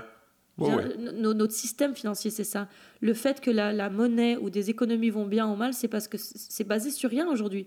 Ouais, 0.58 0.74
ouais. 0.74 1.12
Notre 1.12 1.52
système 1.52 1.94
financier, 1.94 2.30
c'est 2.30 2.44
ça. 2.44 2.68
Le 3.00 3.12
fait 3.14 3.40
que 3.40 3.50
la, 3.50 3.72
la 3.72 3.90
monnaie 3.90 4.36
ou 4.38 4.48
des 4.50 4.70
économies 4.70 5.10
vont 5.10 5.26
bien 5.26 5.46
ou 5.48 5.54
mal, 5.56 5.74
c'est 5.74 5.88
parce 5.88 6.08
que 6.08 6.16
c'est 6.18 6.64
basé 6.64 6.90
sur 6.90 7.10
rien 7.10 7.28
aujourd'hui. 7.28 7.66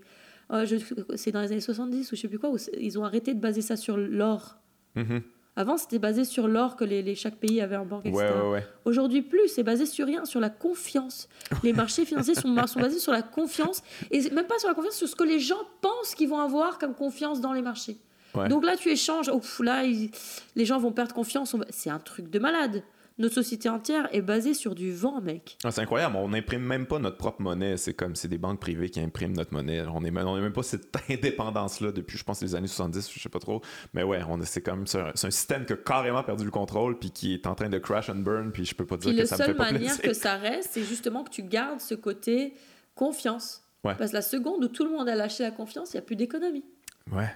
Euh, 0.52 0.66
c'est 1.14 1.30
dans 1.30 1.40
les 1.40 1.52
années 1.52 1.60
70 1.60 2.10
ou 2.10 2.16
je 2.16 2.20
sais 2.20 2.26
plus 2.28 2.38
quoi, 2.40 2.50
où 2.50 2.56
ils 2.78 2.98
ont 2.98 3.04
arrêté 3.04 3.34
de 3.34 3.40
baser 3.40 3.62
ça 3.62 3.76
sur 3.76 3.96
l'or. 3.96 4.56
Mhm. 4.96 5.22
Avant, 5.56 5.76
c'était 5.76 5.98
basé 5.98 6.24
sur 6.24 6.48
l'or 6.48 6.74
que 6.76 6.84
les, 6.84 7.02
les- 7.02 7.14
chaque 7.14 7.36
pays 7.36 7.60
avait 7.60 7.76
en 7.76 7.84
banque, 7.84 8.06
etc. 8.06 8.24
Ouais, 8.24 8.42
ouais, 8.42 8.50
ouais. 8.50 8.66
Aujourd'hui, 8.84 9.20
plus, 9.22 9.48
c'est 9.48 9.62
basé 9.64 9.84
sur 9.86 10.06
rien, 10.06 10.24
sur 10.24 10.40
la 10.40 10.48
confiance. 10.50 11.28
Les 11.62 11.72
marchés 11.72 12.04
financiers 12.04 12.34
sont, 12.34 12.56
sont 12.66 12.80
basés 12.80 12.98
sur 13.00 13.12
la 13.12 13.22
confiance, 13.22 13.82
et 14.10 14.28
même 14.30 14.46
pas 14.46 14.58
sur 14.58 14.68
la 14.68 14.74
confiance, 14.74 14.94
sur 14.94 15.08
ce 15.08 15.14
que 15.16 15.24
les 15.24 15.38
gens 15.40 15.58
pensent 15.80 16.14
qu'ils 16.16 16.28
vont 16.28 16.38
avoir 16.40 16.78
comme 16.78 16.94
confiance 16.94 17.40
dans 17.40 17.52
les 17.52 17.62
marchés. 17.62 17.98
Ouais. 18.34 18.48
Donc 18.48 18.64
là, 18.64 18.76
tu 18.76 18.88
échanges, 18.90 19.28
ouf, 19.28 19.60
là, 19.60 19.84
ils- 19.84 20.10
les 20.56 20.64
gens 20.64 20.78
vont 20.78 20.92
perdre 20.92 21.14
confiance. 21.14 21.54
C'est 21.70 21.90
un 21.90 21.98
truc 21.98 22.30
de 22.30 22.38
malade. 22.38 22.82
Notre 23.18 23.34
société 23.34 23.68
entière 23.68 24.08
est 24.12 24.22
basée 24.22 24.54
sur 24.54 24.74
du 24.74 24.92
vent, 24.94 25.20
mec. 25.20 25.58
Ah, 25.62 25.70
c'est 25.70 25.82
incroyable, 25.82 26.16
on 26.16 26.28
n'imprime 26.28 26.62
même 26.62 26.86
pas 26.86 26.98
notre 26.98 27.18
propre 27.18 27.42
monnaie. 27.42 27.76
C'est 27.76 27.92
comme 27.92 28.14
c'est 28.14 28.28
des 28.28 28.38
banques 28.38 28.60
privées 28.60 28.88
qui 28.88 28.98
impriment 28.98 29.34
notre 29.36 29.52
monnaie. 29.52 29.82
On 29.92 30.00
n'est 30.00 30.10
même, 30.10 30.26
on 30.26 30.38
est 30.38 30.40
même 30.40 30.54
pas 30.54 30.62
cette 30.62 30.88
indépendance-là 31.10 31.92
depuis, 31.92 32.16
je 32.16 32.24
pense, 32.24 32.40
les 32.40 32.54
années 32.54 32.66
70, 32.66 33.10
je 33.12 33.20
sais 33.20 33.28
pas 33.28 33.38
trop. 33.38 33.60
Mais 33.92 34.04
ouais, 34.04 34.20
c'est 34.44 34.62
comme 34.62 34.86
c'est 34.86 35.00
un, 35.00 35.30
système 35.30 35.66
qui 35.66 35.74
a 35.74 35.76
carrément 35.76 36.22
perdu 36.22 36.46
le 36.46 36.50
contrôle 36.50 36.98
puis 36.98 37.10
qui 37.10 37.34
est 37.34 37.46
en 37.46 37.54
train 37.54 37.68
de 37.68 37.76
crash 37.78 38.08
and 38.08 38.16
burn. 38.22 38.52
Puis 38.52 38.64
je 38.64 38.74
peux 38.74 38.86
pas 38.86 38.96
dire 38.96 39.10
Puis 39.10 39.16
que 39.16 39.22
la 39.22 39.26
ça 39.26 39.36
me 39.36 39.40
fait 39.40 39.46
seule 39.48 39.56
pas 39.56 39.64
manière 39.72 39.94
plaisir. 39.98 40.02
que 40.02 40.14
ça 40.14 40.36
reste, 40.36 40.70
c'est 40.72 40.84
justement 40.84 41.22
que 41.22 41.30
tu 41.30 41.42
gardes 41.42 41.80
ce 41.80 41.94
côté 41.94 42.54
confiance. 42.94 43.62
Ouais. 43.84 43.94
Parce 43.96 44.12
que 44.12 44.16
la 44.16 44.22
seconde 44.22 44.64
où 44.64 44.68
tout 44.68 44.84
le 44.84 44.90
monde 44.90 45.10
a 45.10 45.14
lâché 45.14 45.42
la 45.42 45.50
confiance, 45.50 45.92
il 45.92 45.96
n'y 45.96 45.98
a 45.98 46.02
plus 46.02 46.16
d'économie. 46.16 46.64
Ouais. 47.12 47.28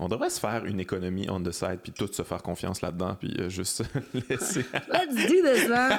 On 0.00 0.08
devrait 0.08 0.30
se 0.30 0.38
faire 0.38 0.64
une 0.64 0.78
économie 0.78 1.28
on 1.28 1.42
the 1.42 1.50
side 1.50 1.80
puis 1.82 1.90
tous 1.92 2.12
se 2.12 2.22
faire 2.22 2.42
confiance 2.42 2.82
là-dedans 2.82 3.16
puis 3.18 3.34
euh, 3.40 3.48
juste 3.48 3.82
laisser. 4.30 4.64
Let's 4.92 5.14
do 5.14 5.34
this, 5.42 5.68
man. 5.68 5.98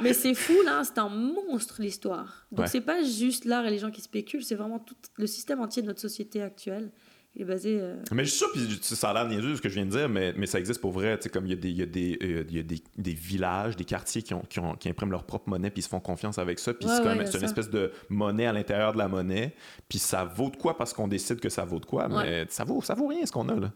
Mais 0.00 0.12
c'est 0.14 0.34
fou, 0.34 0.54
là, 0.64 0.82
c'est 0.84 0.98
un 0.98 1.08
monstre 1.08 1.80
l'histoire. 1.80 2.46
Donc 2.50 2.60
Ouais. 2.60 2.66
c'est 2.66 2.80
pas 2.80 3.02
juste 3.04 3.44
l'art 3.44 3.64
et 3.64 3.70
les 3.70 3.78
gens 3.78 3.90
qui 3.92 4.00
spéculent, 4.00 4.42
c'est 4.44 4.56
vraiment 4.56 4.80
tout 4.80 4.96
le 5.16 5.26
système 5.28 5.60
entier 5.60 5.82
de 5.82 5.86
notre 5.86 6.00
société 6.00 6.42
actuelle. 6.42 6.90
Il 7.38 7.42
est 7.42 7.44
basé. 7.44 7.78
euh, 7.78 7.96
Mais 8.12 8.24
je 8.24 8.30
suis 8.30 8.38
sûr, 8.38 8.50
puis 8.50 8.78
ça 8.80 9.10
a 9.10 9.12
l'air 9.12 9.28
niaiseux 9.28 9.56
ce 9.56 9.60
que 9.60 9.68
je 9.68 9.74
viens 9.74 9.84
de 9.84 9.90
dire, 9.90 10.08
mais, 10.08 10.32
mais 10.38 10.46
ça 10.46 10.58
existe 10.58 10.80
pour 10.80 10.92
vrai. 10.92 11.18
Tu 11.18 11.24
sais, 11.24 11.28
comme 11.28 11.44
il 11.46 11.50
y 11.50 11.52
a, 11.52 11.56
des, 11.56 11.70
y 11.70 11.82
a, 11.82 11.86
des, 11.86 12.18
euh, 12.22 12.44
y 12.50 12.58
a 12.58 12.62
des, 12.62 12.82
des 12.96 13.12
villages, 13.12 13.76
des 13.76 13.84
quartiers 13.84 14.22
qui, 14.22 14.32
ont, 14.32 14.40
qui, 14.48 14.58
ont- 14.58 14.74
qui 14.74 14.88
impriment 14.88 15.10
leur 15.10 15.24
propre 15.24 15.50
monnaie, 15.50 15.68
puis 15.70 15.80
ils 15.80 15.82
se 15.82 15.88
font 15.90 16.00
confiance 16.00 16.38
avec 16.38 16.58
ça. 16.58 16.72
Puis 16.72 16.88
Ouais, 16.88 16.94
c'est 16.96 17.02
ouais, 17.06 17.14
une 17.20 17.26
ça. 17.26 17.38
espèce 17.40 17.68
de 17.68 17.92
monnaie 18.08 18.46
à 18.46 18.54
l'intérieur 18.54 18.94
de 18.94 18.98
la 18.98 19.08
monnaie. 19.08 19.54
Puis 19.86 19.98
ça 19.98 20.24
vaut 20.24 20.48
de 20.48 20.56
quoi 20.56 20.78
parce 20.78 20.94
qu'on 20.94 21.08
décide 21.08 21.38
que 21.38 21.50
ça 21.50 21.66
vaut 21.66 21.78
de 21.78 21.84
quoi, 21.84 22.08
mais 22.08 22.46
ça 22.48 22.64
vaut, 22.64 22.80
ça 22.80 22.94
vaut 22.94 23.08
rien 23.08 23.26
ce 23.26 23.32
qu'on 23.32 23.48
a 23.50 23.54
là. 23.54 23.70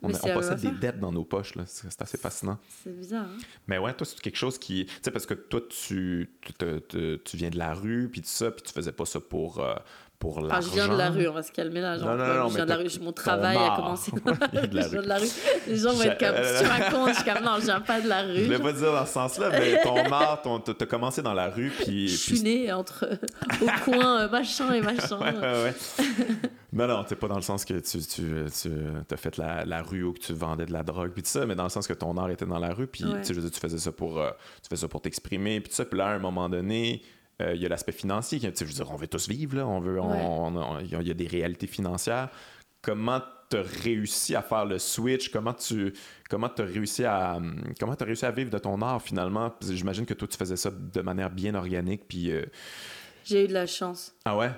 On, 0.00 0.12
a- 0.14 0.18
on 0.30 0.32
possède 0.34 0.60
des 0.60 0.68
faire. 0.68 0.78
dettes 0.78 1.00
dans 1.00 1.10
nos 1.10 1.24
poches, 1.24 1.56
là. 1.56 1.64
C'est 1.66 2.00
assez 2.00 2.16
fascinant. 2.18 2.58
C'est 2.84 2.96
bizarre. 2.96 3.24
hein. 3.26 3.38
Mais 3.66 3.78
ouais, 3.78 3.92
toi, 3.94 4.06
c'est 4.06 4.20
quelque 4.20 4.36
chose 4.38 4.56
qui. 4.56 4.84
Tu 4.86 4.92
sais, 5.02 5.10
parce 5.10 5.26
que 5.26 5.34
toi, 5.34 5.60
tu, 5.68 6.30
tu, 6.88 7.18
tu 7.24 7.36
viens 7.36 7.50
de 7.50 7.58
la 7.58 7.74
rue, 7.74 8.08
puis 8.08 8.20
tout 8.20 8.28
ça, 8.28 8.52
puis 8.52 8.62
tu 8.62 8.72
faisais 8.72 8.92
pas 8.92 9.04
ça 9.04 9.18
pour, 9.18 9.58
euh, 9.58 9.74
pour 10.24 10.38
Enfin, 10.38 10.48
l'argent. 10.48 10.68
je 10.70 10.74
viens 10.74 10.88
de 10.88 10.96
la 10.96 11.10
rue, 11.10 11.28
on 11.28 11.32
va 11.32 11.42
se 11.42 11.52
calmer 11.52 11.80
là. 11.80 11.98
genre, 11.98 12.08
Non, 12.08 12.16
non, 12.16 12.34
non, 12.34 12.48
je 12.48 12.54
viens 12.56 12.64
de 12.64 12.70
la 12.70 12.76
rue, 12.76 12.86
mon 13.02 13.12
travail 13.12 13.56
a 13.58 13.76
commencé. 13.76 14.10
je 14.52 14.58
viens 14.58 15.02
de 15.02 15.08
la 15.08 15.18
rue. 15.18 15.26
Les 15.68 15.76
gens 15.76 15.92
vont 15.92 16.02
être 16.02 16.18
comme, 16.18 16.36
Je- 16.36 16.58
tu 16.62 16.66
racontes, 16.66 17.08
je 17.10 17.14
suis 17.14 17.24
comme, 17.24 17.44
non, 17.44 17.56
je 17.60 17.64
viens 17.66 17.80
pas 17.80 18.00
de 18.00 18.08
la 18.08 18.26
Je 18.26 18.32
rue. 18.38 18.44
voulais 18.44 18.58
pas 18.58 18.72
dire 18.72 18.92
dans 18.92 19.06
ce 19.06 19.12
sens-là, 19.12 19.50
mais 19.50 19.80
ton 19.82 19.96
art, 20.12 20.40
ton, 20.42 20.58
t'as 20.60 20.86
commencé 20.86 21.20
dans 21.22 21.34
la 21.34 21.50
rue, 21.50 21.70
puis. 21.70 22.08
Je 22.08 22.16
suis 22.16 22.40
née 22.40 22.72
entre, 22.72 23.06
au 23.60 23.66
coin, 23.84 24.20
euh, 24.22 24.28
machin 24.30 24.72
et 24.72 24.80
machin. 24.80 25.18
Ouais, 25.20 25.34
ouais, 25.36 25.62
ouais. 25.64 25.74
non, 26.72 26.86
non, 26.88 27.04
c'est 27.08 27.16
pas 27.16 27.28
dans 27.28 27.36
le 27.36 27.42
sens 27.42 27.64
que 27.64 27.74
tu, 27.74 27.98
tu, 28.00 28.22
tu 28.60 28.70
as 29.14 29.16
fait 29.16 29.36
la, 29.36 29.64
la 29.64 29.82
rue 29.82 30.04
ou 30.04 30.12
que 30.12 30.20
tu 30.20 30.32
vendais 30.32 30.66
de 30.66 30.72
la 30.72 30.82
drogue, 30.82 31.10
puis 31.12 31.22
tout 31.22 31.28
ça, 31.28 31.44
mais 31.46 31.54
dans 31.54 31.64
le 31.64 31.68
sens 31.68 31.86
que 31.86 31.92
ton 31.92 32.16
art 32.16 32.30
était 32.30 32.46
dans 32.46 32.58
la 32.58 32.72
rue, 32.72 32.86
puis 32.86 33.04
Ouais. 33.04 33.20
je 33.22 33.32
tu 33.48 33.60
faisais 33.60 33.78
ça 33.78 33.92
pour, 33.92 34.18
euh, 34.18 34.30
tu 34.62 34.68
faisais 34.70 34.80
ça 34.82 34.88
pour 34.88 35.00
t'exprimer, 35.02 35.60
puis 35.60 35.68
tout 35.70 35.76
ça, 35.76 35.84
puis 35.84 35.98
là, 35.98 36.06
à 36.06 36.10
un 36.14 36.18
moment 36.18 36.48
donné, 36.48 37.02
euh, 37.42 37.54
il 37.54 37.62
y 37.62 37.66
a 37.66 37.68
l'aspect 37.68 37.92
financier, 37.92 38.38
je 38.40 38.46
veux 38.64 38.72
dire, 38.72 38.90
on 38.90 38.96
veut 38.96 39.06
tous 39.08 39.28
vivre, 39.28 39.56
là, 39.56 39.66
on 39.66 39.80
veut, 39.80 40.00
Ouais. 40.00 40.84
il 40.84 41.06
y 41.06 41.10
a- 41.10 41.14
des 41.14 41.26
réalités 41.26 41.66
financières. 41.66 42.28
comment 42.82 43.20
tu 43.50 43.56
as 43.56 43.62
réussi 43.82 44.34
à 44.34 44.42
faire 44.42 44.66
le 44.66 44.78
switch, 44.78 45.30
comment 45.30 45.54
tu 45.54 45.92
comment 46.28 46.48
as 46.58 46.62
réussi 46.62 47.04
à 47.04 47.40
comment 47.80 47.94
as 47.94 48.04
réussi 48.04 48.26
à 48.26 48.30
vivre 48.30 48.50
de 48.50 48.58
ton 48.58 48.80
art 48.82 49.00
finalement? 49.00 49.54
J'imagine 49.62 50.04
que 50.04 50.12
toi 50.14 50.28
tu 50.28 50.36
faisais 50.36 50.56
ça 50.56 50.70
de 50.70 51.00
manière 51.00 51.30
bien 51.30 51.54
organique 51.54 52.06
puis 52.08 52.30
euh, 52.30 52.44
J'ai 53.24 53.44
eu 53.44 53.48
de 53.48 53.54
la 53.54 53.66
chance. 53.66 54.14
Ah 54.26 54.36
ouais? 54.36 54.50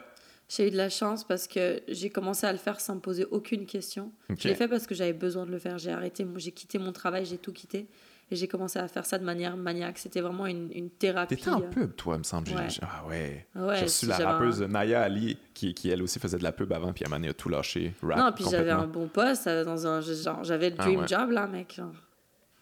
J'ai 0.49 0.67
eu 0.69 0.71
de 0.73 0.77
la 0.77 0.89
chance 0.91 1.23
parce 1.25 1.47
que 1.47 1.83
j'ai 1.89 2.11
commencé 2.11 2.47
à 2.47 2.53
le 2.53 2.59
faire 2.59 2.81
sans 2.81 2.97
me 2.97 3.01
poser 3.01 3.25
aucune 3.31 3.65
question. 3.67 4.13
Je 4.39 4.49
l'ai 4.49 4.55
fait 4.57 4.67
parce 4.69 4.87
que 4.89 4.95
j'avais 4.95 5.13
besoin 5.13 5.45
de 5.47 5.51
le 5.53 5.59
faire. 5.59 5.79
J'ai 5.79 5.91
arrêté, 5.93 6.27
j'ai 6.37 6.53
quitté 6.53 6.79
mon 6.79 6.93
travail, 6.93 7.25
j'ai 7.27 7.39
tout 7.39 7.53
quitté. 7.53 7.87
Et 8.29 8.35
j'ai 8.35 8.49
commencé 8.49 8.79
à 8.79 8.89
faire 8.89 9.07
ça 9.07 9.19
de 9.19 9.25
manière 9.25 9.57
maniaque. 9.57 9.99
C'était 9.99 10.21
vraiment 10.21 10.47
une, 10.47 10.69
une 10.73 10.91
thérapie. 10.91 11.37
T'étais 11.37 11.51
en 11.51 11.61
euh. 11.61 11.71
pub, 11.71 11.95
toi, 11.95 12.19
me 12.19 12.25
semble. 12.25 12.51
Ah 12.83 13.07
ouais. 13.07 13.47
ouais 13.55 13.77
j'ai 13.77 13.85
reçu 13.85 14.07
la 14.07 14.17
rappeuse 14.17 14.63
Naya 14.63 15.03
Ali, 15.03 15.39
qui, 15.55 15.75
qui, 15.75 15.91
elle 15.91 16.03
aussi 16.03 16.19
faisait 16.19 16.39
de 16.39 16.43
la 16.43 16.51
pub 16.51 16.73
avant, 16.73 16.93
puis 16.93 17.05
elle 17.05 17.21
m'a 17.21 17.33
tout 17.33 17.49
lâché. 17.49 17.95
Rap, 18.03 18.19
non, 18.19 18.33
puis 18.33 18.45
j'avais 18.51 18.73
un 18.73 18.89
bon 18.89 19.07
poste. 19.07 19.47
Euh, 19.47 19.65
dans 19.65 19.87
un, 19.87 20.01
genre, 20.01 20.43
j'avais 20.43 20.71
le 20.71 20.77
ah 20.79 20.85
dream 20.85 21.07
job, 21.07 21.31
là, 21.31 21.47
mec. 21.47 21.75
Genre. 21.77 21.93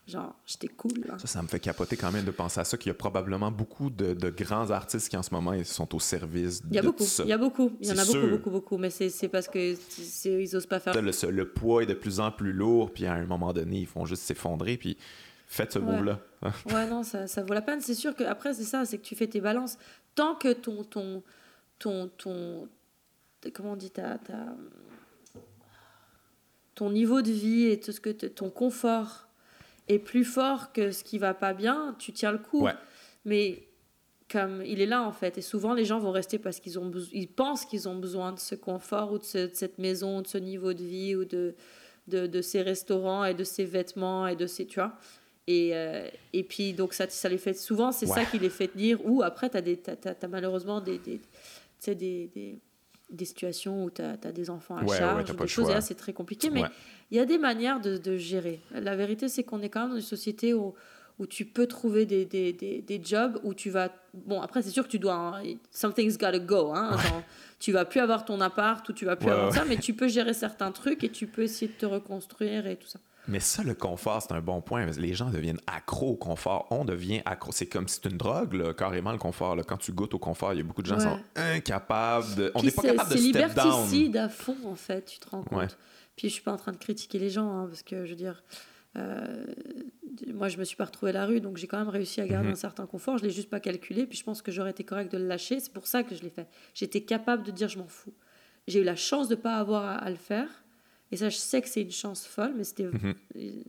Genre, 0.06 0.34
j'étais 0.44 0.68
cool. 0.68 0.92
Ça, 1.16 1.26
ça 1.26 1.40
me 1.40 1.48
fait 1.48 1.60
capoter 1.60 1.96
quand 1.96 2.12
même 2.12 2.26
de 2.26 2.30
penser 2.30 2.60
à 2.60 2.64
ça, 2.64 2.76
qu'il 2.76 2.88
y 2.88 2.90
a 2.90 2.94
probablement 2.94 3.50
beaucoup 3.50 3.88
de, 3.88 4.12
de, 4.12 4.28
grands 4.28 4.70
artistes 4.70 5.08
qui 5.08 5.16
en 5.16 5.22
ce 5.22 5.32
moment 5.32 5.54
ils 5.54 5.64
sont 5.64 5.94
au 5.94 5.98
service 5.98 6.60
de 6.60 6.68
Il 6.70 6.74
y 6.74 6.78
a 6.78 6.82
beaucoup, 6.82 7.04
il 7.20 7.26
y 7.26 7.32
a 7.32 7.38
beaucoup. 7.38 7.72
Il 7.80 7.88
y 7.88 7.90
en 7.90 7.96
a 7.96 8.04
beaucoup, 8.04 8.28
beaucoup, 8.28 8.50
beaucoup. 8.50 8.76
Mais 8.76 8.90
c'est 8.90 9.28
parce 9.28 9.48
qu'ils 9.48 9.78
osent 10.54 10.66
pas 10.66 10.78
faire... 10.78 11.00
Le, 11.00 11.30
le, 11.30 11.48
poids 11.48 11.84
est 11.84 11.86
de 11.86 11.94
plus 11.94 12.20
en 12.20 12.30
plus 12.30 12.52
lourd, 12.52 12.92
puis 12.92 13.06
à 13.06 13.14
un 13.14 13.24
moment 13.24 13.54
donné, 13.54 13.78
ils 13.78 13.86
font 13.86 14.04
juste 14.04 14.24
s'effondrer, 14.24 14.76
puis 14.76 14.98
faites 15.46 15.72
ce 15.72 15.78
ouais. 15.78 15.84
move-là. 15.84 16.20
ouais, 16.72 16.86
non, 16.86 17.02
ça, 17.02 17.26
ça 17.26 17.42
vaut 17.42 17.54
la 17.54 17.62
peine. 17.62 17.80
C'est 17.80 17.94
sûr 17.94 18.14
que 18.14 18.24
après 18.24 18.54
c'est 18.54 18.64
ça, 18.64 18.84
c'est 18.84 18.98
que 18.98 19.04
tu 19.04 19.14
fais 19.16 19.26
tes 19.26 19.40
balances. 19.40 19.78
Tant 20.14 20.34
que 20.34 20.52
ton... 20.52 20.84
ton, 20.84 21.22
ton, 21.78 22.08
ton 22.16 22.68
comment 23.52 23.72
on 23.72 23.76
dit 23.76 23.90
ta, 23.90 24.18
ta, 24.18 24.56
ton 26.74 26.90
niveau 26.90 27.22
de 27.22 27.30
vie 27.30 27.66
et 27.66 27.80
tout 27.80 27.92
ce 27.92 28.00
que 28.00 28.10
ton 28.10 28.50
confort 28.50 29.28
est 29.88 29.98
plus 29.98 30.24
fort 30.24 30.72
que 30.72 30.90
ce 30.90 31.04
qui 31.04 31.18
va 31.18 31.34
pas 31.34 31.52
bien, 31.52 31.94
tu 31.98 32.12
tiens 32.12 32.32
le 32.32 32.38
coup. 32.38 32.66
Mais 33.24 33.68
comme 34.30 34.62
il 34.64 34.80
est 34.80 34.86
là 34.86 35.02
en 35.02 35.12
fait, 35.12 35.38
et 35.38 35.42
souvent 35.42 35.74
les 35.74 35.84
gens 35.84 35.98
vont 35.98 36.10
rester 36.10 36.38
parce 36.38 36.60
qu'ils 36.60 36.78
ont 36.78 36.90
ils 37.12 37.28
pensent 37.28 37.64
qu'ils 37.64 37.88
ont 37.88 37.96
besoin 37.96 38.32
de 38.32 38.38
ce 38.38 38.54
confort 38.54 39.12
ou 39.12 39.18
de, 39.18 39.24
cette 39.24 39.78
maison, 39.78 40.22
de 40.22 40.26
ce 40.26 40.38
niveau 40.38 40.72
de 40.72 40.82
vie 40.82 41.14
ou 41.14 41.24
de, 41.24 41.54
de, 42.08 42.26
de, 42.26 42.40
ces 42.42 42.62
restaurants 42.62 43.24
et 43.24 43.34
de 43.34 43.44
ces 43.44 43.64
vêtements 43.64 44.26
et 44.26 44.36
de 44.36 44.46
ces 44.46 44.66
tu 44.66 44.80
vois. 44.80 44.94
Et, 45.46 45.70
euh, 45.74 46.08
et 46.32 46.42
puis 46.42 46.72
donc 46.72 46.94
ça, 46.94 47.08
ça 47.08 47.28
les 47.28 47.38
fait 47.38 47.54
souvent, 47.54 47.92
c'est 47.92 48.06
ça 48.06 48.24
qui 48.24 48.38
les 48.38 48.50
fait 48.50 48.68
tenir. 48.68 48.98
Ou 49.04 49.22
après 49.22 49.50
tu 49.50 49.58
as, 49.58 50.08
as, 50.22 50.28
malheureusement 50.28 50.80
des, 50.80 50.98
des, 50.98 51.20
des, 51.86 51.94
des 52.34 52.58
des 53.10 53.24
situations 53.26 53.84
où 53.84 53.90
tu 53.90 54.02
as, 54.02 54.16
des 54.16 54.50
enfants 54.50 54.76
à 54.76 54.86
charge, 54.86 55.36
des 55.36 55.46
choses, 55.46 55.70
et 55.70 55.74
là 55.74 55.80
c'est 55.80 55.94
très 55.94 56.12
compliqué, 56.12 56.50
mais 56.50 56.62
il 57.10 57.16
y 57.16 57.20
a 57.20 57.26
des 57.26 57.38
manières 57.38 57.80
de, 57.80 57.96
de 57.96 58.16
gérer. 58.16 58.60
La 58.72 58.96
vérité, 58.96 59.28
c'est 59.28 59.44
qu'on 59.44 59.60
est 59.60 59.68
quand 59.68 59.82
même 59.82 59.90
dans 59.90 59.96
une 59.96 60.02
société 60.02 60.54
où, 60.54 60.74
où 61.18 61.26
tu 61.26 61.44
peux 61.44 61.66
trouver 61.66 62.06
des, 62.06 62.24
des, 62.24 62.52
des, 62.52 62.82
des 62.82 63.00
jobs 63.04 63.38
où 63.44 63.54
tu 63.54 63.70
vas... 63.70 63.90
Bon, 64.14 64.40
après, 64.40 64.62
c'est 64.62 64.70
sûr 64.70 64.84
que 64.84 64.88
tu 64.88 64.98
dois... 64.98 65.14
Hein, 65.14 65.42
something's 65.70 66.16
gotta 66.18 66.38
go. 66.38 66.72
Hein, 66.74 66.96
genre, 66.96 67.22
tu 67.60 67.70
vas 67.72 67.84
plus 67.84 68.00
avoir 68.00 68.24
ton 68.24 68.40
appart 68.40 68.88
ou 68.88 68.92
tu 68.92 69.04
vas 69.04 69.14
plus 69.16 69.30
avoir 69.30 69.52
ça, 69.52 69.64
mais 69.64 69.76
tu 69.76 69.94
peux 69.94 70.08
gérer 70.08 70.34
certains 70.34 70.72
trucs 70.72 71.04
et 71.04 71.10
tu 71.10 71.26
peux 71.26 71.42
essayer 71.42 71.68
de 71.68 71.78
te 71.78 71.86
reconstruire 71.86 72.66
et 72.66 72.76
tout 72.76 72.88
ça. 72.88 72.98
Mais 73.26 73.40
ça, 73.40 73.62
le 73.62 73.74
confort, 73.74 74.22
c'est 74.22 74.34
un 74.34 74.40
bon 74.40 74.60
point. 74.60 74.84
Les 74.86 75.14
gens 75.14 75.30
deviennent 75.30 75.60
accros 75.66 76.10
au 76.10 76.16
confort. 76.16 76.66
On 76.70 76.84
devient 76.84 77.22
accro. 77.24 77.52
C'est 77.52 77.66
comme 77.66 77.88
si 77.88 78.00
c'est 78.02 78.10
une 78.10 78.18
drogue, 78.18 78.52
là, 78.54 78.74
carrément, 78.74 79.12
le 79.12 79.18
confort. 79.18 79.56
Là. 79.56 79.62
Quand 79.62 79.78
tu 79.78 79.92
goûtes 79.92 80.14
au 80.14 80.18
confort, 80.18 80.52
il 80.52 80.58
y 80.58 80.60
a 80.60 80.64
beaucoup 80.64 80.82
de 80.82 80.86
gens 80.86 80.96
qui 80.96 81.02
sont 81.02 81.20
incapables 81.36 82.34
de. 82.34 82.52
On 82.54 82.62
n'est 82.62 82.70
pas 82.70 82.82
capable 82.82 83.10
de. 83.10 83.16
C'est 83.16 83.22
liberticide 83.22 84.16
à 84.16 84.28
fond, 84.28 84.56
en 84.66 84.74
fait, 84.74 85.04
tu 85.06 85.18
te 85.18 85.28
rends 85.28 85.42
compte. 85.42 85.78
Puis 86.16 86.28
je 86.28 86.34
suis 86.34 86.42
pas 86.42 86.52
en 86.52 86.56
train 86.56 86.72
de 86.72 86.76
critiquer 86.76 87.18
les 87.18 87.30
gens, 87.30 87.50
hein, 87.50 87.66
parce 87.66 87.82
que 87.82 88.04
je 88.04 88.10
veux 88.10 88.16
dire. 88.16 88.42
Euh, 88.96 89.44
moi, 90.32 90.46
je 90.48 90.56
me 90.56 90.62
suis 90.62 90.76
pas 90.76 90.84
retrouvée 90.84 91.10
à 91.10 91.14
la 91.14 91.26
rue, 91.26 91.40
donc 91.40 91.56
j'ai 91.56 91.66
quand 91.66 91.78
même 91.78 91.88
réussi 91.88 92.20
à 92.20 92.28
garder 92.28 92.46
mhm. 92.46 92.52
un 92.52 92.56
certain 92.56 92.86
confort. 92.86 93.18
Je 93.18 93.24
l'ai 93.24 93.30
juste 93.30 93.50
pas 93.50 93.58
calculé, 93.58 94.06
puis 94.06 94.16
je 94.16 94.22
pense 94.22 94.40
que 94.40 94.52
j'aurais 94.52 94.70
été 94.70 94.84
correct 94.84 95.10
de 95.10 95.18
le 95.18 95.26
lâcher. 95.26 95.58
C'est 95.58 95.72
pour 95.72 95.88
ça 95.88 96.04
que 96.04 96.14
je 96.14 96.22
l'ai 96.22 96.30
fait. 96.30 96.46
J'étais 96.74 97.00
capable 97.00 97.42
de 97.42 97.50
dire 97.50 97.68
je 97.68 97.78
m'en 97.78 97.88
fous. 97.88 98.14
J'ai 98.68 98.82
eu 98.82 98.84
la 98.84 98.94
chance 98.94 99.28
de 99.28 99.34
pas 99.34 99.56
avoir 99.56 100.00
à 100.00 100.08
le 100.10 100.16
faire 100.16 100.63
et 101.14 101.16
ça, 101.16 101.28
je 101.28 101.36
sais 101.36 101.62
que 101.62 101.68
c'est 101.68 101.82
une 101.82 101.92
chance 101.92 102.26
folle, 102.26 102.54
mais 102.56 102.64
c'était. 102.64 102.88
Mhm. 102.88 103.14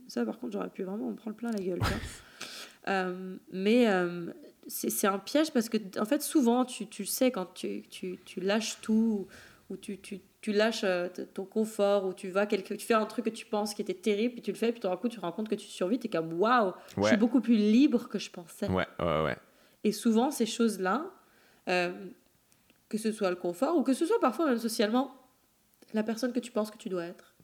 Ça, 0.08 0.24
par 0.24 0.36
contre, 0.40 0.54
j'aurais 0.54 0.68
pu 0.68 0.82
vraiment 0.82 1.10
me 1.10 1.14
prendre 1.14 1.36
plein 1.36 1.52
la 1.52 1.60
gueule. 1.60 1.78
euh, 2.88 3.36
mais 3.52 3.86
euh, 3.86 4.32
c'est 4.66 5.06
un 5.06 5.20
piège 5.20 5.52
parce 5.52 5.68
que, 5.68 5.76
en 5.96 6.04
fait, 6.04 6.22
souvent, 6.22 6.64
tu, 6.64 6.88
tu 6.88 7.04
sais, 7.04 7.30
quand 7.30 7.54
tu, 7.54 7.82
tu, 7.82 8.18
tu 8.24 8.40
lâches 8.40 8.80
tout, 8.80 9.28
ou 9.70 9.76
tu, 9.76 10.00
tu, 10.00 10.18
tu 10.40 10.52
lâches 10.52 10.82
euh, 10.82 11.06
ton 11.34 11.44
confort, 11.44 12.06
ou 12.06 12.14
tu 12.14 12.30
vas 12.30 12.46
quelque, 12.46 12.74
tu 12.74 12.84
fais 12.84 12.94
un 12.94 13.06
truc 13.06 13.26
que 13.26 13.30
tu 13.30 13.46
penses 13.46 13.74
qui 13.74 13.82
était 13.82 13.94
terrible, 13.94 14.34
puis 14.34 14.42
tu 14.42 14.50
le 14.50 14.56
fais, 14.56 14.72
puis 14.72 14.80
tout 14.80 14.88
d'un 14.88 14.96
coup, 14.96 15.08
tu 15.08 15.18
te 15.18 15.20
rends 15.20 15.30
compte 15.30 15.48
que 15.48 15.54
tu 15.54 15.68
survis, 15.68 16.00
tu 16.00 16.08
es 16.08 16.10
comme 16.10 16.32
waouh, 16.32 16.72
je 16.96 17.04
suis 17.04 17.16
beaucoup 17.16 17.40
plus 17.40 17.54
libre 17.54 18.08
que 18.08 18.18
je 18.18 18.28
pensais. 18.28 18.66
Ouais, 18.66 18.88
ouais, 18.98 19.22
ouais. 19.22 19.36
Et 19.84 19.92
souvent, 19.92 20.32
ces 20.32 20.46
choses-là, 20.46 21.12
euh, 21.68 21.92
que 22.88 22.98
ce 22.98 23.12
soit 23.12 23.30
le 23.30 23.36
confort, 23.36 23.76
ou 23.76 23.84
que 23.84 23.92
ce 23.92 24.04
soit 24.04 24.18
parfois 24.18 24.46
même 24.46 24.58
socialement, 24.58 25.14
la 25.94 26.02
personne 26.02 26.32
que 26.32 26.40
tu 26.40 26.50
penses 26.50 26.72
que 26.72 26.78
tu 26.78 26.88
dois 26.88 27.04
être. 27.04 27.35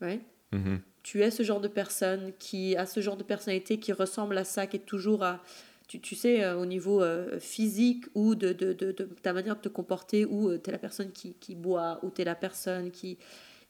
Ouais. 0.00 0.20
Mm-hmm. 0.52 0.78
Tu 1.02 1.22
es 1.22 1.30
ce 1.30 1.42
genre 1.42 1.60
de 1.60 1.68
personne 1.68 2.32
qui 2.38 2.76
a 2.76 2.86
ce 2.86 3.00
genre 3.00 3.16
de 3.16 3.22
personnalité 3.22 3.78
qui 3.78 3.92
ressemble 3.92 4.36
à 4.38 4.44
ça, 4.44 4.66
qui 4.66 4.76
est 4.76 4.86
toujours 4.86 5.22
à. 5.22 5.42
Tu, 5.88 6.00
tu 6.00 6.16
sais, 6.16 6.42
euh, 6.42 6.56
au 6.58 6.66
niveau 6.66 7.00
euh, 7.00 7.38
physique 7.38 8.06
ou 8.14 8.34
de, 8.34 8.52
de, 8.52 8.72
de, 8.72 8.90
de, 8.90 9.04
ta 9.22 9.32
manière 9.32 9.54
de 9.54 9.60
te 9.60 9.68
comporter, 9.68 10.24
ou 10.24 10.48
euh, 10.48 10.58
tu 10.58 10.70
es 10.70 10.72
la 10.72 10.80
personne 10.80 11.12
qui, 11.12 11.34
qui 11.34 11.54
boit, 11.54 12.00
ou 12.02 12.10
tu 12.10 12.22
es 12.22 12.24
la 12.24 12.34
personne 12.34 12.90
qui. 12.90 13.18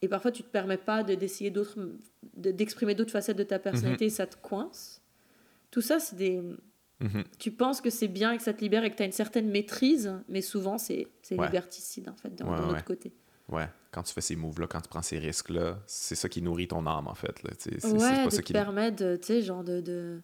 Et 0.01 0.09
parfois, 0.09 0.31
tu 0.31 0.43
te 0.43 0.49
permets 0.49 0.79
pas 0.79 1.03
d'essayer 1.03 1.51
d'autres. 1.51 1.79
d'exprimer 2.35 2.95
d'autres 2.95 3.12
facettes 3.12 3.37
de 3.37 3.43
ta 3.43 3.59
personnalité 3.59 4.07
mm-hmm. 4.07 4.09
et 4.09 4.11
ça 4.11 4.27
te 4.27 4.37
coince. 4.37 5.03
Tout 5.70 5.83
ça, 5.83 5.99
c'est 5.99 6.16
des. 6.16 6.41
Mm-hmm. 7.03 7.24
Tu 7.39 7.51
penses 7.51 7.83
que 7.83 7.91
c'est 7.91 8.09
bien 8.09 8.33
et 8.33 8.39
que 8.39 8.43
ça 8.43 8.55
te 8.55 8.62
libère 8.62 8.85
et 8.85 8.91
que 8.91 8.97
tu 8.97 9.03
as 9.03 9.07
une 9.07 9.12
certaine 9.12 9.51
maîtrise, 9.51 10.14
mais 10.31 10.41
souvent, 10.41 10.79
c'est 10.79 11.09
liberticide, 11.31 12.09
en 12.09 12.14
fait, 12.14 12.35
d'un 12.35 12.47
autre 12.47 12.85
côté. 12.85 13.12
Ouais, 13.49 13.68
quand 13.92 14.03
tu 14.03 14.12
fais 14.12 14.20
ces 14.20 14.36
moves-là, 14.36 14.66
quand 14.66 14.80
tu 14.80 14.88
prends 14.88 15.03
ces 15.03 15.18
risques-là, 15.18 15.78
c'est 15.86 16.14
ça 16.14 16.28
qui 16.28 16.42
nourrit 16.42 16.68
ton 16.68 16.86
âme, 16.86 17.07
en 17.07 17.14
fait. 17.14 17.42
Là. 17.42 17.51
C'est, 17.59 17.84
ouais, 17.86 17.99
pas 17.99 18.26
de 18.26 18.30
ça 18.30 18.42
qui 18.42 18.53
te 18.53 18.59
permet 18.59 18.92
de, 18.92 19.16
tu 19.16 19.26
sais, 19.26 19.42
genre 19.42 19.64
de, 19.64 19.80
de, 19.80 20.20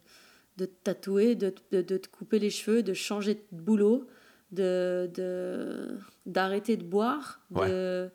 de 0.56 0.66
te 0.66 0.74
tatouer, 0.82 1.34
de, 1.34 1.54
de, 1.70 1.82
de, 1.82 1.96
te 1.96 2.08
couper 2.08 2.38
les 2.38 2.50
cheveux, 2.50 2.82
de 2.82 2.94
changer 2.94 3.34
de 3.34 3.60
boulot, 3.60 4.06
de, 4.50 5.98
d'arrêter 6.26 6.76
de 6.76 6.84
boire, 6.84 7.40
de 7.50 8.10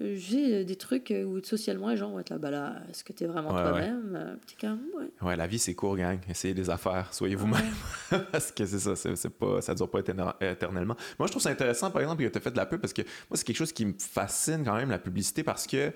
j'ai 0.00 0.64
des 0.64 0.76
trucs 0.76 1.12
où 1.26 1.42
socialement 1.42 1.90
les 1.90 1.96
gens 1.96 2.10
vont 2.10 2.20
être 2.20 2.30
là, 2.30 2.38
bah 2.38 2.50
là, 2.50 2.76
est-ce 2.90 3.04
que 3.04 3.12
tu 3.12 3.24
es 3.24 3.26
vraiment 3.26 3.50
toi-même 3.50 4.38
euh, 4.62 4.68
ouais. 4.98 5.10
Ouais, 5.20 5.36
la 5.36 5.46
vie 5.46 5.58
c'est 5.58 5.74
court, 5.74 5.96
gang. 5.96 6.18
Essayez 6.28 6.54
des 6.54 6.70
affaires, 6.70 7.12
soyez 7.12 7.34
vous-même. 7.34 7.74
parce 8.32 8.50
que 8.50 8.64
c'est 8.64 8.78
ça, 8.78 8.96
c'est, 8.96 9.28
pas, 9.30 9.60
ça 9.60 9.74
dure 9.74 9.90
pas 9.90 10.00
éternellement. 10.00 10.96
Moi, 11.18 11.26
je 11.26 11.32
trouve 11.32 11.42
ça 11.42 11.50
intéressant, 11.50 11.90
par 11.90 12.02
exemple, 12.02 12.22
que 12.22 12.28
tu 12.28 12.38
as 12.38 12.40
fait 12.40 12.50
de 12.50 12.56
la 12.56 12.66
pub 12.66 12.80
parce 12.80 12.92
que 12.92 13.02
moi, 13.02 13.36
c'est 13.36 13.44
quelque 13.44 13.56
chose 13.56 13.72
qui 13.72 13.84
me 13.84 13.94
fascine 13.98 14.64
quand 14.64 14.74
même, 14.74 14.90
la 14.90 14.98
publicité, 14.98 15.42
parce 15.42 15.66
que 15.66 15.92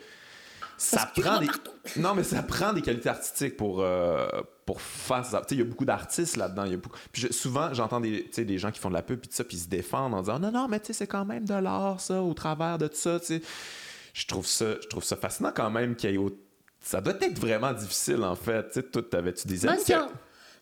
ça 0.77 1.11
prend 1.17 1.39
des 1.39 1.49
non 1.97 2.15
mais 2.15 2.25
ça 2.25 2.43
prend 2.43 2.73
des 2.73 2.83
qualités 2.83 3.09
artistiques 3.09 3.57
pour 3.57 3.81
euh, 3.81 4.27
pour 4.67 4.81
faire 4.81 5.25
ça 5.25 5.43
il 5.51 5.59
y 5.59 5.61
a 5.61 5.65
beaucoup 5.65 5.85
d'artistes 5.85 6.37
là-dedans 6.37 6.65
puis 7.13 7.33
souvent 7.33 7.73
j'entends 7.73 8.01
des 8.01 8.29
des 8.37 8.59
gens 8.59 8.71
qui 8.71 8.81
font 8.81 8.89
de 8.89 8.95
la 8.95 9.03
pub 9.03 9.21
puis 9.21 9.31
ça 9.33 9.45
puis 9.45 9.57
ils 9.57 9.61
se 9.61 9.69
défendent 9.69 10.15
en 10.15 10.23
disant 10.23 10.39
non 10.39 10.51
non 10.51 10.69
mais 10.69 10.81
tu 10.81 10.87
sais 10.87 10.93
c'est 10.93 11.07
quand 11.07 11.25
même 11.25 11.45
de 11.45 11.55
l'art 11.55 12.01
ça 12.01 12.23
au 12.23 12.35
travers 12.35 12.79
de 12.79 12.89
tout 12.89 12.97
ça 12.97 13.21
tu 13.21 13.27
sais 13.27 13.43
je 14.15 14.27
trouve 14.27 14.47
ça, 14.47 14.81
je 14.81 14.87
trouve 14.87 15.05
ça 15.05 15.17
fascinant 15.17 15.53
quand 15.55 15.71
même 15.71 15.97
qu'il 15.97 16.11
y 16.11 16.15
ait 16.15 16.27
Ça 16.81 17.01
doit 17.01 17.17
être 17.21 17.39
vraiment 17.39 17.73
difficile, 17.73 18.23
en 18.23 18.37
fait. 18.37 18.69
Tu 18.69 18.75
sais, 18.75 18.83
toi, 18.85 19.03
t'avais-tu 19.03 19.47
des 19.49 19.67
amis? 19.67 19.83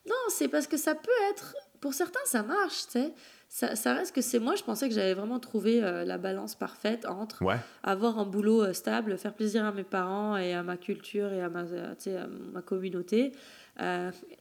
Non, 0.09 0.17
c'est 0.31 0.49
parce 0.49 0.67
que 0.67 0.77
ça 0.77 0.95
peut 0.97 1.11
être... 1.31 1.55
Pour 1.81 1.95
certains, 1.95 2.21
ça 2.25 2.43
marche, 2.43 2.87
tu 2.87 2.93
sais. 2.93 3.13
Ça, 3.49 3.77
ça, 3.77 3.93
reste 3.93 4.15
que 4.15 4.23
c'est 4.23 4.39
moi, 4.39 4.55
je 4.55 4.63
pensais 4.63 4.89
que 4.89 4.95
j'avais 4.95 5.13
vraiment 5.13 5.39
trouvé 5.39 5.85
euh, 5.85 6.07
la 6.07 6.17
balance 6.17 6.55
parfaite 6.55 7.05
entre 7.05 7.45
avoir 7.83 8.19
un 8.19 8.25
boulot 8.25 8.63
euh, 8.63 8.73
stable, 8.73 9.19
faire 9.19 9.35
plaisir 9.35 9.67
à 9.67 9.73
mes 9.73 9.85
parents 9.85 10.39
et 10.39 10.55
à 10.55 10.63
ma 10.63 10.79
culture 10.79 11.31
et 11.35 11.43
à 11.43 11.51
ma, 11.51 11.65
euh, 11.65 11.95
à 12.07 12.27
ma 12.27 12.63
communauté, 12.63 13.33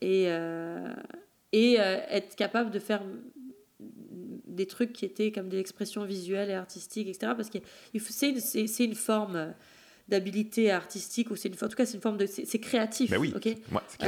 et, 0.00 0.28
et 1.52 1.74
être 1.74 2.36
capable 2.36 2.70
de 2.70 2.78
faire 2.78 3.02
des 4.54 4.66
trucs 4.66 4.92
qui 4.92 5.04
étaient 5.04 5.32
comme 5.32 5.48
des 5.48 5.58
expressions 5.58 6.04
visuelles 6.04 6.50
et 6.50 6.54
artistiques, 6.54 7.08
etc. 7.08 7.32
Parce 7.36 7.50
que 7.50 7.58
c'est 8.08 8.30
une, 8.30 8.90
une, 8.90 8.94
forme 8.94 9.36
euh, 9.36 9.46
d'habilité 10.08 10.70
artistique 10.70 11.30
ou 11.30 11.36
c'est 11.36 11.48
une 11.48 11.54
en 11.54 11.68
tout 11.68 11.76
cas 11.76 11.86
c'est 11.86 11.94
une 11.94 12.02
forme 12.02 12.18
de 12.18 12.26
c'est 12.26 12.58
créatif 12.58 13.10
ben 13.10 13.18
oui. 13.18 13.32
ok? 13.34 13.48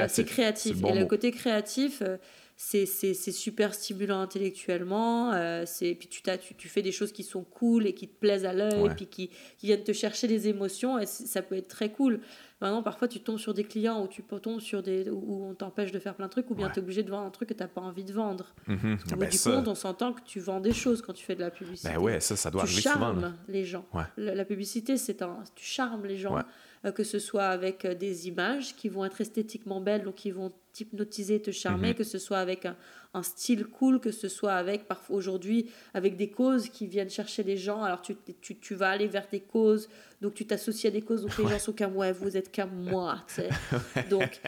C'est 0.09 0.25
créatif, 0.25 0.77
et 0.87 0.99
le 0.99 1.07
côté 1.07 1.31
créatif 1.31 2.03
euh, 2.03 2.17
c'est 2.57 3.33
super 3.33 3.75
stimulant 3.75 4.21
intellectuellement. 4.21 5.33
Euh, 5.33 5.65
c'est 5.67 5.95
puis 5.95 6.09
tu, 6.09 6.23
tu, 6.23 6.55
tu, 6.55 6.69
fais 6.69 6.83
des 6.83 6.93
choses 6.93 7.13
qui 7.13 7.25
sont 7.25 7.43
cool 7.43 7.87
et 7.87 7.95
qui 7.95 8.07
te 8.07 8.19
plaisent 8.19 8.47
à 8.47 8.53
l'œil, 8.53 8.91
puis 8.97 9.07
qui, 9.07 9.29
qui, 9.59 9.67
viennent 9.67 9.83
te 9.83 9.93
chercher 9.93 10.29
des 10.29 10.49
émotions, 10.49 10.99
et 10.99 11.07
ça 11.07 11.43
peut 11.43 11.57
être 11.57 11.69
très 11.69 11.91
cool. 11.91 12.21
Maintenant, 12.61 12.83
parfois, 12.83 13.09
tu 13.09 13.21
tombes 13.21 13.39
sur 13.39 13.53
des 13.53 13.65
clients 13.65 14.03
ou 14.03 14.09
tu 14.09 14.23
tombes 14.23 14.61
sur 14.61 14.83
des 14.83 15.11
où 15.11 15.45
on 15.45 15.55
t'empêche 15.55 15.91
de 15.91 15.99
faire 15.99 16.15
plein 16.15 16.27
de 16.27 16.31
trucs, 16.31 16.51
ou 16.51 16.55
bien 16.55 16.71
tu 16.71 16.79
es 16.79 16.83
obligé 16.83 17.03
de 17.03 17.11
vendre 17.11 17.27
un 17.27 17.31
truc 17.31 17.49
que 17.49 17.55
tu 17.55 17.63
n'as 17.63 17.69
pas 17.69 17.81
envie 17.81 18.05
de 18.05 18.13
vendre. 18.13 18.55
Mm 18.67 18.95
du 18.95 19.39
compte, 19.41 19.69
on 19.69 19.75
s'entend 19.75 20.13
que 20.13 20.23
tu 20.25 20.39
vends 20.39 20.61
des 20.61 20.73
choses 20.73 21.03
quand 21.03 21.13
tu 21.13 21.25
fais 21.25 21.35
de 21.35 21.41
la 21.41 21.51
publicité. 21.51 21.89
Ben 21.89 21.99
ouais, 21.99 22.21
ça, 22.21 22.37
ça 22.37 22.51
doit 22.51 22.63
tu 22.63 22.69
arriver 22.69 22.83
charmes 22.83 23.15
souvent. 23.17 23.33
les 23.49 23.65
gens. 23.65 23.87
La, 24.17 24.45
publicité, 24.45 24.97
c'est 24.97 25.23
un, 25.23 25.39
tu 25.55 25.65
charmes 25.65 26.07
les 26.07 26.17
gens. 26.17 26.39
Euh, 26.85 26.93
que 26.93 27.05
ce 27.05 27.19
soit 27.19 27.47
avec 27.47 27.85
euh, 27.85 27.95
des 27.95 28.29
images 28.29 28.77
qui 28.77 28.89
vont 28.89 29.05
être 29.05 29.21
esthétiquement 29.21 29.81
belles, 29.81 30.03
donc 30.03 30.17
qui 30.17 30.31
vont 30.31 30.53
t'hypnotiser, 30.73 31.41
te 31.41 31.51
charmer, 31.51 31.89
mhm. 31.89 31.95
que 31.95 32.05
ce 32.05 32.19
soit 32.19 32.39
avec 32.39 32.67
un, 32.67 33.23
style 33.23 33.65
cool, 33.67 34.01
que 34.01 34.11
ce 34.11 34.29
soit 34.29 34.55
avec, 34.55 34.87
parfois 34.89 35.17
aujourd'hui, 35.17 35.71
avec 35.95 36.17
des 36.17 36.31
causes 36.31 36.69
qui 36.69 36.87
viennent 36.87 37.11
chercher 37.11 37.43
les 37.45 37.57
gens. 37.57 37.83
Alors 37.83 38.03
tu, 38.03 38.17
tu, 38.41 38.59
tu 38.59 38.75
vas 38.75 38.91
aller 38.91 39.07
vers 39.07 39.27
des 39.31 39.41
causes, 39.41 39.89
donc 40.21 40.35
tu 40.35 40.47
t'associes 40.47 40.89
à 40.89 40.91
des 40.91 41.01
causes, 41.01 41.23
donc 41.23 41.39
les 41.39 41.47
gens 41.47 41.59
sont 41.59 41.73
comme, 41.73 41.97
ouais, 41.97 42.13
vous 42.13 42.37
êtes 42.37 42.55
comme 42.55 42.75
moi. 42.75 43.25
Donc... 44.11 44.41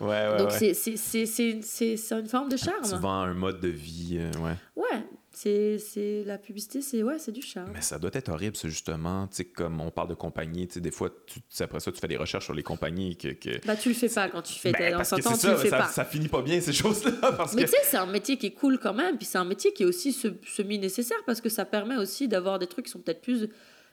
Ouais, 0.00 0.08
ouais, 0.08 0.36
Donc, 0.38 0.50
c'est 0.50 0.74
c'est 0.74 2.10
une 2.10 2.28
forme 2.28 2.48
de 2.48 2.56
charme. 2.56 2.82
Tu 2.82 2.96
vends 2.96 3.20
un 3.20 3.34
mode 3.34 3.60
de 3.60 3.68
vie, 3.68 4.18
euh, 4.18 4.32
ouais. 4.40 4.56
Ouais, 4.74 5.02
c'est 5.36 6.24
la 6.24 6.38
publicité 6.38 6.82
c'est 6.82 7.02
ouais 7.02 7.18
c'est 7.18 7.32
du 7.32 7.42
charme. 7.42 7.70
Mais 7.74 7.80
ça 7.80 7.98
doit 7.98 8.10
être 8.12 8.28
horrible 8.28 8.56
c'est 8.56 8.68
justement. 8.68 9.26
Tu 9.28 9.36
sais 9.36 9.44
comme 9.44 9.80
on 9.80 9.90
parle 9.90 10.08
de 10.08 10.14
compagnie 10.14 10.66
tu 10.66 10.74
sais 10.74 10.80
des 10.80 10.90
fois 10.90 11.10
tu, 11.26 11.40
après 11.62 11.80
ça 11.80 11.92
tu 11.92 12.00
fais 12.00 12.08
des 12.08 12.16
recherches 12.16 12.44
sur 12.44 12.54
les 12.54 12.62
compagnies 12.62 13.16
que, 13.16 13.28
que... 13.28 13.64
bah 13.66 13.76
tu 13.76 13.88
le 13.88 13.94
fais 13.94 14.08
pas 14.08 14.28
quand 14.28 14.42
tu 14.42 14.54
fais 14.54 14.72
ben, 14.72 14.96
parce 14.96 15.10
que 15.10 15.16
tu 15.16 15.22
ça, 15.22 15.50
le 15.52 15.56
fais 15.56 15.70
ça, 15.70 15.78
pas. 15.78 15.88
ça 15.88 16.04
finit 16.04 16.28
pas 16.28 16.42
bien 16.42 16.60
ces 16.60 16.72
choses 16.72 17.04
là 17.04 17.32
parce 17.36 17.54
mais 17.54 17.64
que... 17.64 17.70
tu 17.70 17.72
sais 17.72 17.82
c'est 17.84 17.96
un 17.96 18.06
métier 18.06 18.36
qui 18.36 18.46
est 18.46 18.54
cool 18.54 18.78
quand 18.78 18.94
même 18.94 19.16
puis 19.16 19.26
c'est 19.26 19.38
un 19.38 19.44
métier 19.44 19.72
qui 19.72 19.82
est 19.82 19.86
aussi 19.86 20.12
semi 20.12 20.78
nécessaire 20.78 21.18
parce 21.26 21.40
que 21.40 21.48
ça 21.48 21.64
permet 21.64 21.96
aussi 21.96 22.28
d'avoir 22.28 22.58
des 22.58 22.66
trucs 22.66 22.86
qui 22.86 22.92
sont 22.92 23.00
peut-être 23.00 23.22
plus 23.22 23.48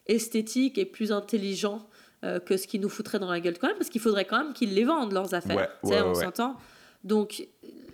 esthétiques 0.08 0.78
et 0.78 0.86
plus 0.86 1.12
intelligents 1.12 1.88
euh, 2.24 2.40
que 2.40 2.58
ce 2.58 2.68
qui 2.68 2.80
nous 2.80 2.90
foutrait 2.90 3.20
dans 3.20 3.32
la 3.32 3.40
gueule 3.40 3.58
quand 3.58 3.68
même 3.68 3.78
parce 3.78 3.90
qu'il 3.90 4.02
faudrait 4.02 4.26
quand 4.26 4.44
même 4.44 4.54
qu'ils 4.54 4.74
les 4.74 4.84
vendent 4.84 5.14
leurs 5.14 5.34
affaires. 5.34 5.56
Ouais, 5.56 5.70
tu 5.84 5.90
sais 5.90 5.96
ouais, 5.96 6.02
on 6.02 6.14
ouais. 6.14 6.24
s'entend 6.24 6.58
donc 7.04 7.48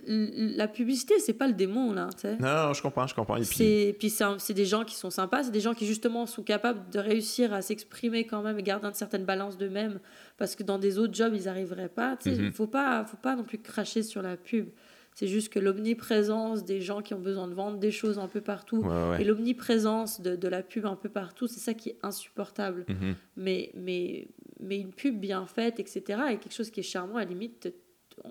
la 0.08 0.68
publicité, 0.68 1.18
c'est 1.18 1.34
pas 1.34 1.46
le 1.46 1.52
démon, 1.52 1.92
là. 1.92 2.08
Non, 2.24 2.66
non, 2.68 2.72
je 2.72 2.80
comprends, 2.80 3.06
je 3.06 3.14
comprends. 3.14 3.36
Et 3.36 3.42
puis, 3.42 3.94
puis 3.98 4.10
c'est 4.38 4.54
des 4.54 4.64
gens 4.64 4.84
qui 4.84 4.94
sont 4.94 5.10
sympas, 5.10 5.44
c'est 5.44 5.50
des 5.50 5.60
gens 5.60 5.74
qui, 5.74 5.86
justement, 5.86 6.24
sont 6.26 6.42
capables 6.42 6.88
de 6.90 6.98
réussir 6.98 7.52
à 7.52 7.60
s'exprimer 7.60 8.24
quand 8.24 8.42
même 8.42 8.58
et 8.58 8.62
garder 8.62 8.86
une 8.86 8.94
certaine 8.94 9.24
balance 9.24 9.58
d'eux-mêmes, 9.58 10.00
parce 10.38 10.56
que 10.56 10.62
dans 10.62 10.78
des 10.78 10.98
autres 10.98 11.14
jobs, 11.14 11.34
ils 11.34 11.44
n'arriveraient 11.44 11.90
pas. 11.90 12.16
Il 12.24 12.32
ne 12.32 12.48
mm-hmm. 12.48 12.52
faut, 12.52 12.66
pas, 12.66 13.04
faut 13.04 13.18
pas 13.18 13.36
non 13.36 13.44
plus 13.44 13.58
cracher 13.58 14.02
sur 14.02 14.22
la 14.22 14.36
pub. 14.36 14.68
C'est 15.14 15.26
juste 15.26 15.52
que 15.52 15.58
l'omniprésence 15.58 16.64
des 16.64 16.80
gens 16.80 17.02
qui 17.02 17.12
ont 17.12 17.20
besoin 17.20 17.48
de 17.48 17.54
vendre 17.54 17.78
des 17.78 17.90
choses 17.90 18.20
un 18.20 18.28
peu 18.28 18.40
partout 18.40 18.86
et 19.18 19.24
l'omniprésence 19.24 20.20
de, 20.20 20.36
de, 20.36 20.48
la 20.48 20.62
pub 20.62 20.86
un 20.86 20.94
peu 20.94 21.08
partout, 21.08 21.48
c'est 21.48 21.58
ça 21.58 21.74
qui 21.74 21.88
est 21.88 21.98
insupportable. 22.04 22.86
Mm-hmm. 22.88 23.14
mais, 23.36 23.72
mais, 23.74 24.28
mais 24.60 24.78
une 24.78 24.92
pub 24.92 25.18
bien 25.18 25.44
faite, 25.46 25.80
etc., 25.80 26.20
est 26.30 26.36
quelque 26.36 26.54
chose 26.54 26.70
qui 26.70 26.80
est 26.80 26.84
charmant, 26.84 27.16
à 27.16 27.24
la 27.24 27.24
limite, 27.24 27.68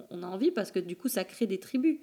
on 0.10 0.24
a 0.24 0.28
envie 0.28 0.52
parce 0.52 0.72
que 0.72 0.80
du 0.80 0.96
coup, 0.96 1.08
ça 1.08 1.24
crée 1.24 1.48
des 1.48 1.60
tribus. 1.60 1.98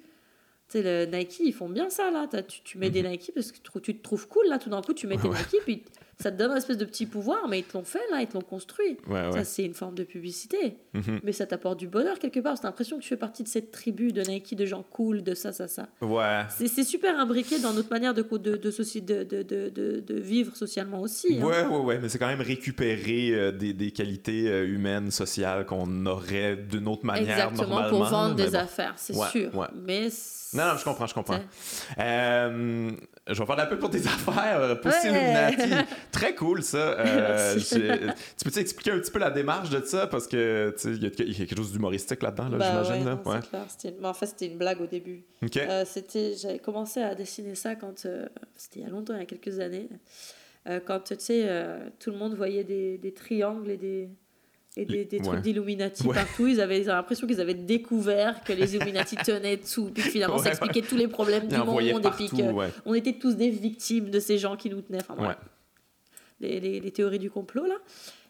Tu 0.67 0.81
sais, 0.81 0.83
le 0.83 1.05
Nike, 1.05 1.39
ils 1.41 1.53
font 1.53 1.69
bien 1.69 1.89
ça, 1.89 2.09
là. 2.09 2.27
Tu, 2.27 2.61
tu 2.63 2.77
mets 2.77 2.89
des 2.89 3.03
mhm. 3.03 3.11
Nike 3.11 3.31
parce 3.33 3.51
que 3.51 3.79
tu 3.79 3.97
te 3.97 4.01
trouves 4.01 4.27
cool, 4.27 4.47
là. 4.47 4.57
Tout 4.57 4.69
d'un 4.69 4.81
coup, 4.81 4.93
tu 4.93 5.07
mets 5.07 5.17
tes 5.17 5.29
Nike, 5.29 5.57
puis 5.63 5.83
ça 6.17 6.31
te 6.31 6.37
donne 6.37 6.51
un 6.51 6.55
espèce 6.55 6.77
de 6.77 6.85
petit 6.85 7.05
pouvoir, 7.05 7.47
mais 7.49 7.59
ils 7.59 7.63
te 7.65 7.77
l'ont 7.77 7.83
fait, 7.83 8.01
là. 8.11 8.21
Ils 8.21 8.27
te 8.27 8.33
l'ont 8.35 8.41
construit. 8.41 8.97
ça, 9.09 9.43
c'est 9.43 9.65
une 9.65 9.73
forme 9.73 9.95
de 9.95 10.03
publicité. 10.03 10.77
Mhm. 10.93 11.19
Mais 11.23 11.31
ça 11.31 11.45
t'apporte 11.45 11.79
du 11.79 11.87
bonheur, 11.87 12.19
quelque 12.19 12.39
part. 12.39 12.57
C'est 12.57 12.63
l'impression 12.63 12.97
que 12.97 13.01
tu 13.03 13.09
fais 13.09 13.17
partie 13.17 13.43
de 13.43 13.47
cette 13.47 13.71
tribu 13.71 14.11
de 14.13 14.21
Nike, 14.21 14.55
de 14.55 14.65
gens 14.65 14.83
cool, 14.89 15.23
de 15.23 15.33
ça, 15.33 15.51
ça, 15.51 15.67
ça. 15.67 15.87
Ouais. 16.01 16.43
C'est 16.49 16.83
super 16.83 17.19
imbriqué 17.19 17.59
dans 17.59 17.73
notre 17.73 17.89
manière 17.89 18.13
de, 18.13 18.21
de, 18.21 18.55
de, 18.55 19.23
de, 19.23 19.43
de, 19.43 19.99
de 19.99 20.19
vivre 20.19 20.55
socialement 20.55 21.01
aussi. 21.01 21.37
Hein. 21.39 21.43
Ouais, 21.43 21.65
ouais, 21.65 21.77
ouais. 21.77 21.99
Mais 21.99 22.09
c'est 22.09 22.19
quand 22.19 22.27
même 22.27 22.41
récupérer 22.41 23.31
euh, 23.31 23.51
des, 23.51 23.73
des, 23.73 23.91
qualités 23.91 24.47
euh, 24.47 24.65
humaines, 24.67 25.11
sociales 25.11 25.65
qu'on 25.65 26.05
aurait 26.05 26.55
d'une 26.55 26.87
autre 26.87 27.05
manière, 27.05 27.49
Exactement, 27.49 27.89
pour 27.89 28.05
vendre 28.05 28.35
des 28.35 28.55
affaires, 28.55 28.93
c'est 28.97 29.13
sûr. 29.13 29.51
Mais 29.75 30.09
non, 30.55 30.65
non, 30.67 30.77
je 30.77 30.83
comprends, 30.83 31.07
je 31.07 31.13
comprends. 31.13 31.39
Euh, 31.99 32.91
je 33.27 33.39
vais 33.39 33.45
faire 33.45 33.55
la 33.55 33.65
pub 33.65 33.79
pour 33.79 33.89
tes 33.89 33.99
affaires. 34.07 34.79
Pussy 34.81 35.07
Illuminati. 35.07 35.87
Très 36.11 36.35
cool, 36.35 36.63
ça. 36.63 36.77
Euh, 36.77 37.55
tu 38.37 38.49
peux 38.49 38.59
expliquer 38.59 38.91
un 38.91 38.99
petit 38.99 39.11
peu 39.11 39.19
la 39.19 39.31
démarche 39.31 39.69
de 39.69 39.83
ça? 39.83 40.07
Parce 40.07 40.27
que 40.27 40.75
il 40.85 41.03
y, 41.03 41.07
a 41.07 41.09
quelque 41.09 41.55
chose 41.55 41.71
d'humoristique 41.71 42.21
là-dedans, 42.21 42.49
là, 42.49 42.57
bah 42.57 42.83
j'imagine. 42.83 43.07
Ouais, 43.07 43.33
ouais. 43.33 43.39
Clair. 43.49 43.93
en 44.03 44.13
fait, 44.13 44.25
c'était 44.27 44.47
une 44.47 44.57
blague 44.57 44.81
au 44.81 44.87
début. 44.87 45.23
Euh, 45.57 45.83
c'était... 45.85 46.35
J'avais 46.35 46.59
commencé 46.59 47.01
à 47.01 47.15
dessiner 47.15 47.55
ça 47.55 47.75
quand. 47.75 48.05
Euh, 48.05 48.27
c'était 48.55 48.79
il 48.79 48.83
y 48.83 48.85
a 48.85 48.89
longtemps, 48.89 49.13
il 49.13 49.19
y 49.19 49.23
a 49.23 49.25
quelques 49.25 49.59
années. 49.59 49.89
Euh, 50.67 50.79
quand, 50.83 50.99
tu 50.99 51.15
sais, 51.17 51.49
tout 51.99 52.11
le 52.11 52.17
monde 52.17 52.35
voyait 52.35 52.63
des, 52.63 52.97
des 52.97 53.13
triangles 53.13 53.69
et 53.69 53.77
des 53.77 54.09
et 54.77 54.85
des, 54.85 55.05
des 55.05 55.19
trucs 55.19 55.41
d'Illuminati 55.41 56.07
partout. 56.07 56.47
Ils 56.47 56.61
avaient, 56.61 56.83
l'impression 56.83 57.27
qu'ils 57.27 57.41
avaient 57.41 57.53
découvert 57.53 58.43
que 58.43 58.53
les 58.53 58.75
Illuminati 58.75 59.15
tenaient 59.25 59.57
tout. 59.57 59.89
Puis 59.93 60.03
finalement, 60.03 60.37
ça 60.37 60.49
expliquait 60.49 60.81
tous 60.81 60.97
les 60.97 61.07
problèmes 61.07 61.47
du 61.47 61.57
monde. 61.57 61.81
et 62.05 62.11
puis 62.11 62.29
on 62.85 62.93
était 62.93 63.13
tous 63.13 63.35
des 63.35 63.49
victimes 63.49 64.09
de 64.09 64.19
ces 64.19 64.37
gens 64.37 64.55
qui 64.55 64.69
nous 64.69 64.81
tenaient. 64.81 65.01
Enfin, 65.07 65.35
les, 66.41 66.59
les, 66.59 66.81
les, 66.81 66.91
théories 66.91 67.19
du 67.19 67.31
complot, 67.31 67.65
là. 67.65 67.75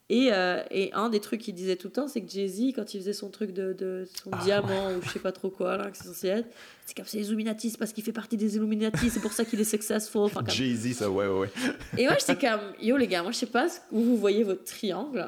Et, 0.08 0.30
euh, 0.32 0.62
et, 0.70 0.94
un 0.94 1.10
des 1.10 1.20
trucs 1.20 1.42
qu'il 1.42 1.56
disait 1.56 1.76
tout 1.76 1.88
le 1.88 1.94
temps, 1.94 2.08
c'est 2.08 2.22
que 2.22 2.30
Jay-Z, 2.30 2.74
quand 2.76 2.94
il 2.94 3.00
faisait 3.00 3.14
son 3.14 3.32
truc 3.32 3.52
de, 3.52 3.74
de 3.74 4.08
son 4.24 4.30
ah, 4.32 4.40
diamant 4.44 4.92
ou 4.92 5.02
je 5.02 5.10
sais 5.10 5.20
pas 5.20 5.32
trop 5.32 5.50
quoi, 5.50 5.78
là, 5.78 5.90
que 5.90 5.98
c'est 5.98 6.04
censé 6.04 6.28
être, 6.28 6.48
c'est 6.86 6.96
comme 6.96 7.08
c'est 7.08 7.18
les 7.18 7.28
Illuminati, 7.30 7.72
c'est 7.72 7.80
parce 7.80 7.92
qu'il 7.92 8.04
fait 8.04 8.12
partie 8.12 8.38
des 8.38 8.56
Illuminati, 8.56 9.10
c'est 9.10 9.20
pour 9.20 9.34
ça 9.34 9.44
qu'il 9.46 9.60
est 9.60 9.64
successful. 9.64 10.22
Enfin. 10.22 10.42
Jay-Z, 10.48 10.94
ça, 10.94 11.10
ouais, 11.10 11.26
ouais. 11.26 11.50
Et 11.98 12.06
moi, 12.06 12.18
j'étais 12.20 12.36
comme, 12.36 12.62
yo 12.80 12.98
les 12.98 13.08
gars, 13.08 13.24
moi 13.24 13.32
je 13.32 13.38
sais 13.38 13.46
pas 13.48 13.66
où 13.92 14.00
vous 14.00 14.18
voyez 14.18 14.44
votre 14.44 14.64
triangle. 14.64 15.28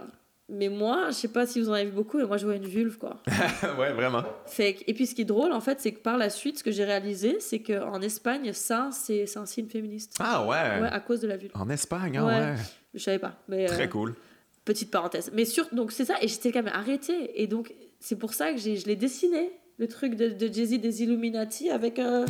Mais 0.50 0.70
moi, 0.70 1.08
je 1.10 1.16
sais 1.16 1.28
pas 1.28 1.46
si 1.46 1.60
vous 1.60 1.70
en 1.70 1.74
avez 1.74 1.86
vu 1.86 1.92
beaucoup, 1.92 2.18
mais 2.18 2.26
moi 2.26 2.38
je 2.38 2.46
vois 2.46 2.56
une 2.56 2.68
vulve, 2.68 2.98
quoi. 2.98 3.22
ouais, 3.78 3.92
vraiment. 3.92 4.24
Fait 4.46 4.78
et 4.88 4.94
puis 4.94 5.06
ce 5.06 5.14
qui 5.14 5.24
est 5.24 5.26
drôle, 5.26 5.52
en 5.52 5.60
fait, 5.60 5.82
c'est 5.82 5.92
que 5.92 6.00
par 6.00 6.18
la 6.18 6.30
suite, 6.30 6.60
ce 6.60 6.64
que 6.64 6.72
j'ai 6.72 6.86
réalisé, 6.86 7.38
c'est 7.42 7.60
qu'en 7.60 8.02
Espagne, 8.02 8.54
ça, 8.54 8.90
c'est 8.94 9.26
un 9.36 9.46
signe 9.46 9.68
féministe. 9.68 10.16
Ah 10.20 10.44
ouais? 10.44 10.82
Ouais, 10.82 10.90
à 10.90 11.02
cause 11.02 11.20
de 11.20 11.28
la 11.28 11.36
vulve. 11.36 11.52
En 11.54 11.70
Espagne, 11.70 12.18
ah 12.18 12.26
ouais. 12.26 12.34
ouais. 12.34 12.56
Je 12.94 13.00
savais 13.00 13.20
pas. 13.20 13.36
Mais, 13.50 13.66
Très 13.66 13.84
euh, 13.84 13.88
cool. 13.88 14.16
Petite 14.64 14.90
parenthèse. 14.90 15.32
Mais 15.34 15.44
sur, 15.44 15.68
donc 15.74 15.92
c'est 15.92 16.06
ça, 16.06 16.16
et 16.22 16.30
j'étais 16.30 16.54
quand 16.54 16.64
même 16.64 16.74
arrêtée. 16.74 17.42
Et 17.42 17.48
donc, 17.48 17.74
c'est 18.00 18.18
pour 18.18 18.34
ça 18.34 18.54
que 18.54 18.58
je 18.58 18.86
l'ai 18.86 18.96
dessiné, 18.96 19.52
le 19.78 19.88
truc 19.90 20.16
de, 20.16 20.30
de 20.30 20.54
Jay-Z 20.54 20.80
des 20.80 21.04
Illuminati 21.04 21.70
avec 21.70 22.00
un. 22.00 22.24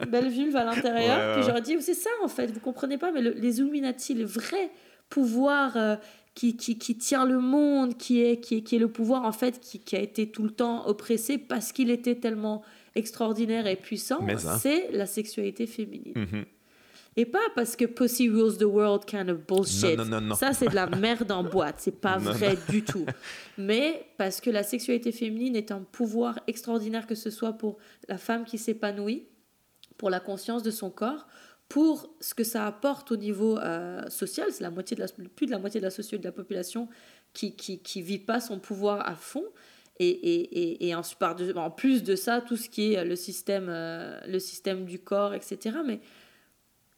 une 0.00 0.10
belle 0.10 0.30
vulve 0.30 0.56
à 0.56 0.64
l'intérieur. 0.64 1.16
Ouais, 1.16 1.34
puis 1.34 1.44
j'aurais 1.44 1.62
dit, 1.62 1.80
c'est 1.80 1.94
ça 1.94 2.10
en 2.24 2.28
fait, 2.28 2.50
vous 2.50 2.60
comprenez 2.60 2.98
pas, 2.98 3.12
mais 3.12 3.22
les 3.22 3.58
Illuminati, 3.60 4.14
le 4.14 4.24
vrai 4.24 4.70
pouvoir 5.12 5.76
euh, 5.76 5.96
qui, 6.34 6.56
qui, 6.56 6.78
qui, 6.78 6.96
tient 6.96 7.26
le 7.26 7.40
monde, 7.40 7.96
qui 7.96 8.22
est, 8.22 8.40
qui 8.40 8.56
est, 8.56 8.62
qui 8.62 8.76
est 8.76 8.78
le 8.78 8.88
pouvoir 8.88 9.24
en 9.24 9.32
fait, 9.32 9.60
qui, 9.60 9.78
qui 9.78 9.96
a 9.96 10.00
été 10.00 10.30
tout 10.30 10.42
le 10.42 10.50
temps 10.50 10.86
oppressé 10.86 11.36
parce 11.38 11.72
qu'il 11.72 11.90
était 11.90 12.16
tellement 12.16 12.62
extraordinaire 12.94 13.66
et 13.66 13.76
puissant, 13.76 14.26
c'est 14.60 14.90
la 14.92 15.06
sexualité 15.06 15.66
féminine. 15.66 16.14
Mm-hmm. 16.14 16.44
Et 17.16 17.26
pas 17.26 17.40
parce 17.54 17.76
que 17.76 17.84
Pussy 17.84 18.30
rules 18.30 18.56
the 18.56 18.64
world 18.64 19.04
kind 19.04 19.28
of 19.28 19.46
bullshit. 19.46 19.98
Non, 19.98 20.06
non, 20.06 20.20
non, 20.20 20.34
Ça, 20.34 20.54
c'est 20.54 20.68
de 20.68 20.74
la 20.74 20.86
merde 20.86 21.30
en 21.30 21.44
boîte. 21.44 21.76
C'est 21.78 22.00
pas 22.00 22.16
vrai 22.18 22.56
du 22.70 22.82
tout. 22.82 23.04
Mais 23.58 24.06
parce 24.16 24.40
que 24.40 24.48
la 24.48 24.62
sexualité 24.62 25.12
féminine 25.12 25.54
est 25.54 25.72
un 25.72 25.80
pouvoir 25.80 26.38
extraordinaire, 26.46 27.06
que 27.06 27.14
ce 27.14 27.28
soit 27.28 27.52
pour 27.52 27.76
la 28.08 28.16
femme 28.16 28.44
qui 28.44 28.56
s'épanouit, 28.56 29.26
pour 29.98 30.08
la 30.08 30.20
conscience 30.20 30.62
de 30.62 30.70
son 30.70 30.90
corps, 30.90 31.26
pour 31.72 32.14
ce 32.20 32.34
que 32.34 32.44
ça 32.44 32.66
apporte 32.66 33.12
au 33.12 33.16
niveau 33.16 33.56
euh, 33.56 34.06
social, 34.10 34.48
c'est 34.50 34.62
la 34.62 34.70
moitié 34.70 34.94
de 34.94 35.00
la, 35.00 35.08
plus 35.08 35.46
de 35.46 35.50
la 35.52 35.58
moitié 35.58 35.80
de 35.80 35.86
la 35.86 35.90
société 35.90 36.18
de 36.18 36.24
la 36.24 36.32
population 36.32 36.86
qui 37.32 37.56
qui, 37.56 37.78
qui 37.78 38.02
vit 38.02 38.18
pas 38.18 38.40
son 38.42 38.58
pouvoir 38.58 39.08
à 39.08 39.14
fond. 39.14 39.46
Et, 39.98 40.08
et, 40.08 40.86
et, 40.88 40.94
en, 40.94 41.00
en, 41.56 41.70
plus 41.70 42.02
de 42.02 42.14
ça, 42.14 42.42
tout 42.42 42.58
ce 42.58 42.68
qui 42.68 42.92
est 42.92 43.04
le 43.06 43.16
système, 43.16 43.68
euh, 43.70 44.20
le 44.26 44.38
système 44.38 44.84
du 44.84 44.98
corps, 44.98 45.32
etc. 45.32 45.78
Mais 45.86 46.00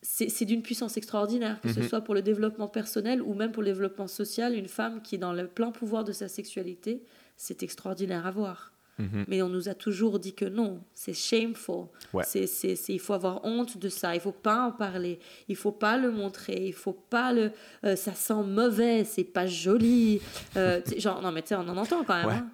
c'est 0.03 0.45
d'une 0.45 0.63
puissance 0.63 0.97
extraordinaire, 0.97 1.61
que 1.61 1.73
ce 1.73 1.81
Mhm. 1.81 1.89
soit 1.89 2.01
pour 2.01 2.15
le 2.15 2.23
développement 2.23 2.69
personnel 2.69 3.23
ou 3.23 3.35
même 3.35 3.53
pour 3.53 3.63
le 3.63 3.69
développement 3.69 4.09
social. 4.09 4.57
Une 4.57 4.69
femme 4.69 5.03
qui 5.03 5.15
est 5.15 5.19
dans 5.19 5.33
le 5.33 5.47
plein 5.47 5.71
pouvoir 5.71 6.03
de 6.03 6.13
sa 6.13 6.27
sexualité, 6.27 7.05
c'est 7.37 7.63
extraordinaire 7.63 8.27
à 8.27 8.33
voir. 8.33 8.74
Mhm. 8.99 9.25
Mais 9.27 9.43
on 9.43 9.49
nous 9.49 9.69
a 9.69 9.75
toujours 9.75 10.19
dit 10.21 10.35
que 10.35 10.45
non, 10.45 10.81
c'est 10.95 11.15
shameful. 11.15 11.87
Ouais. 12.13 12.23
C'est, 12.27 12.47
c'est, 12.47 12.77
c'est- 12.77 12.93
il 12.93 13.01
faut 13.01 13.13
avoir 13.15 13.45
honte 13.45 13.77
de 13.77 13.89
ça, 13.89 14.15
il 14.15 14.21
faut 14.21 14.31
pas 14.31 14.67
en 14.67 14.71
parler, 14.73 15.19
il 15.49 15.57
faut 15.57 15.73
pas 15.73 15.97
le 15.97 16.13
montrer, 16.13 16.67
il 16.67 16.73
faut 16.73 16.93
pas 16.93 17.33
le. 17.33 17.51
euh, 17.85 17.97
ça 17.97 18.15
sent 18.15 18.43
mauvais, 18.47 19.03
c'est 19.05 19.25
pas 19.25 19.47
joli. 19.47 20.21
Euh, 20.57 20.81
genre, 20.99 21.21
non, 21.23 21.33
mais 21.33 21.43
tu 21.43 21.49
sais, 21.49 21.55
on 21.57 21.69
en 21.69 21.77
entend 21.77 22.05
quand 22.05 22.15
même. 22.17 22.27
Ouais. 22.27 22.35
hein. 22.35 22.49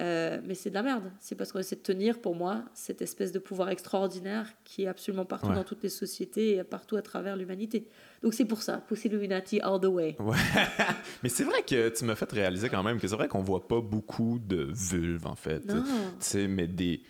Euh, 0.00 0.40
mais 0.44 0.54
c'est 0.54 0.70
de 0.70 0.74
la 0.74 0.82
merde. 0.82 1.04
C'est 1.20 1.34
parce 1.34 1.52
qu'on 1.52 1.58
essaie 1.60 1.76
de 1.76 1.80
tenir, 1.82 2.20
pour 2.20 2.34
moi, 2.34 2.64
cette 2.74 3.00
espèce 3.02 3.30
de 3.32 3.38
pouvoir 3.38 3.68
extraordinaire 3.70 4.48
qui 4.64 4.82
est 4.84 4.86
absolument 4.88 5.24
partout 5.24 5.48
Ouais. 5.48 5.54
dans 5.54 5.64
toutes 5.64 5.82
les 5.82 5.88
sociétés 5.88 6.56
et 6.56 6.64
partout 6.64 6.96
à 6.96 7.02
travers 7.02 7.36
l'humanité. 7.36 7.86
Donc 8.22 8.34
c'est 8.34 8.44
pour 8.44 8.62
ça, 8.62 8.78
Pussy 8.88 9.08
Illuminati 9.08 9.60
all 9.60 9.80
the 9.80 9.84
way. 9.86 10.16
Ouais. 10.20 10.36
Mais 11.22 11.28
c'est 11.28 11.44
vrai 11.44 11.62
que 11.62 11.88
tu 11.90 12.04
m'as 12.04 12.14
fait 12.14 12.30
réaliser 12.32 12.68
quand 12.68 12.82
même 12.82 12.98
que 12.98 13.06
c'est 13.06 13.14
vrai 13.16 13.28
qu'on 13.28 13.42
voit 13.42 13.68
pas 13.68 13.80
beaucoup 13.80 14.38
de 14.44 14.68
vulves, 14.72 15.26
en 15.26 15.36
fait. 15.36 15.64
Non. 15.66 15.82
Tu 15.84 15.90
sais, 16.20 16.48
mais 16.48 16.66
des 16.66 17.02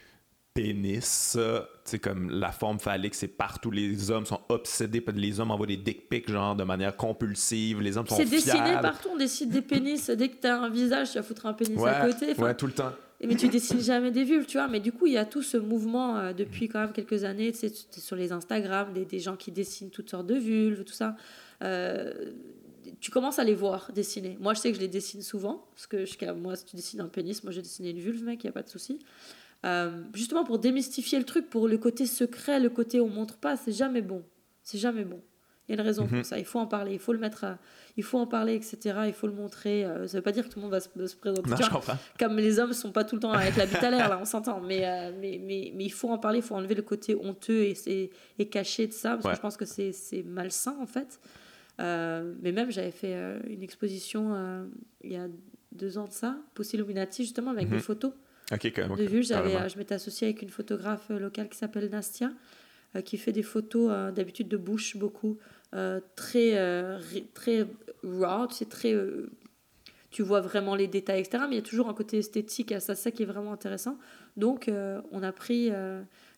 pénis, 0.54 1.36
tu 1.84 1.98
comme 1.98 2.30
la 2.30 2.52
forme 2.52 2.78
phallique, 2.78 3.16
c'est 3.16 3.28
partout. 3.28 3.72
Les 3.72 4.10
hommes 4.10 4.24
sont 4.24 4.40
obsédés, 4.48 5.04
les 5.14 5.40
hommes 5.40 5.50
envoient 5.50 5.66
des 5.66 5.76
dick 5.76 6.08
pics, 6.08 6.30
genre, 6.30 6.54
de 6.54 6.62
manière 6.62 6.96
compulsive. 6.96 7.80
Les 7.80 7.98
hommes 7.98 8.06
sont 8.06 8.16
C'est 8.16 8.24
dessiné 8.24 8.74
partout, 8.80 9.08
on 9.12 9.16
dessine 9.16 9.50
des 9.50 9.62
pénis. 9.62 10.08
Dès 10.10 10.28
que 10.28 10.36
t'as 10.36 10.56
un 10.56 10.70
visage, 10.70 11.10
tu 11.10 11.18
vas 11.18 11.24
foutre 11.24 11.46
un 11.46 11.52
pénis 11.54 11.76
Ouais, 11.76 11.90
à 11.90 12.06
côté. 12.06 12.40
Ouais, 12.40 12.54
tout 12.54 12.66
le 12.66 12.72
temps. 12.72 12.92
Mais 13.26 13.36
tu 13.36 13.48
dessines 13.48 13.80
jamais 13.80 14.10
des 14.10 14.24
vulves, 14.24 14.46
tu 14.46 14.58
vois. 14.58 14.68
Mais 14.68 14.80
du 14.80 14.92
coup, 14.92 15.06
il 15.06 15.14
y 15.14 15.18
a 15.18 15.24
tout 15.24 15.42
ce 15.42 15.56
mouvement 15.56 16.18
euh, 16.18 16.32
depuis 16.32 16.68
quand 16.68 16.80
même 16.80 16.92
quelques 16.92 17.24
années, 17.24 17.52
tu 17.52 17.68
sais, 17.68 17.72
sur 17.98 18.16
les 18.16 18.32
Instagram, 18.32 18.92
des, 18.92 19.04
des 19.04 19.18
gens 19.18 19.36
qui 19.36 19.50
dessinent 19.50 19.90
toutes 19.90 20.10
sortes 20.10 20.26
de 20.26 20.34
vulves, 20.34 20.84
tout 20.84 20.92
ça. 20.92 21.16
Euh, 21.62 22.32
tu 23.00 23.10
commences 23.10 23.38
à 23.38 23.44
les 23.44 23.54
voir 23.54 23.90
dessiner. 23.92 24.36
Moi, 24.40 24.54
je 24.54 24.60
sais 24.60 24.70
que 24.70 24.76
je 24.76 24.80
les 24.80 24.88
dessine 24.88 25.22
souvent, 25.22 25.66
parce 25.74 25.86
que 25.86 26.00
jusqu'à 26.00 26.32
moi, 26.34 26.54
si 26.54 26.64
tu 26.64 26.76
dessines 26.76 27.00
un 27.00 27.08
pénis, 27.08 27.42
moi, 27.42 27.52
j'ai 27.52 27.62
dessiné 27.62 27.90
une 27.90 28.00
vulve, 28.00 28.22
mec, 28.22 28.42
il 28.44 28.46
n'y 28.46 28.50
a 28.50 28.52
pas 28.52 28.62
de 28.62 28.68
souci. 28.68 28.98
Euh, 29.64 30.02
justement 30.14 30.44
pour 30.44 30.58
démystifier 30.58 31.18
le 31.18 31.24
truc, 31.24 31.48
pour 31.48 31.68
le 31.68 31.78
côté 31.78 32.06
secret, 32.06 32.60
le 32.60 32.68
côté 32.70 33.00
on 33.00 33.08
montre 33.08 33.36
pas, 33.38 33.56
c'est 33.56 33.72
jamais 33.72 34.02
bon. 34.02 34.22
C'est 34.62 34.78
jamais 34.78 35.04
bon. 35.04 35.20
Il 35.66 35.74
y 35.74 35.78
a 35.78 35.80
une 35.80 35.86
raison 35.86 36.02
Mhm. 36.04 36.10
pour 36.10 36.24
ça. 36.26 36.38
Il 36.38 36.44
faut 36.44 36.58
en 36.58 36.66
parler, 36.66 36.92
il 36.92 36.98
faut 36.98 37.14
le 37.14 37.18
mettre, 37.18 37.44
à- 37.44 37.58
il 37.96 38.02
faut 38.02 38.18
en 38.18 38.26
parler, 38.26 38.54
etc. 38.54 38.78
Il 39.06 39.14
faut 39.14 39.26
le 39.26 39.32
montrer. 39.32 39.82
Euh, 39.86 40.06
ça 40.06 40.18
veut 40.18 40.22
pas 40.22 40.32
dire 40.32 40.44
que 40.46 40.50
tout 40.52 40.58
le 40.58 40.62
monde 40.64 40.72
va 40.72 40.80
se, 40.80 40.88
présenter. 41.16 41.48
Non, 41.48 41.56
comme 42.18 42.36
les 42.36 42.58
hommes 42.58 42.74
sont 42.74 42.92
pas 42.92 43.04
tout 43.04 43.14
le 43.16 43.20
temps 43.22 43.32
avec 43.32 43.56
la 43.56 43.64
bite 43.64 43.82
à 43.82 43.90
l'air, 43.90 44.10
là, 44.10 44.18
on 44.20 44.26
s'entend. 44.26 44.60
Mais, 44.60 44.86
euh, 44.86 45.12
mais, 45.18 45.40
mais, 45.42 45.72
mais 45.74 45.84
il 45.84 45.92
faut 45.92 46.10
en 46.10 46.18
parler, 46.18 46.40
il 46.40 46.42
faut 46.44 46.54
enlever 46.54 46.74
le 46.74 46.82
côté 46.82 47.14
honteux 47.16 47.62
et, 47.62 47.74
et, 47.86 48.10
et 48.38 48.48
caché 48.50 48.86
de 48.88 48.92
ça, 48.92 49.12
parce 49.12 49.24
Ouais. 49.24 49.30
que 49.30 49.36
je 49.36 49.40
pense 49.40 49.56
que 49.56 49.64
c'est 49.64 49.92
c'est 49.92 50.22
malsain, 50.22 50.76
en 50.82 50.86
fait. 50.86 51.18
Euh, 51.80 52.34
mais 52.42 52.52
même, 52.52 52.70
j'avais 52.70 52.90
fait 52.90 53.14
une 53.48 53.62
exposition 53.62 54.66
il 55.02 55.12
y 55.12 55.16
a 55.16 55.28
deux 55.72 55.96
ans 55.98 56.06
de 56.06 56.12
ça, 56.12 56.36
Pussy 56.54 56.76
Illuminati, 56.76 57.22
justement, 57.22 57.50
avec 57.52 57.68
Mhm. 57.68 57.72
des 57.76 57.80
photos 57.80 58.12
Ok, 58.52 58.72
comme. 58.74 58.96
de 58.96 59.04
vues. 59.04 59.22
J'avais, 59.22 59.50
carrément. 59.50 59.64
euh, 59.64 59.68
je 59.68 59.78
m'étais 59.78 59.94
associée 59.94 60.28
avec 60.28 60.42
une 60.42 60.50
photographe 60.50 61.06
euh, 61.10 61.18
locale 61.18 61.48
qui 61.48 61.56
s'appelle 61.58 61.88
Nastia, 61.90 62.30
euh, 62.96 63.00
qui 63.00 63.16
fait 63.16 63.32
des 63.32 63.42
photos 63.42 63.88
euh, 63.92 64.10
d'habitude 64.12 64.48
de 64.48 64.56
bouche 64.56 64.96
beaucoup, 64.96 65.38
euh, 65.74 66.00
très, 66.16 66.52
très 67.34 67.66
raw, 68.02 68.46
tu 68.46 68.54
sais, 68.54 68.64
très. 68.66 68.94
tu 70.10 70.22
vois 70.22 70.40
vraiment 70.40 70.74
les 70.76 70.86
détails, 70.86 71.20
etc. 71.20 71.44
Mais 71.48 71.54
il 71.56 71.58
y 71.58 71.62
a 71.62 71.62
toujours 71.62 71.88
un 71.88 71.94
côté 71.94 72.18
esthétique 72.18 72.70
à 72.72 72.80
ça, 72.80 72.94
ça 72.94 73.10
qui 73.10 73.22
est 73.22 73.26
vraiment 73.26 73.52
intéressant. 73.52 73.98
Donc, 74.36 74.70
on 75.10 75.22
a 75.22 75.32
pris. 75.32 75.70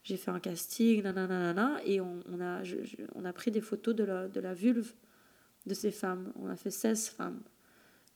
j'ai 0.04 0.16
fait 0.16 0.30
un 0.30 0.38
casting, 0.40 1.02
nanana, 1.02 1.26
nanana, 1.52 1.80
et 1.84 2.00
on, 2.00 2.20
on 2.32 2.40
a, 2.40 2.62
je- 2.62 2.84
je- 2.84 2.96
on 3.16 3.24
a 3.24 3.32
pris 3.32 3.50
des 3.50 3.60
photos 3.60 3.94
de 3.96 4.04
la, 4.04 4.28
de 4.28 4.40
la 4.40 4.54
vulve 4.54 4.92
de 5.66 5.74
ces 5.74 5.90
femmes. 5.90 6.32
On 6.40 6.48
a 6.48 6.54
fait 6.56 6.70
16 6.70 7.08
femmes. 7.08 7.40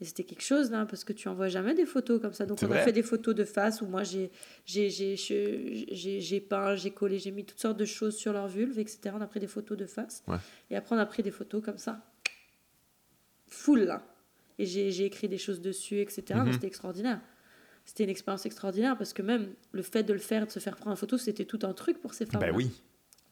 Et 0.01 0.05
c'était 0.07 0.25
quelque 0.25 0.43
chose, 0.43 0.71
là, 0.71 0.87
parce 0.87 1.05
que 1.05 1.13
tu 1.13 1.29
envoies 1.29 1.49
jamais 1.49 1.75
des 1.75 1.85
photos 1.85 2.21
comme 2.23 2.33
ça. 2.33 2.47
Donc, 2.47 2.59
on 2.63 2.71
a 2.79 2.79
fait 2.85 2.93
des 2.93 3.03
photos 3.03 3.35
de 3.35 3.45
face 3.45 3.83
où 3.83 3.87
moi, 3.87 4.03
j'ai 4.03 4.31
j'ai 4.65 4.89
j'ai 4.89 5.15
je- 5.17 5.85
j'ai 5.91 6.21
j'ai 6.21 6.41
peint, 6.41 6.75
j'ai 6.75 6.91
collé, 6.91 7.19
j'ai 7.19 7.31
mis 7.33 7.45
toutes 7.45 7.61
sortes 7.61 7.77
de 7.77 7.85
choses 7.85 8.17
sur 8.17 8.33
leur 8.33 8.49
vulve, 8.49 8.79
etc. 8.79 9.15
On 9.15 9.21
a 9.21 9.27
pris 9.27 9.41
des 9.41 9.47
photos 9.47 9.77
de 9.77 9.85
face. 9.87 10.23
Ouais. 10.27 10.39
Et 10.71 10.77
après, 10.77 10.97
on 10.97 10.99
a 10.99 11.05
pris 11.07 11.23
des 11.23 11.31
photos 11.31 11.63
comme 11.63 11.77
ça. 11.79 12.03
Full, 13.49 13.81
là. 13.85 14.03
Et 14.59 14.67
j'ai 14.67 15.05
écrit 15.05 15.29
des 15.29 15.39
choses 15.39 15.61
dessus, 15.61 16.01
etc. 16.01 16.23
Mhm. 16.45 16.53
C'était 16.53 16.67
extraordinaire. 16.67 17.21
C'était 17.87 18.05
une 18.05 18.11
expérience 18.11 18.45
extraordinaire 18.47 18.97
parce 18.97 19.13
que 19.13 19.23
même 19.23 19.55
le 19.73 19.83
fait 19.83 20.03
de 20.03 20.13
le 20.13 20.19
faire, 20.19 20.47
de 20.47 20.51
se 20.51 20.59
faire 20.61 20.77
prendre 20.77 20.93
en 20.93 20.97
photo, 20.97 21.17
c'était 21.19 21.47
tout 21.47 21.59
un 21.63 21.73
truc 21.73 22.01
pour 22.01 22.15
ces 22.15 22.27
femmes. 22.27 22.41
Ben 22.41 22.55
oui. 22.55 22.71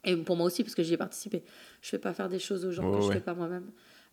Et 0.05 0.17
pour 0.17 0.37
moi 0.37 0.47
aussi, 0.47 0.63
parce 0.65 0.75
que 0.75 0.83
j'y 0.83 0.95
ai 0.95 0.97
participé. 0.97 1.43
Je 1.83 1.87
ne 1.89 1.91
fais 1.91 1.99
pas 1.99 2.15
faire 2.15 2.29
des 2.29 2.39
choses 2.39 2.65
aux 2.65 2.73
gens 2.73 2.91
que 2.91 3.01
je 3.03 3.09
ne 3.09 3.13
fais 3.13 3.21
pas 3.21 3.35
moi-même. 3.35 3.71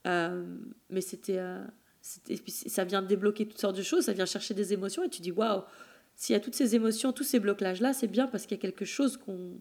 Euh, 0.08 0.43
mais 0.89 1.01
c'était. 1.01 1.38
euh, 1.39 1.64
c'était- 1.64 1.72
ça 2.06 2.84
vient 2.84 3.01
débloquer 3.01 3.47
toutes 3.47 3.60
sortes 3.60 3.78
de 3.78 3.82
choses, 3.82 4.06
ça 4.06 4.14
vient 4.14 4.26
chercher 4.26 4.53
des 4.53 4.74
émotions 4.74 5.03
et 5.03 5.10
tu 5.10 5.22
dis 5.22 5.32
waouh, 5.32 5.64
s'il 6.16 6.34
y 6.34 6.38
a 6.38 6.39
toutes 6.39 6.56
ces 6.56 6.76
émotions, 6.76 7.12
tous 7.12 7.24
ces 7.24 7.39
blocages-là, 7.39 7.93
c'est 7.93 8.08
bien 8.08 8.28
parce 8.28 8.43
qu'il 8.43 8.58
y 8.58 8.60
a 8.60 8.62
quelque 8.62 8.86
chose 8.86 9.18
qu'on. 9.18 9.58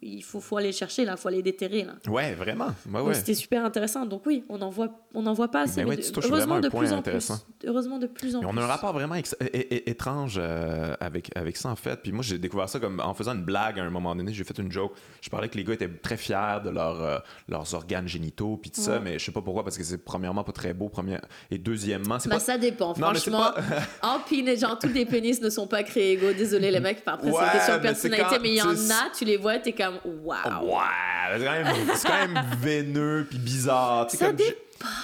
Il 0.00 0.22
faut, 0.22 0.40
faut 0.40 0.56
aller 0.56 0.70
chercher, 0.70 1.04
là, 1.04 1.14
il 1.16 1.18
faut 1.20 1.26
aller 1.28 1.42
déterrer. 1.42 1.82
Là. 1.82 1.94
Ouais, 2.08 2.32
vraiment. 2.34 2.68
Ouais. 2.92 3.14
C'était 3.14 3.34
super 3.34 3.64
intéressant. 3.64 4.06
Donc 4.06 4.22
oui, 4.26 4.44
on 4.48 4.58
n'en 4.58 4.70
voit, 4.70 4.88
on 5.12 5.26
en 5.26 5.32
voit 5.32 5.48
pas 5.48 5.62
assez. 5.62 5.82
Ben 5.82 5.88
mais 5.88 5.96
ouais, 5.96 6.02
tu 6.02 6.12
heureusement 6.24 6.60
de 6.60 6.68
plus 6.68 6.92
en 6.92 7.02
plus. 7.02 7.32
Heureusement 7.66 7.98
de 7.98 8.06
plus 8.06 8.36
en 8.36 8.40
Mais 8.40 8.46
plus. 8.48 8.54
on 8.58 8.60
a 8.60 8.64
un 8.64 8.66
rapport 8.68 8.92
vraiment 8.92 9.16
étrange 9.16 10.36
euh, 10.38 10.94
avec, 11.00 11.30
avec 11.36 11.56
ça, 11.56 11.68
en 11.70 11.76
fait. 11.76 12.00
Puis 12.02 12.12
moi, 12.12 12.22
j'ai 12.22 12.38
découvert 12.38 12.68
ça 12.68 12.78
comme 12.78 13.00
en 13.00 13.14
faisant 13.14 13.34
une 13.34 13.42
blague 13.44 13.78
à 13.80 13.82
un 13.82 13.90
moment 13.90 14.14
donné. 14.14 14.32
J'ai 14.32 14.44
fait 14.44 14.56
une 14.58 14.70
joke. 14.70 14.92
Je 15.20 15.28
parlais 15.30 15.48
que 15.48 15.56
les 15.56 15.64
gars 15.64 15.74
étaient 15.74 15.88
très 15.88 16.16
fiers 16.16 16.58
de 16.64 16.70
leur, 16.70 17.02
euh, 17.02 17.18
leurs 17.48 17.74
organes 17.74 18.06
génitaux, 18.08 18.56
puis 18.56 18.70
tout 18.70 18.80
ça, 18.80 19.00
mais 19.00 19.18
je 19.18 19.24
sais 19.24 19.32
pas 19.32 19.42
pourquoi, 19.42 19.64
parce 19.64 19.76
que 19.76 19.84
c'est 19.84 19.98
premièrement 20.04 20.44
pas 20.44 20.52
très 20.52 20.74
beau, 20.74 20.88
première... 20.88 21.20
et 21.50 21.58
deuxièmement, 21.58 22.18
c'est 22.18 22.28
Bah, 22.28 22.36
pas. 22.36 22.40
ça 22.40 22.56
dépend, 22.58 22.88
Non, 22.98 23.10
mais 23.12 23.18
franchement. 23.18 23.50
pas- 23.52 23.62
En 24.16 24.20
pénis, 24.20 24.60
genre, 24.60 24.78
tous 24.78 24.88
les 24.92 25.06
pénis 25.06 25.40
ne 25.40 25.50
sont 25.50 25.66
pas 25.66 25.82
créés 25.82 26.12
égaux. 26.12 26.32
Désolé, 26.32 26.70
les 26.70 26.80
mecs. 26.80 27.02
Après, 27.06 27.30
Ouais, 27.30 27.34
c'est 27.66 27.72
une 27.72 27.80
question 27.80 28.08
de 28.08 28.12
mais 28.14 28.18
personnalité, 28.18 28.38
mais 28.42 28.48
il 28.50 28.56
y 28.56 28.62
en 28.62 28.90
a, 28.90 29.10
tu 29.16 29.24
les 29.24 29.36
vois, 29.36 29.58
t'es 29.58 29.72
comme 29.72 29.87
waouh. 30.04 30.66
Ouais, 30.66 31.38
c'est 31.38 31.44
quand 31.44 31.52
même, 31.52 31.76
c'est 31.94 32.08
quand 32.08 32.28
même 32.28 32.44
veineux 32.60 33.26
puis 33.28 33.38
bizarre. 33.38 34.10
Ça 34.10 34.26
comme 34.26 34.36
dépend. 34.36 34.58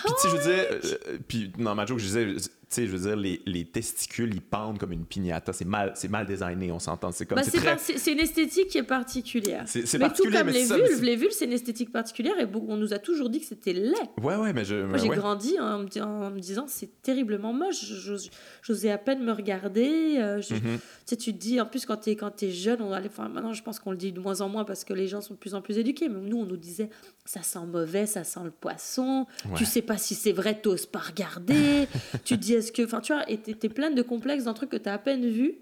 Puis 0.05 0.12
tu 0.20 0.20
sais, 0.20 0.28
je 0.28 0.37
veux 0.37 0.43
dire, 0.43 0.64
euh, 0.70 1.18
puis 1.26 1.53
dans 1.59 1.74
ma 1.74 1.85
joke, 1.85 1.99
je 1.99 2.05
disais, 2.05 2.26
sais, 2.71 2.87
je 2.87 2.93
veux 2.97 3.07
dire, 3.09 3.17
les, 3.17 3.41
les 3.47 3.65
testicules, 3.65 4.33
ils 4.35 4.41
pendent 4.41 4.79
comme 4.79 4.93
une 4.93 5.05
piñata. 5.05 5.53
C'est 5.53 5.65
mal, 5.65 5.93
c'est 5.95 6.09
mal 6.11 6.27
designé, 6.27 6.71
on 6.73 6.79
s'entend. 6.79 7.11
C'est 7.12 7.27
comme, 7.27 7.37
Bah, 7.37 7.43
c'est 7.45 7.59
très... 7.59 7.77
par- 7.77 8.12
une 8.15 8.21
esthétique 8.21 8.69
qui 8.69 8.79
est 8.79 8.83
particulière. 8.83 9.65
C'est 9.67 9.83
Mais 9.99 10.09
tout 10.12 10.23
comme 10.25 10.33
mais 10.47 10.53
les 10.53 10.65
ça, 10.67 10.77
vulves, 10.77 11.03
les 11.03 11.17
vulves, 11.17 11.33
c'est 11.33 11.45
une 11.47 11.53
esthétique 11.53 11.93
particulière 11.93 12.35
et 12.41 12.47
on 12.69 12.77
nous 12.77 12.93
a 12.95 12.99
toujours 12.99 13.31
dit 13.31 13.41
que 13.41 13.47
c'était 13.47 13.73
laid. 13.73 13.93
Ouais, 14.23 14.37
ouais, 14.37 14.53
mais 14.53 14.65
je. 14.65 14.77
Moi, 14.85 14.99
j'ai 14.99 15.09
ouais. 15.09 15.17
grandi 15.17 15.59
en 15.61 15.79
me, 15.81 16.03
en 16.03 16.31
me 16.31 16.41
disant 16.41 16.65
c'est 16.69 17.03
terriblement 17.03 17.53
moche. 17.53 17.85
J'osais 18.62 18.91
à 18.91 18.99
peine 18.99 19.23
me 19.25 19.33
regarder. 19.33 20.17
euh, 20.19 20.41
je- 20.41 20.55
Mhm. 20.55 20.79
Tu 20.79 20.81
sais, 21.07 21.17
tu 21.17 21.33
te 21.35 21.39
dis, 21.39 21.61
en 21.61 21.67
plus, 21.67 21.85
quand 21.85 21.97
tu 21.99 22.11
es, 22.11 22.17
quand 22.17 22.43
es 22.43 22.51
jeune, 22.51 22.81
on 22.81 22.93
allait, 22.93 23.09
enfin, 23.09 23.29
maintenant, 23.29 23.53
je 23.53 23.62
pense 23.62 23.79
qu'on 23.79 23.91
le 23.91 23.97
dit 23.97 24.12
de 24.12 24.21
moins 24.21 24.41
en 24.41 24.49
moins 24.49 24.65
parce 24.65 24.85
que 24.85 24.93
les 24.95 25.07
gens 25.09 25.21
sont 25.21 25.35
de 25.35 25.39
plus 25.39 25.55
en 25.55 25.61
plus 25.61 25.79
éduqués. 25.79 26.09
Mais 26.09 26.21
nous, 26.21 26.39
on 26.39 26.47
nous 26.47 26.57
disait 26.57 26.89
ça 27.27 27.43
sent 27.43 27.59
mauvais, 27.67 28.07
ça 28.07 28.25
sent 28.25 28.41
le 28.45 28.51
poisson. 28.51 29.27
Ouais. 29.47 29.53
Tu 29.57 29.65
sais 29.65 29.83
pas 29.83 29.99
si 29.99 30.15
c'est 30.15 30.33
vrai, 30.33 30.59
t'oses 30.61 30.87
pas 30.87 30.99
regarder. 31.01 31.87
tu 32.25 32.37
dis, 32.37 32.55
est-ce 32.65 32.73
que. 32.73 32.83
Enfin, 32.83 33.01
tu 33.01 33.12
vois, 33.12 33.29
et 33.31 33.39
t'es 33.39 33.69
pleine 33.69 33.95
de 33.95 34.03
complexes 34.03 34.45
d'un 34.45 34.55
truc 34.55 34.71
que 34.71 34.77
t'as 34.77 34.95
à 34.95 34.99
peine 34.99 35.27
vu. 35.29 35.55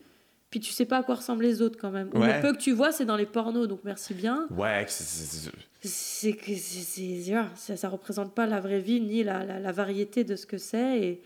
Puis 0.51 0.61
tu 0.61 0.71
sais 0.73 0.85
pas 0.85 0.99
à 0.99 1.03
quoi 1.03 1.15
ressemblent 1.15 1.43
les 1.45 1.63
autres 1.63 1.79
quand 1.81 1.91
même. 1.91 2.11
Ouais. 2.13 2.37
le 2.37 2.43
peu 2.43 2.53
que 2.53 2.59
tu 2.59 2.73
vois, 2.73 2.93
c'est 2.93 3.07
dans 3.07 3.17
les 3.17 3.25
pornos, 3.25 3.67
donc 3.69 3.81
merci 3.85 4.13
bien. 4.13 4.47
Ouais, 4.51 4.85
c'est- 4.89 5.03
c'est- 5.05 5.39
c'est- 5.49 5.51
C'est 5.85 6.33
que 6.35 6.55
c'est- 6.55 6.83
c'est- 6.83 7.31
voilà, 7.33 7.49
ça, 7.57 7.77
ça 7.77 7.89
représente 7.89 8.35
pas 8.35 8.47
la 8.47 8.61
vraie 8.61 8.79
vie 8.81 9.01
ni 9.01 9.25
la, 9.25 9.45
la, 9.45 9.59
la 9.59 9.73
variété 9.73 10.25
de 10.25 10.37
ce 10.37 10.45
que 10.47 10.59
c'est. 10.59 11.01
Et, 11.01 11.23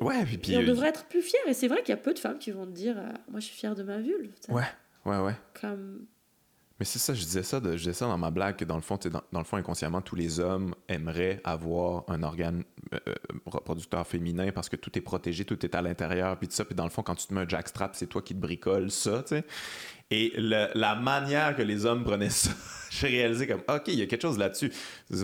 ouais, 0.00 0.24
puis. 0.24 0.38
puis 0.38 0.52
et 0.54 0.56
on 0.56 0.62
euh, 0.62 0.66
devrait 0.66 0.88
être 0.88 1.04
plus 1.04 1.20
fiers. 1.22 1.38
Et 1.46 1.52
c'est 1.54 1.68
vrai 1.68 1.80
qu'il 1.82 1.90
y 1.90 1.92
a 1.92 1.96
peu 1.98 2.14
de 2.14 2.18
femmes 2.18 2.38
qui 2.38 2.50
vont 2.50 2.64
te 2.66 2.70
dire 2.72 2.96
euh, 2.98 3.02
Moi, 3.30 3.40
je 3.40 3.46
suis 3.46 3.54
fière 3.56 3.74
de 3.74 3.82
ma 3.82 3.98
vulve. 3.98 4.30
Ouais, 4.48 4.62
ouais, 5.04 5.18
ouais. 5.18 5.34
Comme... 5.60 6.06
Mais 6.78 6.84
c'est 6.84 6.98
ça, 6.98 7.14
je 7.14 7.24
disais 7.24 7.42
ça, 7.42 7.58
de- 7.58 7.72
je 7.72 7.78
disais 7.78 7.92
ça 7.94 8.06
dans 8.06 8.18
ma 8.18 8.30
blague, 8.30 8.56
que 8.56 8.64
dans 8.66 8.76
le 8.76 8.82
fond, 8.82 8.98
dans, 9.10 9.22
dans 9.32 9.38
le 9.38 9.44
fond, 9.46 9.56
inconsciemment, 9.56 10.02
tous 10.02 10.14
les 10.16 10.40
hommes 10.40 10.74
aimeraient 10.88 11.40
avoir 11.42 12.04
un 12.08 12.22
organe 12.22 12.64
euh, 12.92 12.98
euh, 13.08 13.14
reproducteur 13.46 14.06
féminin 14.06 14.50
parce 14.52 14.68
que 14.68 14.76
tout 14.76 14.96
est 14.98 15.00
protégé, 15.00 15.46
tout 15.46 15.64
est 15.64 15.74
à 15.74 15.80
l'intérieur, 15.80 16.36
puis 16.38 16.48
tout 16.48 16.54
ça. 16.54 16.66
Puis 16.66 16.74
dans 16.74 16.84
le 16.84 16.90
fond, 16.90 17.02
quand 17.02 17.14
tu 17.14 17.26
te 17.26 17.32
mets 17.34 17.40
un 17.40 17.48
jackstrap, 17.48 17.94
c'est 17.96 18.06
toi 18.08 18.20
qui 18.20 18.34
te 18.34 18.40
bricoles 18.40 18.90
ça, 18.90 19.22
tu 19.22 19.36
sais. 19.36 19.44
Et 20.10 20.32
le- 20.36 20.68
la 20.74 20.94
manière 20.96 21.56
que 21.56 21.62
les 21.62 21.86
hommes 21.86 22.04
prenaient 22.04 22.28
ça, 22.30 22.50
j'ai 22.90 23.08
réalisé 23.08 23.46
comme, 23.46 23.62
OK, 23.68 23.84
il 23.88 23.94
y 23.98 24.02
a 24.02 24.06
quelque 24.06 24.22
chose 24.22 24.38
là-dessus. 24.38 24.70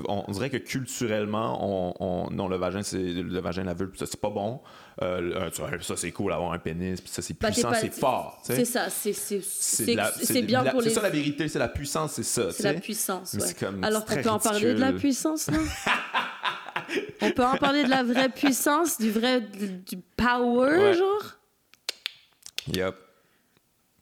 On, 0.09 0.25
dirait 0.33 0.49
que 0.51 0.57
culturellement, 0.57 1.59
on, 1.61 1.95
on- 2.01 2.31
non, 2.31 2.49
le 2.49 2.57
vagin, 2.57 2.83
c'est 2.83 2.99
le 3.03 3.41
vagin, 3.41 3.65
la 3.65 3.75
vulve, 3.75 3.93
c'est 3.97 4.17
pas 4.21 4.31
bon. 4.31 4.61
Euh, 5.01 5.49
euh, 5.57 5.79
ça, 5.81 5.97
c'est 5.97 6.11
cool 6.13 6.33
d'avoir 6.33 6.53
un 6.53 6.59
pénis, 6.59 7.01
puis 7.01 7.11
ça, 7.11 7.23
c'est 7.23 7.39
Bah, 7.41 7.51
puissant, 7.51 7.73
c'est 7.81 7.95
fort. 7.95 8.43
C'est 8.45 8.65
ça, 8.67 8.91
c'est 8.91 9.13
c'est- 9.15 9.41
C'est 9.43 9.85
c'est- 9.87 10.25
c'est 10.25 10.43
bien 10.43 10.63
la- 10.63 10.71
pour 10.73 10.83
C'est 10.83 10.91
les. 10.91 10.95
ça 10.95 11.01
la 11.03 11.09
vérité, 11.11 11.49
c'est 11.49 11.59
la 11.59 11.69
puissance, 11.69 12.13
c'est 12.13 12.23
ça. 12.23 12.53
C'est 12.53 12.63
la 12.65 12.75
puissance. 12.75 13.33
Mais 13.35 13.41
ouais. 13.43 13.49
c'est 13.49 13.59
comme- 13.59 13.83
Alors 13.83 14.05
c'est 14.07 14.17
qu'on 14.17 14.23
peut 14.23 14.29
en 14.31 14.39
parler 14.39 14.75
de 14.75 14.81
la 14.81 14.93
puissance, 14.93 15.51
non? 15.51 15.61
On 17.23 17.31
peut 17.31 17.45
en 17.45 17.57
parler 17.57 17.85
de 17.85 17.89
la 17.91 18.03
vraie 18.03 18.29
puissance, 18.29 18.99
du 19.01 19.11
vrai 19.11 19.41
du, 19.41 19.97
power, 20.17 20.77
Ouais. 20.79 20.95
genre? 20.95 21.23
Yep. 22.75 22.95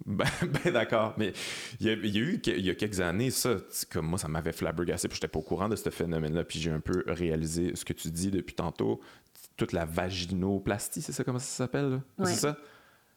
Ben, 0.07 0.25
ben 0.65 0.73
d'accord, 0.73 1.15
mais 1.19 1.33
il 1.79 1.87
y, 1.87 1.91
a, 1.91 1.93
il 1.93 2.07
y 2.17 2.19
a 2.19 2.23
eu 2.23 2.41
il 2.47 2.65
y 2.67 2.71
a 2.71 2.75
quelques 2.75 3.01
années, 3.01 3.31
ça, 3.31 3.57
c'est 3.71 3.89
comme 3.89 4.07
moi, 4.07 4.19
ça 4.19 4.29
m'avait 4.29 4.53
flabbergassé, 4.53 5.09
puis 5.09 5.17
j'étais 5.17 5.29
pas 5.29 5.39
au 5.39 5.43
courant 5.43 5.69
de 5.69 5.77
ce 5.77 5.89
phénomène-là, 5.91 6.43
puis 6.45 6.59
j'ai 6.59 6.71
un 6.71 6.81
peu 6.81 7.05
réalisé 7.07 7.73
ce 7.77 7.85
que 7.85 7.93
tu 7.93 8.09
dis 8.11 8.31
depuis 8.31 8.55
tantôt, 8.55 9.01
toute 9.61 9.73
la 9.73 9.85
vaginoplastie, 9.85 11.03
c'est 11.03 11.13
ça 11.13 11.25
comment 11.25 11.39
ça 11.39 11.47
s'appelle? 11.65 12.01
Ouais. 12.19 12.27
C'est 12.27 12.41
ça? 12.41 12.57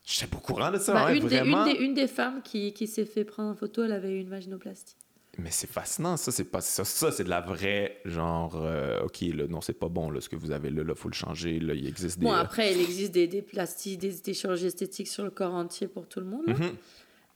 J'étais 0.05 0.27
pas 0.27 0.37
au 0.37 0.41
courant 0.41 0.69
de 0.71 0.77
ça, 0.77 0.93
Bah, 0.93 1.05
hein, 1.07 1.13
une, 1.15 1.27
des, 1.27 1.37
vraiment. 1.39 1.65
une, 1.65 1.73
des, 1.77 1.79
une 1.83 1.93
des 1.93 2.07
femmes 2.07 2.41
qui, 2.43 2.73
qui 2.73 2.87
s'est 2.87 3.05
fait 3.05 3.23
prendre 3.23 3.49
en 3.51 3.55
photo, 3.55 3.83
elle 3.83 3.93
avait 3.93 4.11
eu 4.11 4.19
une 4.19 4.29
vaginoplastie. 4.29 4.95
Mais 5.39 5.49
c'est 5.49 5.69
fascinant, 5.69 6.15
ça, 6.17 6.31
c'est 6.31 6.43
pas 6.43 6.61
ça, 6.61 6.83
ça 6.83 7.11
c'est 7.11 7.23
de 7.23 7.29
la 7.29 7.41
vraie, 7.41 7.97
genre, 8.05 8.55
euh, 8.57 9.01
ok, 9.05 9.21
là, 9.33 9.47
non, 9.47 9.61
c'est 9.61 9.73
pas 9.73 9.87
bon, 9.87 10.11
là, 10.11 10.19
ce 10.21 10.29
que 10.29 10.35
vous 10.35 10.51
avez 10.51 10.69
là, 10.69 10.83
là, 10.83 10.93
faut 10.93 11.07
le 11.09 11.15
changer, 11.15 11.59
là, 11.59 11.73
il 11.73 11.87
existe 11.87 12.19
des... 12.19 12.25
Bon, 12.25 12.33
euh, 12.33 12.37
après, 12.37 12.71
il 12.73 12.81
existe 12.81 13.13
des, 13.13 13.27
des 13.27 13.41
plasties, 13.41 13.97
des, 13.97 14.11
des 14.11 14.33
chirurgies 14.33 14.67
esthétiques 14.67 15.07
sur 15.07 15.23
le 15.23 15.31
corps 15.31 15.53
entier 15.55 15.87
pour 15.87 16.07
tout 16.07 16.19
le 16.19 16.25
monde. 16.27 16.43
là. 16.47 16.53
mhm. 16.53 16.75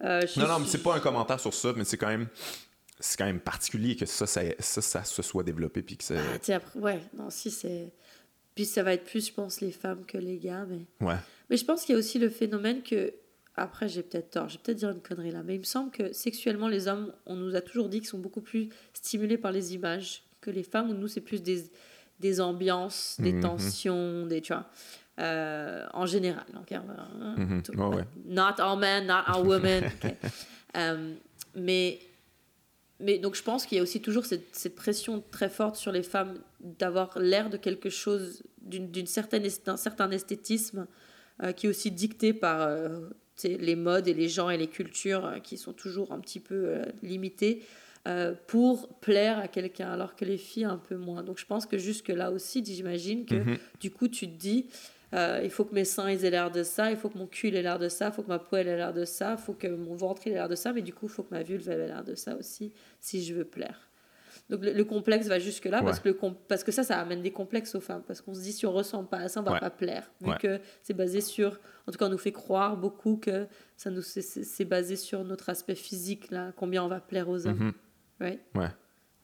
Euh, 0.03 0.21
je- 0.27 0.39
Non, 0.39 0.47
non, 0.47 0.59
mais 0.59 0.67
c'est 0.67 0.83
pas 0.83 0.95
un 0.95 0.99
commentaire 0.99 1.39
sur 1.39 1.53
ça, 1.53 1.73
mais 1.75 1.85
c'est 1.85 1.97
quand 1.97 2.07
même... 2.09 2.27
C'est 2.99 3.15
quand 3.17 3.25
même 3.25 3.39
particulier 3.39 3.95
que 3.95 4.05
ça, 4.07 4.25
ça, 4.27 4.41
ça, 4.59 4.81
ça 4.81 5.03
se 5.03 5.21
soit 5.21 5.43
développé, 5.43 5.81
puis 5.83 5.97
que 5.97 6.03
c'est... 6.03 6.17
Ah, 6.51 6.59
ouais, 6.75 6.99
non, 7.15 7.29
si 7.29 7.49
c'est. 7.51 7.91
Puis 8.57 8.65
ça 8.65 8.81
va 8.83 8.93
être 8.93 9.05
plus, 9.05 9.27
je 9.27 9.31
pense, 9.33 9.61
les 9.61 9.71
femmes 9.71 10.03
que 10.05 10.17
les 10.17 10.37
gars. 10.39 10.65
Mais, 10.67 10.85
Ouais. 11.05 11.15
mais 11.49 11.55
je 11.57 11.63
pense 11.63 11.83
qu'il 11.85 11.93
y 11.93 11.95
a 11.95 11.99
aussi 11.99 12.17
le 12.19 12.29
phénomène 12.29 12.81
que, 12.83 13.13
après 13.55 13.87
j'ai 13.87 14.03
peut-être 14.03 14.31
tort, 14.31 14.49
j'ai 14.49 14.57
peut-être 14.57 14.77
dire 14.79 14.89
une 14.89 14.99
connerie 15.01 15.31
là, 15.31 15.43
mais 15.45 15.55
il 15.55 15.59
me 15.59 15.63
semble 15.63 15.91
que 15.91 16.11
sexuellement 16.11 16.67
les 16.67 16.87
hommes, 16.87 17.13
on 17.25 17.35
nous 17.35 17.55
a 17.55 17.61
toujours 17.61 17.87
dit 17.89 17.99
qu'ils 17.99 18.09
sont 18.09 18.17
beaucoup 18.19 18.41
plus 18.41 18.69
stimulés 18.93 19.37
par 19.37 19.51
les 19.51 19.73
images 19.75 20.23
que 20.41 20.49
les 20.51 20.63
femmes, 20.63 20.89
où 20.89 20.93
nous 20.93 21.07
c'est 21.07 21.21
plus 21.21 21.41
des, 21.43 21.63
des 22.19 22.41
ambiances, 22.41 23.17
des 23.19 23.33
Mhm. 23.33 23.41
tensions, 23.41 24.25
des 24.25 24.41
tu 24.41 24.53
vois. 24.53 24.65
Euh, 25.19 25.85
en 25.93 26.05
général, 26.05 26.45
donc, 26.53 26.71
hein, 26.71 26.83
Mhm. 27.37 27.61
tout- 27.63 27.71
ouais. 27.75 28.03
not 28.25 28.59
all 28.59 28.77
men, 28.79 29.05
not 29.07 29.23
all 29.27 29.45
women. 29.47 29.83
Euh, 30.75 31.13
mais, 31.55 31.99
mais 32.99 33.17
donc 33.19 33.35
je 33.35 33.43
pense 33.43 33.65
qu'il 33.65 33.77
y 33.77 33.79
a 33.79 33.83
aussi 33.83 34.01
toujours 34.01 34.25
cette, 34.25 34.55
cette 34.55 34.75
pression 34.75 35.23
très 35.31 35.49
forte 35.49 35.75
sur 35.75 35.91
les 35.91 36.03
femmes 36.03 36.39
d'avoir 36.59 37.19
l'air 37.19 37.49
de 37.49 37.57
quelque 37.57 37.89
chose, 37.89 38.43
d'une 38.61 39.05
certaine, 39.07 39.47
d'un 39.65 39.77
certain 39.77 40.09
esthétisme 40.11 40.87
euh, 41.43 41.51
qui 41.51 41.67
est 41.67 41.69
aussi 41.69 41.91
dicté 41.91 42.33
par 42.33 42.61
euh, 42.61 43.09
les 43.43 43.75
modes 43.75 44.07
et 44.07 44.13
les 44.13 44.27
gens 44.29 44.49
et 44.49 44.57
les 44.57 44.67
cultures 44.67 45.25
euh, 45.25 45.39
qui 45.39 45.57
sont 45.57 45.73
toujours 45.73 46.11
un 46.11 46.19
petit 46.19 46.39
peu 46.39 46.81
limitées 47.03 47.63
pour 48.47 48.87
plaire 48.99 49.37
à 49.37 49.49
quelqu'un, 49.49 49.89
alors 49.91 50.15
que 50.15 50.23
les 50.23 50.37
filles 50.37 50.63
un 50.63 50.77
peu 50.77 50.95
moins. 50.95 51.23
Donc 51.23 51.39
je 51.39 51.45
pense 51.45 51.65
que 51.65 51.77
jusque 51.77 52.07
là 52.07 52.31
aussi, 52.31 52.63
j'imagine 52.63 53.25
que 53.25 53.35
Mhm. 53.35 53.57
du 53.81 53.91
coup 53.91 54.07
tu 54.07 54.27
te 54.29 54.37
dis 54.37 54.67
euh, 55.13 55.41
il 55.43 55.49
faut 55.49 55.63
que 55.65 55.73
mes 55.73 55.85
seins 55.85 56.09
ils 56.11 56.25
aient 56.25 56.29
l'air 56.29 56.51
de 56.51 56.63
ça, 56.63 56.91
il 56.91 56.97
faut 56.97 57.09
que 57.09 57.17
mon 57.17 57.27
cul 57.27 57.47
ait 57.55 57.61
l'air 57.61 57.79
de 57.79 57.89
ça, 57.89 58.07
il 58.07 58.11
faut 58.13 58.23
que 58.23 58.27
ma 58.27 58.39
poêle 58.39 58.67
ait 58.67 58.75
l'air 58.77 58.93
de 58.93 59.05
ça, 59.05 59.35
il 59.37 59.43
faut 59.43 59.53
que 59.53 59.67
mon 59.67 59.95
ventre 59.95 60.27
ait 60.27 60.31
l'air 60.31 60.49
de 60.49 60.55
ça, 60.55 60.73
mais 60.73 60.81
du 60.81 60.93
coup 60.93 61.05
il 61.07 61.11
faut 61.11 61.23
que 61.23 61.33
ma 61.33 61.43
vulve 61.43 61.69
ait 61.69 61.87
l'air 61.87 62.03
de 62.03 62.15
ça 62.15 62.35
aussi 62.35 62.73
si 62.99 63.23
je 63.23 63.33
veux 63.33 63.45
plaire. 63.45 63.89
Donc 64.49 64.63
le, 64.63 64.71
le 64.71 64.83
complexe 64.85 65.27
va 65.27 65.39
jusque 65.39 65.65
là 65.65 65.81
parce 65.83 65.99
que 65.99 66.07
le 66.09 66.13
com- 66.13 66.35
parce 66.47 66.63
que 66.63 66.71
ça 66.71 66.83
ça 66.83 66.97
amène 67.01 67.21
des 67.21 67.31
complexes 67.31 67.75
aux 67.75 67.81
femmes 67.81 68.03
parce 68.07 68.21
qu'on 68.21 68.33
se 68.33 68.39
dit 68.41 68.53
si 68.53 68.65
on 68.65 68.71
ressemble 68.71 69.09
pas 69.09 69.17
à 69.17 69.27
ça 69.27 69.41
on 69.41 69.43
va 69.43 69.53
Ouais. 69.53 69.59
pas 69.59 69.69
plaire 69.69 70.09
vu 70.21 70.29
Ouais. 70.29 70.37
que 70.39 70.59
c'est 70.83 70.93
basé 70.93 71.19
sur 71.19 71.59
en 71.85 71.91
tout 71.91 71.97
cas 71.97 72.05
on 72.05 72.09
nous 72.09 72.17
fait 72.17 72.31
croire 72.31 72.77
beaucoup 72.77 73.17
que 73.17 73.45
ça 73.75 73.89
nous 73.89 74.01
c'est- 74.01 74.63
basé 74.65 74.95
sur 74.95 75.25
notre 75.25 75.49
aspect 75.49 75.75
physique 75.75 76.31
là 76.31 76.53
combien 76.55 76.81
on 76.83 76.87
va 76.87 77.01
plaire 77.01 77.27
aux 77.27 77.45
hommes 77.45 77.73
right? 78.21 78.39
Ouais. 78.55 78.69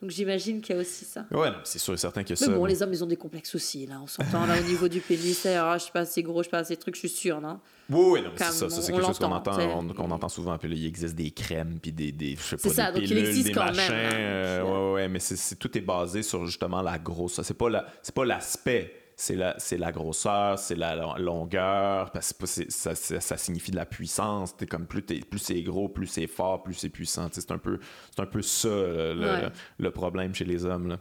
Donc 0.03 0.11
j'imagine 0.11 0.61
qu'il 0.61 0.75
y 0.75 0.77
a 0.77 0.81
aussi 0.81 1.05
ça 1.05 1.25
Ouais, 1.31 1.49
c'est 1.63 1.79
sûr 1.79 1.93
et 1.93 1.97
certain 1.97 2.23
que 2.23 2.35
ça. 2.35 2.47
mais 2.47 2.55
bon, 2.55 2.65
les 2.65 2.83
hommes, 2.83 2.91
ils 2.93 3.03
ont 3.03 3.07
des 3.07 3.15
complexes 3.15 3.55
aussi, 3.55 3.85
là. 3.87 3.95
On 4.03 4.07
s'entend, 4.07 4.45
là, 4.45 4.55
au 4.59 4.63
niveau 4.63 4.87
du 4.87 4.99
pénis. 4.99 5.45
Ah, 5.45 5.75
je 5.77 5.83
suis 5.83 5.91
pas 5.91 6.01
assez 6.01 6.21
gros, 6.21 6.39
je 6.39 6.43
suis 6.43 6.51
pas 6.51 6.59
assez 6.59 6.75
truc, 6.75 6.95
je 6.95 6.99
suis 6.99 7.09
sûre, 7.09 7.39
non 7.41 7.59
Oui, 7.89 8.05
oui, 8.11 8.21
non, 8.21 8.31
c'est 8.35 8.43
ça. 8.45 8.69
ça, 8.69 8.81
c'est 8.81 8.91
quelque 8.91 9.05
chose 9.05 9.17
qu'on 9.19 9.31
entend, 9.31 9.57
on- 9.79 9.87
qu'on 9.93 10.11
entend 10.11 10.29
souvent. 10.29 10.57
Puis 10.57 10.67
là, 10.69 10.75
il 10.75 10.85
existe 10.85 11.15
des 11.15 11.31
crèmes, 11.31 11.79
puis 11.81 11.91
des, 11.91 12.11
des 12.11 12.35
je 12.35 12.41
sais 12.41 12.55
C'est 12.57 12.67
pas, 12.69 12.73
ça, 12.75 12.91
des 12.91 12.99
donc 13.01 13.09
il 13.09 13.15
pilules, 13.15 13.43
des 13.43 13.51
quand 13.51 13.65
même, 13.65 13.75
machins. 13.75 13.93
là. 13.93 14.13
euh, 14.13 14.61
Puis, 14.63 14.71
ouais, 14.71 14.91
ouais, 14.93 15.07
mais 15.09 15.19
c'est, 15.19 15.35
c'est- 15.37 15.55
tout 15.55 15.77
est 15.77 15.81
basé 15.81 16.21
sur 16.23 16.45
justement 16.45 16.81
la 16.81 16.97
grosse. 16.99 17.41
C'est 17.41 17.53
pas 17.57 17.69
la, 17.69 17.85
c'est 18.01 18.13
pas 18.13 18.25
l'aspect. 18.25 18.99
C'est 19.15 19.35
la, 19.35 19.55
c'est 19.59 19.77
la 19.77 19.91
grosseur, 19.91 20.57
c'est 20.57 20.75
la 20.75 20.95
lo- 20.95 21.17
longueur, 21.17 22.11
parce 22.11 22.33
que 22.33 22.45
ça, 22.47 22.95
ça, 22.95 23.19
ça 23.21 23.37
signifie 23.37 23.71
de 23.71 23.75
la 23.75 23.85
puissance. 23.85 24.55
Comme 24.69 24.87
plus, 24.87 25.01
plus 25.03 25.39
c'est 25.39 25.61
gros, 25.61 25.87
plus 25.89 26.07
c'est 26.07 26.27
fort, 26.27 26.63
plus 26.63 26.73
c'est 26.73 26.89
puissant. 26.89 27.27
C'est 27.31 27.51
un 27.51 27.57
peu, 27.59 27.79
c'est 28.15 28.21
un 28.21 28.25
peu 28.25 28.41
ça 28.41 28.69
le, 28.69 29.19
Ouais. 29.21 29.49
le 29.77 29.91
problème 29.91 30.33
chez 30.33 30.45
les 30.45 30.65
hommes. 30.65 30.87
Là. 30.87 30.97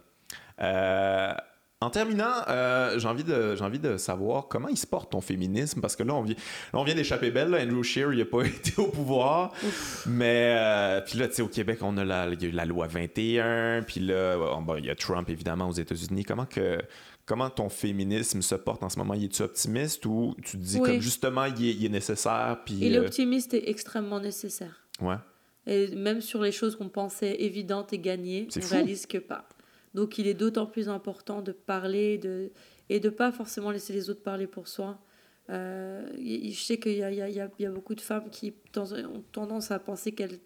Euh, 0.61 1.33
en 1.81 1.89
terminant, 1.89 2.31
euh, 2.47 2.97
j'ai 2.97 3.07
envie, 3.09 3.25
de, 3.25 3.57
j'ai 3.57 3.63
envie 3.63 3.79
de 3.79 3.97
savoir 3.97 4.47
comment 4.47 4.69
il 4.69 4.77
se 4.77 4.87
porte 4.87 5.11
ton 5.11 5.19
féminisme, 5.19 5.81
parce 5.81 5.97
que 5.97 6.03
là, 6.03 6.13
on 6.13 6.21
vient, 6.21 6.35
là, 6.35 6.79
on 6.79 6.83
vient 6.85 6.95
d'échapper 6.95 7.29
belle. 7.29 7.49
là. 7.49 7.61
Andrew 7.61 7.83
Scheer, 7.83 8.13
il 8.13 8.19
n'a 8.19 8.25
pas 8.25 8.43
été 8.45 8.79
au 8.79 8.87
pouvoir. 8.87 9.51
Mais, 10.05 10.55
euh, 10.57 11.01
puis 11.01 11.19
là, 11.19 11.27
tu 11.27 11.33
sais, 11.35 11.41
au 11.41 11.49
Québec, 11.49 11.79
on 11.81 11.97
a 11.97 12.05
la, 12.05 12.27
il 12.29 12.41
y 12.41 12.45
a 12.45 12.49
eu 12.49 12.51
la 12.51 12.63
loi 12.65 12.87
21, 12.87 13.81
puis 13.83 13.99
là, 13.99 14.37
bon, 14.37 14.61
bon, 14.61 14.75
il 14.77 14.85
y 14.85 14.89
a 14.89 14.95
Trump, 14.95 15.29
évidemment, 15.29 15.67
aux 15.67 15.73
États-Unis. 15.73 16.23
Comment 16.23 16.45
que... 16.45 16.77
Comment 17.25 17.49
ton 17.49 17.69
féminisme 17.69 18.41
se 18.41 18.55
porte 18.55 18.83
en 18.83 18.89
ce 18.89 18.97
moment? 18.99 19.13
Es-tu 19.13 19.41
optimiste 19.43 20.05
ou 20.05 20.35
tu 20.43 20.57
te 20.57 20.63
dis 20.63 20.79
Oui. 20.79 20.89
comme 20.89 20.99
justement 20.99 21.45
il 21.45 21.65
est, 21.65 21.73
il 21.73 21.85
est 21.85 21.89
nécessaire? 21.89 22.59
Puis, 22.65 22.83
Et 22.83 22.95
euh, 22.97 23.01
l'optimiste 23.03 23.53
est 23.53 23.69
extrêmement 23.69 24.19
nécessaire. 24.19 24.85
ouais. 25.01 25.15
Et 25.65 25.95
même 25.95 26.19
sur 26.19 26.41
les 26.41 26.51
choses 26.51 26.75
qu'on 26.75 26.89
pensait 26.89 27.37
évidentes 27.41 27.93
et 27.93 27.97
gagnées, 27.99 28.49
on 28.57 28.59
fou. 28.59 28.73
réalise 28.73 29.05
que 29.05 29.17
pas. 29.19 29.47
Donc 29.93 30.17
il 30.17 30.27
est 30.27 30.33
d'autant 30.33 30.65
plus 30.65 30.89
important 30.89 31.41
de 31.41 31.53
parler 31.53 32.17
de, 32.17 32.51
et 32.89 32.99
de 32.99 33.07
pas 33.09 33.31
forcément 33.31 33.71
laisser 33.71 33.93
les 33.93 34.09
autres 34.09 34.23
parler 34.23 34.45
pour 34.47 34.67
soi. 34.67 34.99
Euh, 35.49 36.05
je 36.17 36.51
sais 36.61 36.77
qu'il 36.79 36.93
y 36.97 37.03
a, 37.03 37.11
il 37.11 37.17
y, 37.17 37.21
a, 37.21 37.29
il 37.29 37.35
y 37.35 37.39
a- 37.39 37.49
il 37.57 37.63
y 37.63 37.65
a 37.65 37.71
beaucoup 37.71 37.95
de 37.95 38.01
femmes 38.01 38.29
qui 38.29 38.53
ont 38.75 39.23
tendance 39.31 39.71
à 39.71 39.79
penser 39.79 40.11
qu'elles... 40.11 40.39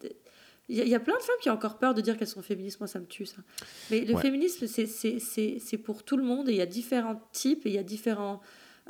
Il 0.68 0.76
y, 0.76 0.80
a, 0.80 0.84
il 0.84 0.90
y 0.90 0.94
a 0.94 1.00
plein 1.00 1.16
de 1.16 1.22
femmes 1.22 1.36
qui 1.40 1.48
ont 1.48 1.54
encore 1.54 1.78
peur 1.78 1.94
de 1.94 2.00
dire 2.02 2.16
qu'elles 2.18 2.28
sont 2.28 2.42
féministes, 2.42 2.78
moi 2.80 2.86
ça 2.86 2.98
me 3.00 3.06
tue 3.06 3.24
ça. 3.26 3.38
Mais 3.90 4.00
le 4.04 4.14
Ouais. 4.14 4.20
féminisme, 4.22 4.66
c'est- 4.66 5.78
pour 5.78 6.02
tout 6.02 6.16
le 6.16 6.22
monde 6.24 6.48
et 6.48 6.52
il 6.52 6.58
y 6.58 6.60
a 6.60 6.66
différents 6.66 7.20
types 7.32 7.64
et 7.66 7.70
il 7.70 7.74
y 7.74 7.78
a 7.78 7.82
différents, 7.82 8.40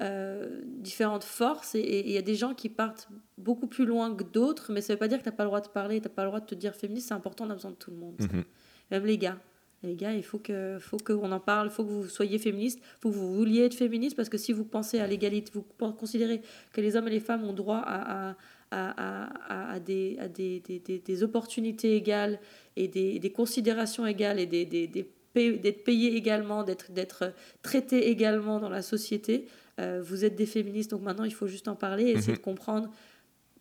euh, 0.00 0.60
différentes 0.64 1.24
forces 1.24 1.74
et- 1.74 2.00
il 2.06 2.10
y 2.12 2.16
a 2.18 2.22
des 2.22 2.34
gens 2.34 2.54
qui 2.54 2.68
partent 2.68 3.08
beaucoup 3.36 3.66
plus 3.66 3.84
loin 3.84 4.14
que 4.14 4.24
d'autres, 4.24 4.72
mais 4.72 4.80
ça 4.80 4.92
veut 4.94 4.98
pas 4.98 5.08
dire 5.08 5.18
que 5.18 5.22
tu 5.24 5.28
n'as 5.28 5.34
pas 5.36 5.44
le 5.44 5.48
droit 5.48 5.60
de 5.60 5.68
parler, 5.68 6.00
tu 6.00 6.08
n'as 6.08 6.14
pas 6.14 6.22
le 6.24 6.28
droit 6.28 6.40
de 6.40 6.46
te 6.46 6.54
dire 6.54 6.74
féministe, 6.74 7.08
c'est 7.08 7.14
important, 7.14 7.46
on 7.46 7.50
a 7.50 7.54
besoin 7.54 7.70
de 7.72 7.76
tout 7.76 7.90
le 7.90 7.96
monde. 7.96 8.16
Mhm. 8.20 8.44
Même 8.90 9.04
les 9.06 9.18
gars. 9.18 9.38
Les 9.84 9.94
gars, 9.94 10.12
il 10.12 10.24
faut 10.24 10.38
que 10.40 10.78
faut 10.80 10.96
qu'on 10.96 11.30
en 11.30 11.38
parle, 11.38 11.68
il 11.68 11.70
faut 11.70 11.84
que 11.84 11.90
vous 11.90 12.08
soyez 12.08 12.38
féministes, 12.38 12.80
il 12.82 13.00
faut 13.00 13.10
que 13.10 13.14
vous 13.14 13.32
vouliez 13.36 13.62
être 13.66 13.74
féministe, 13.74 14.16
parce 14.16 14.28
que 14.28 14.36
si 14.36 14.52
vous 14.52 14.64
pensez 14.64 14.98
à 14.98 15.06
l'égalité, 15.06 15.52
vous 15.54 15.62
considérez 15.92 16.42
que 16.72 16.80
les 16.80 16.96
hommes 16.96 17.06
et 17.06 17.12
les 17.12 17.20
femmes 17.20 17.44
ont 17.44 17.52
droit 17.52 17.76
à, 17.78 18.30
à, 18.30 18.36
à, 18.70 19.28
à- 19.70 19.72
à 19.72 19.80
des, 19.80 20.16
à 20.20 20.28
des, 20.28 20.60
des, 20.60 20.78
des- 20.78 20.98
des 20.98 21.22
opportunités 21.22 21.96
égales 21.96 22.38
et 22.76 22.88
des, 22.88 23.18
des 23.18 23.30
considérations 23.32 24.06
égales 24.06 24.38
et 24.40 24.46
des, 24.46 24.64
des, 24.64 24.86
des 24.86 25.04
pay- 25.32 25.58
d'être 25.58 25.84
payés 25.84 26.14
également, 26.16 26.64
d'être, 26.64 27.32
traités 27.62 28.08
également 28.10 28.60
dans 28.60 28.68
la 28.70 28.82
société, 28.82 29.46
euh, 29.80 30.02
vous 30.04 30.24
êtes 30.24 30.34
des 30.36 30.46
féministes, 30.46 30.90
donc 30.90 31.02
maintenant 31.02 31.24
il 31.24 31.34
faut 31.34 31.46
juste 31.46 31.68
en 31.68 31.76
parler 31.76 32.04
et 32.04 32.10
essayer 32.12 32.32
Mhm. 32.32 32.38
de 32.38 32.42
comprendre 32.42 32.90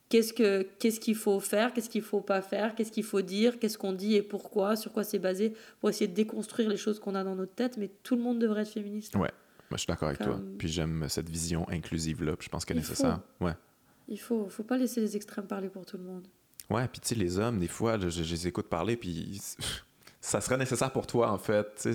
qu'est-ce 0.09 0.33
que 0.33 0.63
qu'est-ce 0.79 0.99
qu'il 0.99 1.15
faut 1.15 1.39
faire, 1.39 1.73
qu'est-ce 1.73 1.89
qu'il 1.89 2.01
faut 2.01 2.21
pas 2.21 2.41
faire, 2.41 2.75
qu'est-ce 2.75 2.91
qu'il 2.91 3.03
faut 3.03 3.21
dire, 3.21 3.59
qu'est-ce 3.59 3.77
qu'on 3.77 3.93
dit 3.93 4.15
et 4.15 4.21
pourquoi, 4.21 4.75
sur 4.75 4.91
quoi 4.91 5.03
c'est 5.03 5.19
basé, 5.19 5.53
pour 5.79 5.89
essayer 5.89 6.07
de 6.07 6.13
déconstruire 6.15 6.69
les 6.69 6.77
choses 6.77 6.99
qu'on 6.99 7.13
a 7.15 7.23
dans 7.23 7.35
notre 7.35 7.53
tête. 7.53 7.77
Mais 7.77 7.89
tout 8.03 8.15
le 8.15 8.21
monde 8.21 8.39
devrait 8.39 8.61
être 8.63 8.69
féministe. 8.71 9.15
Ouais. 9.15 9.31
Moi, 9.69 9.75
je 9.75 9.79
suis 9.79 9.87
d'accord 9.87 10.07
avec 10.07 10.21
toi. 10.21 10.39
Puis 10.57 10.69
j'aime 10.69 11.05
cette 11.09 11.29
vision 11.29 11.67
inclusive-là. 11.69 12.37
Puis 12.37 12.45
je 12.45 12.49
pense 12.49 12.63
qu'elle 12.63 12.77
est 12.77 12.81
nécessaire. 12.81 13.19
Ouais. 13.41 13.51
Il 14.07 14.19
faut 14.19 14.47
faut 14.49 14.63
pas 14.63 14.77
laisser 14.77 15.01
les 15.01 15.15
extrêmes 15.15 15.47
parler 15.47 15.69
pour 15.69 15.85
tout 15.85 15.97
le 15.97 16.03
monde. 16.03 16.27
Ouais, 16.69 16.87
puis 16.87 16.99
tu 17.01 17.09
sais, 17.09 17.15
les 17.15 17.39
hommes, 17.39 17.59
des 17.59 17.67
fois, 17.67 17.97
je, 17.97 18.09
je- 18.09 18.23
je 18.23 18.31
les 18.33 18.47
écoute 18.47 18.67
parler, 18.67 18.97
puis 18.97 19.39
ça 20.21 20.41
serait 20.41 20.57
nécessaire 20.57 20.91
pour 20.91 21.07
toi, 21.07 21.31
en 21.31 21.37
fait. 21.37 21.87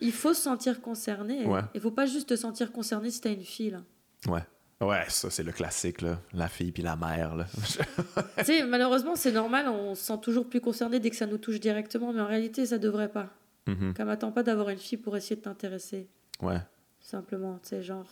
Il 0.00 0.12
faut 0.12 0.34
se 0.34 0.42
sentir 0.42 0.80
concerné. 0.80 1.46
Ouais. 1.46 1.60
Il 1.74 1.80
faut 1.80 1.90
pas 1.90 2.06
juste 2.06 2.28
te 2.28 2.36
sentir 2.36 2.72
concerné 2.72 3.10
si 3.10 3.20
t'as 3.20 3.32
une 3.32 3.44
fille. 3.44 3.70
là. 3.70 3.82
Ouais. 4.26 4.42
Ouais, 4.80 5.04
ça, 5.08 5.28
c'est 5.28 5.42
le 5.42 5.50
classique, 5.50 6.02
là. 6.02 6.20
La 6.32 6.46
fille 6.46 6.70
puis 6.70 6.82
la 6.84 6.94
mère, 6.94 7.34
là. 7.34 7.46
tu 8.38 8.44
sais, 8.44 8.64
malheureusement, 8.64 9.16
c'est 9.16 9.32
normal, 9.32 9.66
on 9.68 9.94
se 9.96 10.02
sent 10.04 10.18
toujours 10.22 10.48
plus 10.48 10.60
concerné 10.60 11.00
dès 11.00 11.10
que 11.10 11.16
ça 11.16 11.26
nous 11.26 11.38
touche 11.38 11.58
directement, 11.58 12.12
mais 12.12 12.20
en 12.20 12.26
réalité, 12.28 12.64
ça 12.64 12.78
devrait 12.78 13.10
pas. 13.10 13.28
Mhm. 13.66 13.92
Comme 13.94 14.08
attends 14.08 14.30
pas 14.30 14.42
d'avoir 14.44 14.68
une 14.68 14.78
fille 14.78 14.98
pour 14.98 15.16
essayer 15.16 15.34
de 15.36 15.40
t'intéresser. 15.42 16.08
Ouais. 16.40 16.60
Simplement, 17.00 17.58
tu 17.62 17.70
sais, 17.70 17.82
genre, 17.82 18.06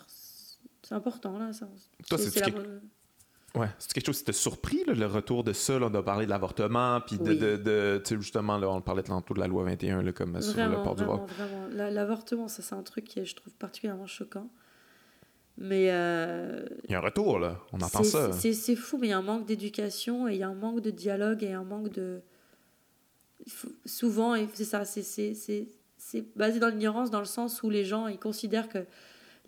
c'est 0.82 0.94
important 0.94 1.38
là. 1.38 1.52
Ça. 1.52 1.68
Toi, 2.08 2.18
C'est- 2.18 2.40
la- 2.40 2.46
Ouais. 3.56 3.68
C'est 3.78 3.92
quelque 3.92 4.06
chose 4.06 4.18
qui 4.18 4.24
t'a 4.24 4.32
surpris, 4.32 4.84
là, 4.86 4.92
le 4.94 5.06
retour 5.06 5.42
de 5.44 5.52
ça, 5.52 5.78
là, 5.78 5.88
de 5.88 6.00
parler 6.00 6.26
de 6.26 6.30
l'avortement, 6.30 7.00
puis 7.00 7.16
de, 7.18 7.22
Oui. 7.30 7.38
de, 7.38 8.00
justement, 8.20 8.58
là, 8.58 8.68
on 8.70 8.80
parlait 8.82 9.02
tantôt 9.02 9.34
de 9.34 9.40
la 9.40 9.46
loi 9.46 9.64
21, 9.64 10.02
là, 10.02 10.12
comme 10.12 10.40
sur 10.42 10.56
le 10.56 10.62
Vraiment, 10.68 10.82
port 10.82 10.94
du 10.94 11.04
vraiment, 11.04 11.18
Var. 11.18 11.26
vraiment. 11.26 11.66
La- 11.72 11.90
L'avortement, 11.90 12.48
ça, 12.48 12.62
c'est 12.62 12.74
un 12.74 12.82
truc 12.82 13.04
qui 13.04 13.24
je 13.24 13.34
trouve, 13.34 13.54
particulièrement 13.54 14.06
choquant. 14.06 14.48
Mais 15.58 15.88
euh, 15.90 16.66
Il 16.84 16.90
y 16.92 16.94
a 16.94 16.98
un 16.98 17.00
retour, 17.00 17.38
là. 17.38 17.58
On 17.72 17.80
entend 17.80 18.02
ça. 18.04 18.30
c'est 18.32 18.76
fou, 18.76 18.98
mais 18.98 19.06
il 19.06 19.10
y 19.10 19.12
a 19.14 19.18
un 19.18 19.22
manque 19.22 19.46
d'éducation 19.46 20.28
et 20.28 20.34
il 20.34 20.38
y 20.38 20.42
a 20.42 20.48
un 20.48 20.54
manque 20.54 20.82
de 20.82 20.90
dialogue 20.90 21.42
et 21.42 21.52
un 21.54 21.64
manque 21.64 21.90
de. 21.92 22.20
Souvent, 23.84 24.34
c'est 24.54 24.64
ça, 24.64 24.84
c'est 24.84 26.36
basé 26.36 26.58
dans 26.58 26.68
l'ignorance, 26.68 27.10
dans 27.10 27.18
le 27.20 27.24
sens 27.24 27.62
où 27.62 27.70
les 27.70 27.84
gens 27.84 28.06
ils 28.06 28.18
considèrent 28.18 28.68
que 28.68 28.84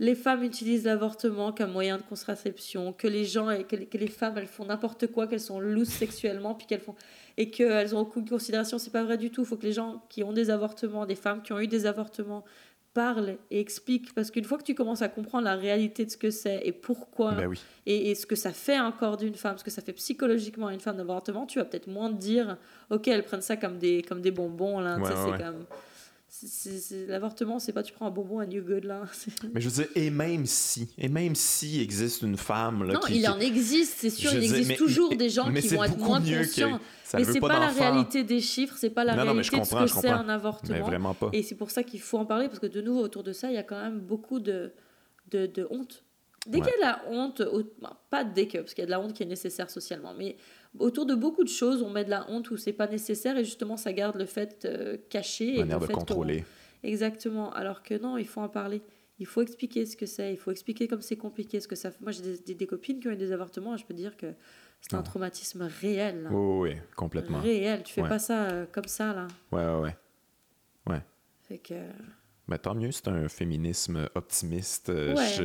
les 0.00 0.14
femmes 0.14 0.44
utilisent 0.44 0.84
l'avortement 0.84 1.52
comme 1.52 1.72
moyen 1.72 1.96
de 1.98 2.02
contraception, 2.02 2.92
que 2.92 3.08
les 3.08 3.24
gens 3.24 3.50
et 3.50 3.64
que, 3.64 3.76
les- 3.76 3.86
que 3.86 3.98
les 3.98 4.06
femmes 4.08 4.34
elles 4.38 4.46
font 4.46 4.64
n'importe 4.66 5.08
quoi, 5.08 5.26
qu'elles 5.26 5.40
sont 5.40 5.60
lousses 5.60 5.88
sexuellement, 5.88 6.54
puis 6.54 6.66
qu'elles 6.66 6.80
font 6.80 6.94
et 7.36 7.50
qu'elles 7.50 7.94
ont 7.94 8.00
aucune 8.00 8.28
considération. 8.28 8.78
C'est 8.78 8.90
pas 8.92 9.04
vrai 9.04 9.16
du 9.18 9.30
tout. 9.30 9.42
Il 9.42 9.46
faut 9.46 9.56
que 9.56 9.66
les 9.66 9.72
gens 9.72 10.02
qui 10.08 10.22
ont 10.24 10.32
des 10.32 10.50
avortements, 10.50 11.06
des 11.06 11.14
femmes 11.14 11.42
qui 11.42 11.52
ont 11.52 11.60
eu 11.60 11.68
des 11.68 11.86
avortements, 11.86 12.44
parlent 12.94 13.36
et 13.50 13.60
expliquent. 13.60 14.12
Parce 14.14 14.30
qu'une 14.32 14.44
fois 14.44 14.58
que 14.58 14.64
tu 14.64 14.74
commences 14.74 15.02
à 15.02 15.08
comprendre 15.08 15.44
la 15.44 15.54
réalité 15.54 16.04
de 16.04 16.10
ce 16.10 16.16
que 16.16 16.30
c'est 16.30 16.60
et 16.64 16.72
pourquoi 16.72 17.32
Ben 17.32 17.46
oui. 17.46 17.60
et, 17.86 18.10
et 18.10 18.14
ce 18.16 18.26
que 18.26 18.34
ça 18.34 18.52
fait 18.52 18.74
un 18.76 18.90
corps 18.90 19.16
d'une 19.16 19.34
femme, 19.36 19.56
ce 19.58 19.62
que 19.62 19.70
ça 19.70 19.82
fait 19.82 19.92
psychologiquement 19.92 20.66
à 20.68 20.74
une 20.74 20.80
femme 20.80 20.96
d'avortement, 20.96 21.46
tu 21.46 21.58
vas 21.60 21.64
peut-être 21.64 21.86
moins 21.86 22.10
te 22.10 22.16
dire, 22.18 22.56
ok, 22.90 23.06
elles 23.08 23.22
prennent 23.24 23.40
ça 23.42 23.56
comme 23.56 23.78
des, 23.78 24.02
comme 24.02 24.20
des 24.20 24.30
bonbons, 24.32 24.80
là, 24.80 24.96
tu 24.96 25.02
Ouais, 25.02 25.08
sais, 25.08 25.14
ouais, 25.14 25.20
c'est 25.24 25.30
ouais. 25.32 25.38
comme... 25.38 25.64
L'avortement, 27.08 27.58
c'est 27.58 27.72
pas 27.72 27.82
tu 27.82 27.92
prends 27.92 28.06
un 28.06 28.10
bonbon 28.10 28.40
and 28.42 28.50
you 28.50 28.62
good, 28.62 28.84
là. 28.84 29.02
Mais 29.54 29.60
je 29.60 29.68
veux 29.68 29.82
dire, 29.84 29.90
et 29.94 30.10
même 30.10 30.46
si, 30.46 30.88
et 30.98 31.08
même 31.08 31.34
si 31.34 31.80
existe 31.80 32.22
une 32.22 32.36
femme, 32.36 32.84
là, 32.84 32.94
Non, 32.94 33.00
qui. 33.00 33.16
il 33.16 33.20
qui- 33.22 33.28
en 33.28 33.40
existe, 33.40 33.94
c'est 33.98 34.10
sûr, 34.10 34.30
Je 34.30 34.36
il 34.36 34.40
dire, 34.48 34.56
existe 34.58 34.78
toujours 34.78 35.10
mais- 35.10 35.16
des 35.16 35.30
gens 35.30 35.52
qui 35.52 35.68
vont 35.68 35.84
être 35.84 35.98
moins 35.98 36.20
conscients. 36.20 36.80
mais 37.14 37.24
c'est 37.24 37.40
pas 37.40 37.48
pas, 37.48 37.60
la 37.60 37.68
réalité 37.68 38.24
des 38.24 38.40
chiffres, 38.40 38.76
c'est 38.78 38.90
pas 38.90 39.04
la 39.04 39.12
Non, 39.12 39.24
non, 39.24 39.32
réalité 39.32 39.58
de 39.58 39.64
ce 39.64 39.70
que 39.94 40.00
c'est 40.00 40.08
un 40.08 40.28
avortement. 40.28 40.74
Mais 40.74 40.80
vraiment 40.82 41.14
pas. 41.14 41.30
Et 41.32 41.42
c'est 41.42 41.54
pour 41.56 41.70
ça 41.70 41.82
qu'il 41.82 42.00
faut 42.00 42.18
en 42.18 42.26
parler, 42.26 42.48
parce 42.48 42.60
que 42.60 42.66
de 42.66 42.80
nouveau, 42.82 43.00
autour 43.00 43.22
de 43.24 43.32
ça, 43.32 43.48
il 43.50 43.54
y 43.54 43.58
a 43.58 43.62
quand 43.62 43.80
même 43.80 43.98
beaucoup 44.00 44.38
de, 44.38 44.72
de, 45.30 45.46
de 45.46 45.66
honte. 45.70 46.04
Dès 46.46 46.60
qu'il 46.60 46.68
y 46.70 46.72
a 46.72 46.76
de 46.76 46.80
la 46.80 47.02
honte, 47.10 47.42
pas 48.10 48.24
dès 48.24 48.46
que, 48.46 48.58
parce 48.58 48.72
qu'il 48.72 48.82
y 48.82 48.84
a 48.84 48.86
de 48.86 48.90
la 48.90 49.00
honte 49.00 49.12
qui 49.12 49.22
est 49.22 49.26
nécessaire 49.26 49.68
socialement, 49.70 50.14
mais 50.16 50.36
autour 50.78 51.06
de 51.06 51.14
beaucoup 51.14 51.44
de 51.44 51.48
choses, 51.48 51.82
on 51.82 51.90
met 51.90 52.04
de 52.04 52.10
la 52.10 52.28
honte 52.30 52.50
où 52.50 52.56
c'est 52.56 52.72
pas 52.72 52.86
nécessaire 52.86 53.36
et 53.36 53.44
justement 53.44 53.76
ça 53.76 53.92
garde 53.92 54.16
le 54.16 54.26
fait 54.26 54.64
euh, 54.64 54.96
caché. 55.08 55.60
et 55.60 55.64
de 55.64 55.86
contrôler. 55.86 56.44
Exactement. 56.82 57.52
Alors 57.52 57.82
que 57.82 57.98
non, 57.98 58.16
il 58.18 58.26
faut 58.26 58.40
en 58.40 58.48
parler. 58.48 58.82
Il 59.18 59.26
faut 59.26 59.42
expliquer 59.42 59.84
ce 59.84 59.96
que 59.96 60.06
c'est. 60.06 60.32
Il 60.32 60.36
faut 60.36 60.52
expliquer 60.52 60.86
comme 60.86 61.00
c'est 61.00 61.16
compliqué, 61.16 61.58
ce 61.58 61.66
que 61.66 61.74
ça. 61.74 61.90
Moi, 62.00 62.12
j'ai 62.12 62.54
des, 62.54 62.66
copines 62.66 63.00
qui 63.00 63.08
ont 63.08 63.10
eu 63.10 63.16
des 63.16 63.32
avortements. 63.32 63.74
Et 63.74 63.78
je 63.78 63.84
peux 63.84 63.94
dire 63.94 64.16
que 64.16 64.32
c'est 64.80 64.94
un 64.94 65.02
traumatisme 65.02 65.62
réel. 65.80 66.28
Oui, 66.30 66.70
oui, 66.70 66.76
complètement. 66.94 67.40
Réel. 67.40 67.82
Tu 67.82 67.94
fais 67.94 68.02
pas 68.02 68.20
ça 68.20 68.44
euh, 68.44 68.66
comme 68.70 68.86
ça 68.86 69.12
là. 69.12 69.26
Ouais, 69.50 69.64
ouais, 69.64 69.80
ouais. 69.80 69.96
Ouais. 70.86 71.02
Fait 71.48 71.58
que. 71.58 71.74
Tant 72.62 72.74
mieux, 72.74 72.92
c'est 72.92 73.08
un 73.08 73.28
féminisme 73.28 74.08
optimiste. 74.14 74.88
Euh, 74.90 75.16
je, 75.16 75.44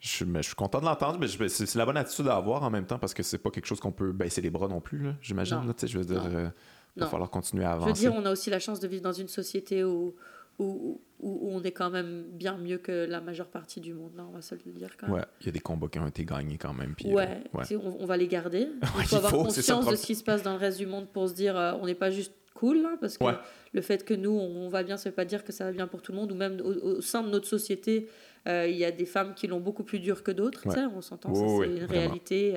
je, 0.00 0.24
je, 0.24 0.42
suis 0.42 0.54
content 0.54 0.80
de 0.80 0.86
l'entendre, 0.86 1.18
mais 1.20 1.48
c'est 1.48 1.74
la 1.74 1.84
bonne 1.84 1.96
attitude 1.96 2.26
à 2.28 2.36
avoir 2.36 2.62
en 2.62 2.70
même 2.70 2.86
temps 2.86 2.98
parce 2.98 3.14
que 3.14 3.22
c'est 3.22 3.38
pas 3.38 3.50
quelque 3.50 3.66
chose 3.66 3.80
qu'on 3.80 3.92
peut 3.92 4.12
baisser 4.12 4.40
les 4.40 4.50
bras 4.50 4.66
non 4.66 4.80
plus, 4.80 5.10
j'imagine. 5.20 5.60
Je 5.82 5.98
veux 5.98 6.04
dire, 6.04 6.24
euh, 6.26 6.48
il 6.96 7.02
va 7.02 7.08
falloir 7.08 7.30
continuer 7.30 7.64
à 7.64 7.72
avancer. 7.72 7.90
Je 7.94 8.08
veux 8.08 8.10
dire, 8.10 8.20
on 8.20 8.26
a 8.26 8.32
aussi 8.32 8.50
la 8.50 8.58
chance 8.58 8.80
de 8.80 8.88
vivre 8.88 9.02
dans 9.02 9.12
une 9.12 9.28
société 9.28 9.84
où, 9.84 10.14
où, 10.58 11.00
où, 11.20 11.50
on 11.52 11.62
est 11.62 11.72
quand 11.72 11.90
même 11.90 12.24
bien 12.32 12.56
mieux 12.56 12.78
que 12.78 13.06
la 13.08 13.20
majeure 13.20 13.48
partie 13.48 13.80
du 13.80 13.94
monde, 13.94 14.12
là, 14.16 14.24
on 14.28 14.32
va 14.32 14.42
se 14.42 14.54
le 14.54 14.72
dire 14.72 14.96
quand 14.98 15.06
même. 15.06 15.16
Ouais, 15.16 15.24
il 15.40 15.46
y 15.46 15.48
a 15.50 15.52
des 15.52 15.60
combats 15.60 15.88
qui 15.88 15.98
ont 15.98 16.06
été 16.06 16.24
gagnés 16.24 16.58
quand 16.58 16.74
même. 16.74 16.94
Puis, 16.94 17.12
ouais, 17.12 17.42
euh, 17.54 17.78
On, 17.98 18.06
va 18.06 18.16
les 18.16 18.28
garder. 18.28 18.68
Il 18.98 19.04
faut 19.04 19.16
avoir 19.16 19.32
conscience 19.32 19.86
de 19.86 19.96
ce 19.96 20.06
qui 20.06 20.14
se 20.14 20.24
passe 20.24 20.42
dans 20.42 20.52
le 20.52 20.58
reste 20.58 20.78
du 20.78 20.86
monde 20.86 21.08
pour 21.08 21.28
se 21.28 21.34
dire, 21.34 21.56
euh, 21.56 21.72
on 21.80 21.86
n'est 21.86 21.94
pas 21.94 22.10
juste 22.10 22.32
cool, 22.54 22.84
hein, 22.84 22.96
parce 23.00 23.16
que 23.16 23.24
le 23.72 23.80
fait 23.80 24.04
que 24.04 24.14
nous, 24.14 24.32
on 24.32 24.68
va 24.68 24.82
bien, 24.82 24.96
ça 24.96 25.08
ne 25.08 25.12
veut 25.12 25.16
pas 25.16 25.24
dire 25.24 25.44
que 25.44 25.52
ça 25.52 25.64
va 25.64 25.72
bien 25.72 25.86
pour 25.86 26.02
tout 26.02 26.12
le 26.12 26.18
monde, 26.18 26.32
ou 26.32 26.34
même 26.34 26.60
au, 26.60 27.00
sein 27.00 27.22
de 27.22 27.28
notre 27.28 27.46
société, 27.46 28.08
il 28.46 28.76
y 28.76 28.84
a 28.84 28.90
des 28.90 29.06
femmes 29.06 29.34
qui 29.34 29.46
l'ont 29.46 29.60
beaucoup 29.60 29.84
plus 29.84 30.00
dur 30.00 30.22
que 30.22 30.30
d'autres, 30.30 30.62
on 30.94 31.02
s'entend, 31.02 31.34
c'est 31.34 31.66
une 31.66 31.84
réalité. 31.84 32.54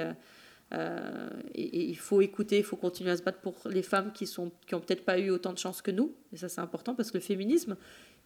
Euh, 0.74 1.30
et, 1.54 1.90
il 1.90 1.98
faut 1.98 2.22
écouter, 2.22 2.58
il 2.58 2.64
faut 2.64 2.78
continuer 2.78 3.12
à 3.12 3.18
se 3.18 3.24
battre 3.24 3.40
pour 3.40 3.56
les 3.70 3.84
femmes 3.84 4.12
qui 4.12 4.26
sont 4.26 4.52
qui 4.66 4.76
ont 4.76 4.80
peut-être 4.80 5.06
pas 5.06 5.20
eu 5.20 5.30
autant 5.30 5.54
de 5.54 5.58
chance 5.58 5.82
que 5.82 5.92
nous. 5.92 6.16
Et 6.32 6.38
ça, 6.38 6.50
c'est 6.50 6.62
important 6.62 6.96
parce 6.96 7.12
que 7.12 7.18
le 7.18 7.24
féminisme, 7.24 7.78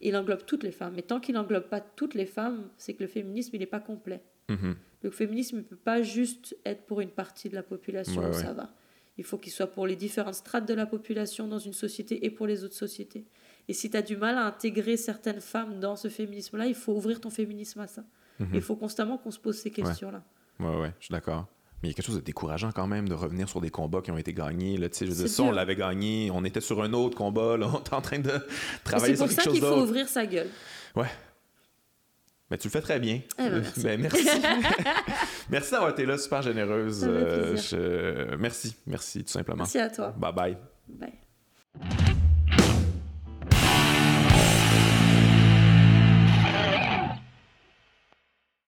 il 0.01 0.15
englobe 0.15 0.45
toutes 0.45 0.63
les 0.63 0.71
femmes. 0.71 0.93
Mais 0.95 1.01
tant 1.01 1.19
qu'il 1.19 1.35
n'englobe 1.35 1.67
pas 1.67 1.81
toutes 1.81 2.13
les 2.13 2.25
femmes, 2.25 2.69
c'est 2.77 2.93
que 2.93 3.03
le 3.03 3.09
féminisme, 3.09 3.55
il 3.55 3.59
n'est 3.59 3.65
pas 3.65 3.79
complet. 3.79 4.21
Mm-hmm. 4.49 4.75
Le 5.03 5.11
féminisme 5.11 5.57
ne 5.57 5.61
peut 5.61 5.75
pas 5.75 6.01
juste 6.01 6.55
être 6.65 6.83
pour 6.85 7.01
une 7.01 7.09
partie 7.09 7.49
de 7.49 7.55
la 7.55 7.63
population, 7.63 8.31
ça 8.33 8.53
va. 8.53 8.73
Il 9.17 9.23
faut 9.23 9.37
qu'il 9.37 9.51
soit 9.51 9.67
pour 9.67 9.87
les 9.87 9.95
différentes 9.95 10.35
strates 10.35 10.67
de 10.67 10.73
la 10.73 10.85
population 10.85 11.47
dans 11.47 11.59
une 11.59 11.73
société 11.73 12.23
et 12.25 12.29
pour 12.29 12.45
les 12.45 12.63
autres 12.63 12.75
sociétés. 12.75 13.25
Et 13.67 13.73
si 13.73 13.89
tu 13.89 13.97
as 13.97 14.01
du 14.01 14.15
mal 14.15 14.37
à 14.37 14.45
intégrer 14.45 14.97
certaines 14.97 15.41
femmes 15.41 15.79
dans 15.79 15.95
ce 15.95 16.07
féminisme-là, 16.07 16.67
il 16.67 16.75
faut 16.75 16.93
ouvrir 16.93 17.19
ton 17.19 17.29
féminisme 17.29 17.81
à 17.81 17.87
ça. 17.87 18.03
Mm-hmm. 18.39 18.47
Il 18.53 18.61
faut 18.61 18.75
constamment 18.75 19.17
qu'on 19.17 19.31
se 19.31 19.39
pose 19.39 19.57
ces 19.57 19.71
questions-là. 19.71 20.23
Ouais, 20.59 20.79
ouais, 20.79 20.93
je 20.99 21.05
suis 21.05 21.11
d'accord. 21.11 21.47
Mais 21.81 21.89
il 21.89 21.91
y 21.91 21.93
a 21.93 21.95
quelque 21.95 22.07
chose 22.07 22.15
de 22.15 22.21
décourageant 22.21 22.71
quand 22.71 22.87
même 22.87 23.07
de 23.07 23.13
revenir 23.13 23.47
sur 23.47 23.61
des 23.61 23.69
combats 23.69 24.01
qui 24.01 24.09
ont 24.09 24.17
été 24.17 24.33
gagnés. 24.33 24.77
Là, 24.77 24.87
je 24.91 25.05
veux 25.05 25.27
ça, 25.27 25.43
on 25.43 25.51
l'avait 25.51 25.75
gagné, 25.75 26.31
on 26.33 26.43
était 26.43 26.61
sur 26.61 26.81
un 26.81 26.91
autre 26.93 27.15
combat, 27.15 27.55
là, 27.55 27.67
on 27.73 27.79
était 27.79 27.93
en 27.93 28.01
train 28.01 28.19
de 28.19 28.31
travailler 28.83 29.15
sur 29.15 29.27
quelque 29.27 29.35
chose 29.35 29.43
C'est 29.43 29.59
pour 29.59 29.59
ça 29.59 29.69
qu'il 29.69 29.77
faut 29.77 29.83
ouvrir 29.83 30.07
sa 30.07 30.25
gueule. 30.25 30.49
Ouais. 30.95 31.07
Mais 32.49 32.57
tu 32.57 32.67
le 32.67 32.71
fais 32.71 32.81
très 32.81 32.99
bien. 32.99 33.21
Eh 33.37 33.49
ben, 33.49 33.61
merci. 33.61 33.83
Ben, 33.83 34.01
merci. 34.01 34.25
merci 35.49 35.71
d'avoir 35.71 35.91
été 35.91 36.05
là, 36.05 36.17
super 36.17 36.41
généreuse. 36.41 37.05
Euh, 37.07 38.37
merci, 38.39 38.75
merci, 38.87 39.23
tout 39.23 39.31
simplement. 39.31 39.57
Merci 39.57 39.79
à 39.79 39.89
toi. 39.89 40.15
Bye 40.17 40.33
bye. 40.33 40.57
Bye. 40.87 42.16